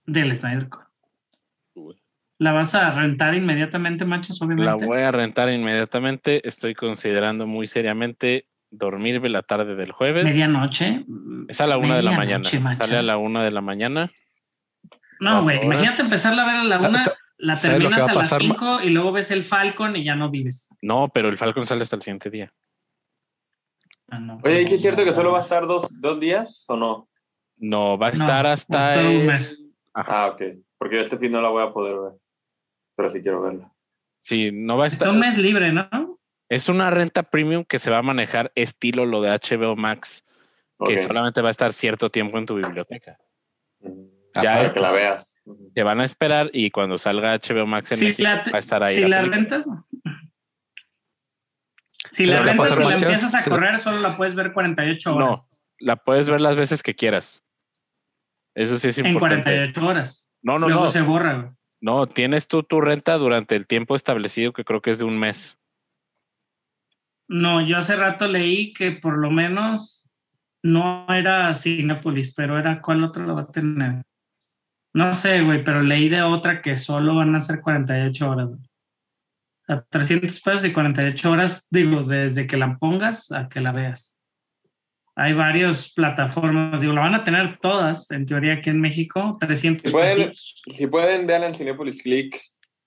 del 0.04 0.34
Snyder 0.36 0.68
Cut. 0.68 1.96
¿La 2.38 2.52
vas 2.52 2.74
a 2.74 2.90
rentar 2.90 3.34
inmediatamente, 3.36 4.04
Manchas? 4.04 4.40
La 4.40 4.46
Obviamente. 4.46 4.84
voy 4.84 5.00
a 5.00 5.12
rentar 5.12 5.48
inmediatamente. 5.48 6.46
Estoy 6.46 6.74
considerando 6.74 7.46
muy 7.46 7.68
seriamente 7.68 8.46
dormirme 8.70 9.28
la 9.28 9.42
tarde 9.42 9.76
del 9.76 9.92
jueves. 9.92 10.24
Medianoche. 10.24 11.04
Es 11.48 11.60
a 11.60 11.66
la 11.68 11.78
una 11.78 11.96
de 11.96 12.02
la 12.02 12.12
mañana. 12.12 12.44
Sale 12.44 12.96
a 12.96 13.02
la 13.02 13.16
una 13.16 13.44
de 13.44 13.52
la 13.52 13.60
mañana. 13.60 14.10
No, 15.20 15.44
güey, 15.44 15.62
imagínate 15.64 16.02
empezarla 16.02 16.42
a 16.42 16.46
ver 16.46 16.56
a 16.56 16.64
la 16.64 16.80
una, 16.80 16.98
Sa- 16.98 17.14
la 17.42 17.56
¿sabes 17.56 17.82
lo 17.82 17.88
que 17.90 17.96
terminas 17.96 18.08
va 18.08 18.12
a 18.12 18.14
a 18.14 18.18
las 18.22 18.30
pasar, 18.30 18.42
Ma- 18.42 18.48
cinco 18.54 18.80
y 18.82 18.90
luego 18.90 19.10
ves 19.12 19.30
el 19.32 19.42
Falcon 19.42 19.96
y 19.96 20.04
ya 20.04 20.14
no 20.14 20.30
vives. 20.30 20.68
No, 20.80 21.08
pero 21.12 21.28
el 21.28 21.36
Falcon 21.38 21.66
sale 21.66 21.82
hasta 21.82 21.96
el 21.96 22.02
siguiente 22.02 22.30
día. 22.30 22.52
Ah, 24.08 24.20
no. 24.20 24.38
Oye, 24.44 24.62
¿y 24.62 24.66
si 24.66 24.74
es 24.76 24.80
cierto 24.82 25.04
que 25.04 25.12
solo 25.12 25.32
va 25.32 25.38
a 25.38 25.42
estar 25.42 25.66
dos, 25.66 25.98
dos 26.00 26.20
días 26.20 26.64
o 26.68 26.76
no? 26.76 27.08
No, 27.56 27.98
va 27.98 28.08
a 28.08 28.10
No, 28.12 28.24
estar 28.24 28.46
va 28.46 28.50
a 28.50 28.52
hasta 28.54 28.90
estar 28.90 29.06
un 29.06 29.26
mes. 29.26 29.58
Ajá. 29.92 30.24
Ah, 30.24 30.26
ok. 30.30 30.42
Porque 30.78 31.00
este 31.00 31.18
fin 31.18 31.32
no 31.32 31.40
la 31.40 31.48
voy 31.48 31.62
a 31.64 31.72
poder 31.72 31.96
ver. 31.98 32.12
Pero 32.94 33.10
sí 33.10 33.20
quiero 33.22 33.42
verla. 33.42 33.72
Sí, 34.22 34.50
no 34.52 34.76
va 34.76 34.84
a 34.84 34.86
Está 34.88 35.04
estar. 35.06 35.14
un 35.14 35.20
mes 35.20 35.36
libre, 35.38 35.72
¿no? 35.72 36.20
Es 36.48 36.68
una 36.68 36.90
renta 36.90 37.24
premium 37.24 37.64
que 37.64 37.78
se 37.78 37.90
va 37.90 37.98
a 37.98 38.02
manejar 38.02 38.52
estilo 38.54 39.04
lo 39.06 39.20
de 39.22 39.30
HBO 39.30 39.74
Max, 39.74 40.22
que 40.86 40.98
solamente 40.98 41.40
va 41.42 41.48
a 41.48 41.50
estar 41.50 41.72
cierto 41.72 42.10
tiempo 42.10 42.38
en 42.38 42.46
tu 42.46 42.54
biblioteca. 42.54 43.18
Ujú. 43.80 44.21
Ya 44.34 44.42
Para 44.42 44.62
es- 44.62 44.72
que 44.72 44.80
la 44.80 44.92
veas. 44.92 45.42
Te 45.74 45.82
van 45.82 46.00
a 46.00 46.04
esperar 46.04 46.50
y 46.52 46.70
cuando 46.70 46.96
salga 46.98 47.32
HBO 47.34 47.66
Max 47.66 47.92
en 47.92 47.98
Si 47.98 48.04
México 48.06 48.22
la, 48.22 48.36
va 48.50 48.56
a 48.56 48.58
estar 48.58 48.82
ahí. 48.82 48.94
si 48.94 49.00
la 49.08 49.18
película. 49.18 49.36
rentas, 49.36 49.68
si 52.10 52.26
la 52.26 52.38
¿qué 52.38 52.44
rentas 52.50 52.78
y 52.78 52.82
la 52.84 52.92
empiezas 52.92 53.34
a 53.34 53.42
correr, 53.42 53.78
solo 53.78 54.00
la 54.00 54.16
puedes 54.16 54.34
ver 54.34 54.52
48 54.52 55.10
No, 55.18 55.26
horas. 55.26 55.46
la 55.78 55.96
puedes 55.96 56.28
ver 56.28 56.40
las 56.40 56.56
veces 56.56 56.82
que 56.82 56.94
quieras. 56.94 57.44
Eso 58.54 58.78
sí 58.78 58.88
es 58.88 58.98
en 58.98 59.06
importante. 59.06 59.44
48 59.44 59.86
horas. 59.86 60.30
No, 60.42 60.58
no, 60.58 60.68
Luego 60.68 60.84
no. 60.84 60.90
se 60.90 61.00
borra. 61.02 61.54
No, 61.80 62.06
tienes 62.06 62.46
tú 62.48 62.62
tu 62.62 62.80
renta 62.80 63.16
durante 63.18 63.56
el 63.56 63.66
tiempo 63.66 63.96
establecido 63.96 64.52
que 64.52 64.64
creo 64.64 64.82
que 64.82 64.90
es 64.90 64.98
de 64.98 65.04
un 65.04 65.18
mes. 65.18 65.58
No, 67.28 67.60
yo 67.66 67.78
hace 67.78 67.96
rato 67.96 68.28
leí 68.28 68.72
que 68.72 68.92
por 68.92 69.16
lo 69.18 69.30
menos 69.30 70.08
no 70.62 71.06
era 71.12 71.54
Cinepolis, 71.54 72.32
pero 72.34 72.58
era 72.58 72.80
cuál 72.82 73.02
otro 73.04 73.24
lo 73.24 73.34
va 73.34 73.42
a 73.42 73.50
tener. 73.50 74.02
No 74.94 75.14
sé, 75.14 75.42
güey, 75.42 75.64
pero 75.64 75.82
leí 75.82 76.08
de 76.08 76.22
otra 76.22 76.60
que 76.60 76.76
solo 76.76 77.14
van 77.14 77.34
a 77.34 77.40
ser 77.40 77.60
48 77.60 78.30
horas. 78.30 78.48
güey. 78.48 78.60
A 79.68 79.80
300 79.82 80.40
pesos 80.42 80.66
y 80.66 80.72
48 80.72 81.30
horas, 81.30 81.66
digo, 81.70 82.02
desde 82.02 82.46
que 82.46 82.56
la 82.56 82.76
pongas 82.78 83.30
a 83.32 83.48
que 83.48 83.60
la 83.60 83.72
veas. 83.72 84.18
Hay 85.14 85.34
varias 85.34 85.92
plataformas, 85.92 86.80
digo, 86.80 86.92
la 86.94 87.02
van 87.02 87.14
a 87.14 87.24
tener 87.24 87.58
todas, 87.58 88.10
en 88.10 88.26
teoría, 88.26 88.54
aquí 88.54 88.70
en 88.70 88.80
México, 88.80 89.36
300 89.40 89.82
Si 89.84 89.92
pueden, 89.92 90.16
pesitos. 90.28 90.62
si 90.66 90.86
pueden, 90.86 91.26
vean 91.26 91.44
en 91.44 91.54
Cinepolis 91.54 92.02
Click. 92.02 92.40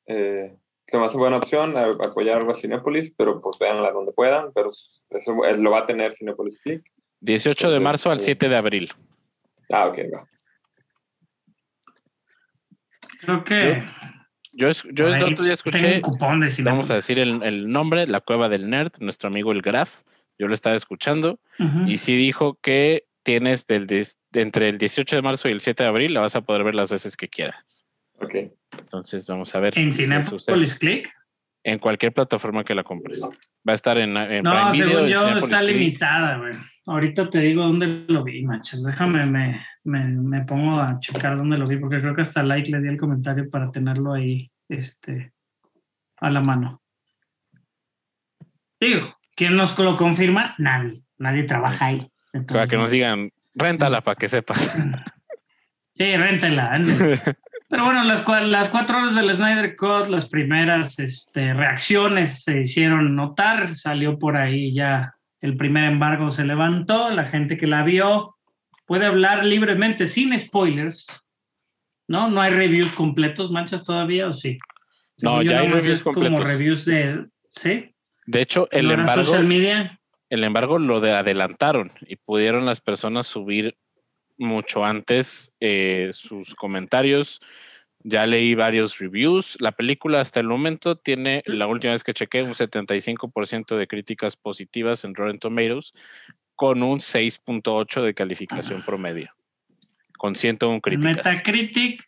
Eh, 0.07 0.55
se 0.87 0.97
me 0.97 1.05
hace 1.05 1.17
buena 1.17 1.37
opción 1.37 1.75
a- 1.77 1.85
apoyar 2.07 2.37
algo 2.37 2.51
a 2.51 2.55
Cinepolis, 2.55 3.13
pero 3.17 3.41
pues 3.41 3.57
véanla 3.59 3.91
donde 3.91 4.11
puedan. 4.11 4.51
Pero 4.53 4.69
eso 4.69 5.45
eh, 5.45 5.57
lo 5.57 5.71
va 5.71 5.79
a 5.79 5.85
tener 5.85 6.15
Cinepolis 6.15 6.59
Click. 6.61 6.83
18 7.21 7.71
de 7.71 7.79
marzo 7.79 8.11
al 8.11 8.19
eh, 8.19 8.23
7 8.23 8.49
de 8.49 8.57
abril. 8.57 8.91
Ah, 9.71 9.87
ok, 9.87 9.99
va. 10.13 10.27
Creo 13.25 13.43
que 13.43 13.83
Yo, 14.53 14.67
es- 14.69 14.83
yo 14.91 15.05
por 15.05 15.15
el 15.15 15.23
otro 15.23 15.27
día 15.27 15.35
tengo 15.35 15.53
escuché, 15.53 15.95
un 15.95 16.01
cupón 16.01 16.39
de 16.39 16.47
Cinépolis. 16.49 16.75
vamos 16.77 16.91
a 16.91 16.95
decir 16.95 17.19
el, 17.19 17.43
el 17.43 17.67
nombre, 17.67 18.07
La 18.07 18.21
Cueva 18.21 18.47
del 18.49 18.69
Nerd, 18.69 18.93
nuestro 18.99 19.27
amigo 19.27 19.51
el 19.51 19.61
Graf. 19.61 20.01
Yo 20.37 20.47
lo 20.47 20.53
estaba 20.53 20.75
escuchando 20.75 21.39
y 21.87 21.97
sí 21.97 22.15
dijo 22.17 22.59
que 22.61 23.03
tienes 23.23 23.65
del, 23.67 23.87
entre 24.33 24.69
el 24.69 24.77
18 24.77 25.15
de 25.15 25.21
marzo 25.21 25.47
y 25.47 25.51
el 25.51 25.61
7 25.61 25.83
de 25.83 25.89
abril, 25.89 26.13
la 26.13 26.19
vas 26.21 26.35
a 26.35 26.41
poder 26.41 26.63
ver 26.63 26.75
las 26.75 26.89
veces 26.89 27.15
que 27.17 27.27
quieras. 27.29 27.85
Ok. 28.19 28.35
Entonces 28.79 29.25
vamos 29.27 29.53
a 29.55 29.59
ver. 29.59 29.77
En. 29.79 29.91
Cinepolis 29.91 30.75
Click. 30.75 31.09
En 31.63 31.79
cualquier 31.79 32.13
plataforma 32.13 32.63
que 32.63 32.75
la 32.75 32.83
compres. 32.83 33.21
Va 33.23 33.71
a 33.71 33.75
estar 33.75 33.97
en, 33.97 34.15
en 34.15 34.43
No, 34.43 34.51
Prime 34.69 34.85
Video, 34.85 34.99
según 34.99 35.09
yo 35.09 35.37
está 35.37 35.59
Click. 35.59 35.69
limitada, 35.71 36.37
güey. 36.37 36.53
Ahorita 36.87 37.29
te 37.29 37.39
digo 37.39 37.63
dónde 37.63 38.05
lo 38.07 38.23
vi, 38.23 38.43
machos. 38.43 38.83
Déjame, 38.83 39.25
me, 39.25 39.65
me, 39.83 40.05
me 40.05 40.41
pongo 40.45 40.79
a 40.79 40.99
checar 40.99 41.35
dónde 41.35 41.57
lo 41.57 41.65
vi, 41.65 41.77
porque 41.77 41.99
creo 41.99 42.15
que 42.15 42.21
hasta 42.21 42.43
like 42.43 42.69
le 42.71 42.79
di 42.81 42.89
el 42.89 42.97
comentario 42.97 43.49
para 43.49 43.71
tenerlo 43.71 44.13
ahí, 44.13 44.51
este, 44.69 45.33
a 46.17 46.29
la 46.29 46.41
mano. 46.41 46.81
Digo, 48.79 49.17
¿quién 49.35 49.55
nos 49.55 49.77
lo 49.79 49.95
confirma? 49.95 50.53
Nadie. 50.59 51.01
Nadie 51.17 51.43
trabaja 51.43 51.85
ahí. 51.87 52.11
Entonces, 52.33 52.53
Para 52.53 52.67
que 52.67 52.77
nos 52.77 52.91
digan, 52.91 53.31
réntala 53.55 54.01
para 54.01 54.15
que 54.15 54.29
sepas. 54.29 54.71
Sí, 55.97 56.03
réntela. 56.17 56.73
ándale. 56.73 57.21
Pero 57.69 57.85
bueno, 57.85 58.03
las, 58.03 58.27
las 58.27 58.67
cuatro 58.67 58.97
horas 58.97 59.15
del 59.15 59.33
Snyder 59.33 59.77
Cut, 59.77 60.07
las 60.07 60.27
primeras 60.27 60.99
este, 60.99 61.53
reacciones 61.53 62.43
se 62.43 62.59
hicieron 62.59 63.15
notar, 63.15 63.69
salió 63.75 64.19
por 64.19 64.35
ahí 64.35 64.73
ya 64.73 65.15
el 65.41 65.57
primer 65.57 65.85
embargo 65.85 66.29
se 66.29 66.43
levantó, 66.45 67.09
la 67.09 67.25
gente 67.25 67.57
que 67.57 67.67
la 67.67 67.83
vio 67.83 68.35
puede 68.85 69.05
hablar 69.05 69.45
libremente 69.45 70.05
sin 70.05 70.37
spoilers, 70.37 71.07
¿no? 72.07 72.29
No 72.29 72.41
hay 72.41 72.51
reviews 72.51 72.91
completos, 72.91 73.51
manchas 73.51 73.83
todavía 73.83 74.27
o 74.27 74.31
sí. 74.31 74.57
No, 75.21 75.39
Según 75.39 75.47
ya 75.47 75.59
hay 75.59 75.67
reviews 75.67 75.87
es 75.99 76.03
como 76.03 76.15
completos. 76.15 76.47
reviews 76.47 76.85
de, 76.85 77.25
¿sí? 77.49 77.91
De 78.25 78.41
hecho, 78.41 78.67
el 78.71 78.87
¿No 78.87 78.93
era 78.93 79.01
embargo, 79.03 79.23
social 79.23 79.45
media. 79.47 79.99
el 80.29 80.43
embargo 80.43 80.79
lo 80.79 80.99
de 80.99 81.11
adelantaron 81.11 81.91
y 82.01 82.15
pudieron 82.17 82.65
las 82.65 82.81
personas 82.81 83.27
subir 83.27 83.77
mucho 84.37 84.83
antes 84.83 85.53
eh, 85.59 86.09
sus 86.11 86.55
comentarios. 86.55 87.39
Ya 88.07 88.27
leí 88.27 88.53
varios 88.53 88.99
reviews. 88.99 89.57
La 89.59 89.71
película 89.71 90.21
hasta 90.21 90.39
el 90.39 90.45
momento 90.45 90.95
tiene, 90.95 91.41
la 91.47 91.65
última 91.65 91.93
vez 91.93 92.03
que 92.03 92.13
chequé, 92.13 92.43
un 92.43 92.53
75% 92.53 93.75
de 93.75 93.87
críticas 93.87 94.35
positivas 94.35 95.03
en 95.03 95.15
Rotten 95.15 95.39
Tomatoes 95.39 95.91
con 96.53 96.83
un 96.83 96.99
6.8 96.99 98.03
de 98.03 98.13
calificación 98.13 98.83
promedio. 98.83 99.31
Con 100.19 100.35
101 100.35 100.81
críticas. 100.81 101.15
Metacritic, 101.15 102.03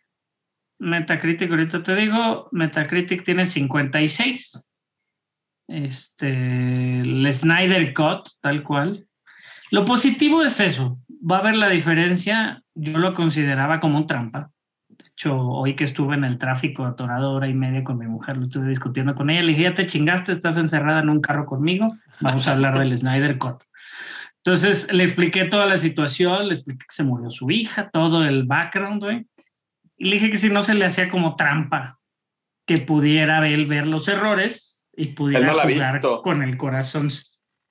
Metacritic, 0.78 1.50
ahorita 1.50 1.82
te 1.82 1.96
digo, 1.96 2.48
Metacritic 2.52 3.24
tiene 3.24 3.44
56. 3.44 4.68
Este, 5.66 7.00
el 7.00 7.32
Snyder 7.32 7.92
Cut, 7.92 8.28
tal 8.40 8.62
cual. 8.62 9.04
Lo 9.72 9.84
positivo 9.84 10.44
es 10.44 10.60
eso. 10.60 10.96
Va 11.10 11.38
a 11.38 11.40
haber 11.40 11.56
la 11.56 11.68
diferencia. 11.70 12.62
Yo 12.76 12.98
lo 12.98 13.14
consideraba 13.14 13.80
como 13.80 13.98
un 13.98 14.06
trampa. 14.06 14.52
Hecho, 15.20 15.36
hoy 15.36 15.74
que 15.74 15.82
estuve 15.82 16.14
en 16.14 16.22
el 16.22 16.38
tráfico 16.38 16.84
atorado 16.86 17.32
hora 17.32 17.48
y 17.48 17.52
media 17.54 17.82
con 17.82 17.98
mi 17.98 18.06
mujer, 18.06 18.36
lo 18.36 18.44
estuve 18.44 18.68
discutiendo 18.68 19.16
con 19.16 19.30
ella. 19.30 19.42
Le 19.42 19.48
dije, 19.48 19.64
ya 19.64 19.74
te 19.74 19.84
chingaste, 19.84 20.30
estás 20.30 20.56
encerrada 20.58 21.00
en 21.00 21.08
un 21.08 21.20
carro 21.20 21.44
conmigo. 21.44 21.88
Vamos 22.20 22.46
a 22.46 22.52
hablar 22.52 22.78
del 22.78 22.96
Snyder 22.96 23.36
Cut. 23.36 23.64
Entonces 24.44 24.86
le 24.92 25.02
expliqué 25.02 25.46
toda 25.46 25.66
la 25.66 25.76
situación, 25.76 26.46
le 26.46 26.54
expliqué 26.54 26.78
que 26.86 26.94
se 26.94 27.02
murió 27.02 27.30
su 27.30 27.50
hija, 27.50 27.90
todo 27.90 28.24
el 28.24 28.44
background, 28.44 29.02
güey. 29.02 29.26
Y 29.96 30.04
le 30.04 30.12
dije 30.12 30.30
que 30.30 30.36
si 30.36 30.50
no 30.50 30.62
se 30.62 30.74
le 30.74 30.84
hacía 30.86 31.10
como 31.10 31.34
trampa, 31.34 31.98
que 32.64 32.78
pudiera 32.78 33.44
él 33.48 33.66
ver 33.66 33.88
los 33.88 34.06
errores 34.06 34.86
y 34.96 35.06
pudiera 35.06 35.44
no 35.48 35.56
la 35.56 35.62
jugar 35.64 35.94
visto. 35.94 36.22
con 36.22 36.44
el 36.44 36.56
corazón. 36.56 37.08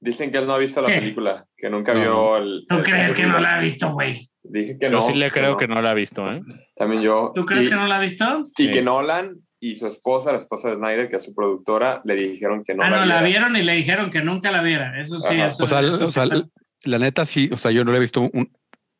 Dicen 0.01 0.31
que 0.31 0.39
él 0.39 0.47
no 0.47 0.51
ha 0.53 0.57
visto 0.57 0.81
la 0.81 0.87
¿Qué? 0.89 0.95
película, 0.99 1.45
que 1.55 1.69
nunca 1.69 1.93
No. 1.93 2.01
vio 2.01 2.37
el. 2.39 2.65
¿Tú 2.67 2.75
el- 2.79 2.83
crees 2.83 3.11
el 3.11 3.15
que 3.15 3.25
no 3.25 3.39
la 3.39 3.55
ha 3.55 3.61
visto, 3.61 3.93
güey? 3.93 4.29
Dije 4.49 4.77
que 4.79 4.85
Yo 4.85 4.91
no. 4.91 5.01
sí 5.01 5.13
le 5.13 5.29
creo 5.31 5.57
que 5.57 5.67
no 5.67 5.81
la 5.81 5.91
ha 5.91 5.93
visto, 5.93 6.31
¿eh? 6.31 6.41
También 6.75 7.01
yo. 7.01 7.31
¿Tú 7.35 7.45
crees 7.45 7.65
y, 7.65 7.69
que 7.69 7.75
no 7.75 7.87
la 7.87 7.97
ha 7.97 7.99
visto? 7.99 8.41
y 8.57 8.65
Sí. 8.65 8.71
que 8.71 8.81
Nolan 8.81 9.37
y 9.59 9.75
su 9.75 9.87
esposa, 9.87 10.31
la 10.31 10.37
esposa 10.37 10.69
de 10.69 10.75
Snyder, 10.75 11.07
que 11.07 11.15
es 11.17 11.23
su 11.25 11.33
productora, 11.33 12.01
le 12.05 12.15
dijeron 12.15 12.63
que 12.63 12.75
no 12.75 12.83
ah, 12.83 12.89
la 12.89 12.99
no, 12.99 13.05
la 13.05 13.23
vieron 13.23 13.55
y 13.55 13.61
le 13.63 13.73
dijeron 13.73 14.11
que 14.11 14.21
nunca 14.21 14.51
la 14.51 14.61
viera. 14.61 14.99
Eso 14.99 15.17
sí, 15.19 15.35
Ajá. 15.35 15.45
eso, 15.47 15.63
O 15.63 15.67
sea, 15.67 15.79
eso 15.81 16.05
o 16.05 16.11
sea, 16.11 16.25
sí 16.27 16.33
está- 16.35 16.49
la 16.83 16.99
neta 16.99 17.25
sí, 17.25 17.49
o 17.51 17.57
sea, 17.57 17.71
yo 17.71 17.83
no 17.83 17.91
lo 17.91 17.97
he 17.97 18.01
visto 18.01 18.21
un, 18.21 18.51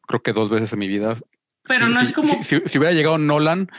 creo 0.07 0.21
que 0.23 0.33
dos 0.33 0.49
veces 0.49 0.73
en 0.73 0.79
mi 0.79 0.87
vida. 0.87 1.15
Pero 1.67 1.87
Si- 1.87 1.93
no 1.93 2.01
es 2.01 2.11
como... 2.11 2.27
Si, 2.29 2.43
si- 2.43 2.61
si 2.65 2.77
hubiera 2.79 2.93
llegado 2.93 3.17
Nolan 3.17 3.69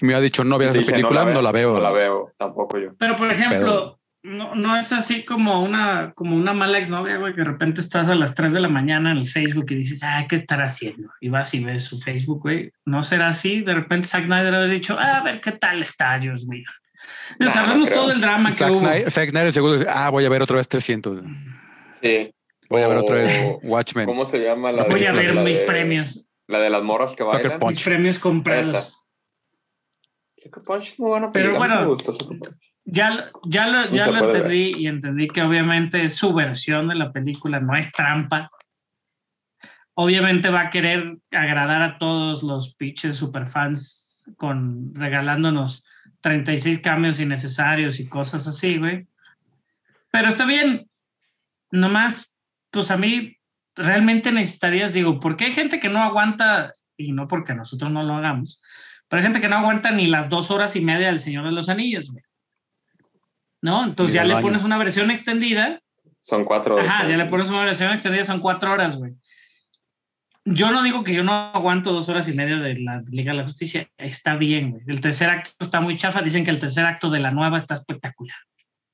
y 0.00 0.04
me 0.04 0.08
hubiera 0.08 0.20
dicho 0.22 0.44
no 0.44 0.58
veas 0.58 0.74
esa 0.74 0.90
película, 0.92 1.24
no 1.26 1.40
la, 1.42 1.52
veo. 1.52 1.72
No 1.74 1.80
la 1.80 1.92
veo, 1.92 2.32
tampoco 2.36 2.78
yo. 2.78 2.94
Pero, 2.98 3.16
por 3.16 3.30
ejemplo, 3.30 4.00
no, 4.24 4.54
no 4.54 4.76
es 4.76 4.90
así 4.92 5.24
como 5.24 5.62
una, 5.62 6.12
como 6.14 6.34
una 6.34 6.52
mala 6.54 6.78
exnovia, 6.78 7.18
güey, 7.18 7.32
que 7.34 7.42
de 7.42 7.44
repente 7.46 7.80
estás 7.80 8.08
a 8.08 8.14
las 8.14 8.34
3 8.34 8.54
de 8.54 8.60
la 8.60 8.68
mañana 8.68 9.10
en 9.12 9.18
el 9.18 9.26
Facebook 9.28 9.66
y 9.68 9.74
dices, 9.76 10.00
ah, 10.02 10.24
¿qué 10.28 10.36
estará 10.36 10.64
haciendo? 10.64 11.10
Y 11.20 11.28
vas 11.28 11.52
y 11.54 11.62
ves 11.62 11.84
su 11.84 12.00
Facebook, 12.00 12.40
güey. 12.40 12.72
No 12.86 13.02
será 13.02 13.28
así. 13.28 13.60
De 13.60 13.74
repente 13.74 14.08
Zack 14.08 14.24
Snyder 14.24 14.54
ha 14.54 14.64
dicho, 14.64 14.96
ah, 14.98 15.18
a 15.18 15.22
ver 15.22 15.40
qué 15.40 15.52
tal 15.52 15.80
está, 15.82 16.18
Dios 16.18 16.46
mío. 16.46 16.64
No, 17.38 17.50
sabemos 17.50 17.88
no 17.90 17.94
todo 17.94 18.10
el 18.10 18.20
drama 18.20 18.50
que 18.50 18.56
Zack 18.56 18.70
hubo. 18.70 18.78
Snyder, 18.80 19.10
Zack 19.10 19.30
Snyder 19.30 19.52
seguro 19.52 19.74
dice, 19.74 19.86
ah, 19.90 20.08
voy 20.10 20.24
a 20.24 20.28
ver 20.30 20.40
otra 20.42 20.56
vez 20.56 20.68
300. 20.68 21.22
Sí. 22.02 22.34
Voy 22.70 22.80
a 22.82 22.88
ver 22.88 22.96
otra 22.96 23.16
vez 23.16 23.56
Watchmen. 23.62 24.06
¿Cómo 24.06 24.24
se 24.24 24.38
llama 24.42 24.72
la 24.72 24.84
Voy 24.84 25.00
de- 25.00 25.08
a 25.08 25.12
ver 25.12 25.34
la 25.34 25.42
mis 25.42 25.58
de- 25.58 25.64
premios, 25.66 26.26
La 26.48 26.60
de 26.60 26.70
las 26.70 26.82
morras 26.82 27.14
que 27.14 27.22
Sucker 27.24 27.42
bailan. 27.42 27.58
Punch. 27.60 27.74
mis 27.74 27.84
premios 27.84 28.18
comprados. 28.18 28.68
Esa. 28.68 28.82
Sucker 30.38 30.62
Punch 30.62 30.88
es 30.88 30.98
muy 31.00 31.10
buena 31.10 31.30
Pero 31.30 31.54
bueno, 31.56 31.80
me 31.80 31.86
gustó 31.88 32.12
Sucker 32.14 32.38
Punch. 32.38 32.73
Ya, 32.86 33.30
ya 33.44 33.66
lo, 33.66 33.90
ya 33.90 34.08
lo 34.08 34.30
entendí 34.30 34.72
y 34.76 34.86
entendí 34.86 35.26
que 35.28 35.42
obviamente 35.42 36.04
es 36.04 36.16
su 36.16 36.34
versión 36.34 36.88
de 36.88 36.94
la 36.96 37.12
película, 37.12 37.58
no 37.60 37.74
es 37.76 37.90
trampa. 37.92 38.50
Obviamente 39.94 40.50
va 40.50 40.62
a 40.62 40.70
querer 40.70 41.16
agradar 41.30 41.82
a 41.82 41.98
todos 41.98 42.42
los 42.42 42.74
pinches 42.74 43.16
superfans 43.16 44.24
con 44.36 44.94
regalándonos 44.94 45.84
36 46.20 46.80
cambios 46.80 47.20
innecesarios 47.20 48.00
y 48.00 48.08
cosas 48.08 48.46
así, 48.46 48.78
güey. 48.78 49.06
Pero 50.10 50.28
está 50.28 50.44
bien. 50.44 50.88
Nomás, 51.70 52.36
pues 52.70 52.90
a 52.90 52.96
mí 52.96 53.36
realmente 53.74 54.30
necesitarías, 54.30 54.92
digo, 54.92 55.18
porque 55.20 55.46
hay 55.46 55.52
gente 55.52 55.80
que 55.80 55.88
no 55.88 56.02
aguanta, 56.02 56.72
y 56.96 57.12
no 57.12 57.26
porque 57.26 57.54
nosotros 57.54 57.92
no 57.92 58.02
lo 58.02 58.14
hagamos, 58.14 58.62
pero 59.08 59.20
hay 59.20 59.24
gente 59.24 59.40
que 59.40 59.48
no 59.48 59.56
aguanta 59.56 59.90
ni 59.90 60.06
las 60.06 60.28
dos 60.28 60.50
horas 60.50 60.76
y 60.76 60.80
media 60.80 61.08
del 61.08 61.20
Señor 61.20 61.44
de 61.44 61.52
los 61.52 61.68
Anillos, 61.68 62.10
güey. 62.10 62.22
¿No? 63.64 63.82
Entonces 63.82 64.12
ya 64.12 64.24
le 64.24 64.42
pones 64.42 64.62
una 64.62 64.76
versión 64.76 65.10
extendida 65.10 65.80
Son 66.20 66.44
cuatro. 66.44 66.78
Ajá, 66.78 67.08
ya 67.08 67.16
le 67.16 67.24
pones 67.24 67.48
una 67.48 67.64
versión 67.64 67.92
extendida, 67.92 68.22
son 68.22 68.40
cuatro 68.40 68.70
horas, 68.70 68.98
güey. 68.98 69.14
Yo 70.44 70.70
no 70.70 70.82
digo 70.82 71.02
que 71.02 71.14
yo 71.14 71.22
no 71.22 71.32
aguanto 71.32 71.94
dos 71.94 72.10
horas 72.10 72.28
y 72.28 72.34
media 72.34 72.56
de 72.56 72.76
la 72.82 73.00
Liga 73.10 73.32
de 73.32 73.38
la 73.38 73.44
Justicia. 73.44 73.88
Está 73.96 74.36
bien, 74.36 74.72
güey. 74.72 74.82
El 74.86 75.00
tercer 75.00 75.30
acto 75.30 75.52
está 75.60 75.80
muy 75.80 75.96
chafa. 75.96 76.20
Dicen 76.20 76.44
que 76.44 76.50
el 76.50 76.60
tercer 76.60 76.84
acto 76.84 77.08
de 77.08 77.20
la 77.20 77.30
nueva 77.30 77.56
está 77.56 77.72
espectacular. 77.72 78.36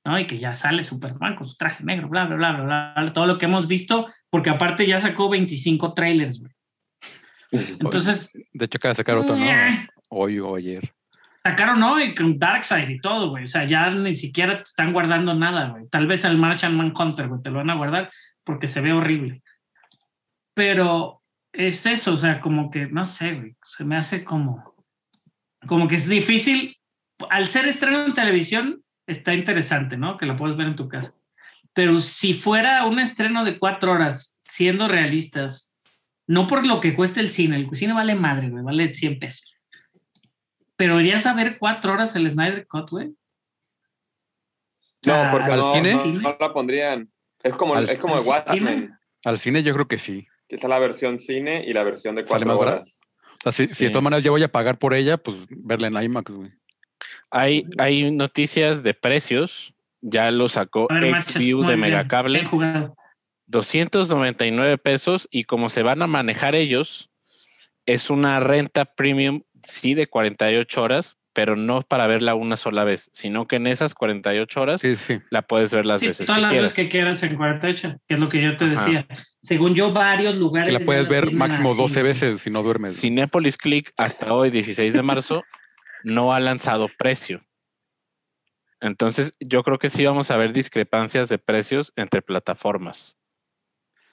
¿no? 0.05 0.21
Y 0.21 0.29
que 0.29 0.39
ya 0.39 0.55
sale 0.55 0.85
Superman 0.85 1.35
con 1.35 1.49
su 1.49 1.57
traje 1.57 1.83
negro, 1.83 2.09
bla, 2.09 2.27
bla, 2.27 2.37
bla, 2.37 2.53
bla, 2.53 2.93
bla. 2.95 3.13
Todo 3.13 3.27
lo 3.27 3.39
que 3.39 3.47
hemos 3.47 3.67
visto, 3.67 4.07
porque 4.31 4.51
aparte 4.51 4.87
ya 4.87 5.01
sacó 5.01 5.29
25 5.29 5.95
trailers, 5.95 6.41
güey. 6.41 6.53
Entonces, 7.81 8.39
De 8.53 8.67
hecho, 8.67 8.77
acaba 8.77 8.93
de 8.93 8.97
sacar 8.99 9.17
otro, 9.17 9.35
¿no? 9.35 9.51
Hoy 10.11 10.39
o 10.39 10.55
ayer. 10.55 10.93
Sacaron 11.43 11.83
hoy 11.83 12.15
con 12.15 12.39
Darkseid 12.39 12.89
y 12.89 13.01
todo, 13.01 13.31
güey. 13.31 13.45
O 13.45 13.49
sea, 13.49 13.65
ya 13.65 13.91
ni 13.91 14.15
siquiera 14.15 14.57
te 14.57 14.63
están 14.63 14.93
guardando 14.93 15.35
nada, 15.35 15.71
güey. 15.71 15.89
Tal 15.89 16.07
vez 16.07 16.25
al 16.25 16.37
Martian 16.37 16.77
Manhunter, 16.77 17.29
güey, 17.29 17.43
te 17.43 17.51
lo 17.51 17.59
van 17.59 17.71
a 17.71 17.77
guardar 17.77 18.11
porque 18.45 18.69
se 18.69 18.81
ve 18.81 18.93
horrible. 18.93 19.43
Pero 20.55 21.23
es 21.53 21.87
eso, 21.87 22.15
o 22.15 22.17
sea, 22.17 22.41
como 22.41 22.71
que, 22.71 22.87
no 22.87 23.05
sé, 23.05 23.35
güey, 23.35 23.57
se 23.63 23.85
me 23.85 23.97
hace 23.97 24.25
como, 24.25 24.75
como 25.67 25.89
que 25.89 25.95
es 25.97 26.09
difícil. 26.09 26.77
Al 27.31 27.49
ser 27.49 27.69
estreno 27.69 28.05
en 28.05 28.15
televisión, 28.15 28.83
está 29.07 29.35
interesante, 29.35 29.97
¿no? 29.97 30.19
Que 30.19 30.27
lo 30.27 30.37
puedes 30.37 30.57
ver 30.57 30.69
en 30.69 30.77
tu 30.77 30.89
casa. 30.89 31.15
pero 31.73 32.01
si 32.01 32.35
fuera 32.35 32.85
un 32.87 32.99
estreno 32.99 33.45
de 33.45 33.59
cuatro 33.59 33.93
horas, 33.93 34.41
siendo 34.43 34.89
realistas, 34.89 35.75
no 36.27 36.47
por 36.47 36.67
lo 36.67 36.81
que 36.81 36.95
cuesta 36.95 37.21
el 37.21 37.29
cine, 37.29 37.57
el 37.57 37.75
cine 37.75 37.93
vale 37.93 38.15
madre, 38.15 38.51
güey, 38.51 38.63
vale 38.63 38.93
100 38.93 39.19
pesos. 39.19 39.60
Pero 40.81 40.99
irías 40.99 41.27
a 41.27 41.35
ver 41.35 41.59
cuatro 41.59 41.93
horas 41.93 42.17
el 42.17 42.31
Snyder 42.31 42.67
Cut, 42.67 42.89
güey. 42.89 43.11
No, 45.05 45.29
porque 45.31 45.51
¿al 45.53 45.59
no, 45.61 45.75
cine? 45.75 45.93
no- 45.95 46.05
no 46.07 46.37
la 46.41 46.53
pondrían. 46.55 47.11
Es 47.43 47.55
como, 47.55 47.75
¿Al- 47.75 47.89
es 47.89 47.99
como 47.99 48.19
el 48.19 48.27
Watchmen, 48.27 48.81
cine? 48.81 48.99
Al 49.27 49.39
cine 49.39 49.63
yo 49.63 49.75
creo 49.75 49.87
que 49.89 49.99
sí. 49.99 50.27
que 50.49 50.57
es 50.57 50.65
la 50.65 50.79
versión 50.79 51.19
cine 51.21 51.63
y 51.67 51.75
la 51.75 51.85
versión 51.85 52.15
de 52.15 52.23
¿Sale 52.25 52.45
cuatro 52.47 52.59
barato? 52.59 52.77
horas. 52.79 52.99
O 53.29 53.37
sea, 53.43 53.53
si, 53.53 53.67
si 53.67 53.85
de 53.85 53.91
todas 53.91 54.03
maneras 54.05 54.25
ya 54.25 54.31
voy 54.31 54.43
a 54.43 54.51
pagar 54.51 54.79
por 54.79 54.95
ella, 54.95 55.19
pues 55.19 55.37
verla 55.51 55.89
en 55.89 56.03
IMAX, 56.03 56.33
güey. 56.33 56.51
Hay, 57.31 57.67
hay 57.77 58.11
noticias 58.11 58.83
de 58.83 58.95
precios. 58.95 59.75
Ya 60.01 60.31
lo 60.31 60.49
sacó 60.49 60.89
XView 60.89 61.63
de 61.67 61.77
Megacable. 61.77 62.39
bien 62.39 62.49
jugado. 62.51 62.97
299 63.49 64.79
pesos 64.79 65.29
y 65.31 65.45
como 65.45 65.69
se 65.69 65.83
van 65.83 66.01
a 66.01 66.07
manejar 66.07 66.55
ellos, 66.55 67.11
es 67.87 68.09
una 68.09 68.41
renta 68.41 68.85
premium, 68.87 69.43
sí, 69.73 69.95
de 69.95 70.07
48 70.07 70.83
horas, 70.83 71.19
pero 71.33 71.55
no 71.57 71.83
para 71.83 72.07
verla 72.09 72.35
una 72.35 72.57
sola 72.57 72.85
vez, 72.85 73.09
sino 73.13 73.47
que 73.47 73.57
en 73.57 73.67
esas 73.69 73.95
48 73.95 74.61
horas 74.61 74.81
Sí, 74.81 74.97
sí. 74.97 75.21
la 75.31 75.43
puedes 75.43 75.73
ver 75.73 75.87
las 75.87 76.01
Sí, 76.01 76.09
veces 76.09 76.27
todas 76.27 76.39
que 76.39 76.43
las 76.43 76.51
quieras. 76.51 76.71
veces 76.71 76.85
que 76.85 76.89
quieras 76.91 77.23
en 77.23 77.37
48, 77.37 77.97
que 78.09 78.15
es 78.15 78.21
lo 78.21 78.29
que 78.29 78.43
yo 78.43 78.57
te 78.57 78.65
Ajá. 78.65 78.75
decía. 78.85 79.07
Según 79.41 79.75
yo, 79.75 79.93
varios 79.93 80.37
lugares. 80.37 80.73
Que 80.73 80.79
la 80.79 80.85
puedes 80.85 81.09
ver 81.09 81.31
máximo 81.33 81.71
así, 81.71 81.81
12 81.83 82.01
güey. 82.01 82.05
veces 82.13 82.43
si 82.43 82.51
no 82.51 82.63
duermes. 82.63 83.01
Cinepolis 83.01 83.57
Click 83.57 83.93
hasta 83.97 84.35
hoy, 84.35 84.51
16 84.51 84.93
de 84.93 85.03
marzo, 85.03 85.43
no 86.05 86.33
ha 86.35 86.41
lanzado 86.41 86.89
precio. 86.99 87.43
Entonces, 88.81 89.33
yo 89.41 89.63
creo 89.63 89.79
que 89.79 89.91
sí 89.91 90.05
vamos 90.07 90.31
a 90.31 90.37
ver 90.37 90.53
discrepancias 90.53 91.29
de 91.29 91.39
precios 91.39 91.93
entre 91.97 92.23
plataformas. 92.23 93.17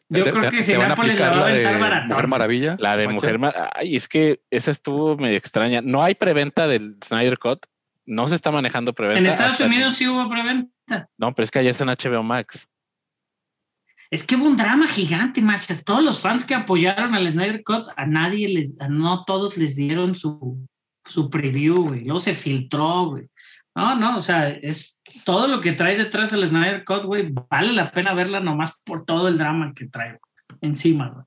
Yo 0.10 0.24
Te- 0.24 0.32
creo 0.32 0.52
que 0.52 0.60
te 0.60 0.78
van 0.78 0.86
a 0.86 0.88
la 0.90 0.94
aplicar 0.94 1.32
va 1.32 1.36
a 1.36 1.40
la 1.40 1.46
aventar 1.48 1.74
de 1.74 1.80
baratón. 1.80 2.08
Mujer 2.10 2.28
Maravilla. 2.28 2.76
La 2.80 2.96
de. 2.98 3.08
Mujer 3.10 3.40
Mar- 3.40 3.70
Ay, 3.76 3.96
es 3.96 4.08
que 4.08 4.42
esa 4.50 4.72
estuvo 4.72 5.18
medio 5.18 5.38
extraña. 5.38 5.82
No 5.82 6.02
hay 6.02 6.16
preventa 6.16 6.68
del 6.68 6.96
Snyder 7.04 7.38
Cut. 7.38 7.66
No 8.06 8.28
se 8.30 8.36
está 8.36 8.52
manejando 8.52 8.94
preventa. 8.94 9.20
En 9.20 9.26
Estados 9.26 9.60
Unidos 9.60 9.96
sí 9.96 10.08
hubo 10.08 10.30
preventa. 10.30 11.10
No, 11.18 11.36
pero 11.36 11.44
es 11.44 11.52
que 11.52 11.60
allá 11.60 11.72
es 11.72 11.82
en 11.82 11.90
HBO 11.90 12.24
Max. 12.24 12.70
Es 14.10 14.24
que 14.26 14.38
hubo 14.38 14.46
un 14.46 14.56
drama 14.56 14.88
gigante, 14.88 15.42
machas. 15.42 15.84
Todos 15.84 16.02
los 16.02 16.22
fans 16.22 16.46
que 16.46 16.56
apoyaron 16.56 17.14
al 17.14 17.30
Snyder 17.30 17.62
Cut, 17.66 17.88
a 17.98 18.06
nadie 18.06 18.48
les, 18.48 18.80
a 18.80 18.88
no 18.88 19.26
todos 19.26 19.58
les 19.58 19.76
dieron 19.76 20.16
su, 20.16 20.66
su 21.04 21.30
preview, 21.30 21.88
güey. 21.90 22.06
Luego 22.06 22.20
se 22.20 22.34
filtró, 22.34 23.08
güey. 23.08 23.28
No, 23.78 23.96
no, 23.96 24.18
o 24.18 24.22
sea, 24.22 24.50
es 24.50 25.00
todo 25.24 25.48
lo 25.48 25.62
que 25.62 25.72
trae 25.72 25.96
detrás 25.96 26.34
el 26.34 26.48
Snyder 26.48 26.84
Cut, 26.84 27.04
güey. 27.04 27.32
Vale 27.48 27.74
la 27.74 27.92
pena 27.92 28.16
verla 28.16 28.40
nomás 28.40 28.76
por 28.84 29.06
todo 29.06 29.28
el 29.28 29.38
drama 29.38 29.72
que 29.76 29.86
trae 29.86 30.18
encima, 30.62 31.10
güey. 31.10 31.26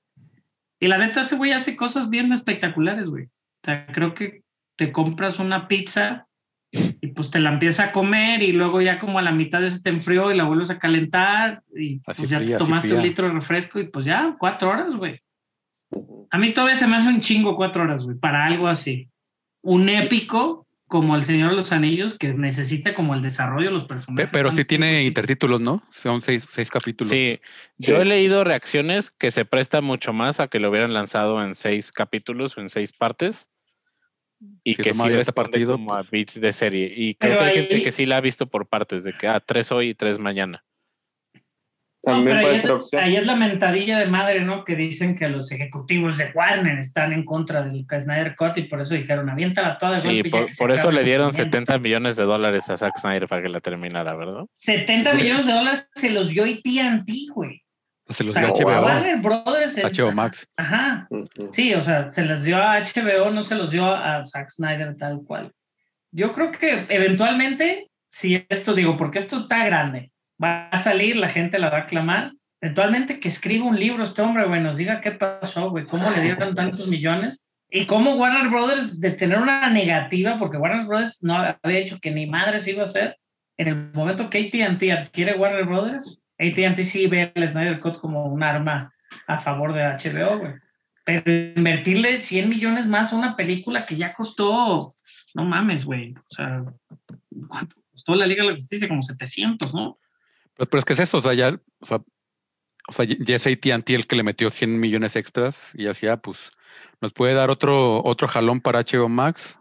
Y 0.81 0.89
la 0.89 0.98
neta, 0.98 1.20
ese 1.20 1.36
güey 1.36 1.52
hace 1.52 1.77
cosas 1.77 2.10
bien 2.10 2.32
espectaculares, 2.32 3.09
güey. 3.09 3.27
O 3.27 3.64
sea, 3.64 3.86
creo 3.86 4.14
que 4.14 4.43
te 4.77 4.90
compras 4.90 5.39
una 5.39 5.68
pizza 5.68 6.27
y 6.72 7.06
pues 7.09 7.31
te 7.31 7.39
la 7.39 7.52
empiezas 7.52 7.89
a 7.89 7.93
comer 7.93 8.43
y 8.43 8.51
luego 8.51 8.81
ya 8.81 8.98
como 8.98 9.20
a 9.20 9.22
la 9.22 9.31
mitad 9.31 9.64
se 9.66 9.81
te 9.81 9.90
enfrió 9.90 10.32
y 10.32 10.36
la 10.36 10.43
vuelves 10.43 10.70
a 10.70 10.78
calentar 10.81 11.62
y 11.72 12.01
pues 12.01 12.18
Así 12.18 12.27
ya 12.27 12.39
fría, 12.39 12.56
te 12.56 12.64
tomaste 12.64 12.94
un 12.94 13.02
litro 13.02 13.28
de 13.28 13.35
refresco 13.35 13.78
y 13.78 13.86
pues 13.86 14.06
ya, 14.06 14.35
cuatro 14.40 14.70
horas, 14.70 14.97
güey. 14.97 15.20
A 16.31 16.36
mí 16.36 16.52
todavía 16.52 16.74
se 16.74 16.89
me 16.89 16.97
hace 16.97 17.10
un 17.10 17.20
chingo 17.20 17.55
cuatro 17.55 17.85
horas, 17.85 18.02
güey, 18.02 18.16
para 18.18 18.44
algo 18.44 18.66
así. 18.66 19.09
Un 19.62 19.89
épico 19.89 20.66
como 20.91 21.17
El 21.17 21.25
Señor 21.25 21.51
de 21.51 21.57
los 21.57 21.73
Anillos 21.73 22.19
que 22.19 22.35
necesita 22.35 22.95
como 22.95 23.15
el 23.15 23.23
desarrollo 23.23 23.69
de 23.69 23.73
los 23.73 23.85
Pe- 23.85 23.89
personajes. 23.89 24.29
Pero 24.33 24.51
sí 24.53 24.65
tiene 24.67 25.05
intertítulos, 25.05 25.61
¿no? 25.61 25.83
Son 25.93 26.21
seis, 26.21 26.45
seis 26.51 26.69
capítulos. 26.69 27.11
Sí, 27.11 27.41
yo 27.79 27.95
Sí. 27.97 28.03
he 28.03 28.05
leído 28.05 28.45
reacciones 28.45 29.11
que 29.11 29.31
se 29.31 29.45
presta 29.47 29.81
mucho 29.81 30.12
más 30.12 30.41
a 30.41 30.49
que 30.49 30.59
lo 30.59 30.69
hubieran 30.69 30.93
lanzado 30.93 31.43
en 31.43 31.55
seis 31.55 31.93
capítulos 31.93 32.59
o 32.59 32.61
en 32.61 32.69
seis 32.69 32.93
partes 32.93 33.49
y 34.65 34.75
Si 34.75 34.83
que 34.83 34.93
sí 34.95 35.01
este 35.01 35.15
responde 35.17 35.33
partido, 35.51 35.73
como 35.75 35.95
a 35.95 36.03
beats 36.03 36.41
de 36.41 36.53
serie. 36.53 36.93
Y 36.95 37.15
creo 37.15 37.31
Pero 37.33 37.39
que 37.39 37.45
hay 37.47 37.51
ahí- 37.59 37.67
gente 37.69 37.83
que 37.85 37.93
sí 37.93 38.05
la 38.05 38.17
ha 38.17 38.21
visto 38.21 38.47
por 38.49 38.67
partes, 38.69 39.05
de 39.05 39.12
que 39.17 39.29
ah, 39.29 39.41
tres 39.41 39.71
hoy 39.71 39.91
y 39.91 39.95
tres 39.95 40.19
mañana. 40.19 40.65
No, 42.06 42.12
También 42.14 42.39
pero 42.39 42.40
puede 42.47 42.55
ahí 42.55 42.60
ser 42.62 42.70
es, 42.70 42.77
opción. 42.77 43.05
ahí 43.05 43.16
es 43.16 43.27
la 43.27 43.36
mentadilla 43.36 43.98
de 43.98 44.06
madre, 44.06 44.40
¿no? 44.40 44.64
Que 44.64 44.74
dicen 44.74 45.14
que 45.16 45.28
los 45.28 45.52
ejecutivos 45.52 46.16
de 46.16 46.31
Warner 46.35 46.78
están 46.78 47.12
en 47.12 47.27
contra 47.27 47.62
del 47.62 47.85
Snyder 47.86 48.35
Cut 48.36 48.56
y 48.56 48.62
por 48.62 48.81
eso 48.81 48.94
dijeron, 48.94 49.28
aviéntala 49.28 49.77
toda 49.77 49.93
de 49.93 50.01
Sí, 50.01 50.22
por, 50.31 50.47
por 50.56 50.72
eso 50.72 50.90
le 50.90 51.05
dieron 51.05 51.31
sufrimiento". 51.31 51.59
70 51.59 51.78
millones 51.78 52.16
de 52.16 52.24
dólares 52.24 52.70
a 52.70 52.78
Zack 52.78 52.98
Snyder 52.98 53.28
para 53.28 53.43
que 53.43 53.51
la 53.51 53.60
terminara, 53.60 54.14
¿verdad? 54.14 54.44
70 54.55 55.12
millones 55.12 55.47
de 55.47 55.52
dólares 55.52 55.90
se 55.94 56.10
los 56.10 56.31
dio 56.31 56.44
AT&T, 56.44 57.12
güey. 57.35 57.62
Se 58.09 58.24
los 58.24 58.35
dio 58.35 58.48
wow. 58.48 58.56
HBO. 58.56 58.82
Warner 58.82 59.20
Brothers. 59.20 59.77
HBO 59.77 60.12
Max. 60.12 60.48
Ajá. 60.56 61.06
Sí, 61.51 61.74
o 61.74 61.82
sea, 61.82 62.09
se 62.09 62.24
les 62.24 62.44
dio 62.44 62.56
a 62.56 62.81
HBO, 62.81 63.31
no 63.31 63.43
se 63.43 63.55
los 63.55 63.70
dio 63.70 63.85
a 63.86 64.24
Zack 64.24 64.51
Snyder 64.51 64.97
tal 64.97 65.20
cual. 65.24 65.52
Yo 66.12 66.32
creo 66.32 66.51
que 66.51 66.86
eventualmente, 66.89 67.90
si 68.09 68.44
esto 68.48 68.74
digo, 68.74 68.97
porque 68.97 69.18
esto 69.18 69.36
está 69.36 69.64
grande, 69.66 70.10
va 70.43 70.69
a 70.69 70.77
salir, 70.77 71.17
la 71.17 71.29
gente 71.29 71.59
la 71.59 71.71
va 71.71 71.79
a 71.79 71.83
aclamar. 71.83 72.33
Eventualmente 72.61 73.21
que 73.21 73.29
escriba 73.29 73.65
un 73.65 73.79
libro 73.79 74.03
este 74.03 74.23
hombre, 74.23 74.47
güey, 74.47 74.61
nos 74.61 74.77
diga 74.77 75.01
qué 75.01 75.12
pasó, 75.12 75.71
güey, 75.71 75.85
cómo 75.85 76.09
le 76.11 76.23
dieron 76.23 76.55
tantos 76.55 76.89
millones 76.89 77.47
y 77.71 77.87
cómo 77.87 78.17
Warner 78.17 78.49
Brothers 78.49 79.01
de 79.01 79.12
tener 79.12 79.39
una 79.39 79.71
negativa, 79.71 80.39
porque 80.39 80.57
Warner 80.57 80.87
Brothers 80.87 81.23
no 81.23 81.37
había 81.62 81.79
dicho 81.79 81.99
que 82.01 82.11
ni 82.11 82.27
madre 82.27 82.59
se 82.59 82.73
iba 82.73 82.81
a 82.81 82.85
hacer. 82.85 83.17
En 83.57 83.69
el 83.69 83.93
momento 83.93 84.29
que 84.29 84.39
AT&T 84.39 84.93
adquiere 84.93 85.37
Warner 85.37 85.65
Brothers, 85.65 86.19
AT&T 86.39 86.85
sí 86.85 87.07
ve 87.07 87.31
el 87.35 87.49
Snyder 87.49 87.81
Cut 87.81 88.01
como 88.01 88.27
un 88.27 88.43
arma 88.43 88.93
a 89.27 89.39
favor 89.39 89.73
de 89.73 89.83
HBO, 89.83 90.39
güey. 90.39 90.53
Pero 91.05 91.31
invertirle 91.57 92.21
100 92.21 92.49
millones 92.49 92.87
más 92.87 93.12
a 93.12 93.17
una 93.17 93.37
película 93.37 93.87
que 93.87 93.97
ya 93.97 94.12
costó, 94.12 94.93
no 95.35 95.45
mames, 95.45 95.85
güey. 95.85 96.15
O 96.15 96.35
sea, 96.35 96.65
¿cuánto 97.49 97.77
costó 97.93 98.15
la 98.15 98.27
Liga 98.27 98.43
de 98.43 98.51
la 98.51 98.57
Justicia? 98.57 98.89
Como 98.89 99.03
700, 99.03 99.75
¿no? 99.75 99.99
Pero, 100.61 100.69
pero 100.70 100.78
es 100.81 100.85
que 100.85 100.93
es 100.93 101.01
eso, 101.01 101.19
o 101.19 101.23
sea, 101.23 101.32
ya, 101.32 101.59
o 101.81 101.87
sea, 101.87 102.03
o 102.89 102.93
sea, 102.93 103.07
ya 103.07 103.37
es 103.37 103.47
AT&T 103.47 103.95
el 103.95 104.07
que 104.07 104.16
le 104.16 104.23
metió 104.23 104.51
100 104.51 104.78
millones 104.78 105.16
extras 105.16 105.70
y 105.73 105.87
así, 105.87 106.07
ah, 106.07 106.19
pues, 106.19 106.51
nos 107.01 107.15
puede 107.15 107.32
dar 107.32 107.49
otro, 107.49 108.05
otro 108.05 108.28
jalón 108.28 108.61
para 108.61 108.81
HBO 108.81 109.09
Max, 109.09 109.59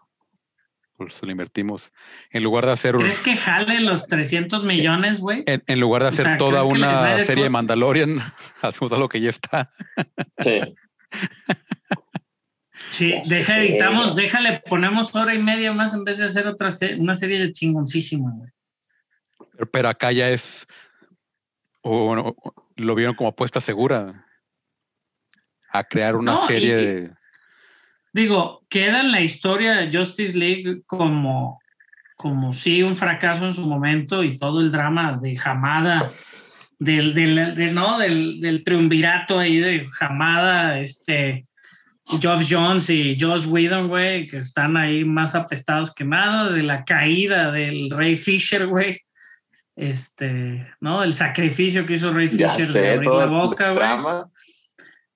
pues 0.98 1.22
lo 1.22 1.32
invertimos. 1.32 1.94
En 2.32 2.44
lugar 2.44 2.66
de 2.66 2.74
hacer, 2.74 2.96
¿Crees 2.98 3.20
que 3.20 3.38
jale 3.38 3.80
los 3.80 4.08
300 4.08 4.66
millones, 4.66 5.22
güey? 5.22 5.44
en, 5.46 5.64
en 5.68 5.80
lugar 5.80 6.02
de 6.02 6.08
o 6.08 6.10
hacer 6.10 6.26
sea, 6.26 6.38
toda 6.38 6.62
¿crees 6.62 6.74
que 6.74 6.76
el 6.76 6.84
una 6.84 7.20
serie 7.22 7.44
de 7.46 7.50
Mandalorian, 7.50 8.20
hacemos 8.62 8.92
algo 8.92 9.08
que 9.08 9.22
ya 9.22 9.30
está. 9.30 9.72
Sí. 10.40 10.60
Sí, 12.92 13.14
deja, 13.28 13.60
editamos, 13.60 14.16
déjale, 14.16 14.64
ponemos 14.68 15.14
hora 15.16 15.36
y 15.36 15.40
media 15.40 15.72
más 15.74 15.94
en 15.94 16.04
vez 16.06 16.18
de 16.18 16.26
hacer 16.26 16.48
otra 16.48 16.72
se- 16.72 16.96
una 16.96 17.14
serie 17.14 17.38
de 17.40 17.54
chingoncísima, 17.54 18.32
güey. 18.36 18.50
Pero, 19.52 19.70
pero 19.72 19.90
acá 19.90 20.12
ya 20.12 20.30
es, 20.30 20.66
o, 21.82 22.12
o- 22.16 22.54
lo 22.78 22.96
vieron 22.96 23.16
como 23.16 23.30
apuesta 23.30 23.60
segura 23.62 24.26
a 25.72 25.84
crear 25.84 26.16
una 26.16 26.34
No, 26.34 26.46
serie 26.48 26.82
y- 26.82 26.86
de... 26.86 27.12
Digo, 28.12 28.66
queda 28.70 29.02
en 29.02 29.12
la 29.12 29.22
historia 29.22 29.76
de 29.76 29.96
Justice 29.96 30.36
League 30.36 30.82
como, 30.88 31.60
como 32.16 32.54
sí 32.54 32.82
un 32.82 32.96
fracaso 32.96 33.46
en 33.46 33.54
su 33.54 33.66
momento 33.68 34.24
y 34.24 34.36
todo 34.38 34.62
el 34.62 34.72
drama 34.72 35.20
de 35.22 35.36
Jamada, 35.36 36.12
del, 36.80 37.14
del, 37.14 37.54
del- 37.54 37.76
no, 37.76 38.00
del, 38.00 38.42
del 38.42 38.64
triunvirato 38.64 39.38
ahí 39.38 39.58
de 39.60 39.86
Jamada, 39.92 40.80
este, 40.80 41.46
Geoff 42.20 42.48
Jones 42.50 42.90
y 42.90 43.14
Josh 43.20 43.46
Whedon, 43.46 43.90
güey, 43.90 44.28
que 44.28 44.38
están 44.38 44.76
ahí 44.76 45.06
más 45.06 45.36
apestados 45.36 45.94
que 45.94 46.04
nada, 46.04 46.52
de 46.52 46.64
la 46.64 46.84
caída 46.86 47.52
del 47.52 47.92
Rey 47.92 48.16
Fisher, 48.16 48.66
güey. 48.66 49.02
Este, 49.82 50.68
¿no? 50.82 51.04
El 51.04 51.14
sacrificio 51.14 51.86
que 51.86 51.94
hizo 51.94 52.12
Rey 52.12 52.28
Ya 52.30 52.50
Fisher 52.50 52.68
de 52.82 52.94
abrir 52.96 53.10
la 53.10 53.26
boca, 53.28 53.66
güey. 53.68 53.76
drama. 53.78 54.20
O 54.22 54.32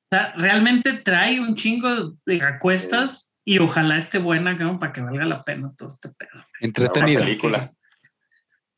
sea, 0.10 0.34
realmente 0.38 0.94
trae 0.94 1.40
un 1.40 1.56
chingo 1.56 2.14
de 2.26 2.42
acuestas 2.42 3.34
y 3.44 3.60
ojalá 3.60 3.98
esté 3.98 4.20
buena, 4.20 4.56
cabrón, 4.56 4.80
para 4.80 4.94
que 4.94 5.02
valga 5.02 5.26
la 5.26 5.44
pena 5.44 5.74
todo 5.76 5.90
este 5.90 6.10
pedo. 6.10 6.30
Una 6.36 6.46
Entretenida. 6.62 7.20
película. 7.20 7.74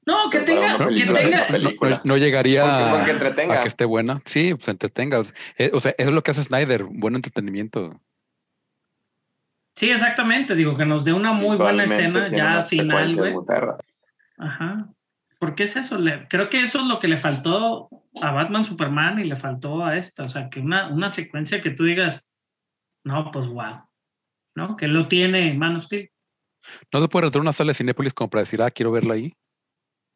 No, 0.08 0.30
que 0.30 0.40
tenga, 0.40 0.78
que 0.88 1.06
tenga. 1.06 1.50
No, 1.60 2.02
no 2.04 2.18
llegaría 2.18 2.64
Porque, 2.90 3.14
porque 3.16 3.42
a- 3.54 3.62
que 3.64 3.68
esté 3.68 3.86
buena. 3.86 4.22
Sí, 4.26 4.54
pues 4.56 4.68
entretenga. 4.70 5.22
Eh, 5.58 5.72
O 5.74 5.82
sea, 5.82 5.94
eso 5.98 6.10
es 6.10 6.16
lo 6.16 6.24
que 6.24 6.32
hace 6.32 6.44
Snyder, 6.44 6.84
buen 6.86 7.16
entretenimiento. 7.16 8.00
sí, 9.76 9.90
exactamente, 9.92 10.56
digo, 10.56 10.78
que 10.78 10.86
nos 10.86 11.04
dé 11.06 11.12
una 11.14 11.34
muy 11.34 11.58
buena 11.58 11.84
escena 11.84 12.28
ya 12.28 12.64
final, 12.64 13.16
güey. 13.16 13.34
Ajá. 14.38 14.90
Porque 15.46 15.64
es 15.64 15.76
eso, 15.76 16.00
le- 16.00 16.28
creo 16.28 16.50
que 16.50 16.60
eso 16.62 16.80
es 16.80 16.86
lo 16.88 16.98
que 17.00 17.08
le 17.08 17.18
faltó 17.18 17.88
a 18.24 18.32
Batman 18.32 18.64
Superman 18.66 19.20
y 19.20 19.26
le 19.26 19.36
faltó 19.36 19.86
a 19.86 19.96
esta, 19.96 20.24
o 20.24 20.28
sea, 20.30 20.50
que 20.50 20.60
una, 20.60 20.88
una 20.88 21.08
secuencia 21.08 21.62
que 21.62 21.70
tú 21.70 21.84
digas, 21.84 22.26
no, 23.04 23.30
pues 23.32 23.46
wow, 23.46 23.84
¿no? 24.56 24.76
Que 24.76 24.88
lo 24.88 25.08
tiene 25.08 25.54
Man 25.54 25.76
of 25.76 25.84
Steel. 25.84 26.10
No 26.92 27.00
se 27.00 27.08
puede 27.10 27.26
rentar 27.26 27.42
una 27.44 27.54
sala 27.54 27.70
de 27.70 27.74
Cinépolis 27.76 28.12
como 28.16 28.32
para 28.32 28.42
decir, 28.42 28.60
ah, 28.64 28.72
quiero 28.72 28.92
verla 28.92 29.14
ahí. 29.14 29.36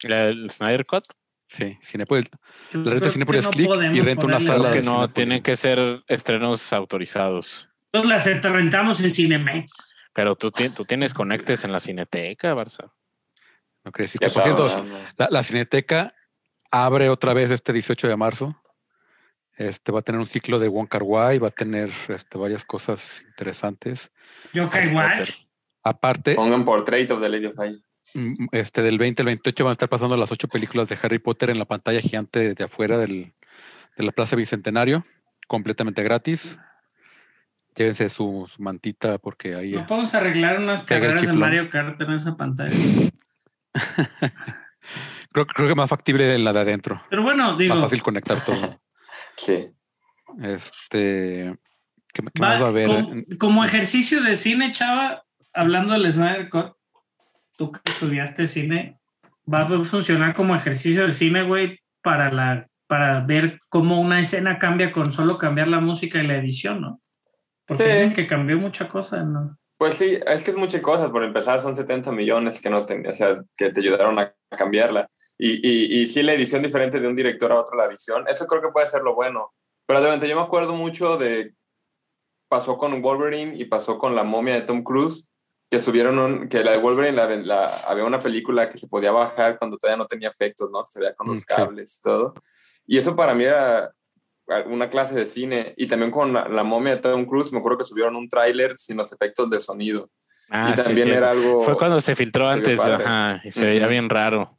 ¿El 0.01 0.49
Snyder 0.49 0.88
Cut? 0.88 1.03
Sí, 1.47 1.77
Cinepolis. 1.84 2.27
Yo 2.73 2.80
La 2.81 2.91
renta 2.93 3.11
Cinépolis 3.11 3.45
no 3.45 3.51
clic 3.51 3.65
y 3.65 3.68
podemos 3.68 4.06
renta 4.06 4.26
una 4.26 4.39
sala 4.39 4.72
que 4.72 4.81
no, 4.81 4.91
Cinépolis. 4.93 5.14
tienen 5.14 5.43
que 5.43 5.56
ser 5.56 6.03
estrenos 6.07 6.73
autorizados. 6.73 7.69
Entonces 7.93 8.41
las 8.41 8.43
rentamos 8.51 8.99
en 9.03 9.14
Cinemex. 9.14 9.95
Pero 10.14 10.35
tú, 10.35 10.49
tú 10.49 10.85
tienes 10.85 11.14
conectes 11.14 11.64
en 11.65 11.72
la 11.72 11.80
cineteca, 11.80 12.56
Barça. 12.56 12.91
No 13.84 13.91
crees. 13.91 14.18
Por 14.18 14.30
cierto, 14.30 14.85
la, 15.18 15.27
la 15.31 15.43
Cineteca 15.43 16.14
abre 16.72 17.10
otra 17.10 17.34
vez 17.34 17.51
este 17.51 17.73
18 17.73 18.07
de 18.07 18.15
marzo. 18.15 18.56
Este 19.57 19.91
va 19.91 19.99
a 19.99 20.01
tener 20.01 20.19
un 20.19 20.27
ciclo 20.27 20.57
de 20.57 20.69
Wong 20.69 20.88
Kar 20.88 21.03
Wai, 21.03 21.38
va 21.38 21.49
a 21.49 21.51
tener 21.51 21.89
este, 22.07 22.38
varias 22.38 22.64
cosas 22.64 23.22
interesantes. 23.27 24.10
Yokai 24.53 24.93
Watch. 24.95 25.31
Aparte, 25.84 26.35
Pongan 26.35 26.64
Portrait 26.64 27.10
of 27.11 27.22
the 27.22 27.30
Lady 27.30 27.45
of 27.45 27.56
Fire. 27.56 27.76
mm, 28.14 28.47
este 28.53 28.81
del 28.81 28.97
20 28.97 29.22
al 29.22 29.26
28 29.27 29.64
van 29.64 29.72
a 29.72 29.73
estar 29.73 29.89
pasando 29.89 30.15
las 30.15 30.31
ocho 30.31 30.47
películas 30.47 30.88
de 30.88 30.97
Harry 31.01 31.19
Potter 31.19 31.49
en 31.49 31.60
la 31.60 31.65
pantalla 31.65 31.99
gigante 31.99 32.53
de 32.53 32.64
afuera 32.64 32.97
del, 32.97 33.34
de 33.97 34.03
la 34.03 34.11
Plaza 34.14 34.35
Bicentenario, 34.38 35.06
completamente 35.47 36.03
gratis. 36.03 36.57
Llévense 37.76 38.10
su, 38.10 38.49
su 38.53 38.61
mantita 38.61 39.18
porque 39.19 39.56
ahí 39.56 39.72
No 39.73 39.88
podemos 39.88 40.14
arreglar 40.15 40.60
unas 40.60 40.84
carreras 40.84 41.22
de. 41.22 41.34
Mario 41.34 41.69
Kart 41.69 41.99
en 42.01 42.14
esa 42.14 42.35
pantalla. 42.35 42.76
creo, 45.31 45.45
creo 45.45 45.68
que 45.68 45.76
más 45.76 45.89
factible 45.89 46.38
la 46.39 46.53
de 46.53 46.60
adentro. 46.60 47.01
Pero 47.10 47.23
bueno, 47.23 47.57
digo, 47.57 47.76
Más 47.76 47.84
fácil 47.85 48.01
conectar 48.01 48.43
todo. 48.43 48.57
Sí. 49.35 49.72
Este, 50.41 51.57
¿qué, 52.14 52.23
qué 52.34 52.41
va- 52.41 52.49
más 52.49 52.61
va 52.61 52.65
a 52.65 52.69
haber? 52.69 52.88
como, 52.88 53.14
como 53.39 53.65
ejercicio 53.65 54.22
de 54.22 54.35
cine, 54.35 54.72
chava, 54.73 55.23
hablando 55.53 55.93
del 55.93 56.11
Snyder 56.11 56.49
Cut, 56.49 56.73
tú 57.57 57.72
que 57.72 57.80
estudiaste 57.85 58.47
cine, 58.47 58.99
va 59.51 59.61
a 59.61 59.84
funcionar 59.84 60.35
como 60.35 60.56
ejercicio 60.56 61.06
de 61.06 61.11
cine, 61.11 61.43
güey, 61.43 61.80
para 62.01 62.31
la 62.31 62.68
para 62.88 63.19
ver 63.22 63.60
cómo 63.69 64.01
una 64.01 64.19
escena 64.19 64.57
cambia 64.57 64.91
con 64.91 65.14
solo 65.14 65.38
cambiar 65.38 65.68
la 65.68 65.80
música 65.80 66.18
y 66.23 66.26
la 66.26 66.38
edición, 66.38 66.81
¿no? 66.81 66.99
Porque 67.68 67.84
Sí. 67.84 67.89
dicen 67.89 68.14
que 68.14 68.26
cambió 68.26 68.57
mucha 68.57 68.88
cosa, 68.88 69.22
¿no? 69.23 69.59
Pues 69.80 69.95
sí, 69.95 70.19
es 70.27 70.43
que 70.43 70.51
es 70.51 70.57
muchas 70.57 70.81
cosas. 70.81 71.10
Por 71.10 71.23
empezar, 71.23 71.61
son 71.64 71.76
70 71.76 72.11
millones 72.11 72.61
que 72.61 72.69
no 72.69 72.85
ten- 72.85 73.07
o 73.07 73.15
sea, 73.15 73.41
que 73.57 73.72
te 73.72 73.80
ayudaron 73.80 74.19
a 74.19 74.35
cambiarla. 74.56 75.10
Y, 75.38 75.53
y, 75.68 76.01
y 76.01 76.06
sí, 76.06 76.22
la 76.22 76.34
edición 76.34 76.61
diferente 76.61 76.99
de 76.99 77.07
un 77.07 77.15
director 77.15 77.49
a 77.53 77.61
otro, 77.61 77.77
la 77.77 77.85
edición, 77.85 78.26
eso 78.27 78.45
creo 78.45 78.61
que 78.61 78.69
puede 78.73 78.88
ser 78.89 79.01
lo 79.03 79.15
bueno. 79.15 79.53
Pero 79.88 80.01
de 80.01 80.06
repente 80.07 80.27
yo 80.27 80.35
me 80.35 80.41
acuerdo 80.41 80.76
mucho 80.76 81.18
de. 81.18 81.53
Pasó 82.49 82.77
con 82.77 83.01
Wolverine 83.01 83.56
y 83.56 83.65
pasó 83.65 83.97
con 83.97 84.15
La 84.15 84.23
momia 84.23 84.56
de 84.56 84.61
Tom 84.64 84.84
Cruise, 84.84 85.26
que 85.69 85.80
subieron 85.80 86.19
un- 86.19 86.49
que 86.49 86.64
la 86.64 86.72
de 86.72 86.77
Wolverine 86.80 87.15
la, 87.15 87.27
la- 87.38 87.68
había 87.88 88.03
una 88.03 88.19
película 88.19 88.69
que 88.69 88.77
se 88.77 88.88
podía 88.88 89.11
bajar 89.11 89.57
cuando 89.57 89.77
todavía 89.77 89.97
no 89.97 90.07
tenía 90.07 90.30
efectos, 90.30 90.69
¿no? 90.72 90.84
Se 90.88 90.99
veía 90.99 91.14
con 91.14 91.27
los 91.27 91.38
Mm, 91.38 91.39
sí. 91.39 91.45
cables 91.45 91.97
y 91.97 92.01
todo. 92.01 92.34
Y 92.85 92.97
eso 92.97 93.15
para 93.15 93.34
mí 93.35 93.45
era 93.45 93.93
una 94.67 94.89
clase 94.89 95.15
de 95.15 95.26
cine. 95.26 95.73
Y 95.77 95.88
también 95.88 96.11
con 96.11 96.34
la, 96.34 96.47
la 96.47 96.63
momia 96.63 96.95
de 96.95 97.01
Tom 97.01 97.26
Cruise, 97.26 97.51
me 97.51 97.59
acuerdo 97.59 97.80
que 97.80 97.85
subieron 97.85 98.15
un 98.15 98.27
tráiler 98.30 98.76
sin 98.77 98.97
los 98.97 99.11
efectos 99.13 99.49
de 99.49 99.59
sonido. 99.59 100.09
Ah, 100.49 100.71
y 100.73 100.77
sí, 100.77 100.84
también 100.84 101.09
sí. 101.09 101.13
era 101.13 101.31
algo... 101.31 101.63
Fue 101.63 101.76
cuando 101.77 102.01
se 102.01 102.15
filtró 102.15 102.47
se 102.47 102.53
antes, 102.53 102.80
ajá, 102.80 103.41
y 103.43 103.51
se 103.51 103.65
veía 103.65 103.84
Ujú. 103.84 103.91
bien 103.91 104.09
raro. 104.09 104.57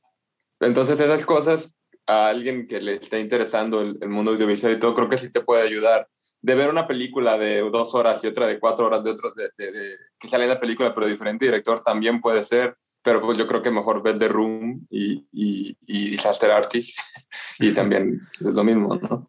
Entonces 0.60 1.00
esas 1.00 1.24
cosas 1.26 1.72
a 2.06 2.28
alguien 2.28 2.66
que 2.66 2.80
le 2.80 2.94
esté 2.94 3.20
interesando 3.20 3.80
el, 3.80 3.98
el 4.00 4.08
mundo 4.08 4.32
audiovisual 4.32 4.72
y 4.72 4.78
todo, 4.78 4.94
creo 4.94 5.08
que 5.08 5.18
sí 5.18 5.30
te 5.32 5.40
puede 5.40 5.62
ayudar. 5.62 6.08
De 6.42 6.54
ver 6.54 6.70
una 6.70 6.86
película 6.86 7.36
de 7.38 7.60
dos 7.70 7.94
horas 7.94 8.22
y 8.24 8.26
otra 8.26 8.46
de 8.46 8.58
cuatro 8.58 8.86
horas 8.86 9.04
de 9.04 9.10
otro, 9.10 9.32
de, 9.36 9.50
de- 9.58 9.72
de- 9.72 9.96
que 10.18 10.28
sale 10.28 10.44
en 10.44 10.50
la 10.50 10.60
película 10.60 10.94
pero 10.94 11.06
diferente 11.06 11.44
director 11.44 11.80
también 11.80 12.20
puede 12.20 12.42
ser, 12.44 12.76
pero 13.02 13.20
pues 13.20 13.36
yo 13.36 13.46
creo 13.46 13.60
que 13.62 13.70
mejor 13.70 14.02
ver 14.02 14.18
The 14.18 14.28
Room 14.28 14.86
y, 14.90 15.26
y, 15.32 15.76
y 15.86 16.10
Disaster 16.10 16.50
Artist 16.50 16.98
y 17.58 17.72
también 17.72 18.18
es 18.20 18.42
lo 18.42 18.64
mismo, 18.64 18.96
¿no? 18.96 19.28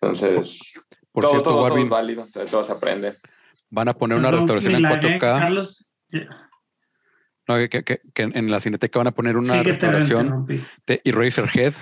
Entonces, 0.00 0.72
Por 1.12 1.22
todo, 1.22 1.32
cierto, 1.32 1.50
todo, 1.50 1.78
es 1.78 1.88
válido, 1.88 2.24
de 2.26 2.44
todo 2.46 2.64
se 2.64 2.72
aprende. 2.72 3.12
van 3.70 3.88
a 3.88 3.94
poner 3.94 4.18
una 4.18 4.30
No, 4.30 4.36
restauración 4.36 4.74
en 4.74 4.82
milagre, 4.82 5.18
4K. 5.18 5.38
Carlos, 5.40 5.88
No, 7.48 7.54
que, 7.56 7.68
que- 7.84 8.00
que 8.12 8.22
en 8.22 8.50
la 8.50 8.60
Cineteca 8.60 8.98
van 8.98 9.06
a 9.08 9.12
poner 9.12 9.36
una 9.36 9.54
sí 9.54 9.62
restauración 9.62 10.46
de 10.86 11.00
Eraserhead 11.04 11.74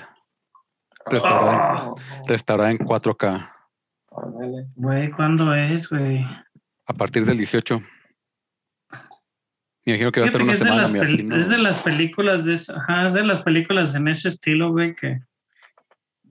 restaurada, 1.07 1.89
Oh, 1.91 1.95
restaurada 2.27 2.71
en 2.71 2.79
4K 2.79 3.51
Ándale. 4.17 4.67
Güey, 4.77 5.11
¿cuándo 5.11 5.55
es, 5.55 5.89
güey? 5.89 6.25
a 6.87 6.93
partir 6.93 7.25
del 7.25 7.39
18. 7.39 7.81
Me 9.87 9.93
imagino 9.93 10.13
que 10.13 10.21
va 10.21 10.27
a 10.27 10.31
ser 10.31 10.43
una 10.43 10.53
que 10.53 10.57
es 10.57 10.61
de, 10.61 10.65
semana, 10.65 10.83
las 11.29 11.43
es 11.43 11.49
de 11.51 11.59
las 11.59 11.83
películas 11.83 12.45
de 12.45 12.53
esa- 12.55 12.77
ajá, 12.79 13.07
es 13.07 13.15
de 13.15 13.23
las 13.25 13.43
películas 13.43 13.95
en 13.95 14.09
ese 14.09 14.29
estilo, 14.29 14.71
güey, 14.71 14.95
que, 14.95 15.19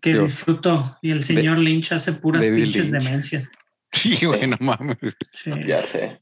que 0.03 0.19
disfruto. 0.19 0.97
Y 1.01 1.11
el 1.11 1.23
señor 1.23 1.57
Lynch 1.57 1.91
hace 1.93 2.13
puras 2.13 2.41
David 2.43 2.63
pinches 2.65 2.89
Lynch. 2.91 3.03
demencias. 3.03 3.49
Sí, 3.95 4.25
güey, 4.25 4.47
no 4.47 4.57
mames. 4.59 4.97
Sí. 5.31 5.51
Ya 5.67 5.83
sé. 5.83 6.19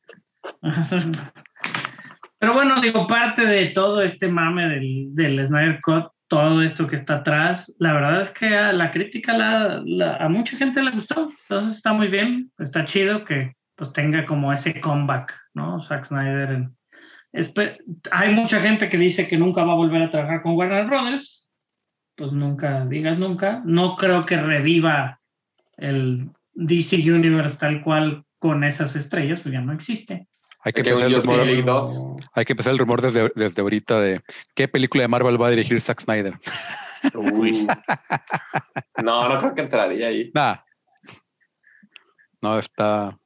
Pero 2.39 2.53
bueno, 2.53 2.81
digo, 2.81 3.07
parte 3.07 3.45
de 3.45 3.67
todo 3.67 4.01
este 4.01 4.27
mame 4.27 4.67
del, 4.67 5.07
del 5.15 5.45
Snyder 5.45 5.79
Cut, 5.81 6.05
todo 6.27 6.61
esto 6.63 6.87
que 6.87 6.95
está 6.97 7.15
atrás, 7.17 7.73
la 7.79 7.93
verdad 7.93 8.19
es 8.21 8.31
que 8.31 8.55
a 8.55 8.73
la 8.73 8.91
crítica 8.91 9.33
la- 9.37 9.81
la- 9.85 10.15
a 10.17 10.27
mucha 10.29 10.57
gente 10.57 10.81
le 10.81 10.91
gustó. 10.91 11.29
Entonces 11.43 11.75
está 11.77 11.93
muy 11.93 12.07
bien, 12.07 12.51
está 12.59 12.83
chido 12.85 13.23
que 13.25 13.53
pues 13.75 13.93
tenga 13.93 14.25
como 14.25 14.51
ese 14.51 14.79
comeback, 14.81 15.33
¿no? 15.53 15.81
Zack 15.83 16.05
Snyder. 16.05 16.51
en- 16.51 16.75
hay 18.11 18.33
mucha 18.33 18.59
gente 18.59 18.89
que 18.89 18.97
dice 18.97 19.27
que 19.27 19.37
nunca 19.37 19.63
va 19.63 19.71
a 19.73 19.77
volver 19.77 20.01
a 20.03 20.09
trabajar 20.09 20.41
con 20.41 20.55
Warner 20.57 20.85
Brothers. 20.87 21.40
Pues 22.21 22.33
nunca 22.33 22.85
digas 22.85 23.17
nunca. 23.17 23.63
No 23.65 23.95
creo 23.97 24.27
que 24.27 24.37
reviva 24.37 25.19
el 25.77 26.29
DC 26.53 26.97
Universe 26.97 27.57
tal 27.57 27.81
cual 27.81 28.25
con 28.37 28.63
esas 28.63 28.95
estrellas, 28.95 29.39
pues 29.39 29.53
ya 29.53 29.61
no 29.61 29.73
existe. 29.73 30.27
Hay 30.63 30.71
que, 30.71 30.81
empezar 30.81 31.07
el 31.07 31.19
rumor, 31.19 31.43
League 31.47 31.63
2. 31.63 32.15
hay 32.33 32.45
que 32.45 32.53
empezar 32.53 32.73
el 32.73 32.77
rumor 32.77 33.01
desde, 33.01 33.31
desde 33.35 33.59
ahorita 33.63 33.99
de 33.99 34.21
qué 34.53 34.67
película 34.67 35.01
de 35.01 35.07
Marvel 35.07 35.41
va 35.41 35.47
a 35.47 35.49
dirigir 35.49 35.81
Zack 35.81 36.01
Snyder. 36.01 36.39
Uy. 37.15 37.65
No, 39.03 39.27
no 39.27 39.37
creo 39.39 39.55
que 39.55 39.61
entraría 39.61 40.09
ahí. 40.09 40.29
Nada. 40.35 40.63
No, 42.39 42.59
está. 42.59 43.17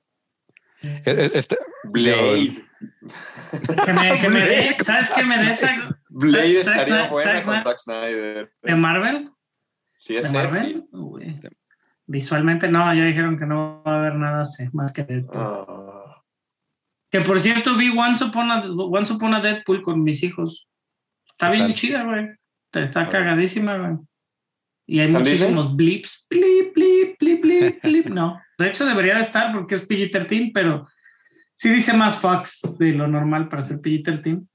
e- 0.82 1.02
e- 1.06 1.32
Este, 1.34 1.58
Blade. 1.84 2.64
Que 3.86 3.94
me, 3.94 4.20
que 4.20 4.30
me 4.30 4.42
dé, 4.42 4.78
¿sabes 4.82 5.12
qué 5.16 5.24
me 5.24 5.38
dé 5.38 5.54
Zack 5.54 5.98
Blade 6.10 6.62
Zack- 6.64 6.76
estaría 6.76 6.96
Zack- 7.06 7.10
buena 7.10 7.42
con 7.44 7.64
Zack 7.64 7.78
Snyder. 7.80 8.52
de 8.62 8.76
Marvel? 8.76 9.30
Sí, 9.96 10.14
¿De 10.14 10.20
es 10.20 10.32
Marvel? 10.32 10.52
sexy. 10.62 10.88
Uy. 10.92 11.40
Visualmente 12.08 12.68
no, 12.68 12.94
ya 12.94 13.04
dijeron 13.04 13.38
que 13.40 13.46
no 13.46 13.82
va 13.86 13.92
a 13.96 14.00
haber 14.00 14.16
nada 14.16 14.42
así, 14.44 14.66
más 14.74 14.94
que 14.94 15.04
Deadpool. 15.04 15.42
Ah. 15.42 16.22
Que 17.10 17.22
por 17.22 17.40
cierto 17.40 17.76
vi 17.78 17.90
Once 17.98 18.24
Upon, 18.24 18.52
a, 18.52 18.60
Once 18.66 19.14
Upon 19.14 19.34
a 19.36 19.42
Deadpool 19.42 19.82
con 19.82 20.04
mis 20.04 20.22
hijos. 20.24 20.68
Está 21.28 21.48
¿Qué 21.50 21.54
bien 21.56 21.68
tal? 21.68 21.74
chida, 21.76 22.04
güey. 22.04 22.30
Está 22.74 23.02
ver. 23.02 23.10
cagadísima, 23.10 23.78
güey. 23.78 23.98
Y 24.88 25.00
hay 25.00 25.12
¿Tan 25.12 25.24
muchísimos 25.24 25.76
blips. 25.76 26.28
Blip, 26.30 26.74
blip, 26.76 27.18
blip, 27.20 27.42
blip, 27.42 27.82
blip. 27.82 28.06
No. 28.08 28.40
De 28.60 28.68
hecho, 28.68 28.86
debería 28.86 29.16
de 29.16 29.22
estar 29.22 29.52
porque 29.54 29.76
es 29.76 29.88
PG-13, 29.88 30.52
pero 30.54 30.88
sí 31.56 31.70
dice 31.74 31.94
más 31.94 32.18
Fox 32.20 32.62
de 32.78 32.92
lo 32.92 33.08
normal 33.08 33.50
para 33.50 33.64
ser 33.64 33.80
PG-13. 33.82 34.46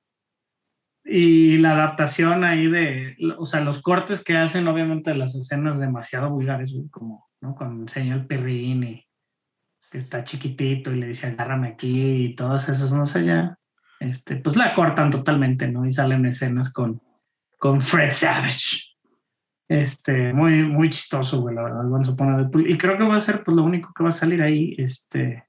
Y 1.05 1.57
la 1.59 1.73
adaptación 1.73 2.45
ahí 2.45 2.69
de, 2.69 3.17
o 3.39 3.47
sea, 3.47 3.61
los 3.61 3.83
cortes 3.83 4.23
que 4.23 4.37
hacen, 4.37 4.69
obviamente, 4.69 5.11
de 5.11 5.17
las 5.17 5.35
escenas 5.35 5.81
demasiado 5.81 6.31
vulgares, 6.31 6.73
como, 6.91 7.29
¿no? 7.41 7.55
Cuando 7.55 7.83
enseña 7.83 8.15
el 8.15 8.27
perrín 8.27 8.85
y 8.85 9.07
que 9.91 9.99
está 9.99 10.23
chiquitito 10.23 10.93
y 10.93 11.01
le 11.01 11.09
dice 11.09 11.27
agárrame 11.27 11.69
aquí 11.69 12.25
y 12.25 12.35
todas 12.37 12.69
esas, 12.69 12.93
no 12.93 13.07
sé, 13.07 13.25
ya, 13.25 13.59
este, 13.99 14.37
pues 14.37 14.57
la 14.57 14.73
cortan 14.75 15.11
totalmente, 15.11 15.69
¿no? 15.69 15.85
Y 15.85 15.91
salen 15.91 16.27
escenas 16.27 16.73
con, 16.73 17.03
con 17.59 17.81
Fred 17.81 18.13
Savage. 18.13 18.91
Este, 19.69 20.33
muy, 20.33 20.65
muy 20.65 20.91
chistoso, 20.91 21.41
güey, 21.41 21.55
la 21.55 21.63
verdad, 21.63 21.93
Once 21.93 22.11
Upon 22.11 22.35
a 22.35 22.37
Deadpool. 22.39 22.71
Y 22.71 22.77
creo 22.77 22.99
que 22.99 23.05
va 23.05 23.17
a 23.17 23.21
ser, 23.21 23.43
pues, 23.43 23.57
lo 23.57 23.63
único 23.65 23.93
que 23.95 24.03
va 24.03 24.11
a 24.11 24.13
salir 24.13 24.43
ahí, 24.43 24.75
este, 24.79 25.45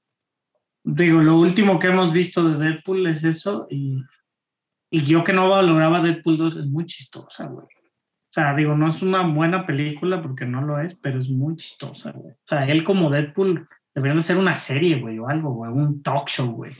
digo, 0.84 1.20
lo 1.20 1.38
último 1.38 1.78
que 1.78 1.88
hemos 1.88 2.12
visto 2.12 2.48
de 2.48 2.64
Deadpool 2.64 3.06
es 3.06 3.24
eso 3.24 3.66
y, 3.70 4.02
y 4.90 5.04
yo 5.04 5.24
que 5.24 5.32
no 5.32 5.48
valoraba 5.48 6.02
Deadpool 6.02 6.38
2 6.38 6.56
es 6.56 6.66
muy 6.66 6.84
chistosa, 6.84 7.46
güey. 7.46 7.66
O 7.66 8.34
sea, 8.34 8.54
digo, 8.54 8.74
no 8.74 8.88
es 8.88 9.02
una 9.02 9.26
buena 9.26 9.66
película 9.66 10.22
porque 10.22 10.46
no 10.46 10.62
lo 10.62 10.80
es, 10.80 10.98
pero 10.98 11.18
es 11.18 11.28
muy 11.28 11.56
chistosa, 11.56 12.12
güey. 12.12 12.32
O 12.32 12.46
sea, 12.46 12.66
él 12.66 12.82
como 12.82 13.10
Deadpool 13.10 13.68
debería 13.94 14.14
de 14.14 14.22
ser 14.22 14.38
una 14.38 14.54
serie, 14.54 15.00
güey, 15.00 15.18
o 15.18 15.28
algo, 15.28 15.52
güey, 15.52 15.70
un 15.70 16.02
talk 16.02 16.28
show, 16.28 16.50
güey. 16.50 16.72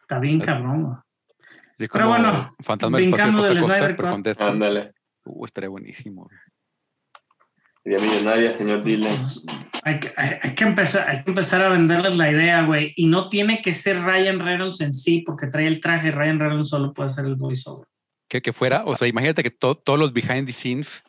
Está 0.00 0.20
bien 0.20 0.40
cabrón, 0.40 0.82
güey. 0.84 0.96
Pero 1.92 2.08
bueno, 2.08 2.54
Fantasma 2.60 2.98
brincando 2.98 3.42
del 3.42 3.60
Snyder 3.60 3.96
pero 3.96 4.16
Cut. 4.16 4.40
Ándale. 4.40 4.92
Uh, 5.24 5.44
estaría 5.44 5.68
buenísimo. 5.68 6.28
Sería 7.82 7.98
millonaria, 7.98 8.56
señor 8.56 8.84
Dylan. 8.84 9.12
Hay 9.84 9.98
que, 10.00 10.12
hay, 10.16 10.38
hay 10.42 10.54
que 10.54 10.64
empezar, 10.64 11.08
hay 11.10 11.24
que 11.24 11.30
empezar 11.30 11.60
a 11.62 11.68
venderles 11.68 12.16
la 12.16 12.30
idea, 12.30 12.62
güey. 12.62 12.92
Y 12.96 13.06
no 13.08 13.28
tiene 13.28 13.60
que 13.62 13.74
ser 13.74 14.00
Ryan 14.02 14.38
Reynolds 14.38 14.80
en 14.80 14.92
sí, 14.92 15.22
porque 15.26 15.48
trae 15.48 15.66
el 15.66 15.80
traje. 15.80 16.10
Ryan 16.12 16.38
Reynolds 16.38 16.68
solo 16.68 16.92
puede 16.92 17.10
hacer 17.10 17.24
el 17.24 17.34
voiceover. 17.34 17.86
Que, 18.28 18.40
que 18.40 18.52
fuera, 18.52 18.84
o 18.86 18.96
sea, 18.96 19.08
imagínate 19.08 19.42
que 19.42 19.50
to- 19.50 19.74
todos 19.76 19.98
los 19.98 20.12
behind 20.12 20.46
the 20.46 20.52
scenes 20.52 21.02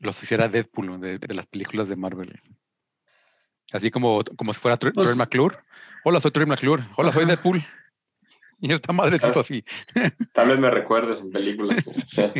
los 0.00 0.20
hiciera 0.22 0.48
Deadpool 0.48 1.00
de, 1.00 1.18
de 1.18 1.34
las 1.34 1.46
películas 1.46 1.88
de 1.88 1.96
Marvel. 1.96 2.38
Así 3.72 3.90
como, 3.90 4.24
como 4.36 4.52
si 4.52 4.60
fuera 4.60 4.76
Troy, 4.76 4.92
Pues- 4.92 5.16
McClure. 5.16 5.56
Hola, 6.04 6.20
soy 6.20 6.32
Troy 6.32 6.46
McClure. 6.46 6.82
Hola, 6.96 7.12
soy. 7.12 7.24
Deadpool. 7.26 7.64
Y 8.58 8.72
esta 8.72 8.92
madrecito 8.92 9.40
así. 9.40 9.64
Tal 10.32 10.48
vez 10.48 10.58
me 10.58 10.70
recuerdes 10.70 11.20
en 11.20 11.30
películas. 11.30 11.78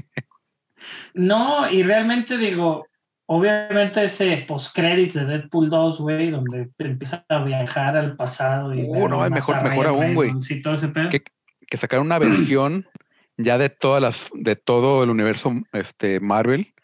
No, 1.12 1.70
y 1.70 1.82
realmente 1.82 2.38
digo, 2.38 2.86
obviamente 3.32 4.02
ese 4.02 4.38
post-credits 4.48 5.14
de 5.14 5.24
Deadpool 5.24 5.70
2, 5.70 6.00
güey, 6.00 6.30
donde 6.32 6.68
empieza 6.78 7.24
a 7.28 7.44
viajar 7.44 7.96
al 7.96 8.16
pasado 8.16 8.74
y... 8.74 8.82
Uh, 8.82 8.92
ver 8.92 9.10
no, 9.10 9.24
y 9.26 9.30
mejor- 9.30 9.62
mejor 9.62 9.86
aún, 9.86 10.14
güey. 10.14 10.28
Reynolds 10.30 10.50
y 10.50 10.60
todo 10.60 10.74
ese 10.74 10.88
pedo. 10.88 11.10
Que, 11.10 11.22
que 11.68 11.76
sacaron 11.76 12.06
una 12.06 12.18
versión 12.18 12.88
ya 13.36 13.56
de 13.56 13.68
todas 13.68 14.02
las, 14.02 14.30
de 14.34 14.56
todo 14.56 15.04
el 15.04 15.10
universo 15.10 15.52
este, 15.72 16.18
Marvel, 16.18 16.74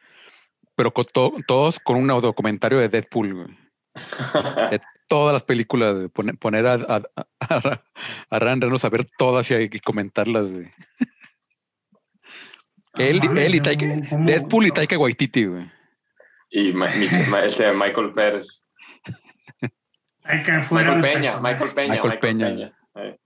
pero 0.76 0.94
con 0.94 1.04
to- 1.12 1.34
todos 1.48 1.80
con 1.80 1.96
un 1.96 2.06
documentario 2.06 2.78
de 2.78 2.88
Deadpool, 2.90 3.34
güey. 3.34 3.48
todas 5.08 5.32
las 5.32 5.42
películas, 5.42 5.94
güey. 5.96 6.08
Poner, 6.08 6.38
poner 6.38 6.66
a, 6.68 6.74
a, 6.74 7.02
a, 7.40 7.80
a 8.30 8.38
Ryan 8.38 8.60
Reynolds 8.60 8.84
a 8.84 8.88
ver 8.90 9.04
todas 9.18 9.50
y, 9.50 9.54
y 9.54 9.80
comentarlas, 9.80 10.52
güey. 10.52 10.68
Él, 12.98 13.20
él 13.36 13.54
y 13.56 13.58
¿cómo- 13.58 13.62
Taika, 13.64 14.16
Deadpool 14.24 14.66
y 14.66 14.70
Taika 14.70 14.96
Waititi, 14.96 15.44
güey. 15.46 15.70
Y 16.50 16.72
Ma- 16.72 16.88
Mi- 16.88 17.08
Ma- 17.30 17.44
este 17.44 17.72
Michael 17.72 18.12
Pérez. 18.12 18.62
Michael 20.24 20.60
el 20.96 21.00
Peña. 21.00 21.40
Michael 21.40 21.70
Peña, 21.72 21.92
Michael 21.94 22.02
Michael, 22.04 22.18
Peña. 22.18 22.46
Peña. 22.48 22.72
Eh. 22.96 23.16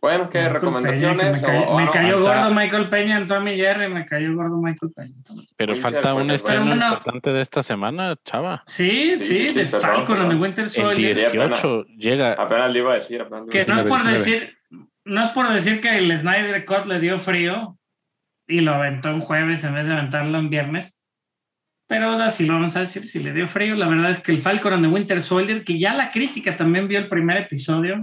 Bueno, 0.00 0.28
¿qué 0.30 0.38
Michael 0.38 0.54
recomendaciones? 0.54 1.26
Peña, 1.28 1.40
que 1.40 1.46
me, 1.46 1.58
cayó- 1.58 1.68
o 1.70 1.76
me 1.78 1.84
no, 1.84 1.92
cayó 1.92 2.24
falta- 2.24 2.40
gordo 2.42 2.54
Michael 2.54 2.90
Peña 2.90 3.16
en 3.18 3.26
Tommy 3.28 3.56
Jerry, 3.56 3.88
me 3.88 4.04
cayó 4.06 4.34
gordo 4.34 4.56
Michael 4.56 4.92
Peña. 4.92 5.14
Pero 5.56 5.72
Winter 5.74 5.92
falta 5.92 6.14
un 6.14 6.30
estreno 6.32 6.66
bueno. 6.66 6.86
importante 6.88 7.32
de 7.32 7.40
esta 7.40 7.62
semana, 7.62 8.16
chava. 8.24 8.62
Sí, 8.66 9.14
Sí, 9.18 9.48
sí, 9.48 9.54
de 9.54 9.64
perdón, 9.66 9.80
Falcon 9.80 10.18
perdón. 10.18 10.40
Winter 10.40 10.64
El 10.64 10.70
Soldier. 10.70 11.14
18 11.16 11.84
llega. 11.96 12.32
Apenas 12.32 12.72
le 12.72 12.78
iba 12.80 12.92
a 12.92 12.94
decir. 12.96 13.20
apenas 13.22 13.42
le 13.42 13.46
iba 13.46 13.60
a 13.60 13.64
Que 13.64 13.72
no 13.72 13.80
es 13.80 13.86
por 13.86 14.02
19. 14.02 14.18
decir, 14.18 14.58
no 15.04 15.22
es 15.22 15.30
por 15.30 15.48
decir 15.52 15.80
que 15.80 15.96
el 15.98 16.18
Snyder 16.18 16.64
Cut 16.64 16.86
le 16.86 16.98
dio 16.98 17.16
frío 17.18 17.78
y 18.52 18.60
lo 18.60 18.74
aventó 18.74 19.10
en 19.10 19.20
jueves 19.20 19.64
en 19.64 19.74
vez 19.74 19.86
de 19.86 19.94
aventarlo 19.94 20.38
en 20.38 20.50
viernes. 20.50 20.98
Pero 21.88 22.10
ahora 22.10 22.30
sí 22.30 22.46
lo 22.46 22.54
vamos 22.54 22.76
a 22.76 22.80
decir, 22.80 23.04
si 23.04 23.22
le 23.22 23.32
dio 23.32 23.48
frío, 23.48 23.74
la 23.74 23.88
verdad 23.88 24.10
es 24.10 24.20
que 24.20 24.32
el 24.32 24.40
Falcon 24.40 24.74
and 24.74 24.84
the 24.84 24.90
Winter 24.90 25.20
Soldier, 25.20 25.64
que 25.64 25.78
ya 25.78 25.94
la 25.94 26.10
crítica 26.10 26.56
también 26.56 26.88
vio 26.88 26.98
el 26.98 27.08
primer 27.08 27.38
episodio, 27.38 28.00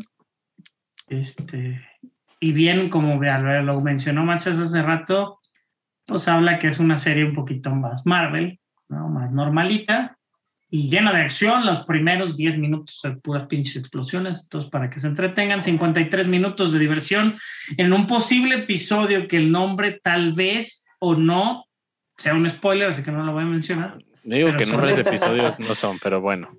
este, 1.07 1.79
y 2.39 2.51
bien 2.51 2.89
como 2.89 3.21
lo 3.23 3.79
mencionó 3.81 4.25
Machas 4.25 4.59
hace 4.59 4.81
rato, 4.81 5.39
pues 6.05 6.27
habla 6.27 6.59
que 6.59 6.67
es 6.67 6.79
una 6.79 6.97
serie 6.97 7.25
un 7.25 7.33
poquito 7.33 7.73
más 7.73 8.05
Marvel, 8.05 8.59
¿no? 8.89 9.09
más 9.09 9.31
normalita, 9.31 10.18
y 10.69 10.89
llena 10.89 11.13
de 11.13 11.23
acción. 11.23 11.65
Los 11.65 11.83
primeros 11.83 12.35
10 12.35 12.57
minutos 12.57 12.99
de 13.03 13.11
puras 13.17 13.45
pinches 13.47 13.77
explosiones. 13.77 14.43
Entonces, 14.43 14.69
para 14.69 14.89
que 14.89 14.99
se 14.99 15.07
entretengan, 15.07 15.63
53 15.63 16.27
minutos 16.27 16.71
de 16.71 16.79
diversión 16.79 17.37
en 17.77 17.93
un 17.93 18.07
posible 18.07 18.55
episodio 18.55 19.27
que 19.27 19.37
el 19.37 19.51
nombre 19.51 19.99
tal 20.03 20.33
vez 20.33 20.85
o 20.99 21.15
no 21.15 21.65
sea 22.17 22.33
un 22.33 22.49
spoiler, 22.49 22.89
así 22.89 23.03
que 23.03 23.11
no 23.11 23.23
lo 23.23 23.31
voy 23.31 23.43
a 23.43 23.47
mencionar. 23.47 23.97
Digo 24.23 24.51
que 24.57 24.65
nombres 24.65 24.97
de 24.97 25.01
episodios 25.03 25.59
no 25.59 25.73
son, 25.73 25.97
pero 25.99 26.21
bueno. 26.21 26.51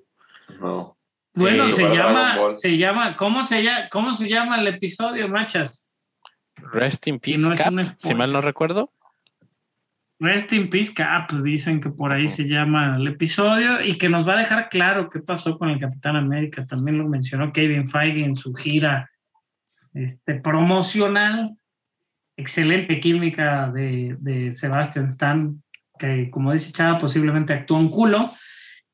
No. 0.59 0.97
Bueno, 1.33 1.69
Sí, 1.69 1.75
se 1.75 1.83
llama, 1.95 2.37
se 2.55 2.77
llama, 2.77 3.15
¿cómo 3.15 3.43
se 3.43 3.63
llama, 3.63 3.87
cómo 3.89 4.13
se 4.13 4.27
llama 4.27 4.59
el 4.59 4.67
episodio, 4.67 5.29
machas? 5.29 5.93
Rest 6.57 7.07
in 7.07 7.19
Si 7.23 7.31
Peace 7.31 7.43
no 7.43 7.53
es 7.53 7.61
Cap, 7.61 7.73
si 7.97 8.13
mal 8.13 8.33
no 8.33 8.41
recuerdo. 8.41 8.91
Rest 10.21 10.53
in 10.53 10.69
Peace 10.69 10.93
Cap, 10.93 11.29
pues 11.29 11.43
dicen 11.43 11.81
que 11.81 11.89
por 11.89 12.11
ahí 12.11 12.27
se 12.27 12.43
llama 12.47 12.95
el 12.97 13.07
episodio 13.07 13.81
y 13.83 13.97
que 13.97 14.07
nos 14.07 14.27
va 14.27 14.33
a 14.33 14.37
dejar 14.37 14.69
claro 14.69 15.09
qué 15.09 15.19
pasó 15.19 15.57
con 15.57 15.69
el 15.69 15.79
Capitán 15.79 16.15
América. 16.15 16.63
También 16.67 16.99
lo 16.99 17.07
mencionó 17.07 17.51
Kevin 17.51 17.87
Feige 17.87 18.23
en 18.23 18.35
su 18.35 18.53
gira 18.53 19.09
este, 19.95 20.35
promocional. 20.35 21.57
Excelente 22.37 22.99
química 22.99 23.71
de, 23.71 24.15
de 24.19 24.53
Sebastian 24.53 25.07
Stan, 25.07 25.61
que 25.97 26.29
como 26.29 26.53
dice 26.53 26.71
Chava, 26.71 26.99
posiblemente 26.99 27.53
actuó 27.53 27.77
un 27.77 27.89
culo. 27.89 28.29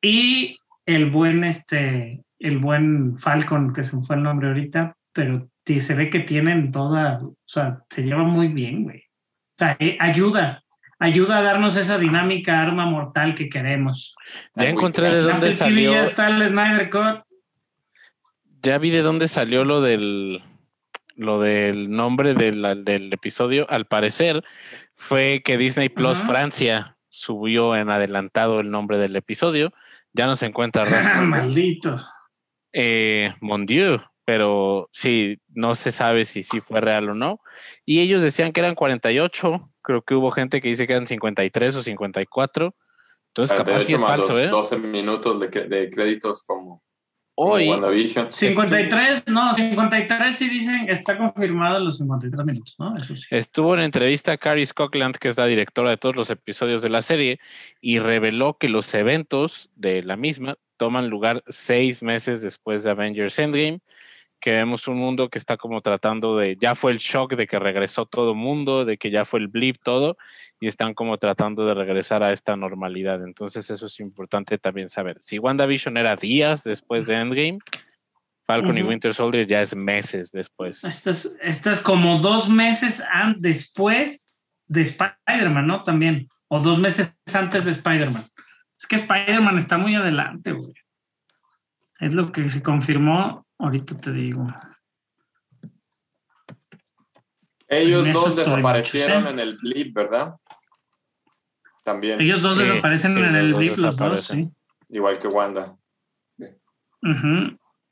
Y 0.01 0.57
el 0.85 1.11
buen, 1.11 1.43
este, 1.43 2.23
el 2.39 2.57
buen 2.59 3.19
Falcon, 3.19 3.73
que 3.73 3.83
se 3.83 3.97
me 3.97 4.03
fue 4.03 4.15
el 4.15 4.23
nombre 4.23 4.47
ahorita, 4.47 4.95
pero 5.11 5.49
se 5.65 5.95
ve 5.95 6.09
que 6.09 6.21
tienen 6.21 6.71
toda, 6.71 7.19
o 7.21 7.35
sea, 7.45 7.83
se 7.89 8.03
lleva 8.03 8.23
muy 8.23 8.47
bien, 8.47 8.83
güey. 8.83 8.99
O 8.99 9.57
sea, 9.57 9.75
eh, 9.79 9.97
ayuda, 9.99 10.63
ayuda 10.99 11.37
a 11.37 11.41
darnos 11.41 11.77
esa 11.77 11.97
dinámica 11.97 12.61
arma 12.61 12.85
mortal 12.85 13.35
que 13.35 13.49
queremos. 13.49 14.15
Ya 14.55 14.63
Ay, 14.63 14.69
encontré 14.69 15.09
de 15.11 15.21
dónde 15.21 15.51
salió. 15.51 15.91
ya 15.91 16.03
está 16.03 16.27
el 16.29 16.47
Snyder 16.47 16.89
Cut. 16.89 17.23
Ya 18.63 18.77
vi 18.77 18.89
de 18.89 19.01
dónde 19.01 19.27
salió 19.27 19.63
lo 19.63 19.81
del 19.81 20.41
lo 21.15 21.39
del 21.39 21.89
nombre 21.89 22.33
del, 22.33 22.83
del 22.85 23.11
episodio. 23.13 23.67
Al 23.69 23.85
parecer 23.85 24.43
fue 24.95 25.41
que 25.43 25.57
Disney 25.57 25.89
Plus. 25.89 26.19
Francia 26.19 26.95
subió 27.09 27.75
en 27.75 27.89
adelantado 27.89 28.59
el 28.59 28.69
nombre 28.69 28.97
del 28.97 29.15
episodio. 29.15 29.73
Ya 30.13 30.25
no 30.25 30.35
se 30.35 30.45
encuentra 30.47 30.85
rastro. 30.85 31.21
Maldito. 31.23 31.97
eh, 32.73 33.33
Mon 33.41 33.65
Dieu, 33.65 33.99
pero 34.25 34.89
sí, 34.91 35.39
no 35.49 35.73
se 35.75 35.91
sabe 35.91 36.25
si 36.25 36.43
sí 36.43 36.59
fue 36.61 36.81
real 36.81 37.09
o 37.09 37.13
no. 37.15 37.39
Y 37.85 37.99
ellos 38.01 38.21
decían 38.21 38.51
que 38.51 38.59
eran 38.59 38.75
48, 38.75 39.69
creo 39.87 40.01
que 40.01 40.15
hubo 40.15 40.31
gente 40.31 40.59
que 40.59 40.67
dice 40.67 40.85
que 40.85 40.91
eran 40.91 41.07
53 41.07 41.77
o 41.77 41.81
54. 41.81 42.75
Entonces, 43.29 43.57
capaz 43.57 43.85
sí 43.85 43.93
48 43.93 43.95
es 43.95 44.01
más 44.01 44.09
falso, 44.09 44.33
los 44.33 44.41
¿eh? 44.41 44.47
12 44.47 44.77
minutos 44.79 45.39
de, 45.39 45.47
de 45.47 45.89
créditos 45.89 46.43
como, 46.43 46.83
como 47.33 47.53
Hoy, 47.53 47.69
WandaVision. 47.69 48.33
53, 48.33 49.27
no, 49.27 49.53
53 49.53 50.35
sí 50.35 50.49
dicen, 50.49 50.89
está 50.89 51.17
confirmado 51.17 51.79
los 51.79 51.99
53 51.99 52.45
minutos, 52.45 52.75
¿no? 52.77 52.97
Eso 52.97 53.15
sí. 53.15 53.27
Estuvo 53.29 53.75
en 53.75 53.79
entrevista 53.79 54.33
a 54.33 54.37
Carrie 54.37 54.67
Cockland, 54.67 55.15
que 55.15 55.29
es 55.29 55.37
la 55.37 55.45
directora 55.45 55.91
de 55.91 55.97
todos 55.97 56.17
los 56.17 56.29
episodios 56.29 56.81
de 56.81 56.89
la 56.89 57.01
serie, 57.01 57.39
y 57.79 57.99
reveló 57.99 58.57
que 58.57 58.67
los 58.67 58.93
eventos 58.93 59.69
de 59.75 60.03
la 60.03 60.17
misma 60.17 60.57
toman 60.75 61.09
lugar 61.09 61.43
seis 61.47 62.03
meses 62.03 62.41
después 62.41 62.83
de 62.83 62.91
Avengers 62.91 63.39
Endgame, 63.39 63.79
que 64.39 64.51
vemos 64.51 64.87
un 64.87 64.97
mundo 64.97 65.29
que 65.29 65.37
está 65.37 65.57
como 65.57 65.81
tratando 65.81 66.37
de, 66.37 66.57
ya 66.59 66.75
fue 66.75 66.91
el 66.91 66.99
shock 66.99 67.35
de 67.35 67.47
que 67.47 67.59
regresó 67.59 68.05
todo 68.05 68.35
mundo, 68.35 68.85
de 68.85 68.97
que 68.97 69.09
ya 69.09 69.25
fue 69.25 69.39
el 69.39 69.47
blip 69.47 69.77
todo, 69.83 70.17
y 70.59 70.67
están 70.67 70.93
como 70.93 71.17
tratando 71.17 71.65
de 71.65 71.73
regresar 71.73 72.23
a 72.23 72.31
esta 72.31 72.55
normalidad. 72.55 73.23
Entonces 73.23 73.69
eso 73.69 73.87
es 73.87 73.99
importante 73.99 74.57
también 74.57 74.89
saber. 74.89 75.17
Si 75.19 75.39
WandaVision 75.39 75.97
era 75.97 76.15
días 76.15 76.63
después 76.63 77.07
de 77.07 77.15
Endgame, 77.15 77.59
Falcon 78.45 78.77
y 78.77 78.81
Ujú. 78.81 78.89
Winter 78.91 79.13
Soldier 79.13 79.45
ya 79.45 79.61
es 79.61 79.75
meses 79.75 80.31
después. 80.31 80.83
Estás, 80.83 81.35
estás 81.41 81.81
como 81.81 82.17
dos 82.19 82.47
meses 82.47 83.03
después 83.37 84.37
de 84.67 84.81
Spider-Man, 84.81 85.67
¿no? 85.67 85.83
También. 85.83 86.29
O 86.47 86.61
dos 86.61 86.79
meses 86.79 87.13
antes 87.33 87.65
de 87.65 87.71
Spider-Man. 87.71 88.25
Es 88.79 88.87
que 88.87 88.97
Spider-Man 88.97 89.57
está 89.57 89.77
muy 89.77 89.95
adelante, 89.95 90.53
güey. 90.53 90.73
Es 91.99 92.13
lo 92.13 92.31
que 92.31 92.49
se 92.49 92.63
confirmó. 92.63 93.46
Ahorita 93.59 93.97
te 93.97 94.11
digo. 94.11 94.47
Ellos 97.67 98.05
En 98.05 98.13
dos 98.13 98.35
desaparecieron 98.35 99.27
en 99.27 99.39
el 99.39 99.57
blip, 99.57 99.93
¿verdad? 99.93 100.35
También, 101.83 102.21
Ellos 102.21 102.41
dos 102.41 102.57
Sí, 102.57 102.63
desaparecen 102.63 103.13
sí, 103.13 103.19
en 103.19 103.35
el 103.35 103.53
blip, 103.53 103.77
los 103.77 103.97
dos, 103.97 104.25
sí. 104.25 104.49
igual 104.89 105.19
que 105.19 105.27
Wanda. 105.27 105.75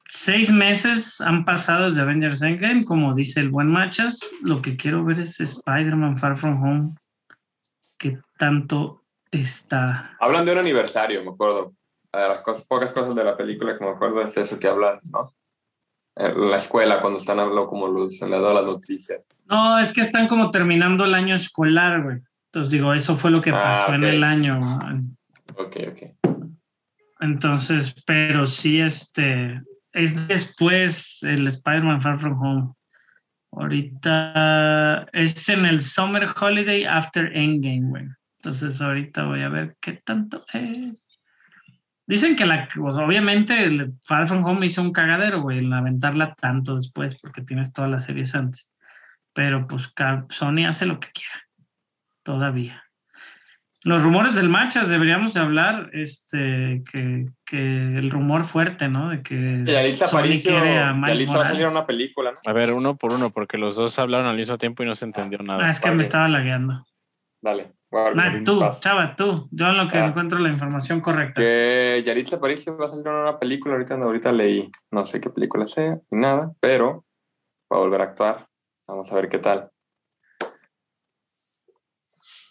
Seis 0.07 0.51
meses 0.51 1.19
han 1.19 1.45
pasado 1.45 1.85
desde 1.85 2.01
Avengers 2.01 2.41
Endgame, 2.41 2.85
como 2.85 3.13
dice 3.13 3.39
el 3.39 3.49
buen 3.49 3.67
Machas. 3.67 4.19
Lo 4.43 4.61
que 4.61 4.77
quiero 4.77 5.03
ver 5.03 5.19
es 5.19 5.39
Spider-Man 5.39 6.17
Far 6.17 6.35
From 6.35 6.61
Home. 6.61 6.95
¿Qué 7.97 8.19
tanto 8.37 9.03
está? 9.31 10.15
Hablan 10.19 10.45
de 10.45 10.51
un 10.51 10.59
aniversario, 10.59 11.23
me 11.23 11.31
acuerdo. 11.31 11.73
De 12.13 12.27
las 12.27 12.43
cosas, 12.43 12.63
pocas 12.65 12.93
cosas 12.93 13.15
de 13.15 13.23
la 13.23 13.35
película 13.35 13.77
que 13.77 13.83
me 13.83 13.91
acuerdo 13.91 14.21
es 14.21 14.33
de 14.35 14.41
eso 14.43 14.59
que 14.59 14.67
hablan, 14.67 14.99
¿no? 15.03 15.33
La 16.15 16.57
escuela, 16.57 17.01
cuando 17.01 17.19
están 17.19 17.39
hablando 17.39 17.67
como 17.67 17.87
los, 17.87 18.21
en 18.21 18.31
la 18.31 18.39
de 18.39 18.53
las 18.53 18.65
noticias. 18.65 19.27
No, 19.47 19.77
es 19.79 19.91
que 19.91 20.01
están 20.01 20.27
como 20.27 20.49
terminando 20.49 21.03
el 21.03 21.13
año 21.13 21.35
escolar, 21.35 22.03
güey. 22.03 22.19
Entonces 22.47 22.71
digo, 22.71 22.93
eso 22.93 23.17
fue 23.17 23.31
lo 23.31 23.41
que 23.41 23.49
Ah, 23.49 23.85
pasó 23.85 23.95
en 23.95 24.03
el 24.05 24.23
año. 24.23 24.59
Ok, 25.57 25.77
ok. 25.89 26.35
Entonces, 27.19 27.93
pero 28.05 28.45
sí, 28.45 28.79
este, 28.79 29.61
es 29.91 30.27
después 30.27 31.21
el 31.23 31.47
Spider-Man 31.47 32.01
Far 32.01 32.19
From 32.19 32.41
Home. 32.41 32.73
Ahorita 33.51 35.07
es 35.13 35.47
en 35.49 35.65
el 35.65 35.81
Summer 35.81 36.27
Holiday 36.39 36.85
After 36.85 37.35
Endgame, 37.35 37.89
güey. 37.89 38.05
Entonces 38.39 38.81
ahorita 38.81 39.25
voy 39.25 39.41
a 39.41 39.49
ver 39.49 39.75
qué 39.81 40.01
tanto 40.05 40.45
es. 40.53 41.14
Dicen 42.07 42.35
que 42.35 42.45
la, 42.45 42.67
pues, 42.75 42.95
obviamente 42.97 43.63
el 43.63 43.93
Far 44.03 44.27
From 44.27 44.43
Home 44.45 44.65
hizo 44.65 44.81
un 44.81 44.91
cagadero, 44.91 45.41
güey, 45.41 45.59
en 45.59 45.73
aventarla 45.73 46.35
tanto 46.35 46.75
después, 46.75 47.15
porque 47.19 47.41
tienes 47.41 47.73
todas 47.73 47.89
las 47.89 48.05
series 48.05 48.35
antes. 48.35 48.71
Pero 49.33 49.67
pues 49.67 49.91
Sony 50.29 50.65
hace 50.67 50.85
lo 50.85 50.99
que 50.99 51.09
quiera, 51.11 51.43
todavía. 52.23 52.83
Los 53.81 54.01
rumores 54.03 54.33
del 54.33 54.49
Machas 54.49 54.89
deberíamos 54.89 55.33
de 55.33 55.41
hablar, 55.41 55.89
este, 55.93 56.83
que, 56.91 57.27
que 57.45 57.97
el 57.97 58.09
rumor 58.09 58.43
fuerte, 58.43 58.87
¿no? 58.87 59.09
De 59.09 59.21
que 59.21 59.63
Yalitza 59.65 60.07
Sony 60.07 60.17
Aparicio, 60.19 60.51
quiere 60.51 60.79
a 60.79 60.93
Miles 60.93 61.07
Yalitza 61.09 61.37
va 61.37 61.43
a 61.43 61.49
salir 61.49 61.67
una 61.67 61.85
película, 61.85 62.31
¿no? 62.31 62.49
A 62.49 62.53
ver, 62.53 62.71
uno 62.73 62.95
por 62.95 63.13
uno, 63.13 63.29
porque 63.29 63.57
los 63.57 63.75
dos 63.75 63.99
hablaron 63.99 64.25
al 64.25 64.37
mismo 64.37 64.57
tiempo 64.57 64.81
y 64.81 64.87
no 64.87 64.95
se 64.95 65.05
entendió 65.05 65.37
Ah, 65.41 65.43
nada. 65.43 65.69
es 65.69 65.79
que 65.79 65.87
vale. 65.89 65.97
me 65.97 66.03
estaba 66.03 66.27
lagueando. 66.27 66.83
Dale. 67.41 67.73
Tú, 68.43 68.59
chava, 68.81 69.15
tú. 69.15 69.47
Yo 69.51 69.67
en 69.67 69.77
lo 69.77 69.87
que 69.87 69.97
Ah. 69.97 70.07
encuentro 70.07 70.37
la 70.39 70.49
información 70.49 70.99
correcta. 70.99 71.39
Que 71.41 72.03
Yaritza 72.05 72.35
Aparicio 72.35 72.77
va 72.77 72.87
a 72.87 72.89
salir 72.89 73.07
en 73.07 73.13
una 73.13 73.39
película, 73.39 73.75
ahorita, 73.75 73.95
ahorita 73.95 74.31
leí, 74.33 74.69
no 74.91 75.05
sé 75.05 75.21
qué 75.21 75.29
película 75.29 75.65
sea, 75.67 75.97
ni 76.11 76.19
nada, 76.19 76.51
pero 76.59 77.05
va 77.71 77.77
a 77.77 77.79
volver 77.79 78.01
a 78.01 78.05
actuar. 78.05 78.47
Vamos 78.87 79.11
a 79.11 79.15
ver 79.15 79.29
qué 79.29 79.39
tal. 79.39 79.69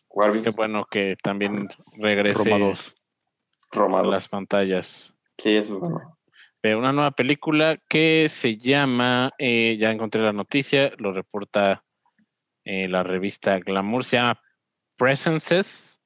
Warby, 0.08 0.42
Qué 0.42 0.50
bueno 0.50 0.84
que 0.90 1.16
también 1.22 1.68
regrese 2.00 2.44
Roma 2.48 2.66
2. 2.66 2.94
Roma 3.72 3.98
a 3.98 4.02
2. 4.02 4.12
las 4.12 4.28
pantallas. 4.28 5.14
Sí, 5.38 5.56
eso 5.56 5.74
es 5.74 5.80
bueno. 5.80 6.16
Ve 6.62 6.76
una 6.76 6.92
nueva 6.92 7.10
película 7.10 7.76
que 7.88 8.28
se 8.30 8.56
llama, 8.56 9.32
eh, 9.38 9.76
ya 9.78 9.90
encontré 9.90 10.22
la 10.22 10.32
noticia, 10.32 10.92
lo 10.98 11.12
reporta 11.12 11.84
eh, 12.64 12.88
la 12.88 13.02
revista 13.02 13.58
Glamour, 13.58 14.04
se 14.04 14.16
llama 14.16 14.40
Presences 15.04 16.00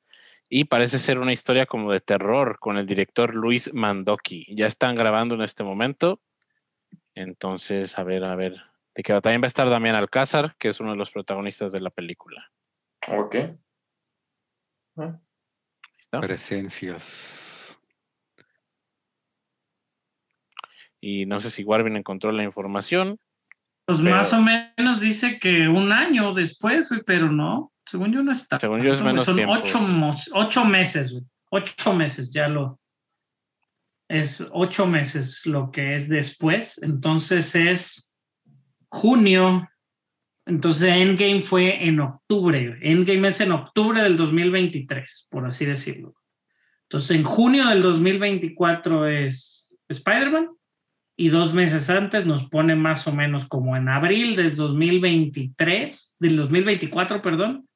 y 0.49 0.65
parece 0.65 0.99
ser 0.99 1.21
una 1.21 1.33
historia 1.33 1.67
como 1.67 1.93
de 1.93 2.01
terror 2.01 2.59
con 2.59 2.79
el 2.79 2.87
director 2.87 3.33
Luis 3.33 3.73
Mandoki. 3.73 4.45
Ya 4.57 4.67
están 4.67 4.97
grabando 4.97 5.37
en 5.37 5.43
este 5.43 5.63
momento. 5.63 6.21
Entonces, 7.15 7.97
a 7.97 8.03
ver, 8.03 8.25
a 8.25 8.35
ver. 8.35 8.57
De 8.97 9.05
va. 9.13 9.21
También 9.21 9.41
va 9.41 9.45
a 9.45 9.55
estar 9.55 9.71
Damián 9.71 9.95
Alcázar, 9.95 10.57
que 10.59 10.71
es 10.71 10.81
uno 10.81 10.91
de 10.91 10.97
los 10.97 11.13
protagonistas 11.13 11.71
de 11.71 11.81
la 11.81 11.91
película. 11.91 12.51
Ok. 13.07 13.37
¿Listo? 15.97 16.21
Presencias. 16.21 17.79
Y 21.01 21.25
no 21.27 21.39
sé 21.39 21.51
si 21.51 21.63
Warvin 21.63 21.95
encontró 21.95 22.33
la 22.33 22.43
información. 22.43 23.21
Pues 23.87 24.01
pero- 24.01 24.17
más 24.17 24.33
o 24.33 24.41
menos 24.43 25.01
dice 25.01 25.39
que 25.39 25.69
un 25.69 25.93
año 25.93 26.35
después, 26.35 26.91
pero 27.07 27.31
no. 27.31 27.73
Según 27.89 28.13
yo 28.13 28.23
no 28.23 28.33
está. 28.33 28.59
Según 28.59 28.83
yo 28.83 28.93
es 28.93 29.03
menos 29.03 29.25
Son 29.25 29.35
tiempo. 29.35 29.55
ocho, 29.55 29.81
ocho 30.33 30.65
meses, 30.65 31.13
güey. 31.13 31.25
Ocho 31.51 31.95
meses, 31.95 32.31
ya 32.31 32.49
lo. 32.49 32.79
Es 34.09 34.47
ocho 34.53 34.87
meses 34.87 35.47
lo 35.47 35.71
que 35.71 35.95
es 35.95 36.09
después. 36.09 36.83
Entonces 36.83 37.55
es 37.55 38.15
junio. 38.89 39.69
Entonces 40.45 40.95
Endgame 40.95 41.43
fue 41.43 41.87
en 41.87 42.01
octubre. 42.01 42.79
Endgame 42.83 43.29
es 43.29 43.41
en 43.41 43.53
octubre 43.53 44.03
del 44.03 44.17
2023, 44.17 45.29
por 45.31 45.47
así 45.47 45.65
decirlo. 45.65 46.15
Entonces 46.85 47.17
en 47.17 47.25
junio 47.25 47.67
del 47.69 47.83
2024 47.83 49.09
es 49.09 49.79
Spider-Man 49.89 50.49
y 51.17 51.29
dos 51.29 51.53
meses 51.53 51.91
antes 51.91 52.25
nos 52.25 52.49
pone 52.49 52.77
más 52.77 53.07
o 53.07 53.13
menos 53.13 53.47
como 53.47 53.77
en 53.77 53.89
abril 53.89 54.37
del 54.37 54.55
2023, 54.57 56.17
del 56.19 56.37
2024, 56.37 57.21
perdón, 57.21 57.68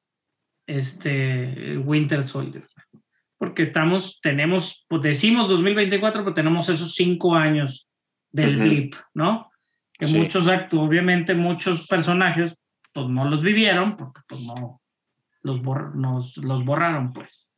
este 0.67 1.77
Winter 1.77 2.23
Soldier. 2.23 2.67
Porque 3.37 3.63
estamos, 3.63 4.19
tenemos, 4.21 4.85
pues 4.87 5.01
decimos 5.01 5.49
2024, 5.49 6.23
pero 6.23 6.33
tenemos 6.33 6.69
esos 6.69 6.93
cinco 6.95 7.35
años 7.35 7.87
del 8.31 8.55
Ujú. 8.57 8.65
blip, 8.65 8.95
¿no? 9.13 9.51
Que 9.99 10.07
Sí. 10.07 10.17
muchos 10.17 10.47
actos, 10.47 10.79
obviamente 10.79 11.35
muchos 11.35 11.87
personajes, 11.87 12.57
pues 12.93 13.07
no 13.09 13.29
los 13.29 13.41
vivieron, 13.41 13.97
porque 13.97 14.21
pues 14.27 14.41
no, 14.45 14.81
los, 15.41 15.61
bor- 15.61 15.93
nos, 15.95 16.37
los 16.37 16.63
borraron, 16.63 17.11
pues. 17.13 17.49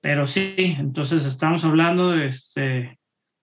Pero 0.00 0.26
sí, 0.26 0.54
entonces 0.78 1.24
estamos 1.24 1.64
hablando 1.64 2.10
de 2.10 2.26
este, 2.26 2.98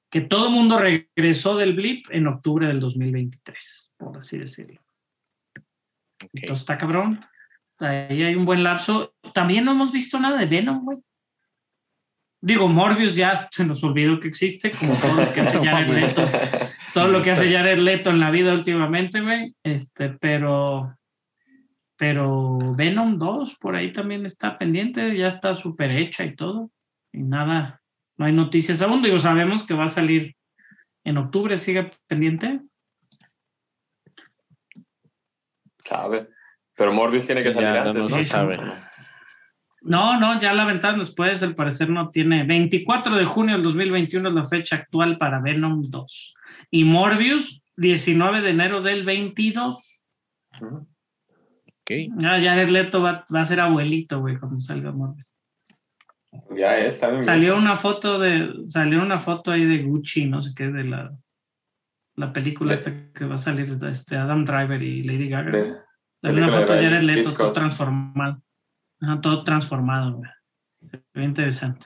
que 0.10 0.22
todo 0.22 0.48
el 0.48 0.54
mundo 0.54 0.78
regresó 0.80 1.56
del 1.58 1.74
blip 1.74 2.06
en 2.10 2.28
octubre 2.28 2.68
del 2.68 2.80
2023, 2.80 3.94
por 3.98 4.18
así 4.18 4.38
decirlo. 4.40 4.82
Ok. 6.24 6.30
Entonces 6.34 6.62
está 6.62 6.78
cabrón. 6.78 7.26
Ahí 7.80 8.24
hay 8.24 8.36
un 8.36 8.46
buen 8.46 8.64
lapso. 8.64 9.14
También 9.34 9.66
no 9.66 9.72
hemos 9.72 9.92
visto 9.92 10.20
nada 10.20 10.38
de 10.38 10.46
Venom, 10.46 10.84
güey. 10.84 10.98
Digo, 12.42 12.68
Morbius 12.68 13.16
ya 13.16 13.50
se 13.52 13.66
nos 13.66 13.84
olvidó 13.84 14.20
que 14.20 14.28
existe, 14.28 14.72
como 14.72 14.94
todo 14.96 15.16
lo 15.16 15.34
que 15.34 15.42
hace 15.42 15.58
Jared 15.66 15.88
Leto, 15.88 16.24
todo 16.94 17.08
lo 17.08 17.22
que 17.24 17.32
hace 17.32 17.52
Jared 17.52 17.80
Leto 17.80 18.12
en 18.12 18.20
la 18.20 18.30
vida 18.30 18.54
últimamente, 18.54 19.20
güey. 19.20 19.56
Este, 19.64 20.10
pero, 20.10 20.96
pero 21.98 22.60
Venom 22.76 23.18
2 23.18 23.56
por 23.56 23.76
ahí 23.76 23.92
también 23.92 24.26
está 24.26 24.58
pendiente, 24.58 25.16
ya 25.18 25.28
está 25.28 25.54
súper 25.54 25.92
hecha 25.92 26.24
y 26.24 26.36
todo. 26.36 26.70
Y 27.12 27.24
nada, 27.24 27.82
no 28.18 28.26
hay 28.26 28.34
noticias 28.34 28.82
aún. 28.82 29.02
Digo, 29.02 29.18
sabemos 29.18 29.64
que 29.64 29.74
va 29.74 29.86
a 29.86 29.90
salir 29.90 30.36
en 31.04 31.18
octubre, 31.18 31.58
sigue 31.58 31.92
pendiente. 32.08 32.62
Sabe. 35.80 36.35
Pero 36.76 36.94
Morbius 36.94 37.26
tiene 37.26 37.44
que 37.44 37.52
salir 37.52 37.74
ya 37.74 37.84
antes, 37.84 38.02
no 38.02 38.10
¿no? 38.10 38.16
se 38.16 38.24
sabe. 38.24 38.60
No, 39.82 40.20
no, 40.20 40.40
ya 40.40 40.52
la 40.54 40.64
aventaron 40.64 41.00
después, 41.00 41.44
al 41.44 41.56
parecer 41.56 41.90
no 41.90 42.10
tiene. 42.10 42.44
24 42.44 43.16
de 43.16 43.26
junio 43.26 43.54
del 43.54 43.64
2021 43.64 44.30
es 44.30 44.34
la 44.36 44.46
fecha 44.46 44.78
actual 44.78 45.18
para 45.18 45.40
Venom 45.42 45.82
2. 45.84 46.34
Y 46.72 46.84
Morbius, 46.84 47.62
19 47.78 48.42
de 48.42 48.50
enero 48.50 48.82
del 48.82 49.06
22. 49.06 50.10
Ujú. 50.60 50.78
Ok. 50.78 51.92
Ya 52.18 52.30
Jared 52.42 52.70
Leto 52.70 53.02
va, 53.04 53.24
va 53.34 53.42
a 53.42 53.46
ser 53.46 53.60
abuelito, 53.62 54.20
güey, 54.20 54.38
cuando 54.38 54.58
salga 54.58 54.92
Morbius. 54.92 55.28
Ya 56.58 56.76
es, 56.78 57.00
bien. 57.00 57.22
Salió 57.22 57.56
una 57.56 57.78
foto 57.78 58.18
de, 58.20 58.64
salió 58.68 59.02
una 59.02 59.20
foto 59.20 59.52
ahí 59.52 59.66
de 59.66 59.84
Gucci, 59.84 60.26
no 60.26 60.42
sé 60.42 60.52
qué, 60.56 60.68
de 60.68 60.84
la, 60.84 61.14
la 62.16 62.34
película 62.34 62.70
De- 62.72 62.76
esta 62.76 62.92
que 63.14 63.26
va 63.26 63.36
a 63.36 63.38
salir 63.38 63.78
de 63.78 63.92
este 63.92 64.18
Adam 64.18 64.44
Driver 64.44 64.82
y 64.82 65.04
Lady 65.04 65.30
Gaga. 65.30 65.52
De- 65.52 65.85
Película 66.30 66.56
de 66.58 66.62
foto 66.62 66.74
de 66.74 66.84
Jared 66.84 67.02
Leto, 67.04 67.34
todo 67.34 67.54
transformado. 67.54 68.42
Ajá, 69.02 69.22
todo 69.22 69.44
transformado, 69.44 70.14
güey. 70.14 70.30
Se 70.90 71.02
ve 71.14 71.24
interesante. 71.24 71.86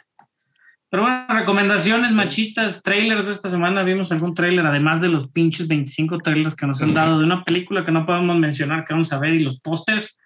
Pero 0.89 1.03
bueno, 1.03 1.25
recomendaciones, 1.29 2.11
machitas, 2.13 2.81
trailers 2.81 3.27
de 3.27 3.33
esta 3.33 3.49
semana. 3.49 3.83
Vimos 3.83 4.11
algún 4.11 4.33
trailer, 4.33 4.65
además 4.65 5.01
de 5.01 5.09
los 5.09 5.27
pinches 5.27 5.67
25 5.67 6.17
trailers 6.19 6.55
que 6.55 6.65
nos 6.65 6.81
han 6.81 6.93
dado 6.95 7.19
de 7.19 7.25
una 7.25 7.43
película 7.43 7.85
que 7.85 7.91
no 7.91 8.05
podemos 8.05 8.35
mencionar, 8.37 8.85
que 8.85 8.93
vamos 8.93 9.13
a 9.13 9.19
ver, 9.19 9.35
y 9.35 9.43
los 9.43 9.59
pósters. 9.59 10.19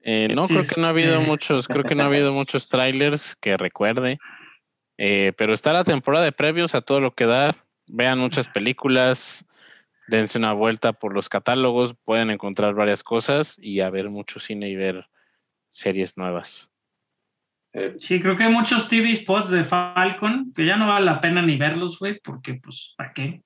Eh, 0.00 0.28
no, 0.34 0.46
creo 0.46 0.62
que 0.62 0.80
no 0.80 0.86
ha 0.86 0.90
habido 0.90 1.16
Este- 1.16 1.26
muchos, 1.26 1.66
creo 1.68 1.82
que 1.82 1.94
no 1.94 2.02
ha 2.02 2.06
habido 2.06 2.32
muchos 2.32 2.68
trailers 2.68 3.34
que 3.36 3.56
recuerde. 3.56 4.18
Eh, 4.98 5.32
pero 5.36 5.54
está 5.54 5.72
la 5.72 5.84
temporada 5.84 6.24
de 6.24 6.32
previos 6.32 6.74
a 6.74 6.80
todo 6.82 7.00
lo 7.00 7.14
que 7.14 7.26
da. 7.26 7.54
Vean 7.86 8.18
muchas 8.18 8.48
películas, 8.48 9.46
dense 10.08 10.38
una 10.38 10.52
vuelta 10.52 10.92
por 10.92 11.14
los 11.14 11.28
catálogos, 11.28 11.94
pueden 12.04 12.30
encontrar 12.30 12.74
varias 12.74 13.02
cosas 13.02 13.56
y 13.60 13.80
a 13.80 13.90
ver 13.90 14.10
mucho 14.10 14.40
cine 14.40 14.68
y 14.68 14.76
ver 14.76 15.06
series 15.70 16.16
nuevas. 16.16 16.70
eh, 17.72 17.96
Sí, 17.98 18.20
creo 18.20 18.36
que 18.36 18.44
hay 18.44 18.52
muchos 18.52 18.88
TV 18.88 19.14
spots 19.14 19.50
de 19.50 19.64
Falcon 19.64 20.52
que 20.54 20.64
ya 20.64 20.76
no 20.76 20.88
vale 20.88 21.06
la 21.06 21.20
pena 21.20 21.42
ni 21.42 21.56
verlos, 21.56 21.98
güey, 21.98 22.20
porque, 22.22 22.54
pues, 22.54 22.94
¿para 22.96 23.12
qué? 23.12 23.42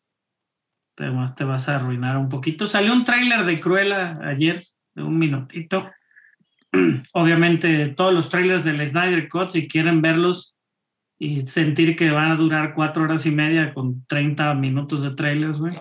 Te, 0.95 1.07
te 1.37 1.45
vas 1.45 1.69
a 1.69 1.77
arruinar 1.77 2.17
un 2.17 2.29
poquito. 2.29 2.67
Salió 2.67 2.93
un 2.93 3.05
tráiler 3.05 3.45
de 3.45 3.61
Cruella 3.61 4.15
ayer, 4.23 4.63
de 4.95 5.03
un 5.03 5.19
minutito. 5.19 5.91
Obviamente, 7.15 7.89
todos 7.89 8.13
los 8.13 8.29
trailers 8.29 8.65
del 8.65 8.87
Snyder 8.87 9.29
Cut, 9.29 9.49
si 9.49 9.67
quieren 9.67 10.03
verlos 10.03 10.55
y 11.19 11.43
sentir 11.43 11.97
que 11.97 12.11
van 12.11 12.33
a 12.33 12.37
durar 12.37 12.75
cuatro 12.75 13.03
horas 13.03 13.27
y 13.27 13.31
media 13.31 13.75
con 13.75 14.07
30 14.07 14.55
minutos 14.55 15.03
de 15.03 15.11
trailers, 15.11 15.59
güey. 15.59 15.75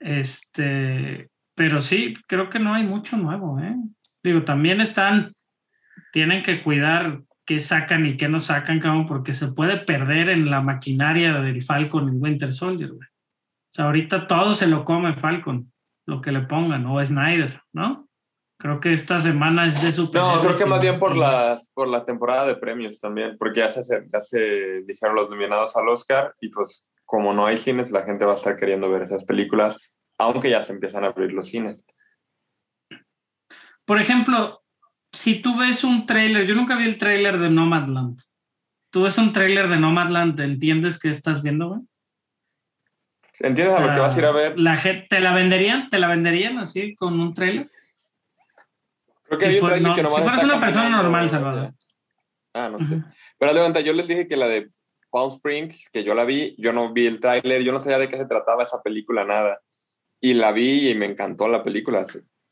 Este, 0.00 1.28
pero 1.54 1.80
sí, 1.80 2.14
creo 2.26 2.50
que 2.50 2.58
no 2.58 2.74
hay 2.74 2.84
mucho 2.84 3.16
nuevo, 3.16 3.58
¿eh? 3.58 3.74
Digo, 4.22 4.44
también 4.44 4.80
están, 4.80 5.32
tienen 6.12 6.42
que 6.42 6.62
cuidar 6.62 7.22
qué 7.44 7.58
sacan 7.58 8.06
y 8.06 8.16
qué 8.16 8.28
no 8.28 8.40
sacan, 8.40 8.80
cabrón, 8.80 9.06
porque 9.06 9.32
se 9.32 9.52
puede 9.52 9.78
perder 9.78 10.28
en 10.28 10.50
la 10.50 10.60
maquinaria 10.60 11.34
del 11.40 11.62
Falcon 11.62 12.08
en 12.08 12.22
Winter 12.22 12.52
Soldier, 12.52 12.92
güey. 12.92 13.08
O 13.08 13.74
sea, 13.74 13.86
ahorita 13.86 14.26
todo 14.26 14.52
se 14.52 14.66
lo 14.66 14.84
come 14.84 15.16
Falcon, 15.16 15.72
lo 16.06 16.20
que 16.20 16.32
le 16.32 16.42
pongan, 16.42 16.86
o 16.86 17.04
Snyder, 17.04 17.62
¿no? 17.72 18.08
Creo 18.60 18.80
que 18.80 18.92
esta 18.92 19.20
semana 19.20 19.66
es 19.66 19.80
de 19.82 19.92
super. 19.92 20.20
No, 20.20 20.40
creo 20.42 20.58
que 20.58 20.66
más 20.66 20.82
bien 20.82 20.98
por 20.98 21.16
la, 21.16 21.58
por 21.74 21.86
la 21.88 22.04
temporada 22.04 22.44
de 22.44 22.56
premios 22.56 22.98
también, 22.98 23.36
porque 23.38 23.60
ya 23.60 23.70
se, 23.70 24.06
ya 24.12 24.20
se 24.20 24.82
dijeron 24.82 25.14
los 25.14 25.30
nominados 25.30 25.76
al 25.76 25.88
Oscar 25.88 26.34
y 26.40 26.48
pues 26.50 26.88
como 27.08 27.32
no 27.32 27.46
hay 27.46 27.56
cines, 27.56 27.90
la 27.90 28.02
gente 28.02 28.26
va 28.26 28.32
a 28.32 28.36
estar 28.36 28.54
queriendo 28.54 28.90
ver 28.90 29.00
esas 29.00 29.24
películas, 29.24 29.78
aunque 30.18 30.50
ya 30.50 30.60
se 30.60 30.74
empiezan 30.74 31.04
a 31.04 31.06
abrir 31.06 31.32
los 31.32 31.48
cines. 31.48 31.86
Por 33.86 33.98
ejemplo, 33.98 34.62
si 35.10 35.40
tú 35.40 35.56
ves 35.56 35.84
un 35.84 36.04
tráiler, 36.04 36.46
yo 36.46 36.54
nunca 36.54 36.76
vi 36.76 36.84
el 36.84 36.98
tráiler 36.98 37.40
de 37.40 37.48
Nomadland. 37.48 38.20
Tú 38.90 39.04
ves 39.04 39.16
un 39.16 39.32
tráiler 39.32 39.70
de 39.70 39.78
Nomadland, 39.78 40.38
¿entiendes 40.38 40.98
qué 40.98 41.08
estás 41.08 41.42
viendo, 41.42 41.68
güey? 41.68 41.80
¿Entiendes 43.40 43.76
a 43.76 43.86
lo 43.86 43.94
que 43.94 44.00
vas 44.00 44.14
a 44.14 44.18
ir 44.18 44.26
a 44.26 44.32
ver? 44.32 44.60
La 44.60 44.76
gente, 44.76 45.06
¿Te 45.08 45.20
la 45.20 45.32
venderían? 45.32 45.88
¿Te 45.88 45.98
la 45.98 46.08
venderían 46.08 46.58
así 46.58 46.94
con 46.94 47.18
un 47.18 47.32
tráiler? 47.32 47.70
Creo 49.22 49.38
que 49.38 49.46
Si, 49.46 49.52
hay 49.52 49.60
un 49.60 49.66
trailer 49.66 49.88
no, 49.88 49.94
que 49.94 50.02
nomás 50.02 50.18
si 50.18 50.24
fueras 50.24 50.44
una 50.44 50.60
persona 50.60 50.90
normal. 50.90 51.26
Salvador. 51.26 51.72
Ah, 52.52 52.68
no 52.70 52.78
sé. 52.80 53.02
Pero 53.38 53.52
cuenta, 53.52 53.80
yo 53.80 53.94
les 53.94 54.06
dije 54.06 54.28
que 54.28 54.36
la 54.36 54.46
de 54.46 54.70
Palm 55.10 55.30
Springs, 55.30 55.88
que 55.90 56.04
yo 56.04 56.14
la 56.14 56.24
vi, 56.24 56.54
yo 56.58 56.72
no 56.72 56.92
vi 56.92 57.06
el 57.06 57.20
tráiler, 57.20 57.62
yo 57.62 57.72
no 57.72 57.80
sabía 57.80 57.98
de 57.98 58.08
qué 58.08 58.16
se 58.16 58.26
trataba 58.26 58.64
esa 58.64 58.82
película, 58.82 59.24
nada. 59.24 59.60
Y 60.20 60.34
la 60.34 60.52
vi 60.52 60.90
y 60.90 60.94
me 60.94 61.06
encantó 61.06 61.48
la 61.48 61.62
película. 61.62 62.04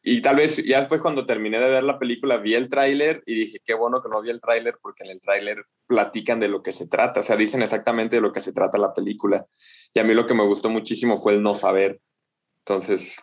Y 0.03 0.23
tal 0.23 0.37
vez 0.37 0.57
ya 0.65 0.79
después 0.79 1.03
cuando 1.03 1.27
terminé 1.27 1.59
de 1.59 1.69
ver 1.69 1.83
la 1.83 1.99
película 1.99 2.37
vi 2.37 2.55
el 2.55 2.69
tráiler 2.69 3.25
y 3.27 3.35
dije, 3.35 3.59
qué 3.65 3.75
bueno 3.75 4.01
que 4.01 4.09
no 4.09 4.23
vi 4.23 4.31
el 4.31 4.41
tráiler 4.41 4.77
porque 4.81 5.03
en 5.03 5.11
el 5.11 5.21
tráiler 5.21 5.65
platican 5.87 6.39
de 6.39 6.47
lo 6.47 6.63
que 6.63 6.73
se 6.73 6.87
trata, 6.87 7.21
o 7.21 7.23
sea, 7.25 7.37
dicen 7.37 7.63
exactamente 7.63 8.17
de 8.17 8.23
lo 8.23 8.33
que 8.33 8.41
se 8.41 8.53
trata 8.53 8.79
la 8.79 8.95
película. 8.95 9.47
Y 9.93 9.99
a 9.99 10.05
mí 10.05 10.15
lo 10.15 10.27
que 10.27 10.35
me 10.35 10.45
gustó 10.45 10.71
muchísimo 10.71 11.17
fue 11.17 11.33
el 11.33 11.43
no 11.43 11.57
saber. 11.57 12.01
Entonces, 12.59 13.21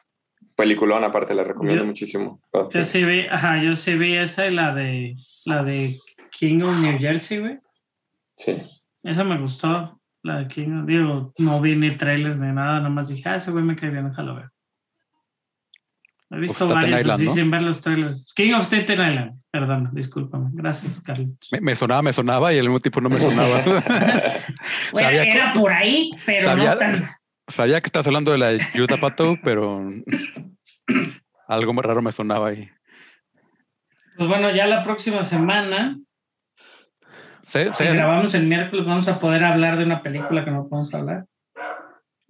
peliculón 0.57 1.05
aparte, 1.05 1.33
la 1.33 1.43
recomiendo 1.45 1.83
Yo- 1.83 1.87
muchísimo. 1.87 2.41
Yo 2.73 2.83
sí 2.83 3.03
vi, 3.05 3.27
ajá, 3.27 3.63
yo 3.63 3.75
sí 3.75 3.95
vi 3.95 4.17
esa 4.17 4.47
y 4.47 4.53
la 4.53 4.75
de 4.75 5.13
la 5.45 5.63
de 5.63 5.89
King 6.31 6.63
of 6.63 6.77
New 6.81 6.99
Jersey, 6.99 7.39
güey. 7.39 7.59
Sí. 8.37 8.57
Esa 9.03 9.23
me 9.23 9.37
gustó. 9.37 9.99
La 10.25 10.37
de 10.37 10.47
King 10.47 10.85
digo, 10.85 11.33
no 11.39 11.59
vi 11.59 11.75
ni 11.75 11.91
trailers 11.97 12.37
ni 12.37 12.51
nada, 12.53 12.79
nomás 12.79 13.09
dije, 13.09 13.27
ah, 13.27 13.35
ese 13.35 13.51
güey 13.51 13.63
me 13.63 13.75
cae 13.75 13.89
bien, 13.89 14.07
déjalo 14.07 14.35
ver. 14.35 14.49
He 16.29 16.37
visto 16.39 16.65
Staten 16.65 16.75
varias 16.75 17.01
Island, 17.01 17.15
así 17.19 17.25
¿no? 17.25 17.33
sin 17.33 17.51
ver 17.51 17.61
los 17.61 17.81
trailers. 17.81 18.33
King 18.33 18.53
of 18.53 18.63
Staten 18.63 18.93
Island, 19.01 19.41
perdón, 19.51 19.89
discúlpame. 19.91 20.49
Gracias, 20.53 21.01
Carlos. 21.01 21.37
Me, 21.51 21.59
me 21.61 21.75
sonaba, 21.75 22.01
me 22.01 22.13
sonaba 22.13 22.53
y 22.53 22.57
al 22.57 22.63
mismo 22.63 22.79
tiempo 22.79 23.01
no 23.01 23.09
me 23.09 23.19
sonaba. 23.19 23.61
Bueno, 24.93 25.07
Sabía 25.09 25.23
que- 25.23 25.31
era 25.31 25.53
por 25.53 25.71
ahí, 25.73 26.11
pero 26.25 26.43
sabía- 26.45 26.71
no 26.71 26.77
tan. 26.77 26.95
Sabía 27.49 27.81
que 27.81 27.87
estás 27.87 28.07
hablando 28.07 28.31
de 28.31 28.37
la 28.37 28.51
Utah 28.81 28.97
Pato, 28.97 29.35
pero 29.43 29.89
algo 31.49 31.73
más 31.73 31.85
raro 31.85 32.01
me 32.01 32.13
sonaba 32.13 32.47
ahí. 32.47 32.69
Pues 34.15 34.29
bueno, 34.29 34.49
ya 34.51 34.65
la 34.67 34.81
próxima 34.83 35.21
semana, 35.23 35.99
Sí, 37.45 37.59
si 37.73 37.83
sí, 37.83 37.93
grabamos 37.93 38.33
el 38.33 38.43
miércoles, 38.47 38.85
vamos 38.85 39.07
a 39.07 39.19
poder 39.19 39.43
hablar 39.43 39.77
de 39.77 39.83
una 39.83 40.01
película 40.01 40.43
que 40.45 40.51
no 40.51 40.67
podemos 40.67 40.93
hablar. 40.93 41.25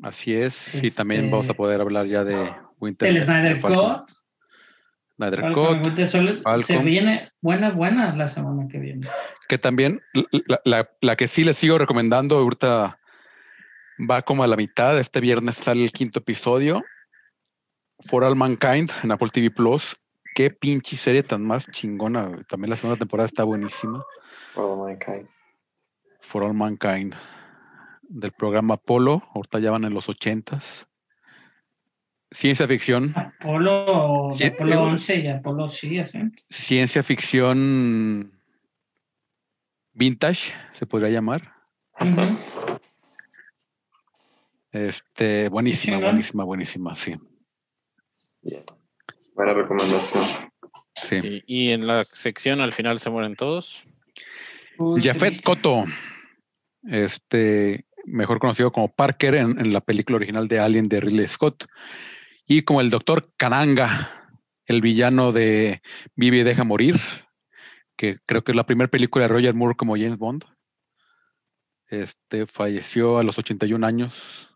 así 0.01 0.33
es. 0.33 0.73
Y 0.83 0.87
Este- 0.87 0.97
también 0.97 1.29
vamos 1.31 1.49
a 1.49 1.53
poder 1.53 1.79
hablar 1.81 2.05
ya 2.07 2.23
de 2.23 2.51
Winter. 2.79 3.07
El 3.07 3.15
de 3.15 3.21
Snyder. 3.21 3.61
Cut. 3.61 4.11
Snyder 5.15 6.07
Soldier, 6.07 6.63
Se 6.63 6.77
viene 6.79 7.31
buena, 7.41 7.69
buena 7.71 8.15
la 8.15 8.27
semana 8.27 8.67
que 8.67 8.79
viene. 8.79 9.07
que 9.47 9.57
también 9.57 10.01
la, 10.47 10.59
la- 10.65 10.89
la 11.01 11.15
que 11.15 11.27
sí 11.27 11.43
les 11.43 11.57
sigo 11.57 11.77
recomendando 11.77 12.37
ahorita 12.37 12.99
va 14.09 14.21
como 14.23 14.43
a 14.43 14.47
la 14.47 14.55
mitad. 14.57 14.97
Este 14.99 15.19
viernes 15.21 15.55
sale 15.55 15.83
el 15.83 15.91
quinto 15.91 16.19
episodio. 16.19 16.83
For 18.05 18.23
All 18.23 18.35
Mankind 18.35 18.91
en 19.03 19.11
Apple 19.11 19.29
TV 19.31 19.51
Plus. 19.51 19.95
Qué 20.35 20.49
pinche 20.49 20.97
serie 20.97 21.21
tan 21.23 21.45
más 21.45 21.67
chingona. 21.71 22.43
También 22.49 22.71
la 22.71 22.75
segunda 22.75 22.97
temporada 22.97 23.27
está 23.27 23.43
buenísima. 23.43 24.03
Oh 24.55 24.85
my 24.85 24.93
God. 24.95 25.27
For 26.21 26.43
All 26.43 26.53
Mankind. 26.53 27.15
Del 28.01 28.31
programa 28.31 28.75
Apolo. 28.75 29.23
Ahorita 29.33 29.59
ya 29.59 29.71
van 29.71 29.83
en 29.85 29.93
los 29.93 30.07
ochentas. 30.09 30.87
Ciencia 32.31 32.67
ficción. 32.67 33.13
Apolo, 33.15 34.31
Sí, 34.35 34.45
Apolo 34.45 34.73
eh, 34.73 34.77
11 34.77 35.15
y 35.19 35.27
Apolo 35.27 35.69
sí, 35.69 35.99
así. 35.99 36.19
Ciencia 36.49 37.03
ficción 37.03 38.39
vintage, 39.93 40.51
se 40.71 40.87
podría 40.87 41.09
llamar. 41.09 41.53
Este, 44.71 45.49
buenísima, 45.49 45.99
buenísima, 45.99 46.43
buenísima, 46.43 46.95
sí. 46.95 47.13
Bien. 48.41 48.63
Buena 49.35 49.53
recomendación. 49.53 50.23
sí. 50.95 51.43
Y, 51.45 51.67
y 51.67 51.71
en 51.71 51.85
la 51.85 52.03
sección 52.03 52.61
al 52.61 52.73
final 52.73 52.99
se 52.99 53.11
mueren 53.11 53.35
todos. 53.35 53.85
Uy, 54.83 55.01
qué 55.01 55.09
Jafet. 55.09 55.41
Koto, 55.41 55.85
este, 56.83 57.85
mejor 58.05 58.39
conocido 58.39 58.71
como 58.71 58.93
Parker 58.93 59.35
en, 59.35 59.59
en 59.59 59.73
la 59.73 59.81
película 59.81 60.17
original 60.17 60.47
de 60.47 60.59
Alien 60.59 60.89
de 60.89 60.99
Ridley 60.99 61.27
Scott, 61.27 61.65
y 62.45 62.63
como 62.63 62.81
el 62.81 62.89
doctor 62.89 63.31
Kananga, 63.37 64.31
el 64.65 64.81
villano 64.81 65.31
de 65.31 65.81
Vive 66.15 66.37
y 66.37 66.43
Deja 66.43 66.63
Morir, 66.63 66.99
que 67.95 68.17
creo 68.25 68.43
que 68.43 68.51
es 68.51 68.55
la 68.55 68.65
primera 68.65 68.89
película 68.89 69.23
de 69.23 69.33
Roger 69.33 69.53
Moore 69.53 69.75
como 69.75 69.95
James 69.95 70.17
Bond. 70.17 70.45
Este 71.87 72.47
falleció 72.47 73.19
a 73.19 73.23
los 73.23 73.37
81 73.37 73.85
años. 73.85 74.49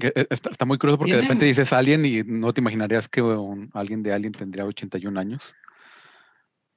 Eh, 0.00 0.26
Está, 0.30 0.50
está 0.50 0.64
muy 0.64 0.78
curioso 0.78 0.98
porque 0.98 1.14
de 1.14 1.22
repente 1.22 1.44
dices 1.44 1.72
Alien 1.72 2.04
y 2.04 2.22
no 2.24 2.52
te 2.52 2.60
imaginarías 2.60 3.08
que 3.08 3.22
un, 3.22 3.70
alguien 3.72 4.02
de 4.02 4.12
Alien 4.12 4.32
tendría 4.32 4.64
81 4.64 5.18
años. 5.18 5.54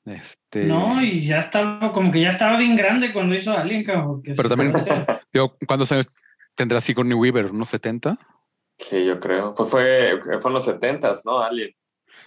Este, 0.07 0.63
No, 0.65 1.01
y 1.03 1.19
ya 1.19 1.39
estaba, 1.39 1.91
como 1.91 2.11
que 2.11 2.21
ya 2.21 2.29
estaba 2.29 2.57
bien 2.57 2.75
grande 2.77 3.11
cuando 3.11 3.35
hizo 3.35 3.51
Alien, 3.51 3.83
cabrón. 3.83 4.21
Pero 4.23 4.47
también- 4.49 4.73
Digo, 5.33 5.55
¿Cuántos 5.67 5.91
años 5.91 6.07
tendrá 6.55 6.79
Sigourney 6.79 7.13
Weaver? 7.13 7.47
¿Unos 7.47 7.69
70? 7.69 8.17
Sí, 8.79 9.05
yo 9.05 9.19
creo. 9.19 9.53
Pues 9.53 9.69
fue, 9.69 10.19
fue 10.39 10.49
en 10.49 10.53
los 10.53 10.65
70s, 10.67 11.21
¿no? 11.25 11.39
Alien. 11.39 11.71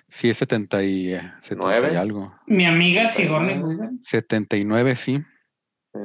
Sí, 0.08 0.28
es 0.28 0.36
70 0.36 0.82
y, 0.82 1.14
eh, 1.14 1.32
70 1.40 1.52
y 1.52 1.56
¿Nueve? 1.56 1.96
algo. 1.96 2.34
Mi 2.46 2.66
amiga 2.66 3.06
Sigourney 3.06 3.58
Weaver. 3.58 3.90
79, 4.02 4.94
sí. 4.96 5.22
Sí. 5.94 6.00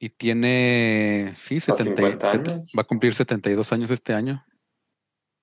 Y 0.00 0.10
tiene, 0.10 1.32
sí, 1.36 1.56
¿A 1.56 1.60
70, 1.60 1.84
50 1.84 2.30
set- 2.32 2.48
años? 2.48 2.72
va 2.76 2.82
a 2.82 2.84
cumplir 2.84 3.14
72 3.14 3.72
años 3.72 3.90
este 3.90 4.14
año. 4.14 4.44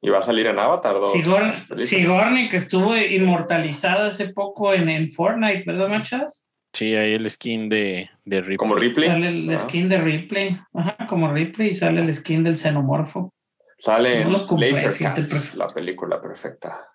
Y 0.05 0.09
va 0.11 0.19
a 0.19 0.21
salir 0.21 0.45
en 0.45 0.59
Avatar 0.59 0.93
2. 0.93 1.13
Sigour-. 1.13 1.75
Sigourney, 1.75 2.49
que 2.49 2.57
estuvo 2.57 2.95
inmortalizada 2.95 4.05
hace 4.07 4.29
poco 4.29 4.73
en, 4.73 4.87
en 4.87 5.11
Fortnite, 5.11 5.63
¿verdad, 5.65 5.89
machas? 5.89 6.43
Sí, 6.73 6.95
ahí 6.95 7.13
el 7.13 7.29
skin 7.31 7.67
de, 7.69 8.09
de 8.25 8.41
Ripley. 8.41 8.57
Como 8.57 8.75
Ripley. 8.75 9.07
Sale 9.07 9.27
el 9.29 9.49
Ah. 9.49 9.57
skin 9.57 9.89
de 9.89 9.97
Ripley. 9.99 10.59
Ajá, 10.73 11.07
como 11.07 11.31
Ripley, 11.33 11.69
y 11.69 11.73
sale 11.73 12.01
el 12.01 12.13
skin 12.13 12.43
del 12.43 12.55
xenomorfo. 12.57 13.33
Sale 13.77 14.21
en 14.21 14.31
Laser 14.31 14.97
Cats, 14.97 15.55
la 15.55 15.67
película 15.67 16.21
perfecta. 16.21 16.89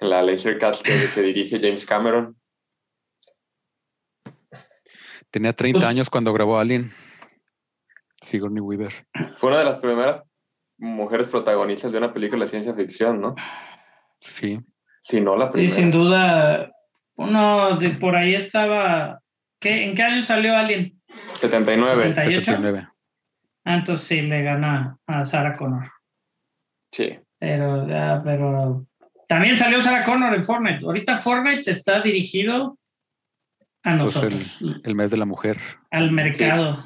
En 0.00 0.10
la 0.10 0.22
Laser 0.22 0.56
Cats 0.58 0.82
que, 0.82 1.06
que 1.14 1.20
dirige 1.22 1.60
James 1.62 1.84
Cameron. 1.84 2.36
Tenía 5.30 5.52
30 5.52 5.78
Pues- 5.80 5.88
años 5.88 6.10
cuando 6.10 6.32
grabó 6.32 6.58
Alien. 6.58 6.92
Sigourney 8.22 8.60
Weaver. 8.60 9.06
Fue 9.34 9.50
una 9.50 9.58
de 9.58 9.64
las 9.66 9.74
primeras 9.76 10.22
mujeres 10.84 11.28
protagonistas 11.30 11.90
de 11.92 11.98
una 11.98 12.12
película 12.12 12.44
de 12.44 12.50
ciencia 12.50 12.74
ficción, 12.74 13.20
¿no? 13.20 13.34
Sí. 14.20 14.60
Si 15.00 15.20
no 15.20 15.36
la 15.36 15.46
Sí, 15.46 15.52
primera. 15.52 15.72
sin 15.74 15.90
duda. 15.90 16.70
Uno 17.16 17.76
de 17.78 17.90
por 17.90 18.16
ahí 18.16 18.34
estaba. 18.34 19.20
¿Qué, 19.60 19.84
¿En 19.84 19.94
qué 19.94 20.02
año 20.02 20.20
salió 20.20 20.56
Alien? 20.56 21.00
79. 21.34 22.08
78. 22.14 22.42
79. 22.44 22.88
Ah, 23.66 23.74
entonces 23.76 24.06
sí, 24.06 24.22
le 24.22 24.42
gana 24.42 24.98
a 25.06 25.24
Sarah 25.24 25.56
Connor. 25.56 25.90
Sí. 26.92 27.18
Pero, 27.38 27.86
ah, 27.90 28.18
pero 28.24 28.86
también 29.28 29.56
salió 29.56 29.80
Sarah 29.80 30.02
Connor 30.04 30.34
en 30.34 30.44
Fortnite. 30.44 30.84
Ahorita 30.84 31.16
Fortnite 31.16 31.70
está 31.70 32.00
dirigido 32.00 32.78
a 33.84 33.90
Pues 33.90 33.98
nosotros, 33.98 34.58
El 34.82 34.94
mes 34.94 35.10
de 35.10 35.16
la 35.16 35.24
mujer. 35.26 35.58
al 35.90 36.10
mercado. 36.12 36.84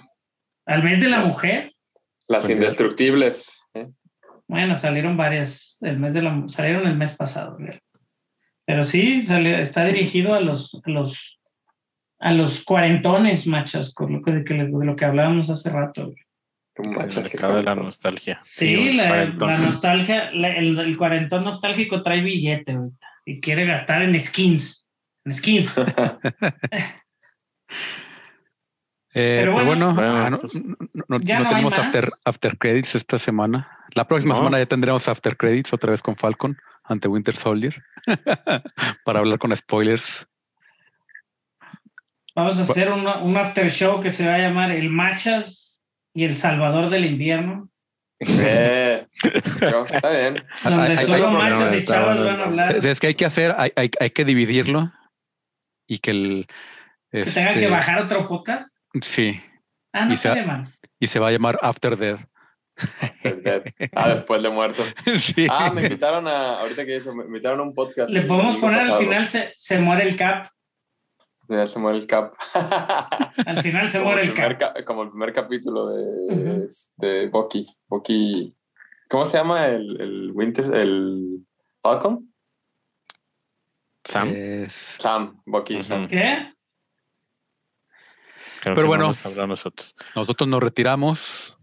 Al 0.67 0.83
mes 0.83 1.01
de 1.01 1.09
la 1.09 1.21
mujer. 1.21 1.73
Las 2.29 2.41
Pues 2.45 2.49
ya. 2.49 2.55
indestructibles. 2.55 3.58
Bueno, 4.49 4.75
salieron 4.77 5.17
varias. 5.17 5.79
El 5.83 5.99
mes 5.99 6.15
de 6.15 6.23
la, 6.23 6.45
salieron 6.49 6.87
el 6.87 6.97
mes 6.97 7.15
pasado. 7.15 7.57
¿verdad? 7.59 7.81
Pero 8.67 8.85
sí, 8.85 9.23
salió, 9.23 9.59
está 9.59 9.85
dirigido 9.85 10.35
a 10.35 10.41
los, 10.41 10.75
a 10.85 10.91
los, 10.91 11.39
a 12.19 12.33
los 12.33 12.65
cuarentones, 12.65 13.47
machas, 13.47 13.95
con 13.95 14.13
lo 14.13 14.23
que, 14.23 14.33
de, 14.33 14.45
que, 14.45 14.55
de 14.55 14.87
lo 14.87 14.97
que 14.97 15.05
hablábamos 15.05 15.51
hace 15.51 15.71
rato. 15.71 16.07
güey. 16.07 16.17
Un 16.79 16.95
El 16.95 17.23
mercado 17.23 17.57
de 17.57 17.63
la 17.65 17.75
nostalgia. 17.75 18.39
Sí, 18.43 18.93
la, 18.93 19.27
nostalgia, 19.27 20.31
la- 20.33 20.55
el, 20.55 20.79
el 20.79 20.97
cuarentón 20.97 21.43
nostálgico 21.45 22.03
trae 22.03 22.21
billete 22.21 22.73
ahorita 22.73 23.07
y 23.25 23.41
quiere 23.41 23.67
gastar 23.67 24.03
en 24.03 24.19
skins. 24.19 24.87
En 25.25 25.35
skins. 25.35 25.75
Eh, 29.21 29.41
pero, 29.41 29.55
Pero 29.55 29.67
bueno, 29.67 29.95
bueno, 29.95 30.13
ah, 30.17 30.31
no, 30.31 30.41
pues, 30.41 30.55
no- 30.55 30.77
no- 30.79 31.05
no 31.09 31.19
no 31.19 31.49
tenemos 31.49 31.77
after, 31.77 32.09
after 32.25 32.57
credits 32.57 32.95
esta 32.95 33.19
semana. 33.19 33.69
La 33.95 34.07
próxima 34.07 34.35
No. 34.35 34.39
semana 34.39 34.59
ya 34.59 34.67
tendremos 34.67 35.09
after 35.09 35.37
credits 35.37 35.73
otra 35.73 35.91
vez 35.91 36.03
con 36.03 36.15
Falcon 36.15 36.57
ante 36.85 37.09
Winter 37.09 37.35
Soldier 37.35 37.75
para 39.05 39.19
hablar 39.19 39.39
con 39.41 39.55
spoilers. 39.57 40.27
Vamos 42.37 42.59
a 42.59 42.63
hacer 42.63 42.93
un, 42.93 43.07
un 43.07 43.37
after 43.37 43.69
show 43.71 44.01
que 44.01 44.11
se 44.13 44.27
va 44.29 44.35
a 44.35 44.39
llamar 44.39 44.71
El 44.71 44.91
Machas 44.91 45.81
y 46.15 46.25
El 46.25 46.37
Salvador 46.37 46.89
del 46.89 47.05
Invierno, 47.05 47.69
Eh, 48.21 49.07
yo, 49.61 49.87
está 49.87 50.11
bien. 50.11 50.45
donde 50.65 50.93
Hay- 50.97 51.07
solo 51.07 51.27
hay- 51.29 51.35
machas 51.35 51.73
y 51.75 51.85
bueno. 51.87 52.25
van 52.25 52.41
a 52.41 52.45
hablar. 52.45 52.77
Es, 52.87 53.01
que 53.01 53.09
hay 53.09 53.15
que 53.15 53.27
hacer, 53.27 53.55
hay, 53.59 53.73
hay, 53.77 53.91
hay 53.99 54.11
que 54.11 54.25
dividirlo 54.25 54.93
y 55.89 55.99
que 55.99 56.11
el 56.13 56.47
Que 57.11 57.25
tenga 57.25 57.51
este, 57.51 57.61
que 57.61 57.69
bajar 57.69 58.01
otro 58.03 58.27
podcast. 58.29 58.78
Sí, 59.03 59.41
Ah, 59.93 60.05
no 60.07 60.13
y 60.13 60.17
se- 60.17 60.43
mal. 60.45 60.75
y 61.01 61.07
se 61.07 61.19
va 61.19 61.29
a 61.29 61.33
llamar 61.33 61.59
After 61.63 61.97
Death. 61.97 62.21
After 63.01 63.43
Death. 63.43 63.75
Ah, 63.95 64.09
después 64.11 64.43
de 64.43 64.51
muerto. 64.51 64.83
Sí. 65.19 65.47
Ah, 65.51 65.71
me 65.75 65.83
invitaron 65.83 66.29
a, 66.29 66.61
ahorita 66.61 66.85
que 66.87 66.99
dice, 66.99 67.13
me 67.13 67.25
invitaron 67.25 67.61
a 67.61 67.63
un 67.65 67.75
podcast. 67.75 68.11
Le 68.11 68.23
podemos 68.23 68.57
poner 68.59 68.81
al 68.83 68.99
final 68.99 69.27
se, 69.27 69.53
se 69.57 69.79
muere 69.79 70.09
el 70.09 70.17
cap. 70.17 70.49
Ya 71.49 71.67
se 71.67 71.79
muere 71.79 71.97
el 71.99 72.07
cap. 72.07 72.35
Al 73.47 73.63
final 73.63 73.89
se 73.89 73.99
como, 73.99 74.11
muere 74.11 74.27
el 74.27 74.33
primer 74.35 74.59
cap. 74.59 74.75
ca- 74.77 74.85
como 74.85 75.03
el 75.03 75.09
primer 75.09 75.33
capítulo 75.33 75.89
de, 75.89 76.35
Ujú. 76.35 76.65
este, 76.67 77.27
Bucky. 77.29 77.67
Bucky. 77.89 78.53
¿Cómo 79.09 79.25
se 79.25 79.39
llama 79.39 79.67
el, 79.69 79.99
el 80.01 80.31
Winter? 80.35 80.67
¿El 80.75 81.47
Falcon? 81.83 82.33
Sam. 84.05 84.29
Es- 84.35 84.97
Sam. 84.99 85.41
Bucky. 85.47 85.83
Sam. 85.83 86.07
¿Qué? 86.09 86.53
Creo 88.61 88.75
pero 88.75 88.83
no 88.87 88.89
bueno. 88.89 89.05
a 89.43 89.47
nosotros. 89.47 89.95
nosotros 90.15 90.49
nos 90.49 90.63
retiramos. 90.63 91.57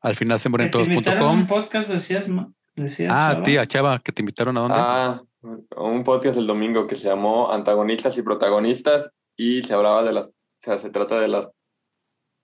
Al 0.00 0.14
final 0.14 0.38
se 0.38 0.48
mueren 0.48 0.66
un 0.66 0.70
todos.com. 1.02 1.46
podcast, 1.46 1.88
decías, 1.88 2.28
ma- 2.28 2.52
decías, 2.74 3.12
Ah, 3.14 3.30
Chava. 3.32 3.42
tía, 3.42 3.66
Chava, 3.66 3.98
que 3.98 4.12
te 4.12 4.22
invitaron 4.22 4.56
a 4.56 4.60
dónde? 4.60 4.76
Ah, 4.78 5.22
un 5.76 6.04
podcast 6.04 6.38
el 6.38 6.46
domingo 6.46 6.86
que 6.86 6.96
se 6.96 7.08
llamó 7.08 7.52
Antagonistas 7.52 8.16
y 8.18 8.22
Protagonistas 8.22 9.10
y 9.36 9.62
se 9.62 9.74
hablaba 9.74 10.02
de 10.02 10.12
las, 10.12 10.26
o 10.26 10.32
sea, 10.58 10.78
se 10.78 10.90
trata 10.90 11.18
de 11.20 11.28
las 11.28 11.48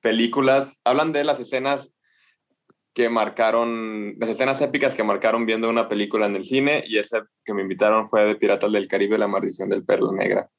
películas, 0.00 0.78
hablan 0.84 1.12
de 1.12 1.24
las 1.24 1.38
escenas 1.40 1.92
que 2.94 3.08
marcaron, 3.08 4.14
las 4.18 4.28
escenas 4.28 4.60
épicas 4.60 4.94
que 4.94 5.02
marcaron 5.04 5.46
viendo 5.46 5.70
una 5.70 5.88
película 5.88 6.26
en 6.26 6.36
el 6.36 6.44
cine 6.44 6.82
y 6.86 6.98
esa 6.98 7.24
que 7.44 7.54
me 7.54 7.62
invitaron 7.62 8.10
fue 8.10 8.24
de 8.26 8.36
Piratas 8.36 8.70
del 8.72 8.86
Caribe, 8.88 9.16
La 9.18 9.28
Maldición 9.28 9.68
del 9.68 9.84
Perla 9.84 10.12
Negra. 10.12 10.50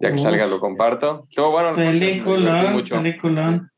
Ya 0.00 0.12
que 0.12 0.18
salga 0.18 0.46
lo 0.46 0.60
comparto. 0.60 1.26
Estuvo 1.28 1.50
bueno 1.50 1.74
Peliculón, 1.74 2.72
mucho. 2.72 2.96
peliculón. 2.96 3.70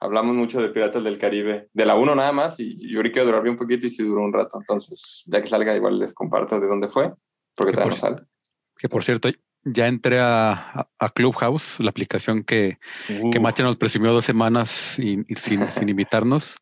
Hablamos 0.00 0.34
mucho 0.34 0.60
de 0.60 0.68
Piratas 0.70 1.04
del 1.04 1.16
Caribe, 1.18 1.68
de 1.72 1.86
la 1.86 1.94
1 1.94 2.14
nada 2.16 2.32
más, 2.32 2.58
y 2.58 2.76
yo 2.92 2.98
creo 3.00 3.12
que 3.12 3.20
duraría 3.20 3.50
un 3.52 3.56
poquito 3.56 3.86
y 3.86 3.90
sí 3.90 4.02
duró 4.02 4.22
un 4.22 4.32
rato. 4.32 4.58
Entonces, 4.58 5.22
ya 5.26 5.40
que 5.40 5.46
salga, 5.48 5.76
igual 5.76 5.98
les 6.00 6.12
comparto 6.12 6.58
de 6.58 6.66
dónde 6.66 6.88
fue, 6.88 7.12
porque 7.54 7.70
Sí, 7.70 7.74
todavía 7.76 7.96
por 7.98 8.10
no 8.10 8.16
sale. 8.16 8.26
Que 8.76 8.88
por 8.88 9.04
cierto, 9.04 9.30
ya 9.64 9.86
entré 9.86 10.18
a, 10.18 10.88
a- 10.98 11.08
Clubhouse, 11.10 11.78
la 11.78 11.90
aplicación 11.90 12.42
que, 12.42 12.78
que 13.06 13.38
Uh, 13.38 13.40
Macha 13.40 13.62
nos 13.62 13.76
presumió 13.76 14.10
dos 14.12 14.24
semanas 14.24 14.98
y, 14.98 15.20
y 15.28 15.34
sin, 15.36 15.60
sin 15.68 15.88
invitarnos. 15.88 16.56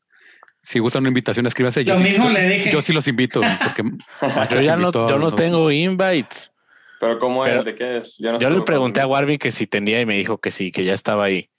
Si 0.63 0.79
gustan 0.79 1.05
una 1.05 1.09
invitación, 1.09 1.47
escríbanse. 1.47 1.83
Yo 1.83 1.95
Lo 1.95 1.99
sí- 2.01 2.05
mismo 2.05 2.29
le 2.29 2.47
dije. 2.47 2.71
Yo 2.71 2.83
sí 2.83 2.93
los 2.93 3.09
invito, 3.09 3.41
porque 3.41 3.83
yo 4.55 4.61
ya 4.61 4.75
sí 4.77 4.83
no, 4.83 4.93
yo 4.93 5.19
no 5.19 5.35
tengo 5.35 5.71
invites. 5.71 6.50
Pero 7.01 7.19
¿cómo 7.19 7.45
Pero 7.45 7.61
es? 7.61 7.65
¿De 7.65 7.75
qué 7.75 7.97
es? 7.97 8.21
no 8.21 8.39
Yo 8.39 8.51
le 8.51 8.61
pregunté 8.61 9.01
a 9.01 9.07
Warby 9.07 9.39
que 9.39 9.51
si 9.51 9.67
tenía 9.67 10.01
y 10.03 10.07
me 10.07 10.17
dijo 10.17 10.39
que 10.39 10.51
sí, 10.51 10.71
que 10.71 10.85
ya 10.85 10.93
estaba 10.93 11.25
ahí. 11.25 11.51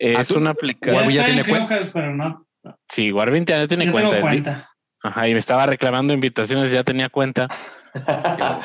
Ah, 0.00 0.20
Es 0.20 0.30
una 0.30 0.50
aplicación. 0.50 0.96
Warby 0.96 1.14
ya 1.14 1.24
tiene 1.24 1.44
cuenta. 1.44 1.66
Clubhouse, 1.66 1.90
pero 1.92 2.14
no. 2.14 2.46
Sí, 2.90 3.10
Warby 3.10 3.44
ya 3.46 3.66
tiene 3.66 3.86
Yo 3.86 3.92
cuenta. 3.92 4.20
cuenta. 4.20 4.70
Ajá, 5.02 5.28
y 5.28 5.32
me 5.32 5.38
estaba 5.38 5.64
reclamando 5.64 6.12
invitaciones, 6.12 6.70
ya 6.70 6.84
tenía 6.84 7.08
cuenta. 7.08 7.48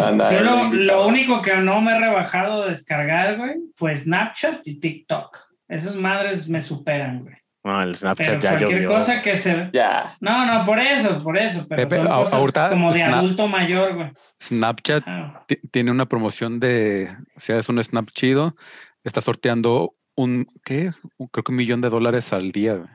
Anda, 0.00 0.32
Yo 0.32 0.40
lo, 0.42 0.72
lo 0.72 1.06
único 1.08 1.42
que 1.42 1.56
no 1.56 1.80
me 1.80 1.96
he 1.96 1.98
rebajado 1.98 2.62
de 2.62 2.68
descargar, 2.68 3.38
güey, 3.38 3.54
fue 3.74 3.94
Snapchat 3.94 4.66
y 4.66 4.78
TikTok. 4.78 5.36
Esas 5.68 5.96
madres 5.96 6.48
me 6.48 6.60
superan, 6.60 7.24
güey. 7.24 7.34
No, 7.66 7.82
el 7.82 7.96
Snapchat 7.96 8.26
Pero 8.26 8.40
ya 8.40 8.50
cualquier 8.58 8.84
cosa 8.86 9.22
que 9.22 9.36
se... 9.36 9.70
Ya. 9.72 10.16
No, 10.20 10.46
no, 10.46 10.64
por 10.64 10.78
eso, 10.78 11.18
por 11.18 11.36
eso. 11.36 11.66
Pero 11.68 11.82
Pepe, 11.82 11.96
son 11.96 12.06
a- 12.06 12.16
cosas 12.18 12.34
ahorita 12.34 12.70
como 12.70 12.92
de 12.92 13.00
Snap- 13.00 13.14
adulto 13.14 13.48
mayor, 13.48 13.94
güey. 13.96 14.12
Snapchat 14.40 15.02
Ah, 15.06 15.44
ti- 15.48 15.58
tiene 15.72 15.90
una 15.90 16.06
promoción 16.06 16.60
de, 16.60 17.10
o 17.36 17.40
sea, 17.40 17.58
es 17.58 17.68
un 17.68 17.82
Snap 17.82 18.08
chido, 18.12 18.54
está 19.02 19.20
sorteando 19.20 19.94
un, 20.14 20.46
¿qué? 20.64 20.92
Un- 21.18 21.26
creo 21.26 21.42
que 21.42 21.50
un 21.52 21.56
millón 21.56 21.80
de 21.80 21.88
dólares 21.90 22.32
al 22.32 22.52
día. 22.52 22.74
güey. 22.74 22.88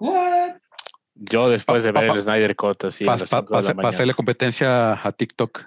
what? 0.00 0.56
Yo 1.14 1.48
después 1.48 1.84
de 1.84 1.92
Pa- 1.92 2.00
ver 2.00 2.08
pa- 2.10 2.14
el 2.16 2.22
Snyder 2.22 2.56
Cut 2.56 2.84
así 2.86 3.04
a 3.04 3.06
Pa- 3.06 3.12
las 3.16 3.30
pa- 3.30 3.38
cinco 3.40 3.56
de 3.98 4.06
la 4.06 4.14
competencia 4.14 4.92
a 4.94 5.12
TikTok. 5.12 5.64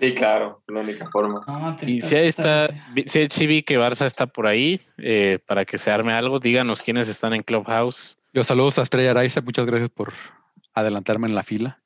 Sí, 0.00 0.14
claro, 0.14 0.62
la 0.68 0.80
única 0.80 1.06
forma. 1.10 1.42
No, 1.46 1.76
Y 1.86 2.00
si 2.02 2.14
ahí 2.14 2.28
está, 2.28 2.68
si 3.06 3.26
sí 3.30 3.46
vi 3.48 3.62
que 3.64 3.78
Barça 3.78 4.06
está 4.06 4.26
por 4.28 4.46
ahí, 4.46 4.80
eh, 4.98 5.40
para 5.44 5.64
que 5.64 5.76
se 5.76 5.90
arme 5.90 6.12
algo, 6.12 6.38
díganos 6.38 6.82
quiénes 6.82 7.08
están 7.08 7.32
en 7.34 7.40
Clubhouse. 7.40 8.16
Los 8.32 8.46
saludos 8.46 8.78
a 8.78 8.82
Estrella 8.82 9.10
Araiza, 9.10 9.40
muchas 9.40 9.66
gracias 9.66 9.90
por 9.90 10.12
adelantarme 10.74 11.26
en 11.26 11.34
la 11.34 11.42
fila. 11.42 11.80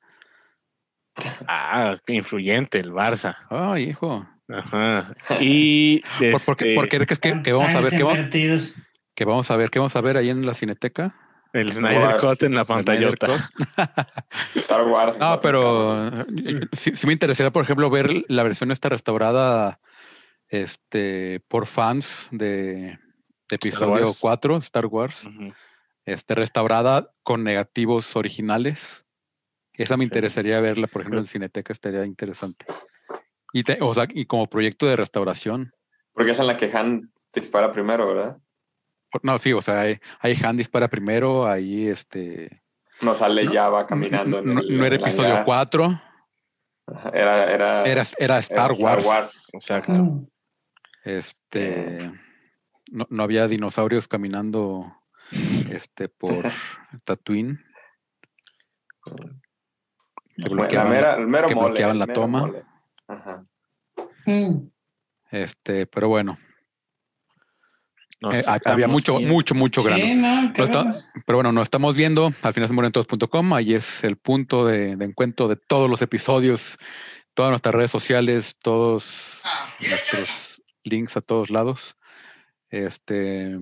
Ah, 1.47 1.97
qué 2.05 2.13
influyente 2.13 2.79
el 2.79 2.91
Barça. 2.91 3.35
Ay, 3.49 3.89
hijo. 3.89 4.27
Ajá. 4.47 5.13
Y 5.39 6.01
¿Por, 6.31 6.41
por 6.41 6.55
qué, 6.57 6.73
este, 6.75 6.89
crees 7.05 7.19
que, 7.19 7.41
que 7.41 7.53
vamos 7.53 7.73
a 7.73 7.81
ver? 7.81 7.89
¿Qué, 7.91 8.03
va- 8.03 8.11
invertidos. 8.11 8.75
que 9.15 9.25
vamos 9.25 9.49
a 9.49 9.55
ver? 9.55 9.69
¿Qué 9.69 9.79
vamos 9.79 9.95
a 9.95 10.01
ver 10.01 10.17
ahí 10.17 10.29
en 10.29 10.45
la 10.45 10.53
Cineteca? 10.53 11.15
El 11.53 11.71
Snyder. 11.71 12.17
Cut 12.17 12.43
en 12.43 12.55
la 12.55 12.65
pantallota. 12.65 13.27
Cut. 13.27 13.41
Star 14.55 14.85
Wars. 14.87 15.17
No, 15.17 15.39
pero 15.39 16.07
eh, 16.07 16.67
sí, 16.73 16.95
sí 16.95 17.07
me 17.07 17.13
interesaría, 17.13 17.51
por 17.51 17.63
ejemplo, 17.63 17.89
ver 17.89 18.23
la 18.27 18.43
versión 18.43 18.71
esta 18.71 18.89
restaurada 18.89 19.79
este, 20.49 21.41
por 21.47 21.65
fans 21.65 22.27
de, 22.31 22.97
de 23.49 23.55
episodio 23.55 24.07
Wars. 24.07 24.17
4, 24.19 24.57
Star 24.57 24.85
Wars, 24.87 25.27
este, 26.05 26.35
restaurada 26.35 27.11
con 27.23 27.43
negativos 27.43 28.15
originales. 28.15 29.05
Esa 29.75 29.97
me 29.97 30.03
Sí. 30.03 30.05
interesaría 30.09 30.59
verla, 30.59 30.87
por 30.87 31.01
ejemplo, 31.01 31.19
en 31.19 31.25
Cineteca, 31.25 31.73
estaría 31.73 32.05
interesante. 32.05 32.65
Y, 33.53 33.63
te- 33.63 33.79
o 33.81 33.93
sea, 33.93 34.07
y 34.09 34.25
como 34.25 34.47
proyecto 34.47 34.85
de 34.85 34.95
restauración. 34.95 35.71
Porque 36.13 36.31
es 36.31 36.39
en 36.39 36.47
la 36.47 36.57
que 36.57 36.71
Han 36.75 37.11
dispara 37.33 37.71
primero, 37.71 38.07
¿verdad? 38.07 38.37
No, 39.21 39.37
sí, 39.37 39.53
o 39.53 39.61
sea, 39.61 39.81
hay, 39.81 39.99
hay 40.19 40.35
hand 40.43 40.57
dispara 40.57 40.87
primero, 40.87 41.47
ahí 41.47 41.87
este... 41.87 42.63
No 43.01 43.13
sale 43.13 43.43
No, 43.45 43.51
Java 43.53 43.85
caminando 43.85 44.39
en 44.39 44.53
no, 44.53 44.61
el, 44.61 44.77
no 44.77 44.85
era 44.85 44.95
en 44.95 45.01
episodio 45.01 45.29
hangar. 45.29 45.45
4, 45.45 46.01
Ajá, 46.85 47.09
Era, 47.13 47.51
era, 47.53 47.85
era, 47.85 48.03
era 48.17 48.37
Star 48.39 48.71
Wars. 48.73 49.49
Exacto. 49.53 49.93
Mm. 49.93 50.27
Este, 51.05 52.11
no, 52.91 53.05
no 53.09 53.23
había 53.23 53.47
dinosaurios 53.47 54.07
caminando 54.07 54.93
este, 55.69 56.09
por 56.09 56.43
Tatooine. 57.03 57.59
Que 60.35 60.43
la 60.43 60.49
bloqueaban, 60.49 60.89
mera, 60.89 61.13
el 61.15 61.27
mero 61.27 61.47
que 61.47 61.55
mole. 61.55 61.67
bloqueaban 61.67 61.95
el 61.95 61.99
la 61.99 62.05
mero 62.05 62.21
toma. 62.21 62.39
mole. 62.39 62.63
Ajá. 63.07 63.45
Mm. 64.25 64.69
este, 65.31 65.85
pero 65.87 66.07
bueno, 66.09 66.37
Nos 68.23 68.33
eh, 68.35 68.43
ha- 68.47 68.59
había 68.71 68.87
mucho, 68.87 69.17
viendo. 69.17 69.33
mucho, 69.33 69.53
mucho 69.53 69.83
grano. 69.83 70.03
Sí, 70.05 70.15
no, 70.15 70.53
¿qué 70.53 70.59
No 70.59 70.63
está- 70.65 70.77
vemos? 70.79 71.11
Pero 71.25 71.37
bueno, 71.37 71.51
nos 71.51 71.63
estamos 71.63 71.93
viendo 71.95 72.33
al 72.41 72.53
final 72.53 72.91
todos.com. 72.91 73.53
Ahí 73.53 73.73
es 73.73 74.03
el 74.03 74.15
punto 74.15 74.65
de, 74.65 74.95
de 74.95 75.05
encuentro 75.05 75.47
de 75.47 75.57
todos 75.57 75.89
los 75.89 76.01
episodios, 76.01 76.77
todas 77.33 77.49
nuestras 77.51 77.75
redes 77.75 77.91
sociales, 77.91 78.55
todos 78.61 79.41
nuestros 79.79 80.61
links 80.83 81.17
a 81.17 81.21
todos 81.21 81.49
lados. 81.49 81.95
Este, 82.69 83.59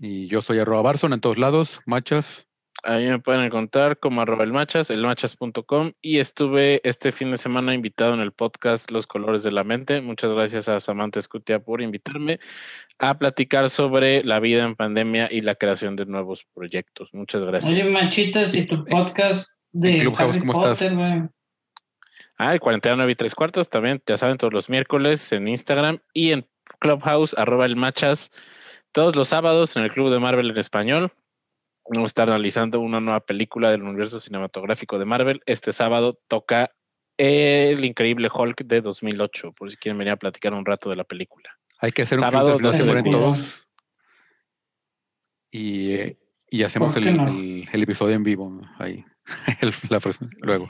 y 0.00 0.26
yo 0.28 0.42
soy 0.42 0.58
arroba 0.58 0.82
Barson 0.82 1.12
en 1.12 1.20
todos 1.20 1.38
lados, 1.38 1.80
machas. 1.86 2.46
Ahí 2.86 3.06
me 3.06 3.18
pueden 3.18 3.42
encontrar 3.42 3.98
como 3.98 4.20
arroba 4.20 4.44
el 4.44 4.52
machas, 4.52 4.90
elmachas.com 4.90 5.92
y 6.02 6.18
estuve 6.18 6.82
este 6.84 7.12
fin 7.12 7.30
de 7.30 7.38
semana 7.38 7.72
invitado 7.72 8.12
en 8.12 8.20
el 8.20 8.32
podcast 8.32 8.90
Los 8.90 9.06
Colores 9.06 9.42
de 9.42 9.52
la 9.52 9.64
Mente. 9.64 10.02
Muchas 10.02 10.34
gracias 10.34 10.68
a 10.68 10.78
Samantha 10.80 11.18
Escutia 11.18 11.60
por 11.60 11.80
invitarme 11.80 12.40
a 12.98 13.18
platicar 13.18 13.70
sobre 13.70 14.22
la 14.22 14.38
vida 14.38 14.64
en 14.64 14.76
pandemia 14.76 15.28
y 15.30 15.40
la 15.40 15.54
creación 15.54 15.96
de 15.96 16.04
nuevos 16.04 16.46
proyectos. 16.54 17.08
Muchas 17.14 17.46
gracias. 17.46 17.72
Oye, 17.72 17.90
Machitas, 17.90 18.54
y 18.54 18.66
tu 18.66 18.84
podcast 18.84 19.58
de 19.72 20.00
Clubhouse, 20.00 20.36
Harry 20.36 20.40
¿cómo 20.40 20.52
estás? 20.52 20.92
Ah, 22.36 22.52
el 22.52 22.60
49 22.60 23.12
y 23.12 23.14
tres 23.14 23.34
cuartos 23.34 23.70
también, 23.70 24.02
ya 24.06 24.18
saben, 24.18 24.36
todos 24.36 24.52
los 24.52 24.68
miércoles 24.68 25.32
en 25.32 25.48
Instagram 25.48 26.00
y 26.12 26.32
en 26.32 26.46
Clubhouse, 26.80 27.34
arroba 27.38 27.64
el 27.64 27.76
machas, 27.76 28.30
todos 28.92 29.16
los 29.16 29.28
sábados 29.28 29.74
en 29.76 29.84
el 29.84 29.90
Club 29.90 30.10
de 30.10 30.18
Marvel 30.18 30.50
en 30.50 30.58
español. 30.58 31.12
Vamos 31.86 32.04
a 32.04 32.06
estar 32.06 32.28
analizando 32.30 32.80
una 32.80 33.00
nueva 33.00 33.20
película 33.20 33.70
del 33.70 33.82
universo 33.82 34.18
cinematográfico 34.18 34.98
de 34.98 35.04
Marvel. 35.04 35.42
Este 35.44 35.72
sábado 35.72 36.18
toca 36.28 36.72
El 37.18 37.84
Increíble 37.84 38.28
Hulk 38.32 38.62
de 38.64 38.80
2008, 38.80 39.52
por 39.52 39.70
si 39.70 39.76
quieren 39.76 39.98
venir 39.98 40.14
a 40.14 40.16
platicar 40.16 40.54
un 40.54 40.64
rato 40.64 40.88
de 40.88 40.96
la 40.96 41.04
película. 41.04 41.50
Hay 41.80 41.92
que 41.92 42.02
hacer 42.02 42.18
un 42.18 42.24
Sábado, 42.24 42.56
club 42.56 42.72
de 42.72 42.78
12 42.78 43.04
se 43.04 43.10
todos. 43.10 43.66
Y, 45.50 45.92
eh, 45.92 46.18
y 46.50 46.62
hacemos 46.62 46.92
¿Por 46.92 47.02
qué 47.02 47.08
el, 47.10 47.16
no? 47.16 47.28
el- 47.28 47.68
el 47.70 47.82
episodio 47.82 48.14
en 48.16 48.22
vivo 48.24 48.60
ahí. 48.78 49.04
El- 49.60 49.72
la 49.90 50.00
luego. 50.40 50.68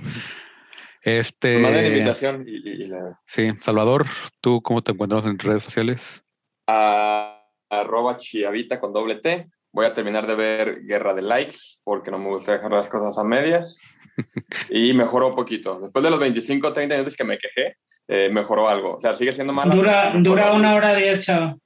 Este. 1.00 1.58
Manden 1.58 1.86
invitación 1.86 2.44
y, 2.46 2.52
y- 2.56 2.82
y 2.82 2.86
la, 2.86 3.20
Sí, 3.26 3.52
Salvador, 3.60 4.06
¿tú 4.40 4.62
cómo 4.62 4.82
te 4.82 4.92
encuentras 4.92 5.24
en 5.26 5.38
redes 5.38 5.62
sociales? 5.62 6.24
a, 6.66 7.42
arroba 7.70 8.16
chiavita 8.16 8.80
con 8.80 8.92
doble 8.92 9.16
T. 9.16 9.48
Voy 9.74 9.86
a 9.86 9.92
terminar 9.92 10.26
de 10.28 10.36
ver 10.36 10.82
Guerra 10.84 11.12
de 11.14 11.22
Likes 11.22 11.56
porque 11.82 12.12
no 12.12 12.18
me 12.18 12.28
gusta 12.28 12.52
dejar 12.52 12.70
las 12.70 12.88
cosas 12.88 13.18
a 13.18 13.24
medias. 13.24 13.78
y 14.70 14.94
mejoró 14.94 15.28
un 15.30 15.34
poquito. 15.34 15.80
Después 15.80 16.02
de 16.04 16.10
los 16.10 16.20
25 16.20 16.72
30 16.72 16.94
minutos 16.94 17.16
que 17.16 17.24
me 17.24 17.36
quejé, 17.38 17.76
eh, 18.06 18.30
mejoró 18.32 18.68
algo. 18.68 18.96
O 18.96 19.00
sea, 19.00 19.14
sigue 19.14 19.32
siendo 19.32 19.52
mala. 19.52 19.74
Dura, 19.74 20.12
dura 20.16 20.52
una 20.52 20.74
hora 20.74 20.94
diez, 20.94 21.26
chavo. 21.26 21.58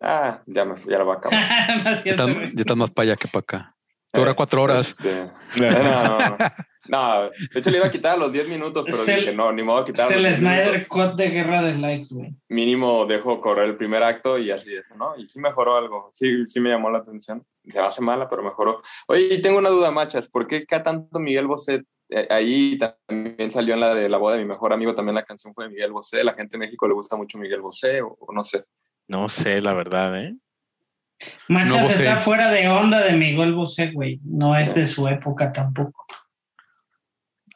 Ah, 0.00 0.42
ya, 0.46 0.64
me, 0.64 0.74
fui, 0.74 0.90
ya 0.90 0.98
lo 0.98 1.04
voy 1.04 1.14
a 1.14 1.18
acabar. 1.18 1.38
No 1.84 1.90
es 1.92 1.96
Ya 1.96 2.02
cierto, 2.02 2.22
estás, 2.24 2.34
güey. 2.36 2.54
ya 2.56 2.60
estás 2.62 2.76
más 2.76 2.90
para 2.92 3.04
allá 3.04 3.16
que 3.16 3.28
para 3.28 3.40
acá. 3.40 3.76
Dura 4.12 4.32
Eh, 4.32 4.34
cuatro 4.34 4.62
horas. 4.62 4.88
este, 4.90 5.30
no, 5.60 5.70
no, 5.70 6.18
no. 6.18 6.36
No, 6.88 7.30
de 7.30 7.60
hecho 7.60 7.70
le 7.70 7.76
iba 7.78 7.86
a 7.86 7.90
quitar 7.90 8.14
a 8.14 8.16
los 8.16 8.32
10 8.32 8.48
minutos, 8.48 8.84
pero 8.84 8.96
Es 8.98 9.08
el- 9.08 9.20
dije, 9.20 9.34
no, 9.34 9.52
ni 9.52 9.62
modo 9.62 9.84
quitar 9.84 10.06
a 10.10 10.14
Es 10.14 10.20
los 10.20 10.20
el 10.20 10.26
10 10.26 10.38
Snyder 10.40 10.66
minutos. 10.66 10.88
Cut 10.88 11.14
de 11.16 11.28
Guerra 11.30 11.62
de 11.62 11.74
Likes, 11.74 12.08
güey. 12.14 12.34
Mínimo 12.48 13.06
dejo 13.06 13.40
correr 13.40 13.66
el 13.66 13.76
primer 13.76 14.02
acto 14.02 14.36
y 14.38 14.50
así 14.50 14.74
eso, 14.74 14.96
¿no? 14.98 15.14
Y 15.16 15.26
sí 15.28 15.38
mejoró 15.40 15.76
algo, 15.76 16.10
sí, 16.12 16.46
sí 16.46 16.58
me 16.60 16.70
llamó 16.70 16.90
la 16.90 16.98
atención. 16.98 17.44
Se 17.68 17.78
hace 17.78 18.00
mala, 18.02 18.26
pero 18.26 18.42
mejoró. 18.42 18.82
Oye, 19.06 19.28
y 19.34 19.40
tengo 19.40 19.58
una 19.58 19.68
duda, 19.70 19.90
machas, 19.92 20.28
¿por 20.28 20.46
qué 20.48 20.66
cada 20.66 20.82
tanto 20.82 21.20
Miguel 21.20 21.46
Bosé? 21.46 21.84
Eh, 22.10 22.26
ahí 22.30 22.78
también 22.78 23.50
salió 23.50 23.74
en 23.74 23.80
la 23.80 23.94
de 23.94 24.08
la 24.08 24.18
boda 24.18 24.34
de 24.36 24.42
mi 24.42 24.48
mejor 24.48 24.72
amigo, 24.72 24.94
también 24.94 25.14
la 25.14 25.22
canción 25.24 25.54
fue 25.54 25.64
de 25.64 25.70
Miguel 25.70 25.92
Bosé. 25.92 26.24
La 26.24 26.34
gente 26.34 26.56
en 26.56 26.60
México 26.60 26.86
le 26.88 26.94
gusta 26.94 27.16
mucho 27.16 27.38
Miguel 27.38 27.60
Bosé, 27.62 28.02
o, 28.02 28.16
o 28.20 28.32
no 28.34 28.44
sé. 28.44 28.64
No 29.08 29.28
sé, 29.28 29.60
la 29.60 29.72
verdad, 29.72 30.20
¿eh? 30.20 30.34
No, 31.48 31.60
Bosé. 31.64 31.92
está 31.94 32.16
fuera 32.18 32.50
de 32.50 32.68
onda 32.68 33.00
de 33.00 33.12
Miguel 33.12 33.54
Bosé, 33.54 33.92
güey. 33.92 34.20
No 34.24 34.58
es 34.58 34.74
de 34.74 34.84
su 34.84 35.06
época 35.06 35.52
tampoco. 35.52 36.04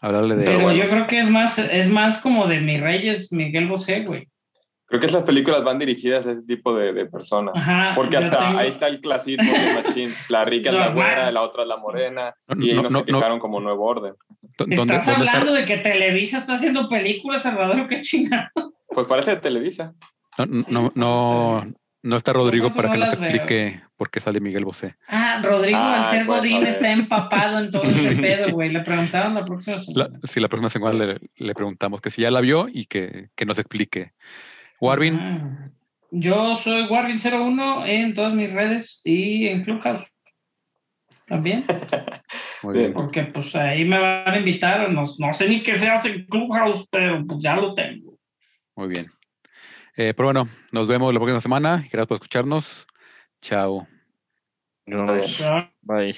Hablarle 0.00 0.36
de. 0.36 0.44
Pero 0.44 0.60
bueno. 0.60 0.82
yo 0.84 0.88
creo 0.90 1.06
que 1.06 1.18
es 1.18 1.30
más, 1.30 1.58
es 1.58 1.88
más 1.90 2.18
como 2.20 2.46
de 2.46 2.60
mis 2.60 2.80
reyes 2.80 3.32
Miguel 3.32 3.66
Bosé, 3.68 4.02
güey. 4.04 4.28
Creo 4.88 5.00
que 5.00 5.06
esas 5.08 5.24
películas 5.24 5.64
van 5.64 5.80
dirigidas 5.80 6.26
a 6.28 6.30
ese 6.32 6.44
tipo 6.44 6.72
de, 6.76 6.92
de 6.92 7.06
personas. 7.06 7.54
Ajá. 7.56 7.92
Porque 7.96 8.16
Ah, 8.18 8.20
hasta 8.20 8.38
tengo- 8.46 8.58
ahí 8.60 8.68
está 8.68 8.86
el 8.86 9.00
clasismo 9.00 9.50
de 9.52 9.74
Machín. 9.82 10.10
La 10.28 10.44
rica 10.44 10.68
es 10.70 10.76
la 10.76 10.84
Normal. 10.86 10.94
güera, 11.06 11.32
la 11.32 11.42
otra 11.42 11.62
es 11.62 11.68
la 11.68 11.76
morena. 11.78 12.34
No, 12.46 12.64
Y 12.64 12.70
ahí 12.70 12.76
no, 12.76 12.88
no, 12.90 13.38
como 13.40 13.58
nuevo 13.60 13.84
orden. 13.84 14.14
¿Dónde, 14.56 14.76
Estás 14.76 15.04
dónde 15.06 15.24
está? 15.24 15.38
hablando 15.38 15.52
de 15.58 15.64
que 15.64 15.78
Televisa 15.78 16.38
está 16.38 16.52
haciendo 16.52 16.88
películas, 16.88 17.42
Salvador, 17.42 17.88
qué 17.88 18.00
chingada. 18.00 18.52
Pues 18.88 19.06
parece 19.08 19.32
de 19.32 19.36
Televisa. 19.38 19.92
No, 20.38 20.46
no, 20.70 20.92
no, 20.94 21.72
no 22.06 22.16
está 22.16 22.32
Rodrigo 22.32 22.70
para 22.70 22.88
no 22.88 22.94
que 22.94 23.00
nos 23.00 23.18
veo. 23.20 23.28
explique 23.30 23.80
por 23.96 24.10
qué 24.10 24.20
sale 24.20 24.40
Miguel 24.40 24.64
Bosé. 24.64 24.96
Ah, 25.08 25.40
Rodrigo, 25.42 25.78
al 25.78 26.04
ser 26.06 26.26
pues, 26.26 26.38
Godín, 26.40 26.66
está 26.66 26.90
empapado 26.92 27.58
en 27.58 27.70
todo 27.70 27.84
ese 27.84 28.16
pedo, 28.22 28.48
güey. 28.52 28.70
Le 28.70 28.80
preguntaron 28.80 29.34
la 29.34 29.44
próxima 29.44 29.76
La, 29.76 29.82
semana. 29.82 30.20
si 30.24 30.40
la 30.40 30.48
próxima 30.48 30.70
semana 30.70 31.04
le, 31.06 31.18
le 31.36 31.54
preguntamos 31.54 32.00
que 32.00 32.10
si 32.10 32.22
ya 32.22 32.30
la 32.30 32.40
vio 32.40 32.68
y 32.72 32.86
que, 32.86 33.28
que 33.34 33.44
nos 33.44 33.58
explique. 33.58 34.12
Warvin, 34.80 35.18
Ah. 35.20 35.70
Yo 36.12 36.54
soy 36.54 36.82
Warvin01 36.86 37.86
en 37.88 38.14
todas 38.14 38.32
mis 38.32 38.52
redes 38.52 39.02
y 39.04 39.48
en 39.48 39.64
Clubhouse. 39.64 40.06
También, 41.26 41.58
muy 42.62 42.74
bien. 42.78 42.92
porque 42.92 43.24
pues 43.24 43.54
ahí 43.56 43.84
me 43.84 43.98
van 43.98 44.32
a 44.34 44.38
invitar. 44.38 44.88
No, 44.92 45.02
no 45.18 45.34
sé 45.34 45.48
ni 45.48 45.62
qué 45.62 45.76
se 45.76 45.88
hace 45.88 46.10
en 46.12 46.26
Clubhouse, 46.26 46.86
pero 46.90 47.26
pues 47.26 47.42
ya 47.42 47.56
lo 47.56 47.74
tengo. 47.74 48.16
Muy 48.76 48.88
bien. 48.88 49.06
Eh, 49.96 50.12
pero 50.14 50.26
bueno, 50.26 50.48
nos 50.72 50.88
vemos 50.88 51.12
la 51.12 51.20
próxima 51.20 51.40
semana. 51.40 51.78
Gracias 51.90 52.06
por 52.06 52.16
escucharnos. 52.16 52.86
Chao. 53.40 53.86
Bye. 55.82 56.16